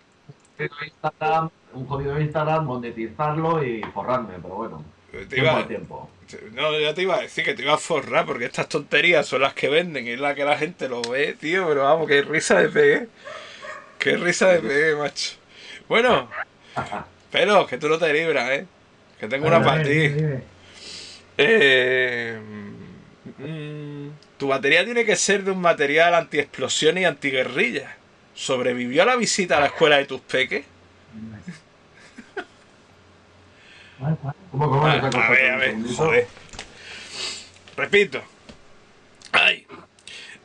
jodido 0.56 0.84
Instagram, 0.84 1.50
un 1.74 1.86
jodido 1.86 2.20
Instagram, 2.20 2.64
monetizarlo 2.66 3.64
y 3.64 3.82
forrarme, 3.94 4.34
pero 4.40 4.54
bueno, 4.54 4.84
Te 5.10 5.26
tiempo 5.26 5.36
iba, 5.36 5.56
al 5.56 5.66
tiempo. 5.66 6.10
No, 6.52 6.78
ya 6.78 6.94
te 6.94 7.02
iba 7.02 7.16
a 7.16 7.20
decir 7.20 7.44
que 7.44 7.54
te 7.54 7.62
iba 7.62 7.74
a 7.74 7.78
forrar 7.78 8.26
porque 8.26 8.44
estas 8.44 8.68
tonterías 8.68 9.26
son 9.26 9.42
las 9.42 9.54
que 9.54 9.68
venden 9.68 10.06
y 10.06 10.10
es 10.10 10.20
la 10.20 10.34
que 10.34 10.44
la 10.44 10.58
gente 10.58 10.88
lo 10.88 11.02
ve, 11.02 11.34
tío, 11.38 11.66
pero 11.68 11.84
vamos, 11.84 12.08
qué 12.08 12.22
risa 12.22 12.60
de 12.60 12.68
pegué. 12.68 13.08
Qué 13.98 14.16
risa 14.16 14.48
de 14.48 14.60
pegué, 14.60 14.94
macho. 14.96 15.36
Bueno, 15.88 16.28
pero 17.30 17.66
que 17.66 17.78
tú 17.78 17.88
no 17.88 17.98
te 17.98 18.12
libras, 18.12 18.50
¿eh? 18.50 18.66
Que 19.18 19.28
tengo 19.28 19.46
una 19.46 19.62
para 19.62 19.82
ti. 19.82 20.14
Eh, 21.40 22.38
mm, 23.38 24.08
tu 24.38 24.48
batería 24.48 24.84
tiene 24.84 25.04
que 25.04 25.16
ser 25.16 25.44
de 25.44 25.52
un 25.52 25.60
material 25.60 26.14
antiexplosión 26.14 26.98
y 26.98 27.04
antiguerrilla. 27.04 27.96
¿Sobrevivió 28.34 29.02
a 29.02 29.06
la 29.06 29.16
visita 29.16 29.56
a 29.56 29.60
la 29.60 29.66
escuela 29.66 29.98
de 29.98 30.04
tus 30.04 30.20
peques? 30.20 30.64
¿Cómo, 33.98 34.70
cómo? 34.70 34.86
A, 34.86 35.10
Se 35.10 35.18
ha 35.18 35.26
a 35.26 35.30
ver, 35.30 35.50
a 35.50 35.56
ver, 35.56 35.76
joder. 35.96 36.26
Repito. 37.76 38.20
Ay. 39.32 39.66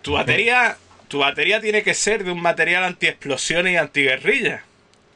Tu 0.02 0.14
batería, 0.14 0.78
tu 1.08 1.20
batería 1.20 1.62
tiene 1.62 1.84
que 1.84 1.94
ser 1.94 2.24
de 2.24 2.32
un 2.32 2.42
material 2.42 2.84
antiexplosión 2.84 3.68
y 3.68 3.78
antiguerrilla. 3.78 4.64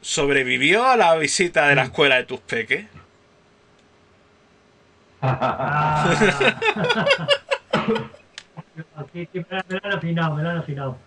¿Sobrevivió 0.02 0.86
a 0.88 0.96
la 0.96 1.16
visita 1.16 1.68
de 1.68 1.76
la 1.76 1.84
escuela 1.84 2.16
de 2.16 2.24
tus 2.24 2.40
peques? 2.40 2.86
Ah. 5.22 6.14
Sí, 9.14 9.28
sí, 9.34 9.40
me 9.40 9.46
la 9.50 9.82
han 9.84 9.94
afinado, 9.94 10.36
me 10.36 10.44
la 10.44 10.52
han 10.52 10.58
afinado. 10.58 10.98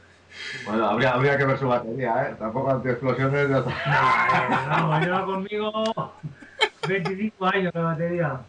Bueno, 0.67 0.87
habría, 0.89 1.11
habría 1.13 1.37
que 1.39 1.45
ver 1.45 1.59
su 1.59 1.69
batería, 1.69 2.29
¿eh? 2.29 2.35
Tampoco 2.39 2.71
antiexplosiones 2.71 3.49
ya 3.49 3.59
está. 3.59 4.99
Eh, 4.99 5.05
lleva 5.05 5.25
conmigo 5.25 6.13
25 6.91 7.47
años 7.47 7.75
la 7.75 7.81
batería. 7.83 8.41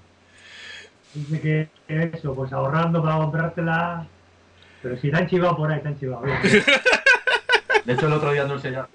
Dice 1.13 1.41
que, 1.41 1.69
que 1.87 2.11
eso, 2.17 2.33
pues 2.35 2.51
ahorrando 2.53 3.01
para 3.03 3.17
comprártela. 3.17 4.05
Pero 4.81 4.97
si 4.97 5.11
te 5.11 5.17
han 5.17 5.27
chivado 5.27 5.57
por 5.57 5.71
ahí, 5.71 5.79
te 5.81 5.87
han 5.89 5.99
chivado. 5.99 6.23
bien. 6.23 6.39
De 7.85 7.93
hecho, 7.93 8.07
el 8.07 8.13
otro 8.13 8.31
día 8.31 8.45
no 8.45 8.53
enseñó. 8.55 8.87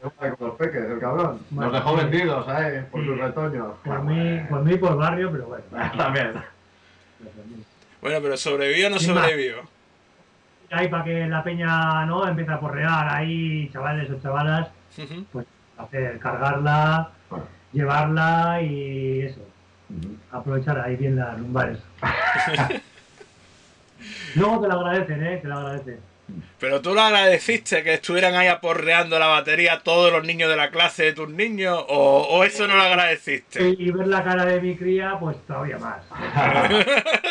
Con 0.00 0.36
los 0.48 0.56
peques, 0.56 0.84
el 0.84 0.98
cabrón. 0.98 1.38
Nos 1.38 1.50
Bueno, 1.50 1.72
dejó 1.72 1.90
sí. 1.98 2.04
vendidos, 2.04 2.46
¿eh? 2.48 2.84
Por 2.90 3.00
Sí. 3.00 3.06
sus 3.06 3.18
retoños. 3.18 3.74
Por 3.84 4.02
mí, 4.02 4.40
por 4.50 4.62
mí, 4.62 4.76
por 4.76 4.96
barrio, 4.96 5.30
pero 5.32 5.46
bueno. 5.46 5.64
También. 5.96 6.32
Bueno, 8.00 8.18
pero 8.22 8.36
¿sobrevivió 8.36 8.86
o 8.88 8.90
no 8.90 8.98
sobrevivió? 8.98 9.56
ahí 10.70 10.86
para 10.88 11.02
que 11.04 11.26
la 11.26 11.42
peña 11.42 12.04
no 12.04 12.28
empiece 12.28 12.52
a 12.52 12.60
porrear 12.60 13.08
ahí, 13.08 13.70
chavales 13.72 14.10
o 14.10 14.20
chavalas, 14.20 14.68
pues 15.32 15.46
hacer, 15.78 16.18
cargarla. 16.18 17.10
Llevarla 17.72 18.60
y 18.62 19.22
eso, 19.22 19.40
aprovechar 20.30 20.80
ahí 20.80 20.96
bien 20.96 21.16
las 21.16 21.38
lumbares. 21.38 21.78
Luego 24.34 24.60
te 24.62 24.68
lo 24.68 24.74
agradecen, 24.80 25.26
¿eh? 25.26 25.38
Te 25.38 25.48
lo 25.48 25.56
agradecen. 25.58 26.00
Pero 26.60 26.82
tú 26.82 26.94
lo 26.94 27.00
agradeciste 27.00 27.82
que 27.82 27.94
estuvieran 27.94 28.34
ahí 28.34 28.48
aporreando 28.48 29.18
la 29.18 29.28
batería 29.28 29.80
todos 29.82 30.12
los 30.12 30.24
niños 30.24 30.50
de 30.50 30.56
la 30.56 30.70
clase 30.70 31.04
de 31.04 31.12
tus 31.14 31.30
niños, 31.30 31.82
o, 31.88 32.26
o 32.30 32.44
eso 32.44 32.68
no 32.68 32.76
lo 32.76 32.82
agradeciste. 32.82 33.66
Y, 33.70 33.88
y 33.88 33.90
ver 33.90 34.08
la 34.08 34.22
cara 34.22 34.44
de 34.44 34.60
mi 34.60 34.76
cría, 34.76 35.16
pues 35.18 35.38
todavía 35.46 35.78
más. 35.78 36.02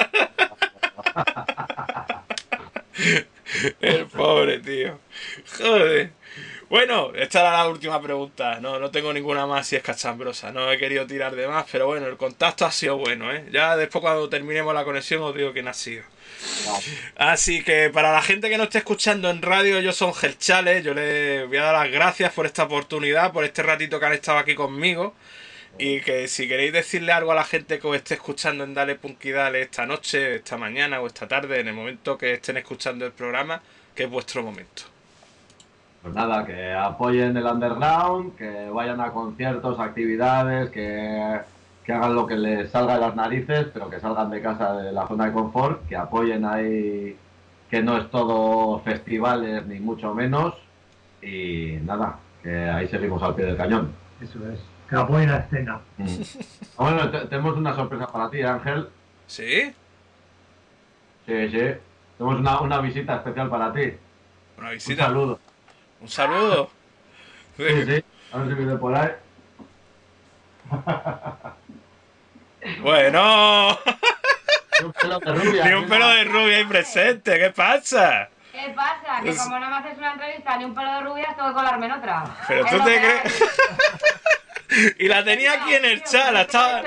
El 3.79 4.07
pobre 4.07 4.59
tío. 4.59 4.99
Joder. 5.57 6.11
Bueno, 6.69 7.13
esta 7.15 7.39
era 7.39 7.51
la 7.53 7.69
última 7.69 8.01
pregunta. 8.01 8.59
No, 8.59 8.77
no 8.77 8.91
tengo 8.91 9.13
ninguna 9.13 9.45
más 9.45 9.67
si 9.67 9.77
es 9.77 9.83
cachambrosa. 9.83 10.51
No 10.51 10.69
he 10.69 10.77
querido 10.77 11.07
tirar 11.07 11.33
de 11.33 11.47
más, 11.47 11.65
pero 11.71 11.87
bueno, 11.87 12.07
el 12.07 12.17
contacto 12.17 12.65
ha 12.65 12.71
sido 12.71 12.97
bueno, 12.97 13.33
¿eh? 13.33 13.45
Ya 13.51 13.77
después 13.77 14.01
cuando 14.01 14.27
terminemos 14.27 14.73
la 14.73 14.83
conexión 14.83 15.21
os 15.23 15.33
digo 15.33 15.53
quién 15.53 15.69
ha 15.69 15.73
sido. 15.73 16.03
Así 17.15 17.63
que 17.63 17.89
para 17.89 18.11
la 18.11 18.21
gente 18.21 18.49
que 18.49 18.57
no 18.57 18.65
esté 18.65 18.79
escuchando 18.79 19.29
en 19.29 19.41
radio, 19.41 19.79
yo 19.79 19.93
soy 19.93 20.13
Gerchales. 20.13 20.83
Yo 20.83 20.93
le 20.93 21.45
voy 21.45 21.57
a 21.57 21.63
dar 21.63 21.73
las 21.73 21.91
gracias 21.91 22.33
por 22.33 22.45
esta 22.45 22.63
oportunidad, 22.63 23.31
por 23.31 23.45
este 23.45 23.63
ratito 23.63 23.99
que 23.99 24.05
han 24.05 24.13
estado 24.13 24.39
aquí 24.39 24.53
conmigo. 24.53 25.15
Y 25.79 26.01
que 26.01 26.27
si 26.27 26.49
queréis 26.49 26.73
decirle 26.73 27.13
algo 27.13 27.31
a 27.31 27.35
la 27.35 27.45
gente 27.45 27.79
que 27.79 27.87
os 27.87 27.95
esté 27.95 28.15
escuchando 28.15 28.63
en 28.65 28.73
Dale 28.73 28.95
Punky 28.95 29.31
Dale 29.31 29.61
esta 29.61 29.85
noche, 29.85 30.35
esta 30.35 30.57
mañana 30.57 30.99
o 30.99 31.07
esta 31.07 31.27
tarde, 31.29 31.61
en 31.61 31.69
el 31.69 31.73
momento 31.73 32.17
que 32.17 32.33
estén 32.33 32.57
escuchando 32.57 33.05
el 33.05 33.13
programa, 33.13 33.61
que 33.95 34.03
es 34.03 34.09
vuestro 34.09 34.43
momento. 34.43 34.96
Pues 36.07 36.15
nada, 36.15 36.45
que 36.45 36.71
apoyen 36.73 37.35
el 37.35 37.45
underground, 37.45 38.37
que 38.37 38.69
vayan 38.69 39.01
a 39.01 39.11
conciertos, 39.11 39.77
actividades, 39.77 40.69
que, 40.69 41.41
que 41.83 41.91
hagan 41.91 42.15
lo 42.15 42.25
que 42.25 42.37
les 42.37 42.69
salga 42.71 42.93
de 42.93 43.01
las 43.01 43.13
narices, 43.13 43.67
pero 43.73 43.89
que 43.89 43.99
salgan 43.99 44.29
de 44.29 44.41
casa 44.41 44.71
de 44.77 44.93
la 44.93 45.05
zona 45.05 45.25
de 45.25 45.33
confort, 45.33 45.85
que 45.89 45.97
apoyen 45.97 46.45
ahí, 46.45 47.17
que 47.69 47.83
no 47.83 47.97
es 47.97 48.09
todo 48.09 48.79
festivales 48.85 49.67
ni 49.67 49.81
mucho 49.81 50.13
menos. 50.13 50.53
Y 51.21 51.77
nada, 51.83 52.19
que 52.41 52.55
ahí 52.69 52.87
seguimos 52.87 53.21
al 53.21 53.35
pie 53.35 53.43
del 53.43 53.57
cañón. 53.57 53.91
Eso 54.21 54.39
es. 54.49 54.61
Que 54.89 54.95
apoyen 54.95 55.29
la 55.29 55.39
escena. 55.39 55.81
Ah, 55.99 56.83
Bueno, 56.89 57.11
te- 57.11 57.25
tenemos 57.27 57.57
una 57.57 57.75
sorpresa 57.75 58.07
para 58.07 58.29
ti, 58.29 58.43
Ángel. 58.43 58.87
¿Sí? 59.25 59.73
Sí, 61.25 61.49
sí. 61.49 61.59
Tenemos 62.17 62.39
una, 62.39 62.61
una 62.61 62.79
visita 62.79 63.17
especial 63.17 63.49
para 63.49 63.73
ti. 63.73 63.91
Una 64.57 64.67
Un 64.69 64.73
visita. 64.73 65.03
saludo. 65.07 65.39
Un 66.01 66.07
saludo. 66.09 66.69
Sí, 67.57 67.63
sí. 67.85 68.03
A 68.31 68.37
ver 68.37 68.47
si 68.49 68.53
viene 68.53 68.75
por 68.77 68.95
ahí. 68.95 69.09
Bueno, 72.81 73.79
Ni 74.79 74.85
un 74.85 74.91
pelo 74.93 75.19
de 75.19 75.33
rubia. 75.33 75.65
ni 75.65 75.73
un 75.73 75.87
pelo 75.87 76.07
de 76.09 76.23
rubia 76.25 76.57
ahí 76.57 76.65
presente. 76.65 77.39
¿Qué 77.39 77.49
pasa? 77.51 78.29
¿Qué 78.51 78.73
pasa? 78.75 79.21
Que 79.23 79.35
como 79.37 79.59
no 79.59 79.69
me 79.69 79.75
haces 79.77 79.97
una 79.97 80.11
entrevista 80.13 80.57
ni 80.57 80.65
un 80.65 80.75
pelo 80.75 80.91
de 80.91 80.99
rubia, 81.01 81.33
tengo 81.35 81.49
que 81.49 81.53
colarme 81.55 81.85
en 81.85 81.91
otra. 81.93 82.23
Pero 82.47 82.65
tú 82.65 82.77
te 82.83 82.99
crees. 82.99 83.43
Y 84.99 85.07
la 85.07 85.23
tenía 85.23 85.53
aquí 85.53 85.75
en 85.75 85.85
el 85.85 86.03
chat, 86.03 86.29
la 86.33 86.41
estaba, 86.41 86.83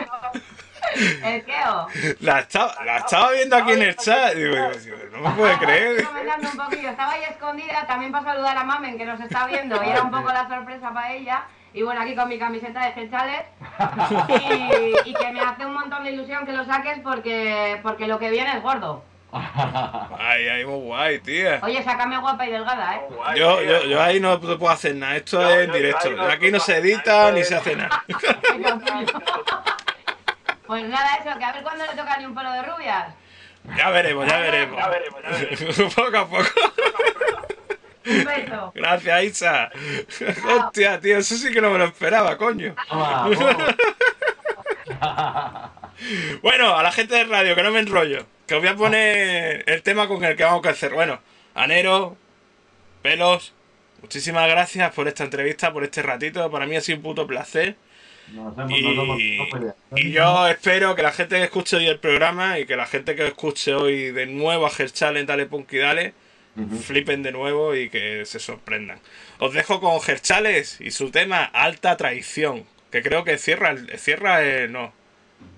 ¿El 1.24 1.44
qué? 1.44 1.56
o? 1.68 1.86
la 2.20 2.40
estaba, 2.40 2.74
la 2.84 2.98
estaba 2.98 3.32
viendo 3.32 3.56
aquí 3.56 3.72
en 3.72 3.82
el 3.82 3.96
chat. 3.96 4.34
Digo, 4.34 4.54
digo, 4.54 4.96
no 5.12 5.20
me 5.20 5.30
puede 5.36 5.58
creer. 5.58 6.04
comentando 6.04 6.48
un 6.50 6.56
poquillo. 6.56 6.88
Estaba 6.90 7.12
ahí 7.12 7.22
escondida 7.30 7.86
también 7.86 8.12
para 8.12 8.24
saludar 8.24 8.56
a 8.56 8.64
Mamen, 8.64 8.98
que 8.98 9.04
nos 9.04 9.20
está 9.20 9.46
viendo, 9.46 9.82
y 9.82 9.88
era 9.88 10.02
un 10.02 10.10
poco 10.10 10.32
la 10.32 10.48
sorpresa 10.48 10.92
para 10.92 11.12
ella. 11.12 11.44
Y 11.72 11.82
bueno, 11.82 12.00
aquí 12.00 12.16
con 12.16 12.28
mi 12.28 12.38
camiseta 12.38 12.84
de 12.84 12.92
Gechales. 12.92 13.42
Y, 14.28 15.10
y 15.10 15.14
que 15.14 15.32
me 15.32 15.40
hace 15.40 15.64
un 15.64 15.74
montón 15.74 16.02
de 16.02 16.10
ilusión 16.10 16.44
que 16.44 16.52
lo 16.52 16.64
saques 16.64 16.98
porque, 17.00 17.78
porque 17.82 18.08
lo 18.08 18.18
que 18.18 18.30
viene 18.30 18.56
es 18.56 18.62
gordo. 18.62 19.04
Ay, 19.32 20.48
ay, 20.48 20.64
muy 20.64 20.80
guay, 20.80 21.20
tía. 21.20 21.60
Oye, 21.62 21.82
sácame 21.82 22.18
guapa 22.18 22.46
y 22.46 22.50
delgada, 22.50 22.96
¿eh? 22.96 23.00
Yo, 23.36 23.62
yo, 23.62 23.84
yo 23.84 24.02
ahí 24.02 24.18
no 24.18 24.40
te 24.40 24.56
puedo 24.56 24.70
hacer 24.70 24.96
nada. 24.96 25.16
Esto 25.16 25.48
es 25.48 25.66
en 25.66 25.72
directo. 25.72 26.08
Aquí 26.22 26.50
no 26.50 26.58
se 26.58 26.78
edita 26.78 27.30
ni 27.30 27.44
se 27.44 27.54
hace 27.56 27.76
nada. 27.76 28.04
Pues 30.70 30.88
nada, 30.88 31.16
eso, 31.16 31.36
que 31.36 31.44
a 31.44 31.52
ver 31.52 31.64
cuándo 31.64 31.84
le 31.84 31.96
toca 31.96 32.16
ni 32.16 32.26
un 32.26 32.32
pelo 32.32 32.52
de 32.52 32.62
rubias. 32.62 33.12
Ya 33.76 33.90
veremos, 33.90 34.24
ya 34.24 34.38
veremos. 34.38 34.80
poco 35.96 36.16
a 36.16 36.28
poco. 36.28 36.48
Un 38.06 38.24
beso. 38.24 38.72
Gracias, 38.76 39.24
Isa. 39.24 39.72
Hostia, 40.46 41.00
tío, 41.00 41.18
eso 41.18 41.34
sí 41.34 41.52
que 41.52 41.60
no 41.60 41.70
me 41.70 41.78
lo 41.78 41.86
esperaba, 41.86 42.38
coño. 42.38 42.76
Vamos. 42.88 43.36
Bueno, 46.40 46.76
a 46.76 46.84
la 46.84 46.92
gente 46.92 47.16
de 47.16 47.24
radio, 47.24 47.56
que 47.56 47.64
no 47.64 47.72
me 47.72 47.80
enrollo. 47.80 48.24
Que 48.46 48.54
os 48.54 48.60
voy 48.60 48.70
a 48.70 48.76
poner 48.76 49.68
el 49.68 49.82
tema 49.82 50.06
con 50.06 50.24
el 50.24 50.36
que 50.36 50.44
vamos 50.44 50.64
a 50.64 50.70
hacer. 50.70 50.94
Bueno, 50.94 51.18
Anero, 51.52 52.16
Pelos, 53.02 53.54
muchísimas 54.02 54.48
gracias 54.48 54.94
por 54.94 55.08
esta 55.08 55.24
entrevista, 55.24 55.72
por 55.72 55.82
este 55.82 56.00
ratito. 56.00 56.48
Para 56.48 56.66
mí 56.66 56.76
ha 56.76 56.80
sido 56.80 56.98
un 56.98 57.02
puto 57.02 57.26
placer. 57.26 57.74
Nos 58.32 58.56
hemos, 58.58 58.70
nos 58.80 58.92
hemos- 59.04 59.20
Y, 59.20 59.38
no 59.38 59.98
y 59.98 60.12
yo 60.12 60.46
espero 60.48 60.94
que 60.94 61.02
la 61.02 61.12
gente 61.12 61.36
que 61.36 61.44
escuche 61.44 61.76
hoy 61.76 61.86
el 61.88 61.98
programa 61.98 62.58
y 62.58 62.66
que 62.66 62.76
la 62.76 62.86
gente 62.86 63.16
que 63.16 63.26
escuche 63.26 63.74
hoy 63.74 64.10
de 64.12 64.26
nuevo 64.26 64.66
a 64.66 64.70
Gerchal 64.70 65.16
en 65.16 65.26
Dale 65.26 65.46
Punky 65.46 65.78
Dale 65.78 66.14
flipen 66.82 67.22
de 67.22 67.32
nuevo 67.32 67.74
y 67.74 67.88
que 67.88 68.24
se 68.26 68.38
sorprendan. 68.38 68.98
Os 69.38 69.54
dejo 69.54 69.80
con 69.80 70.00
Gerchales 70.00 70.78
y 70.80 70.90
su 70.90 71.10
tema 71.10 71.44
Alta 71.44 71.96
Traición, 71.96 72.64
que 72.90 73.02
creo 73.02 73.24
que 73.24 73.38
cierra, 73.38 73.70
el- 73.70 73.98
cierra 73.98 74.42
el, 74.42 74.70
no, 74.72 74.92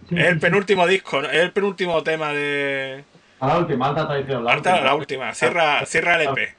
Sí, 0.09 0.17
es 0.19 0.27
el 0.27 0.39
penúltimo 0.39 0.87
disco, 0.87 1.23
¿no? 1.23 1.29
es 1.31 1.39
el 1.39 1.51
penúltimo 1.53 2.03
tema 2.03 2.33
de... 2.33 3.05
La 3.41 3.59
última, 3.59 3.89
alta 3.89 4.07
traición. 4.07 4.45
La 4.45 4.53
Alta, 4.53 4.71
última. 4.75 4.87
la 4.87 4.95
última, 4.95 5.35
cierra, 5.35 5.85
cierra 5.87 6.23
el 6.23 6.29
EP. 6.29 6.55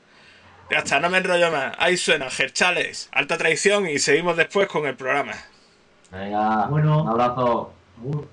Ya 0.71 0.79
está, 0.79 0.99
no 0.99 1.09
me 1.09 1.19
enrollo 1.19 1.51
más. 1.51 1.73
Ahí 1.77 1.95
suena 1.95 2.29
Gerchales, 2.29 3.07
Alta 3.11 3.37
Traición 3.37 3.87
y 3.87 3.99
seguimos 3.99 4.35
después 4.35 4.67
con 4.67 4.85
el 4.87 4.95
programa. 4.95 5.33
Venga, 6.13 6.67
Bueno. 6.67 7.01
un 7.03 7.09
abrazo. 7.09 7.71
Agur. 7.99 8.27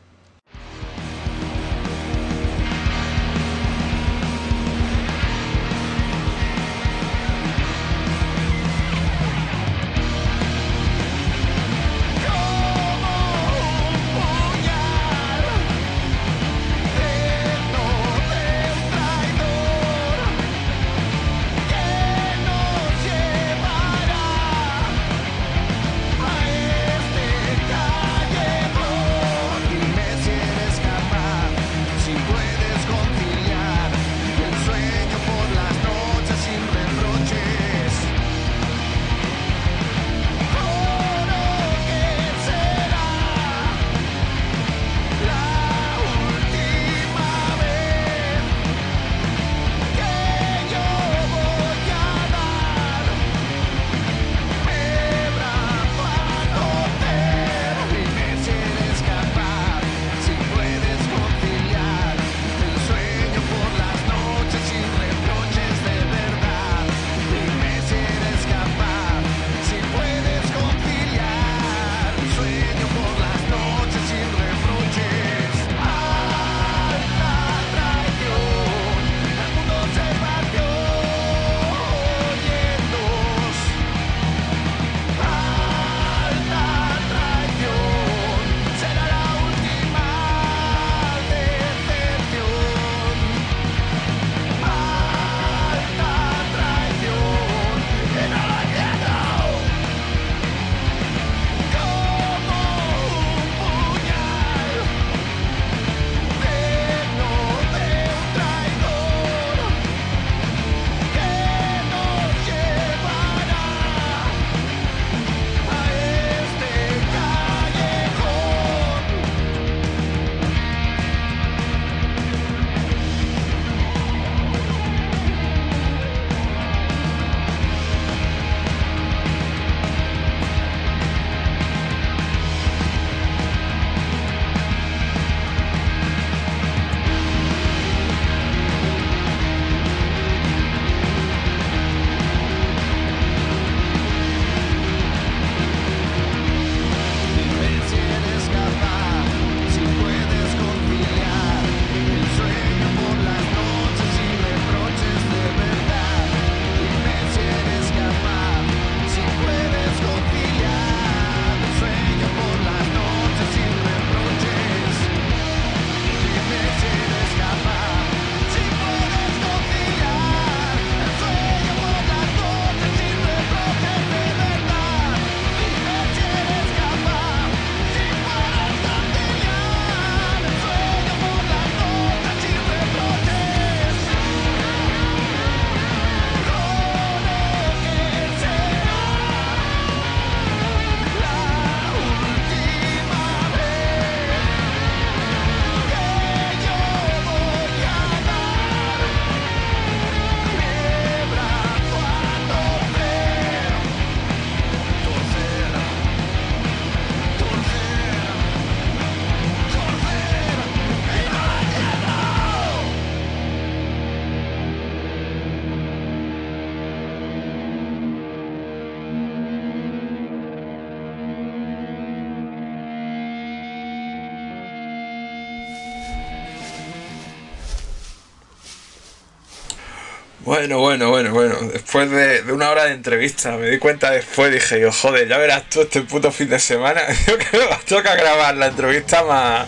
Bueno, 230.60 230.78
bueno, 230.78 231.08
bueno, 231.08 231.32
bueno. 231.32 231.56
Después 231.72 232.10
de, 232.10 232.42
de 232.42 232.52
una 232.52 232.68
hora 232.68 232.84
de 232.84 232.92
entrevista, 232.92 233.56
me 233.56 233.70
di 233.70 233.78
cuenta 233.78 234.10
después, 234.10 234.52
dije 234.52 234.78
yo, 234.78 234.92
joder, 234.92 235.26
ya 235.26 235.38
verás 235.38 235.70
tú 235.70 235.80
este 235.80 236.02
puto 236.02 236.30
fin 236.30 236.50
de 236.50 236.58
semana. 236.58 237.00
Yo 237.26 237.38
que 237.38 237.56
me 237.56 237.64
toca 237.88 238.14
grabar 238.14 238.54
la 238.56 238.66
entrevista 238.66 239.24
más, 239.24 239.66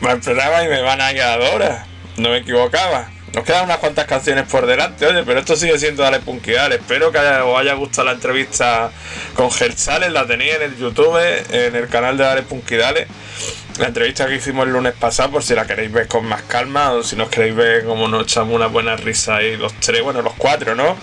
más 0.00 0.16
programa 0.16 0.64
y 0.64 0.68
me 0.68 0.80
van 0.82 1.00
a 1.00 1.12
quedar 1.12 1.38
dos 1.38 1.54
horas. 1.54 1.86
No 2.16 2.30
me 2.30 2.38
equivocaba. 2.38 3.08
Nos 3.32 3.44
quedan 3.44 3.66
unas 3.66 3.78
cuantas 3.78 4.06
canciones 4.06 4.48
por 4.48 4.66
delante, 4.66 5.06
oye, 5.06 5.22
pero 5.24 5.38
esto 5.38 5.54
sigue 5.54 5.78
siendo 5.78 6.02
Dale 6.02 6.18
Punquidal. 6.18 6.72
Espero 6.72 7.12
que 7.12 7.18
os 7.18 7.60
haya 7.60 7.74
gustado 7.74 8.06
la 8.06 8.14
entrevista 8.14 8.90
con 9.34 9.48
Gersales, 9.48 10.10
la 10.10 10.26
tenéis 10.26 10.56
en 10.56 10.62
el 10.62 10.76
YouTube, 10.76 11.20
en 11.50 11.76
el 11.76 11.88
canal 11.88 12.18
de 12.18 12.24
Dale 12.24 12.42
Punquidales. 12.42 13.06
La 13.78 13.86
entrevista 13.86 14.26
que 14.26 14.34
hicimos 14.34 14.66
el 14.66 14.72
lunes 14.74 14.92
pasado, 14.92 15.30
por 15.30 15.42
si 15.42 15.54
la 15.54 15.66
queréis 15.66 15.90
ver 15.90 16.06
con 16.06 16.26
más 16.26 16.42
calma 16.42 16.92
o 16.92 17.02
si 17.02 17.16
nos 17.16 17.30
queréis 17.30 17.54
ver 17.54 17.84
como 17.86 18.06
nos 18.06 18.24
echamos 18.24 18.54
una 18.54 18.66
buena 18.66 18.96
risa 18.96 19.36
ahí 19.36 19.56
los 19.56 19.72
tres, 19.80 20.02
bueno, 20.02 20.20
los 20.20 20.34
cuatro, 20.34 20.74
¿no? 20.74 20.96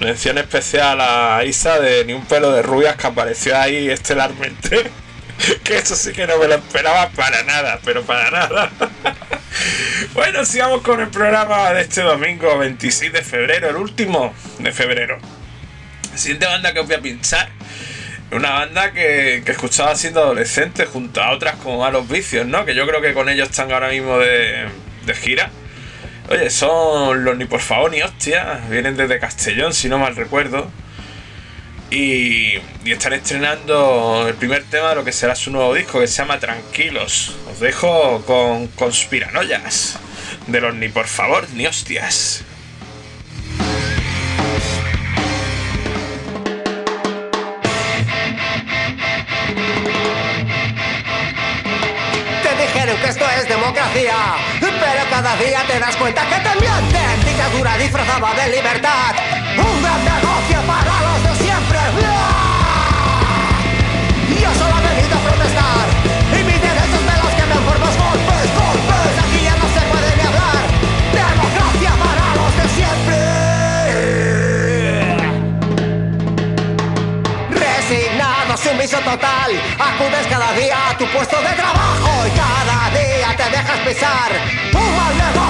Mención 0.00 0.38
especial 0.38 1.00
a 1.00 1.44
Isa 1.44 1.80
de 1.80 2.04
Ni 2.04 2.12
un 2.12 2.24
pelo 2.24 2.52
de 2.52 2.62
rubias 2.62 2.96
que 2.96 3.08
apareció 3.08 3.58
ahí 3.58 3.90
estelarmente. 3.90 4.88
que 5.64 5.76
eso 5.76 5.96
sí 5.96 6.12
que 6.12 6.26
no 6.26 6.38
me 6.38 6.46
lo 6.46 6.54
esperaba 6.54 7.10
para 7.10 7.42
nada, 7.42 7.80
pero 7.84 8.02
para 8.02 8.30
nada. 8.30 8.70
bueno, 10.14 10.44
sigamos 10.44 10.82
con 10.82 11.00
el 11.00 11.08
programa 11.08 11.72
de 11.72 11.82
este 11.82 12.02
domingo 12.02 12.56
26 12.56 13.12
de 13.12 13.22
febrero, 13.22 13.70
el 13.70 13.76
último 13.76 14.32
de 14.60 14.70
febrero. 14.70 15.18
La 16.12 16.18
siguiente 16.18 16.46
banda 16.46 16.72
que 16.72 16.80
os 16.80 16.86
voy 16.86 16.96
a 16.96 17.00
pinchar 17.00 17.48
una 18.32 18.50
banda 18.50 18.92
que, 18.92 19.42
escuchaba 19.46 19.94
siendo 19.94 20.20
adolescente 20.20 20.86
junto 20.86 21.22
a 21.22 21.32
otras 21.32 21.56
como 21.56 21.84
a 21.84 21.90
los 21.90 22.08
vicios, 22.08 22.46
¿no? 22.46 22.64
Que 22.64 22.74
yo 22.74 22.86
creo 22.86 23.00
que 23.00 23.12
con 23.12 23.28
ellos 23.28 23.50
están 23.50 23.70
ahora 23.72 23.88
mismo 23.88 24.18
de, 24.18 24.66
de 25.06 25.14
gira. 25.14 25.50
Oye, 26.30 26.50
son 26.50 27.24
los 27.24 27.36
ni 27.36 27.44
por 27.44 27.60
favor 27.60 27.90
ni 27.90 28.02
hostia. 28.02 28.60
Vienen 28.70 28.96
desde 28.96 29.18
Castellón, 29.18 29.74
si 29.74 29.88
no 29.88 29.98
mal 29.98 30.16
recuerdo. 30.16 30.70
Y, 31.90 32.54
y 32.84 32.92
están 32.92 33.12
estrenando 33.12 34.26
el 34.26 34.34
primer 34.34 34.64
tema 34.64 34.90
de 34.90 34.94
lo 34.94 35.04
que 35.04 35.12
será 35.12 35.34
su 35.34 35.50
nuevo 35.50 35.74
disco 35.74 36.00
que 36.00 36.06
se 36.06 36.16
llama 36.22 36.40
Tranquilos. 36.40 37.36
Os 37.50 37.60
dejo 37.60 38.24
con 38.24 38.68
Conspiranoias. 38.68 39.98
De 40.46 40.60
los 40.60 40.74
ni 40.74 40.88
por 40.88 41.06
favor 41.06 41.46
ni 41.54 41.66
hostias. 41.66 42.44
Democracia, 53.72 54.14
pero 54.60 55.02
cada 55.10 55.36
día 55.36 55.64
te 55.66 55.78
das 55.78 55.96
cuenta 55.96 56.22
que 56.26 56.36
te 56.36 56.60
mienten. 56.60 57.24
Dictadura 57.24 57.78
disfrazada 57.78 58.34
de 58.34 58.48
libertad, 58.56 59.14
un 59.56 59.82
gran 59.82 60.04
negocio 60.04 60.60
para 60.66 61.00
los 61.00 61.22
de 61.24 61.34
siempre. 61.44 61.78
Yo 64.40 64.50
solo 64.54 64.74
he 64.76 64.82
venido 64.94 65.16
a 65.16 65.20
protestar 65.20 65.86
y 66.32 66.44
mis 66.44 66.60
derechos 66.60 67.02
me 67.08 67.16
los 67.22 67.32
quedan 67.32 67.62
por 67.64 67.78
los 67.80 67.96
golpes, 67.96 68.46
golpes. 68.60 69.12
Aquí 69.24 69.40
ya 69.42 69.56
no 69.56 69.66
se 69.72 69.80
puede 69.90 70.08
ni 70.16 70.22
hablar. 70.22 70.62
Democracia 71.12 71.92
para 72.04 72.24
los 72.36 72.52
de 72.58 72.66
siempre. 72.76 73.18
Resignado, 77.50 78.56
sumiso 78.56 78.98
total 78.98 79.50
Acudes 79.78 80.26
cada 80.28 80.52
día 80.52 80.90
a 80.90 80.98
tu 80.98 81.06
puesto 81.06 81.36
de 81.36 81.52
trabajo 81.54 81.81
dejas 83.62 83.80
pisar 83.80 84.32
Un 84.74 85.41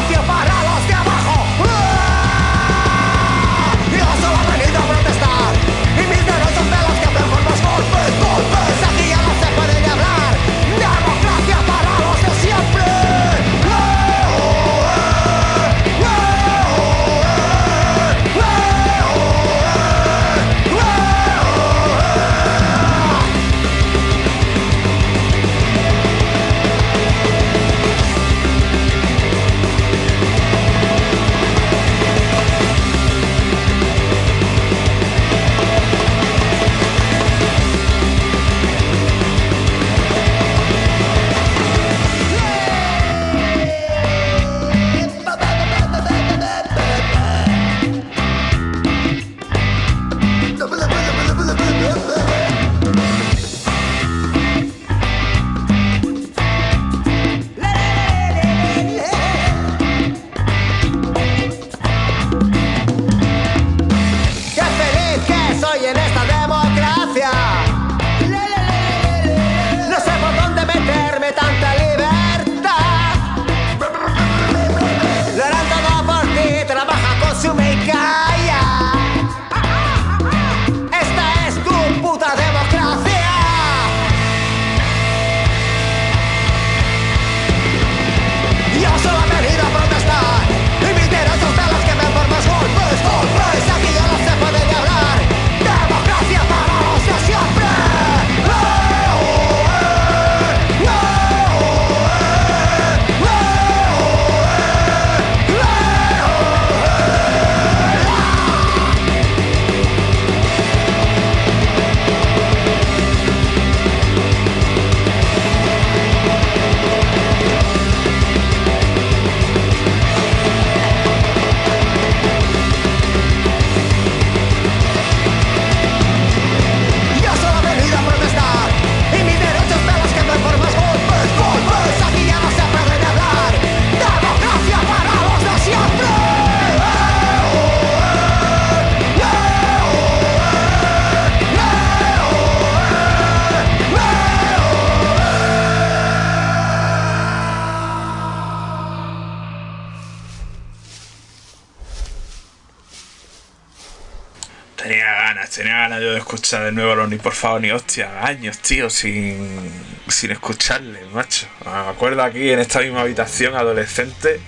escuchar 156.35 156.65
de 156.65 156.73
nuevo 156.73 156.93
a 156.93 156.97
los 156.97 157.11
ni 157.11 157.19
por 157.19 157.35
favor 157.35 157.61
ni 157.61 157.71
hostia. 157.71 158.25
Años, 158.27 158.59
tío, 158.61 158.89
sin, 158.89 159.71
sin 160.09 160.31
escucharle, 160.31 161.05
macho. 161.13 161.47
Me 161.67 161.91
acuerdo 161.91 162.23
aquí 162.23 162.51
en 162.51 162.59
esta 162.59 162.81
misma 162.81 163.03
habitación, 163.03 163.55
adolescente, 163.55 164.41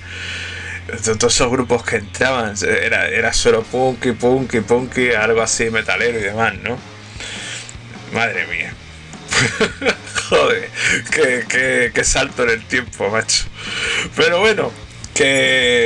de 0.86 1.16
todos 1.16 1.34
esos 1.34 1.50
grupos 1.50 1.84
que 1.84 1.96
entraban. 1.96 2.54
Era, 2.62 3.08
era 3.08 3.34
solo 3.34 3.62
punky, 3.64 4.12
punky, 4.12 4.60
punky, 4.60 5.10
algo 5.10 5.42
así 5.42 5.68
metalero 5.68 6.18
y 6.18 6.22
demás, 6.22 6.54
¿no? 6.62 6.78
Madre 8.14 8.46
mía. 8.46 8.72
Joder, 10.30 10.70
qué, 11.10 11.44
qué, 11.46 11.92
qué 11.94 12.04
salto 12.04 12.44
en 12.44 12.50
el 12.50 12.64
tiempo, 12.64 13.10
macho. 13.10 13.44
Pero 14.16 14.40
bueno, 14.40 14.72
que 15.12 15.83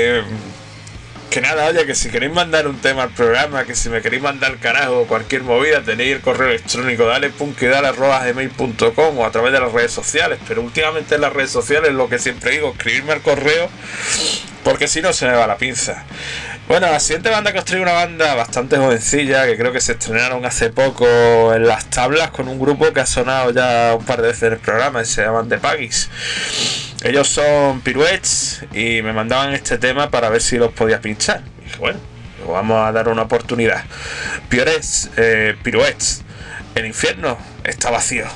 nada, 1.41 1.67
oye, 1.67 1.87
que 1.87 1.95
si 1.95 2.11
queréis 2.11 2.33
mandar 2.33 2.67
un 2.67 2.79
tema 2.79 3.05
al 3.05 3.11
programa, 3.11 3.65
que 3.65 3.75
si 3.75 3.89
me 3.89 4.03
queréis 4.03 4.23
mandar 4.23 4.59
carajo 4.59 5.07
cualquier 5.07 5.43
movida, 5.43 5.83
tenéis 5.83 6.17
el 6.17 6.21
correo 6.21 6.49
electrónico 6.49 7.07
dale.punkidale.gmail.com 7.07 9.19
o 9.19 9.25
a 9.25 9.31
través 9.31 9.53
de 9.53 9.61
las 9.61 9.73
redes 9.73 9.93
sociales. 9.93 10.39
Pero 10.47 10.63
últimamente 10.63 11.17
en 11.17 11.21
las 11.21 11.33
redes 11.33 11.51
sociales 11.51 11.93
lo 11.93 12.09
que 12.09 12.19
siempre 12.19 12.53
digo, 12.53 12.73
escribirme 12.73 13.13
al 13.13 13.21
correo, 13.23 13.69
porque 14.65 14.89
si 14.89 15.03
no 15.03 15.13
se 15.13 15.27
me 15.27 15.33
va 15.33 15.47
la 15.47 15.57
pinza. 15.57 16.05
Bueno, 16.69 16.91
la 16.91 17.01
siguiente 17.01 17.31
banda 17.31 17.53
que 17.53 17.61
os 17.61 17.65
traigo 17.65 17.85
una 17.85 17.95
banda 17.95 18.35
bastante 18.35 18.77
jovencilla, 18.77 19.47
que 19.47 19.57
creo 19.57 19.73
que 19.73 19.81
se 19.81 19.93
estrenaron 19.93 20.45
hace 20.45 20.69
poco 20.69 21.55
en 21.55 21.67
las 21.67 21.89
tablas 21.89 22.31
con 22.31 22.47
un 22.47 22.59
grupo 22.59 22.93
que 22.93 23.01
ha 23.01 23.07
sonado 23.07 23.53
ya 23.53 23.95
un 23.99 24.05
par 24.05 24.21
de 24.21 24.29
veces 24.29 24.43
en 24.45 24.53
el 24.53 24.59
programa 24.59 25.01
y 25.01 25.07
se 25.07 25.23
llaman 25.23 25.49
The 25.49 25.59
Paggies. 25.59 26.11
Ellos 27.03 27.29
son 27.29 27.81
piruets 27.81 28.63
y 28.73 29.03
me 29.03 29.13
mandaban 29.13 29.53
este 29.55 29.79
tema 29.79 30.11
para 30.11 30.31
ver 30.31 30.43
si 30.43 30.57
los 30.57 30.73
podía 30.73 31.01
pinchar. 31.01 31.43
Y 31.61 31.65
dije, 31.65 31.79
bueno, 31.79 32.01
pues 32.39 32.49
vamos 32.49 32.87
a 32.87 32.93
dar 32.93 33.09
una 33.09 33.23
oportunidad. 33.23 33.85
Piruets, 34.49 35.11
eh, 35.17 35.57
piruets, 35.63 36.23
el 36.75 36.87
infierno 36.87 37.39
está 37.65 37.91
vacío. 37.91 38.27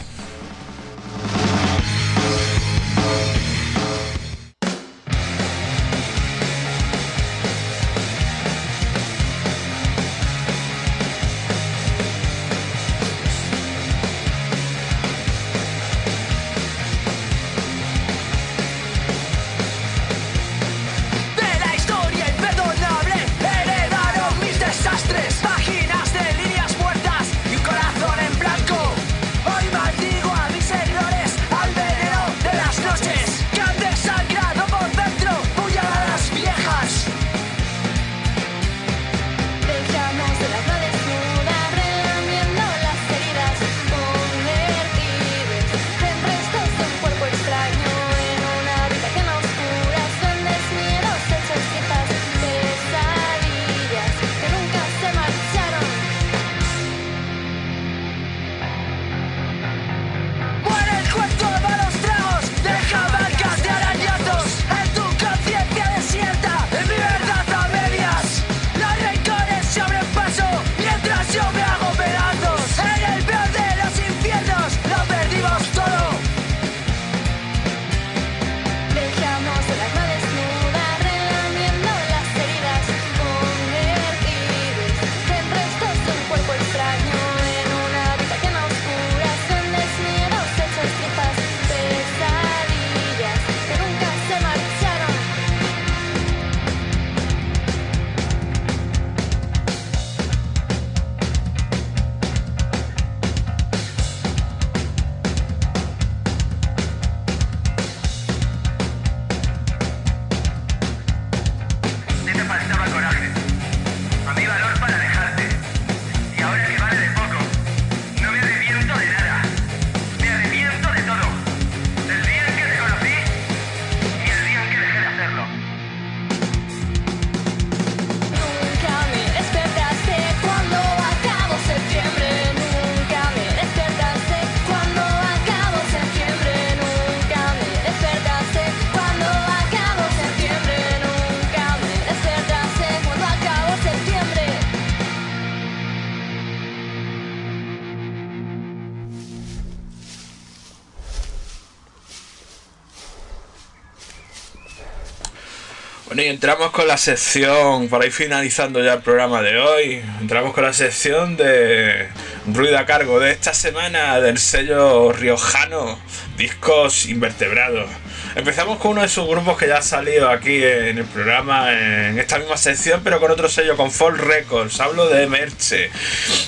Entramos 156.42 156.72
con 156.72 156.88
la 156.88 156.96
sección, 156.96 157.88
para 157.88 158.04
ir 158.04 158.10
finalizando 158.10 158.82
ya 158.82 158.94
el 158.94 159.00
programa 159.00 159.42
de 159.42 159.58
hoy, 159.60 160.02
entramos 160.20 160.52
con 160.52 160.64
la 160.64 160.72
sección 160.72 161.36
de 161.36 162.08
ruido 162.48 162.76
a 162.78 162.84
cargo 162.84 163.20
de 163.20 163.30
esta 163.30 163.54
semana 163.54 164.20
del 164.20 164.38
sello 164.38 165.12
riojano, 165.12 166.00
discos 166.36 167.06
invertebrados. 167.06 167.88
Empezamos 168.34 168.78
con 168.78 168.90
uno 168.90 169.02
de 169.02 169.08
sus 169.08 169.24
grupos 169.28 169.56
que 169.56 169.68
ya 169.68 169.76
ha 169.76 169.82
salido 169.82 170.30
aquí 170.30 170.56
en 170.64 170.98
el 170.98 171.04
programa, 171.04 171.70
en 171.70 172.18
esta 172.18 172.40
misma 172.40 172.56
sección, 172.56 173.02
pero 173.04 173.20
con 173.20 173.30
otro 173.30 173.48
sello, 173.48 173.76
con 173.76 173.92
Fall 173.92 174.18
Records. 174.18 174.80
Hablo 174.80 175.08
de 175.08 175.28
Merche, 175.28 175.90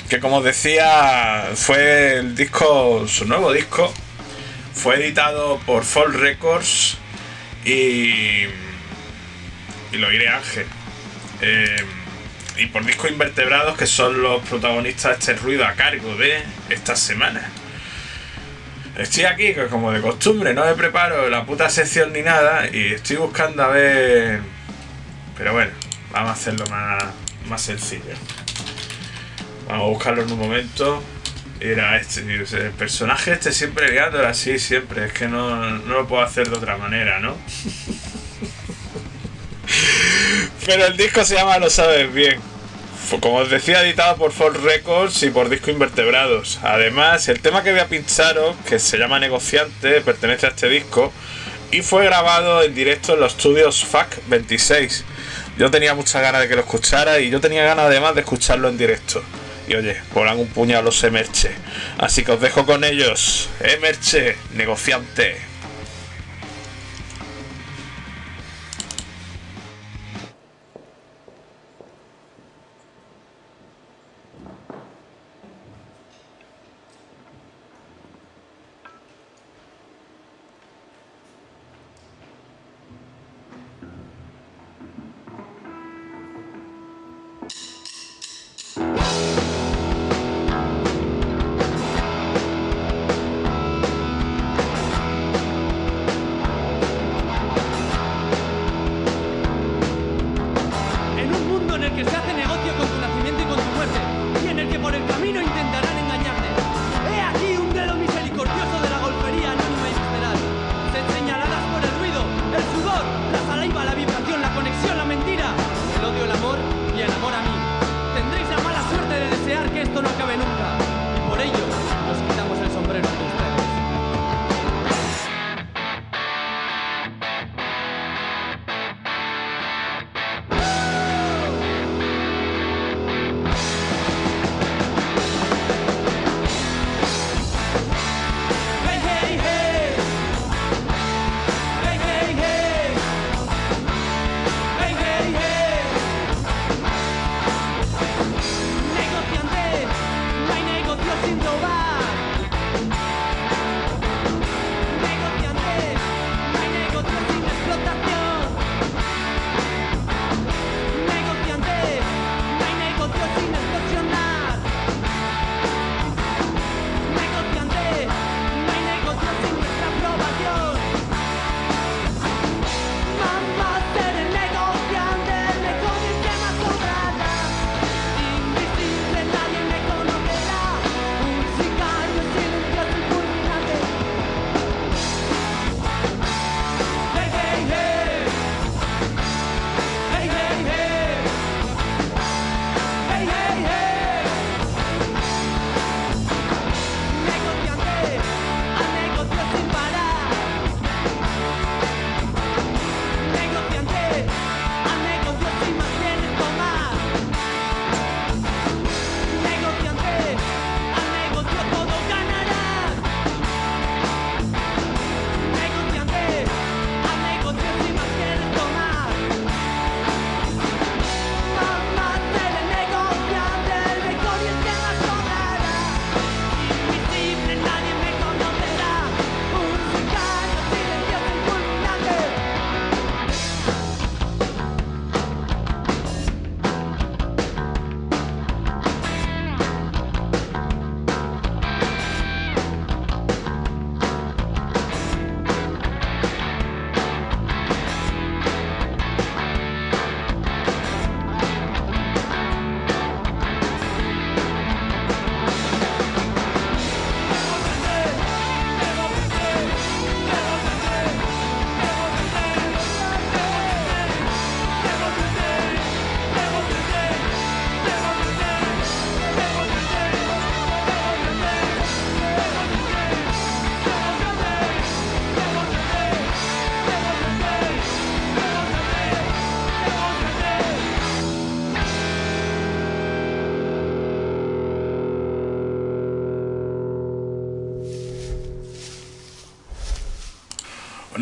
que 0.08 0.18
como 0.18 0.42
decía, 0.42 1.50
fue 1.54 2.14
el 2.14 2.34
disco, 2.34 3.06
su 3.06 3.26
nuevo 3.26 3.52
disco, 3.52 3.94
fue 4.72 4.96
editado 4.96 5.60
por 5.64 5.84
Fall 5.84 6.14
Records 6.14 6.98
y 7.64 8.46
y 9.94 9.98
lo 9.98 10.12
iré 10.12 10.28
Ángel. 10.28 10.66
Eh, 11.40 11.84
y 12.56 12.66
por 12.66 12.84
discos 12.84 13.10
invertebrados 13.10 13.76
que 13.76 13.86
son 13.86 14.22
los 14.22 14.42
protagonistas 14.42 15.12
de 15.12 15.32
este 15.32 15.42
ruido 15.42 15.64
a 15.64 15.72
cargo 15.72 16.14
de 16.16 16.42
esta 16.70 16.96
semana. 16.96 17.50
Estoy 18.96 19.24
aquí, 19.24 19.54
como 19.70 19.90
de 19.90 20.00
costumbre, 20.00 20.54
no 20.54 20.64
me 20.64 20.74
preparo 20.74 21.28
la 21.28 21.44
puta 21.44 21.68
sección 21.68 22.12
ni 22.12 22.22
nada 22.22 22.68
y 22.72 22.94
estoy 22.94 23.16
buscando 23.16 23.64
a 23.64 23.68
ver... 23.68 24.40
Pero 25.36 25.52
bueno, 25.52 25.72
vamos 26.12 26.30
a 26.30 26.32
hacerlo 26.34 26.64
más, 26.66 27.02
más 27.48 27.60
sencillo. 27.60 28.14
Vamos 29.66 29.86
a 29.86 29.88
buscarlo 29.88 30.22
en 30.22 30.32
un 30.32 30.38
momento. 30.38 31.02
Era 31.58 31.96
este, 31.96 32.20
el 32.20 32.70
personaje 32.72 33.32
este 33.32 33.50
siempre 33.50 33.90
liándolo 33.90 34.28
así, 34.28 34.60
siempre. 34.60 35.06
Es 35.06 35.12
que 35.12 35.26
no, 35.26 35.70
no 35.78 35.94
lo 35.94 36.06
puedo 36.06 36.22
hacer 36.22 36.48
de 36.48 36.56
otra 36.56 36.76
manera, 36.76 37.18
¿no? 37.18 37.36
Pero 40.66 40.86
el 40.86 40.96
disco 40.96 41.24
se 41.24 41.34
llama 41.34 41.58
Lo 41.58 41.68
sabes 41.68 42.12
bien. 42.12 42.40
Como 43.20 43.36
os 43.36 43.50
decía, 43.50 43.82
editado 43.82 44.16
por 44.16 44.32
Folk 44.32 44.62
Records 44.62 45.22
y 45.22 45.30
por 45.30 45.50
Disco 45.50 45.70
Invertebrados. 45.70 46.58
Además, 46.62 47.28
el 47.28 47.40
tema 47.40 47.62
que 47.62 47.70
voy 47.70 47.80
a 47.80 47.88
pincharos, 47.88 48.56
que 48.66 48.78
se 48.78 48.96
llama 48.96 49.20
Negociante, 49.20 50.00
pertenece 50.00 50.46
a 50.46 50.48
este 50.50 50.70
disco 50.70 51.12
y 51.70 51.82
fue 51.82 52.06
grabado 52.06 52.62
en 52.62 52.74
directo 52.74 53.12
en 53.12 53.20
los 53.20 53.32
estudios 53.32 53.84
FAC 53.84 54.26
26. 54.28 55.04
Yo 55.58 55.70
tenía 55.70 55.94
muchas 55.94 56.22
ganas 56.22 56.40
de 56.40 56.48
que 56.48 56.54
lo 56.54 56.62
escuchara 56.62 57.20
y 57.20 57.28
yo 57.28 57.40
tenía 57.40 57.62
ganas 57.64 57.86
además 57.86 58.14
de 58.14 58.22
escucharlo 58.22 58.68
en 58.68 58.78
directo. 58.78 59.22
Y 59.68 59.74
oye, 59.74 60.00
volan 60.14 60.38
un 60.38 60.48
puñado 60.48 60.82
los 60.82 61.04
Emerche. 61.04 61.50
Así 61.98 62.24
que 62.24 62.32
os 62.32 62.40
dejo 62.40 62.64
con 62.64 62.84
ellos. 62.84 63.50
Emerche, 63.60 64.36
negociante. 64.54 65.53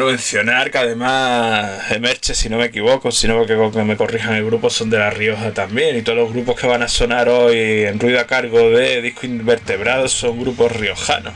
Bueno, 0.02 0.16
mencionar 0.16 0.72
que 0.72 0.78
además 0.78 1.92
Emerche, 1.92 2.34
si 2.34 2.48
no 2.48 2.58
me 2.58 2.64
equivoco, 2.64 3.12
si 3.12 3.28
no 3.28 3.46
que, 3.46 3.54
me 3.84 3.96
corrijan 3.96 4.34
el 4.34 4.44
grupo, 4.44 4.68
son 4.68 4.90
de 4.90 4.98
La 4.98 5.10
Rioja 5.10 5.52
también. 5.54 5.96
Y 5.96 6.02
todos 6.02 6.18
los 6.18 6.32
grupos 6.32 6.58
que 6.58 6.66
van 6.66 6.82
a 6.82 6.88
sonar 6.88 7.28
hoy 7.28 7.84
en 7.84 8.00
ruido 8.00 8.18
a 8.18 8.26
cargo 8.26 8.70
de 8.70 9.00
Disco 9.00 9.26
Invertebrado 9.26 10.08
son 10.08 10.40
grupos 10.40 10.72
riojanos. 10.72 11.34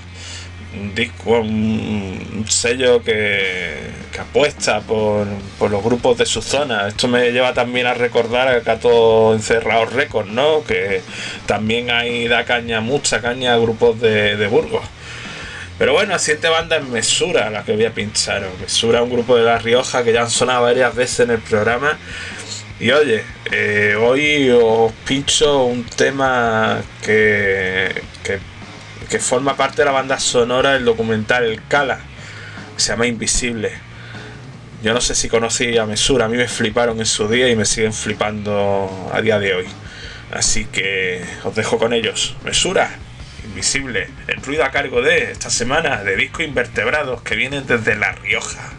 Un 0.75 0.97
disco, 0.97 1.39
un, 1.39 2.45
sello 2.49 3.05
que, 3.05 3.73
apuesta 4.19 4.81
por, 4.81 5.29
los 5.71 5.85
grupos 5.85 6.19
de 6.19 6.27
su 6.27 6.43
zona. 6.43 6.89
Esto 6.89 7.07
me 7.07 7.31
lleva 7.31 7.55
también 7.55 7.87
a 7.87 7.95
recordar 7.95 8.49
a 8.49 8.63
Cato 8.63 9.33
Encerrado 9.33 9.87
Records, 9.87 10.31
¿no? 10.31 10.65
Que 10.65 11.03
también 11.47 11.93
hay 11.93 12.27
da 12.27 12.45
caña, 12.45 12.81
mucha 12.81 13.21
caña 13.21 13.55
a 13.55 13.59
grupos 13.59 14.01
de 14.01 14.49
Burgos. 14.51 14.83
Pero 15.79 15.93
bueno, 15.93 16.19
siguiente 16.19 16.49
banda 16.49 16.79
es 16.79 16.85
Mesura, 16.85 17.51
la 17.51 17.63
que 17.63 17.73
voy 17.73 17.85
a 17.85 17.93
pinchar. 17.93 18.49
Mesura, 18.61 19.03
un 19.03 19.11
grupo 19.11 19.37
de 19.37 19.45
La 19.45 19.59
Rioja 19.59 20.03
que 20.03 20.13
ya 20.13 20.23
han 20.23 20.31
sonado 20.31 20.63
varias 20.63 20.95
veces 20.95 21.21
en 21.21 21.33
el 21.33 21.39
programa. 21.39 21.99
Y 22.81 22.91
oye, 22.93 23.23
eh, 23.53 23.95
hoy 23.99 24.51
os 24.51 24.93
pincho 25.07 25.65
un 25.65 25.85
tema 25.85 26.83
que, 27.03 28.03
que, 28.23 28.39
que 29.11 29.19
forma 29.19 29.55
parte 29.55 29.83
de 29.83 29.85
la 29.87 29.93
banda 29.93 30.19
sonora 30.19 30.73
del 30.73 30.85
documental 30.87 31.45
El 31.45 31.67
Cala, 31.67 31.99
que 32.75 32.83
se 32.83 32.93
llama 32.93 33.07
Invisible. 33.07 33.73
Yo 34.83 34.95
no 34.95 35.01
sé 35.03 35.15
si 35.15 35.29
conocí 35.29 35.77
a 35.77 35.85
Mesura, 35.85 36.25
a 36.25 36.29
mí 36.29 36.39
me 36.39 36.49
fliparon 36.49 36.99
en 37.01 37.07
su 37.07 37.29
día 37.29 37.49
y 37.49 37.57
me 37.57 37.67
siguen 37.67 37.93
flipando 37.93 39.11
a 39.13 39.21
día 39.21 39.39
de 39.39 39.55
hoy. 39.55 39.67
Así 40.33 40.65
que 40.65 41.23
os 41.45 41.55
dejo 41.55 41.79
con 41.79 41.93
ellos. 41.93 42.37
Mesura, 42.45 42.91
Invisible, 43.57 44.11
el 44.27 44.43
ruido 44.43 44.67
a 44.67 44.71
cargo 44.71 45.01
de 45.01 45.31
esta 45.33 45.49
semana 45.49 46.05
de 46.05 46.15
discos 46.15 46.45
invertebrados 46.45 47.23
que 47.23 47.37
vienen 47.37 47.67
desde 47.67 47.97
La 47.97 48.13
Rioja. 48.13 48.75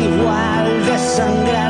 Igual 0.00 0.86
desangrarte, 0.86 1.69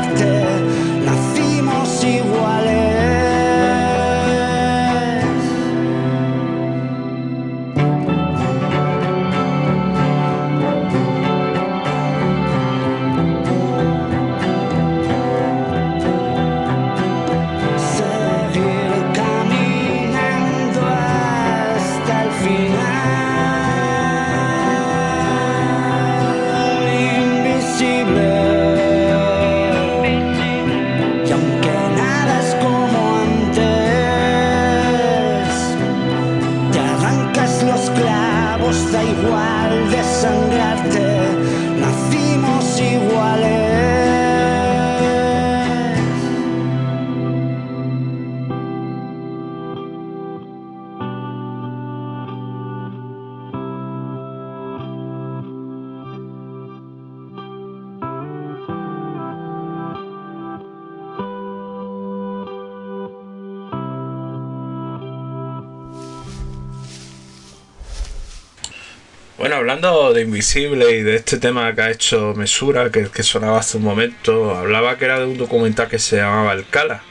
Invisible 70.21 70.91
y 70.91 71.01
de 71.01 71.15
este 71.15 71.37
tema 71.37 71.73
que 71.73 71.81
ha 71.81 71.91
hecho 71.91 72.33
Mesura, 72.35 72.89
que, 72.91 73.23
sonaba 73.23 73.59
hace 73.59 73.77
un 73.77 73.83
momento, 73.83 74.55
hablaba 74.55 74.97
que 74.97 75.05
era 75.05 75.19
de 75.19 75.25
un 75.25 75.37
documental 75.37 75.87
que 75.87 75.99
se 75.99 76.17
llamaba 76.17 76.53
El 76.53 76.65
Cala. 76.67 77.03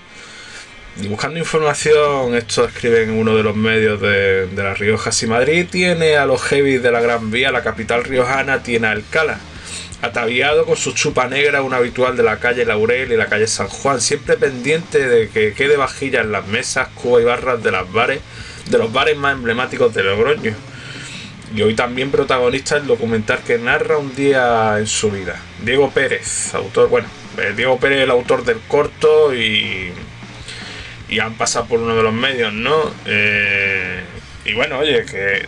Y 1.01 1.09
buscando 1.09 1.39
información, 1.39 2.35
esto 2.35 2.65
escribe 2.65 3.05
en 3.05 3.11
uno 3.11 3.37
de 3.37 3.43
los 3.43 3.57
medios 3.57 4.01
de, 4.01 4.47
de 4.47 4.63
La 4.63 4.75
Rioja. 4.75 5.13
Si 5.13 5.27
Madrid 5.27 5.67
tiene 5.71 6.17
a 6.17 6.27
los 6.27 6.43
heavy 6.43 6.79
de 6.79 6.91
la 6.91 7.01
Gran 7.01 7.31
Vía, 7.31 7.53
la 7.53 7.63
capital 7.63 8.05
riojana 8.05 8.63
tiene 8.63 8.89
a 8.89 8.91
Alcalá. 8.93 9.39
Ataviado 10.03 10.65
con 10.65 10.77
su 10.77 10.93
chupa 10.93 11.29
negra, 11.29 11.63
un 11.63 11.75
habitual 11.75 12.17
de 12.17 12.23
la 12.23 12.39
calle 12.39 12.65
Laurel 12.65 13.13
y 13.13 13.17
la 13.17 13.27
calle 13.27 13.47
San 13.47 13.69
Juan, 13.69 14.01
siempre 14.01 14.37
pendiente 14.37 15.07
de 15.07 15.29
que 15.29 15.53
quede 15.53 15.77
vajilla 15.77 16.23
en 16.23 16.33
las 16.33 16.47
mesas, 16.47 16.89
cuba 16.95 17.21
y 17.21 17.25
barras 17.25 17.63
de, 17.63 17.71
las 17.71 17.91
bares, 17.93 18.21
de 18.69 18.79
los 18.79 18.93
bares 18.93 19.17
más 19.17 19.35
emblemáticos 19.35 19.93
de 19.95 20.03
Logroño. 20.03 20.70
Y 21.55 21.63
hoy 21.63 21.75
también 21.75 22.11
protagonista 22.11 22.77
el 22.77 22.87
documental 22.87 23.41
que 23.45 23.59
narra 23.59 23.99
un 23.99 24.15
día 24.15 24.77
en 24.79 24.87
su 24.87 25.11
vida. 25.11 25.37
Diego 25.63 25.91
Pérez, 25.91 26.55
autor, 26.55 26.89
bueno, 26.89 27.09
eh, 27.39 27.53
Diego 27.57 27.79
Pérez, 27.79 28.03
el 28.03 28.11
autor 28.11 28.45
del 28.45 28.61
corto 28.69 29.35
y, 29.35 29.93
y 31.09 31.19
han 31.19 31.35
pasado 31.35 31.67
por 31.67 31.81
uno 31.81 31.97
de 31.97 32.03
los 32.03 32.13
medios, 32.13 32.53
¿no? 32.53 32.93
Eh, 33.05 34.01
y 34.45 34.55
bueno, 34.55 34.79
oye, 34.79 35.05
que 35.05 35.47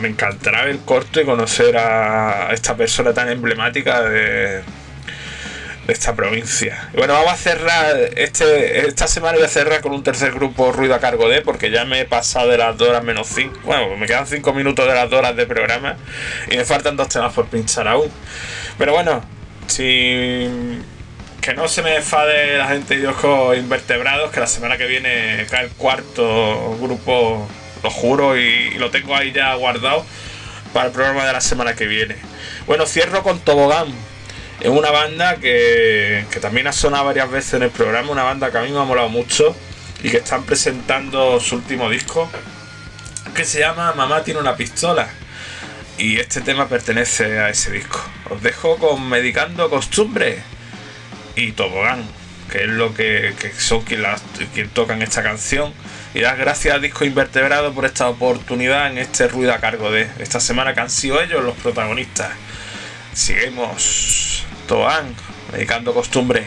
me 0.00 0.08
encantará 0.08 0.62
ver 0.62 0.70
el 0.70 0.80
corto 0.80 1.20
y 1.20 1.24
conocer 1.24 1.76
a 1.76 2.52
esta 2.52 2.76
persona 2.76 3.12
tan 3.12 3.28
emblemática 3.28 4.02
de, 4.02 4.62
de 5.86 5.92
esta 5.92 6.14
provincia. 6.14 6.90
Y 6.92 6.96
bueno, 6.96 7.14
vamos 7.14 7.32
a 7.32 7.36
cerrar, 7.36 7.96
este, 8.16 8.86
esta 8.86 9.06
semana 9.06 9.36
voy 9.36 9.46
a 9.46 9.48
cerrar 9.48 9.80
con 9.80 9.92
un 9.92 10.02
tercer 10.02 10.32
grupo 10.32 10.72
ruido 10.72 10.94
a 10.94 11.00
cargo 11.00 11.28
de, 11.28 11.42
porque 11.42 11.70
ya 11.70 11.84
me 11.84 12.00
he 12.00 12.04
pasado 12.04 12.48
de 12.48 12.58
las 12.58 12.76
dos 12.76 12.88
horas 12.88 13.04
menos 13.04 13.28
cinco, 13.28 13.58
bueno, 13.64 13.96
me 13.96 14.06
quedan 14.06 14.26
cinco 14.26 14.52
minutos 14.52 14.86
de 14.86 14.94
las 14.94 15.08
dos 15.08 15.18
horas 15.18 15.36
de 15.36 15.46
programa 15.46 15.96
y 16.50 16.56
me 16.56 16.64
faltan 16.64 16.96
dos 16.96 17.08
temas 17.08 17.32
por 17.32 17.46
pinchar 17.46 17.88
aún. 17.88 18.10
Pero 18.78 18.92
bueno, 18.92 19.22
si 19.66 20.48
que 21.40 21.54
no 21.54 21.68
se 21.68 21.82
me 21.82 21.96
enfade 21.96 22.58
la 22.58 22.68
gente 22.68 22.98
de 22.98 23.08
ojos 23.08 23.56
invertebrados, 23.56 24.30
que 24.30 24.40
la 24.40 24.46
semana 24.46 24.76
que 24.76 24.86
viene 24.86 25.46
cae 25.48 25.64
el 25.64 25.70
cuarto 25.70 26.76
grupo, 26.80 27.48
lo 27.82 27.90
juro, 27.90 28.36
y, 28.36 28.72
lo 28.72 28.90
tengo 28.90 29.16
ahí 29.16 29.32
ya 29.32 29.54
guardado 29.54 30.04
para 30.74 30.86
el 30.86 30.92
programa 30.92 31.24
de 31.26 31.32
la 31.32 31.40
semana 31.40 31.74
que 31.74 31.86
viene. 31.86 32.16
Bueno, 32.66 32.86
cierro 32.86 33.22
con 33.22 33.40
Tobogán. 33.40 33.88
Es 34.60 34.68
una 34.68 34.90
banda 34.90 35.36
que, 35.36 36.26
que 36.30 36.38
también 36.40 36.66
ha 36.66 36.72
sonado 36.72 37.06
varias 37.06 37.30
veces 37.30 37.54
en 37.54 37.62
el 37.62 37.70
programa, 37.70 38.10
una 38.10 38.24
banda 38.24 38.50
que 38.50 38.58
a 38.58 38.62
mí 38.62 38.70
me 38.70 38.78
ha 38.78 38.84
molado 38.84 39.08
mucho 39.08 39.56
y 40.02 40.10
que 40.10 40.18
están 40.18 40.44
presentando 40.44 41.40
su 41.40 41.56
último 41.56 41.88
disco, 41.88 42.30
que 43.34 43.44
se 43.44 43.60
llama 43.60 43.92
Mamá 43.94 44.22
tiene 44.22 44.40
una 44.40 44.56
pistola. 44.56 45.08
Y 45.96 46.18
este 46.18 46.40
tema 46.40 46.68
pertenece 46.68 47.38
a 47.40 47.48
ese 47.50 47.70
disco. 47.70 48.00
Os 48.30 48.42
dejo 48.42 48.76
con 48.78 49.06
Medicando 49.08 49.68
Costumbre 49.70 50.38
y 51.36 51.52
Tobogán, 51.52 52.02
que 52.50 52.62
es 52.64 52.68
lo 52.68 52.94
que, 52.94 53.34
que 53.38 53.52
son 53.52 53.82
quien, 53.82 54.02
las- 54.02 54.22
quien 54.54 54.68
tocan 54.70 55.02
esta 55.02 55.22
canción. 55.22 55.72
Y 56.14 56.20
dar 56.20 56.36
gracias 56.38 56.74
a 56.74 56.78
Disco 56.78 57.04
Invertebrado 57.04 57.72
por 57.72 57.84
esta 57.84 58.08
oportunidad 58.08 58.90
en 58.90 58.98
este 58.98 59.28
ruido 59.28 59.52
a 59.54 59.58
cargo 59.58 59.90
de 59.90 60.08
esta 60.18 60.40
semana 60.40 60.74
que 60.74 60.80
han 60.80 60.90
sido 60.90 61.20
ellos 61.20 61.44
los 61.44 61.54
protagonistas. 61.56 62.30
Seguimos. 63.14 64.44
Tobogán, 64.70 65.16
dedicando 65.50 65.92
costumbre. 65.92 66.46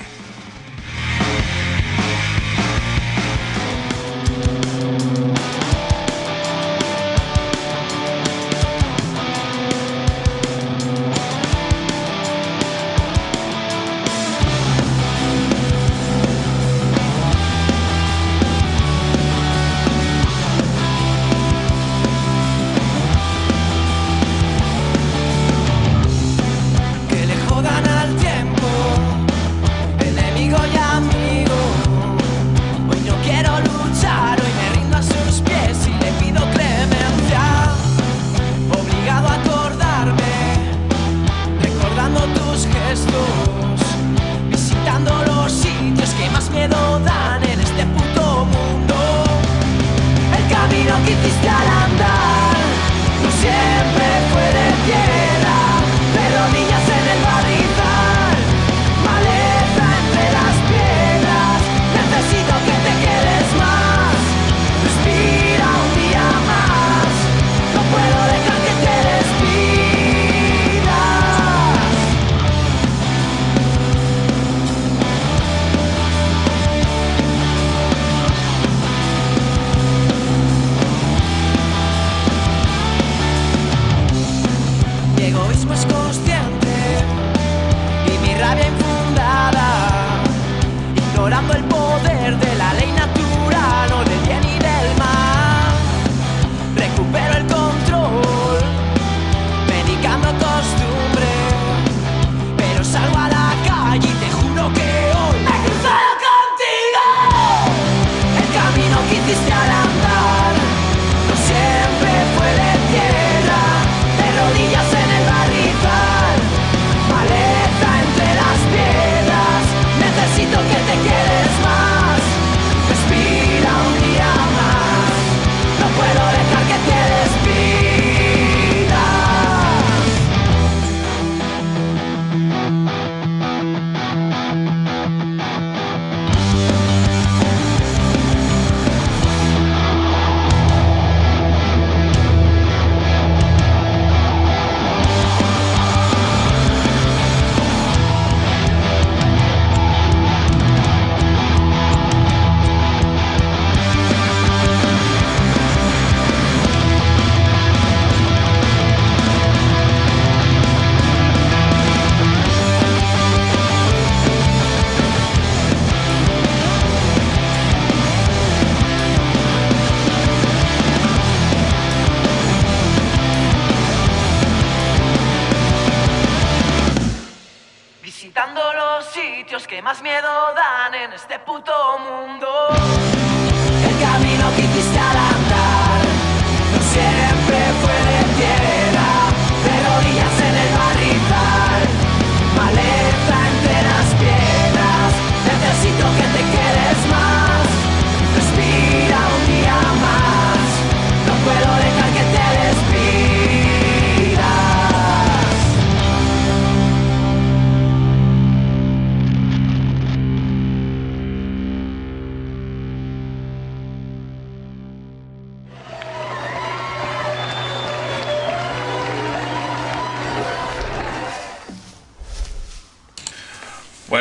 gotta 51.43 51.72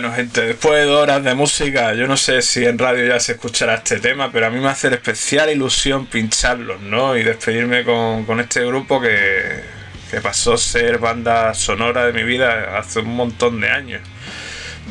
Bueno, 0.02 0.16
gente, 0.16 0.40
después 0.40 0.84
de 0.84 0.90
horas 0.90 1.22
de 1.22 1.32
música, 1.36 1.94
yo 1.94 2.08
no 2.08 2.16
sé 2.16 2.42
si 2.42 2.64
en 2.64 2.76
radio 2.76 3.06
ya 3.06 3.20
se 3.20 3.34
escuchará 3.34 3.74
este 3.74 4.00
tema, 4.00 4.32
pero 4.32 4.48
a 4.48 4.50
mí 4.50 4.58
me 4.58 4.66
hace 4.68 4.88
especial 4.88 5.48
ilusión 5.48 6.06
pincharlos, 6.06 6.80
¿no? 6.80 7.16
Y 7.16 7.22
despedirme 7.22 7.84
con, 7.84 8.24
con 8.24 8.40
este 8.40 8.66
grupo 8.66 9.00
que, 9.00 9.62
que 10.10 10.20
pasó 10.20 10.54
a 10.54 10.58
ser 10.58 10.98
banda 10.98 11.54
sonora 11.54 12.04
de 12.04 12.12
mi 12.12 12.24
vida 12.24 12.76
hace 12.76 12.98
un 12.98 13.14
montón 13.14 13.60
de 13.60 13.70
años. 13.70 14.02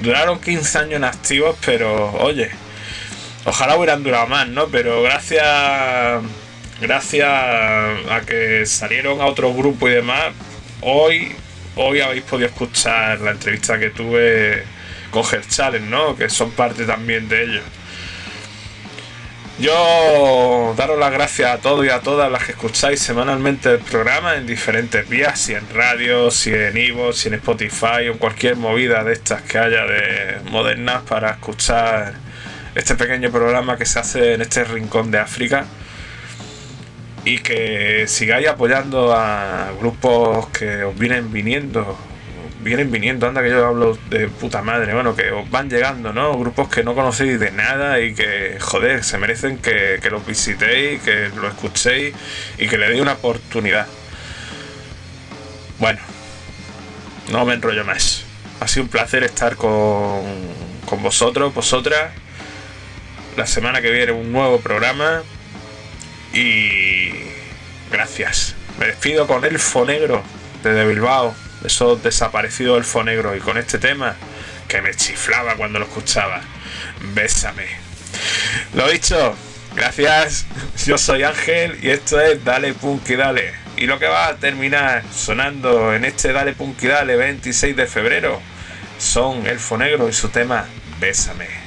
Duraron 0.01 0.39
15 0.39 0.77
años 0.77 0.93
en 0.93 1.03
activos, 1.03 1.57
pero 1.65 2.13
oye, 2.13 2.49
ojalá 3.43 3.75
hubieran 3.75 4.03
durado 4.03 4.27
más, 4.27 4.47
¿no? 4.47 4.67
Pero 4.67 5.03
gracias, 5.03 6.23
gracias 6.79 7.27
a 7.29 8.21
que 8.25 8.65
salieron 8.65 9.19
a 9.19 9.25
otro 9.25 9.53
grupo 9.53 9.89
y 9.89 9.91
demás, 9.91 10.31
hoy, 10.79 11.35
hoy 11.75 11.99
habéis 11.99 12.23
podido 12.23 12.47
escuchar 12.47 13.19
la 13.19 13.31
entrevista 13.31 13.77
que 13.77 13.89
tuve 13.89 14.79
Health 15.19 15.49
Challenge, 15.49 15.87
¿no? 15.87 16.15
Que 16.15 16.29
son 16.29 16.51
parte 16.51 16.85
también 16.85 17.27
de 17.27 17.43
ellos. 17.43 17.63
Yo 19.59 20.73
daros 20.75 20.97
las 20.97 21.11
gracias 21.11 21.51
a 21.51 21.57
todos 21.59 21.85
y 21.85 21.89
a 21.89 21.99
todas 21.99 22.31
las 22.31 22.43
que 22.45 22.53
escucháis 22.53 22.99
semanalmente 22.99 23.69
el 23.69 23.79
programa 23.79 24.35
en 24.35 24.47
diferentes 24.47 25.07
vías, 25.07 25.39
si 25.39 25.53
en 25.53 25.69
radio, 25.71 26.31
si 26.31 26.51
en 26.51 26.75
Ivo, 26.75 27.13
si 27.13 27.27
en 27.27 27.35
Spotify 27.35 28.09
o 28.11 28.17
cualquier 28.17 28.55
movida 28.55 29.03
de 29.03 29.13
estas 29.13 29.43
que 29.43 29.59
haya 29.59 29.85
de 29.85 30.39
modernas 30.49 31.03
para 31.07 31.31
escuchar 31.31 32.13
este 32.73 32.95
pequeño 32.95 33.29
programa 33.29 33.77
que 33.77 33.85
se 33.85 33.99
hace 33.99 34.33
en 34.33 34.41
este 34.41 34.63
rincón 34.63 35.11
de 35.11 35.19
África 35.19 35.65
y 37.23 37.37
que 37.39 38.05
sigáis 38.07 38.47
apoyando 38.47 39.13
a 39.13 39.73
grupos 39.79 40.47
que 40.47 40.83
os 40.83 40.97
vienen 40.97 41.31
viniendo 41.31 41.97
vienen 42.63 42.91
viniendo, 42.91 43.27
anda 43.27 43.41
que 43.41 43.49
yo 43.49 43.65
hablo 43.65 43.97
de 44.09 44.27
puta 44.27 44.61
madre, 44.61 44.93
bueno, 44.93 45.15
que 45.15 45.31
os 45.31 45.49
van 45.49 45.69
llegando, 45.69 46.13
¿no? 46.13 46.37
Grupos 46.37 46.69
que 46.69 46.83
no 46.83 46.93
conocéis 46.95 47.39
de 47.39 47.51
nada 47.51 47.99
y 47.99 48.13
que, 48.13 48.57
joder, 48.59 49.03
se 49.03 49.17
merecen 49.17 49.57
que, 49.57 49.99
que 50.01 50.09
los 50.09 50.25
visitéis, 50.25 51.01
que 51.01 51.29
lo 51.29 51.47
escuchéis 51.47 52.13
y 52.57 52.67
que 52.67 52.77
le 52.77 52.89
deis 52.89 53.01
una 53.01 53.13
oportunidad. 53.13 53.87
Bueno, 55.79 55.99
no 57.31 57.45
me 57.45 57.55
enrollo 57.55 57.83
más. 57.83 58.23
Ha 58.59 58.67
sido 58.67 58.83
un 58.83 58.89
placer 58.89 59.23
estar 59.23 59.55
con, 59.55 60.23
con 60.85 61.01
vosotros, 61.01 61.53
vosotras. 61.53 62.11
La 63.35 63.47
semana 63.47 63.81
que 63.81 63.89
viene 63.89 64.11
un 64.11 64.31
nuevo 64.31 64.59
programa. 64.59 65.23
Y 66.33 67.09
gracias. 67.91 68.55
Me 68.79 68.85
despido 68.85 69.25
con 69.25 69.43
Elfo 69.43 69.85
Negro 69.85 70.21
desde 70.63 70.85
Bilbao 70.85 71.33
eso 71.65 71.95
desaparecido 71.95 72.77
elfo 72.77 73.03
negro 73.03 73.35
y 73.35 73.39
con 73.39 73.57
este 73.57 73.77
tema 73.77 74.15
que 74.67 74.81
me 74.81 74.93
chiflaba 74.93 75.55
cuando 75.55 75.79
lo 75.79 75.85
escuchaba. 75.85 76.41
Bésame. 77.13 77.67
Lo 78.73 78.89
dicho, 78.89 79.35
gracias. 79.75 80.45
Yo 80.85 80.97
soy 80.97 81.23
Ángel 81.23 81.77
y 81.81 81.89
esto 81.89 82.19
es 82.19 82.43
Dale 82.43 82.73
Punk 82.73 83.09
y 83.09 83.15
Dale. 83.15 83.53
Y 83.77 83.85
lo 83.85 83.99
que 83.99 84.07
va 84.07 84.27
a 84.27 84.35
terminar 84.35 85.03
sonando 85.13 85.93
en 85.93 86.05
este 86.05 86.33
Dale 86.33 86.53
Punk 86.53 86.81
y 86.83 86.87
Dale 86.87 87.15
26 87.15 87.75
de 87.75 87.87
febrero 87.87 88.41
son 88.97 89.45
Elfo 89.47 89.77
Negro 89.77 90.07
y 90.07 90.13
su 90.13 90.29
tema 90.29 90.65
Bésame. 90.99 91.60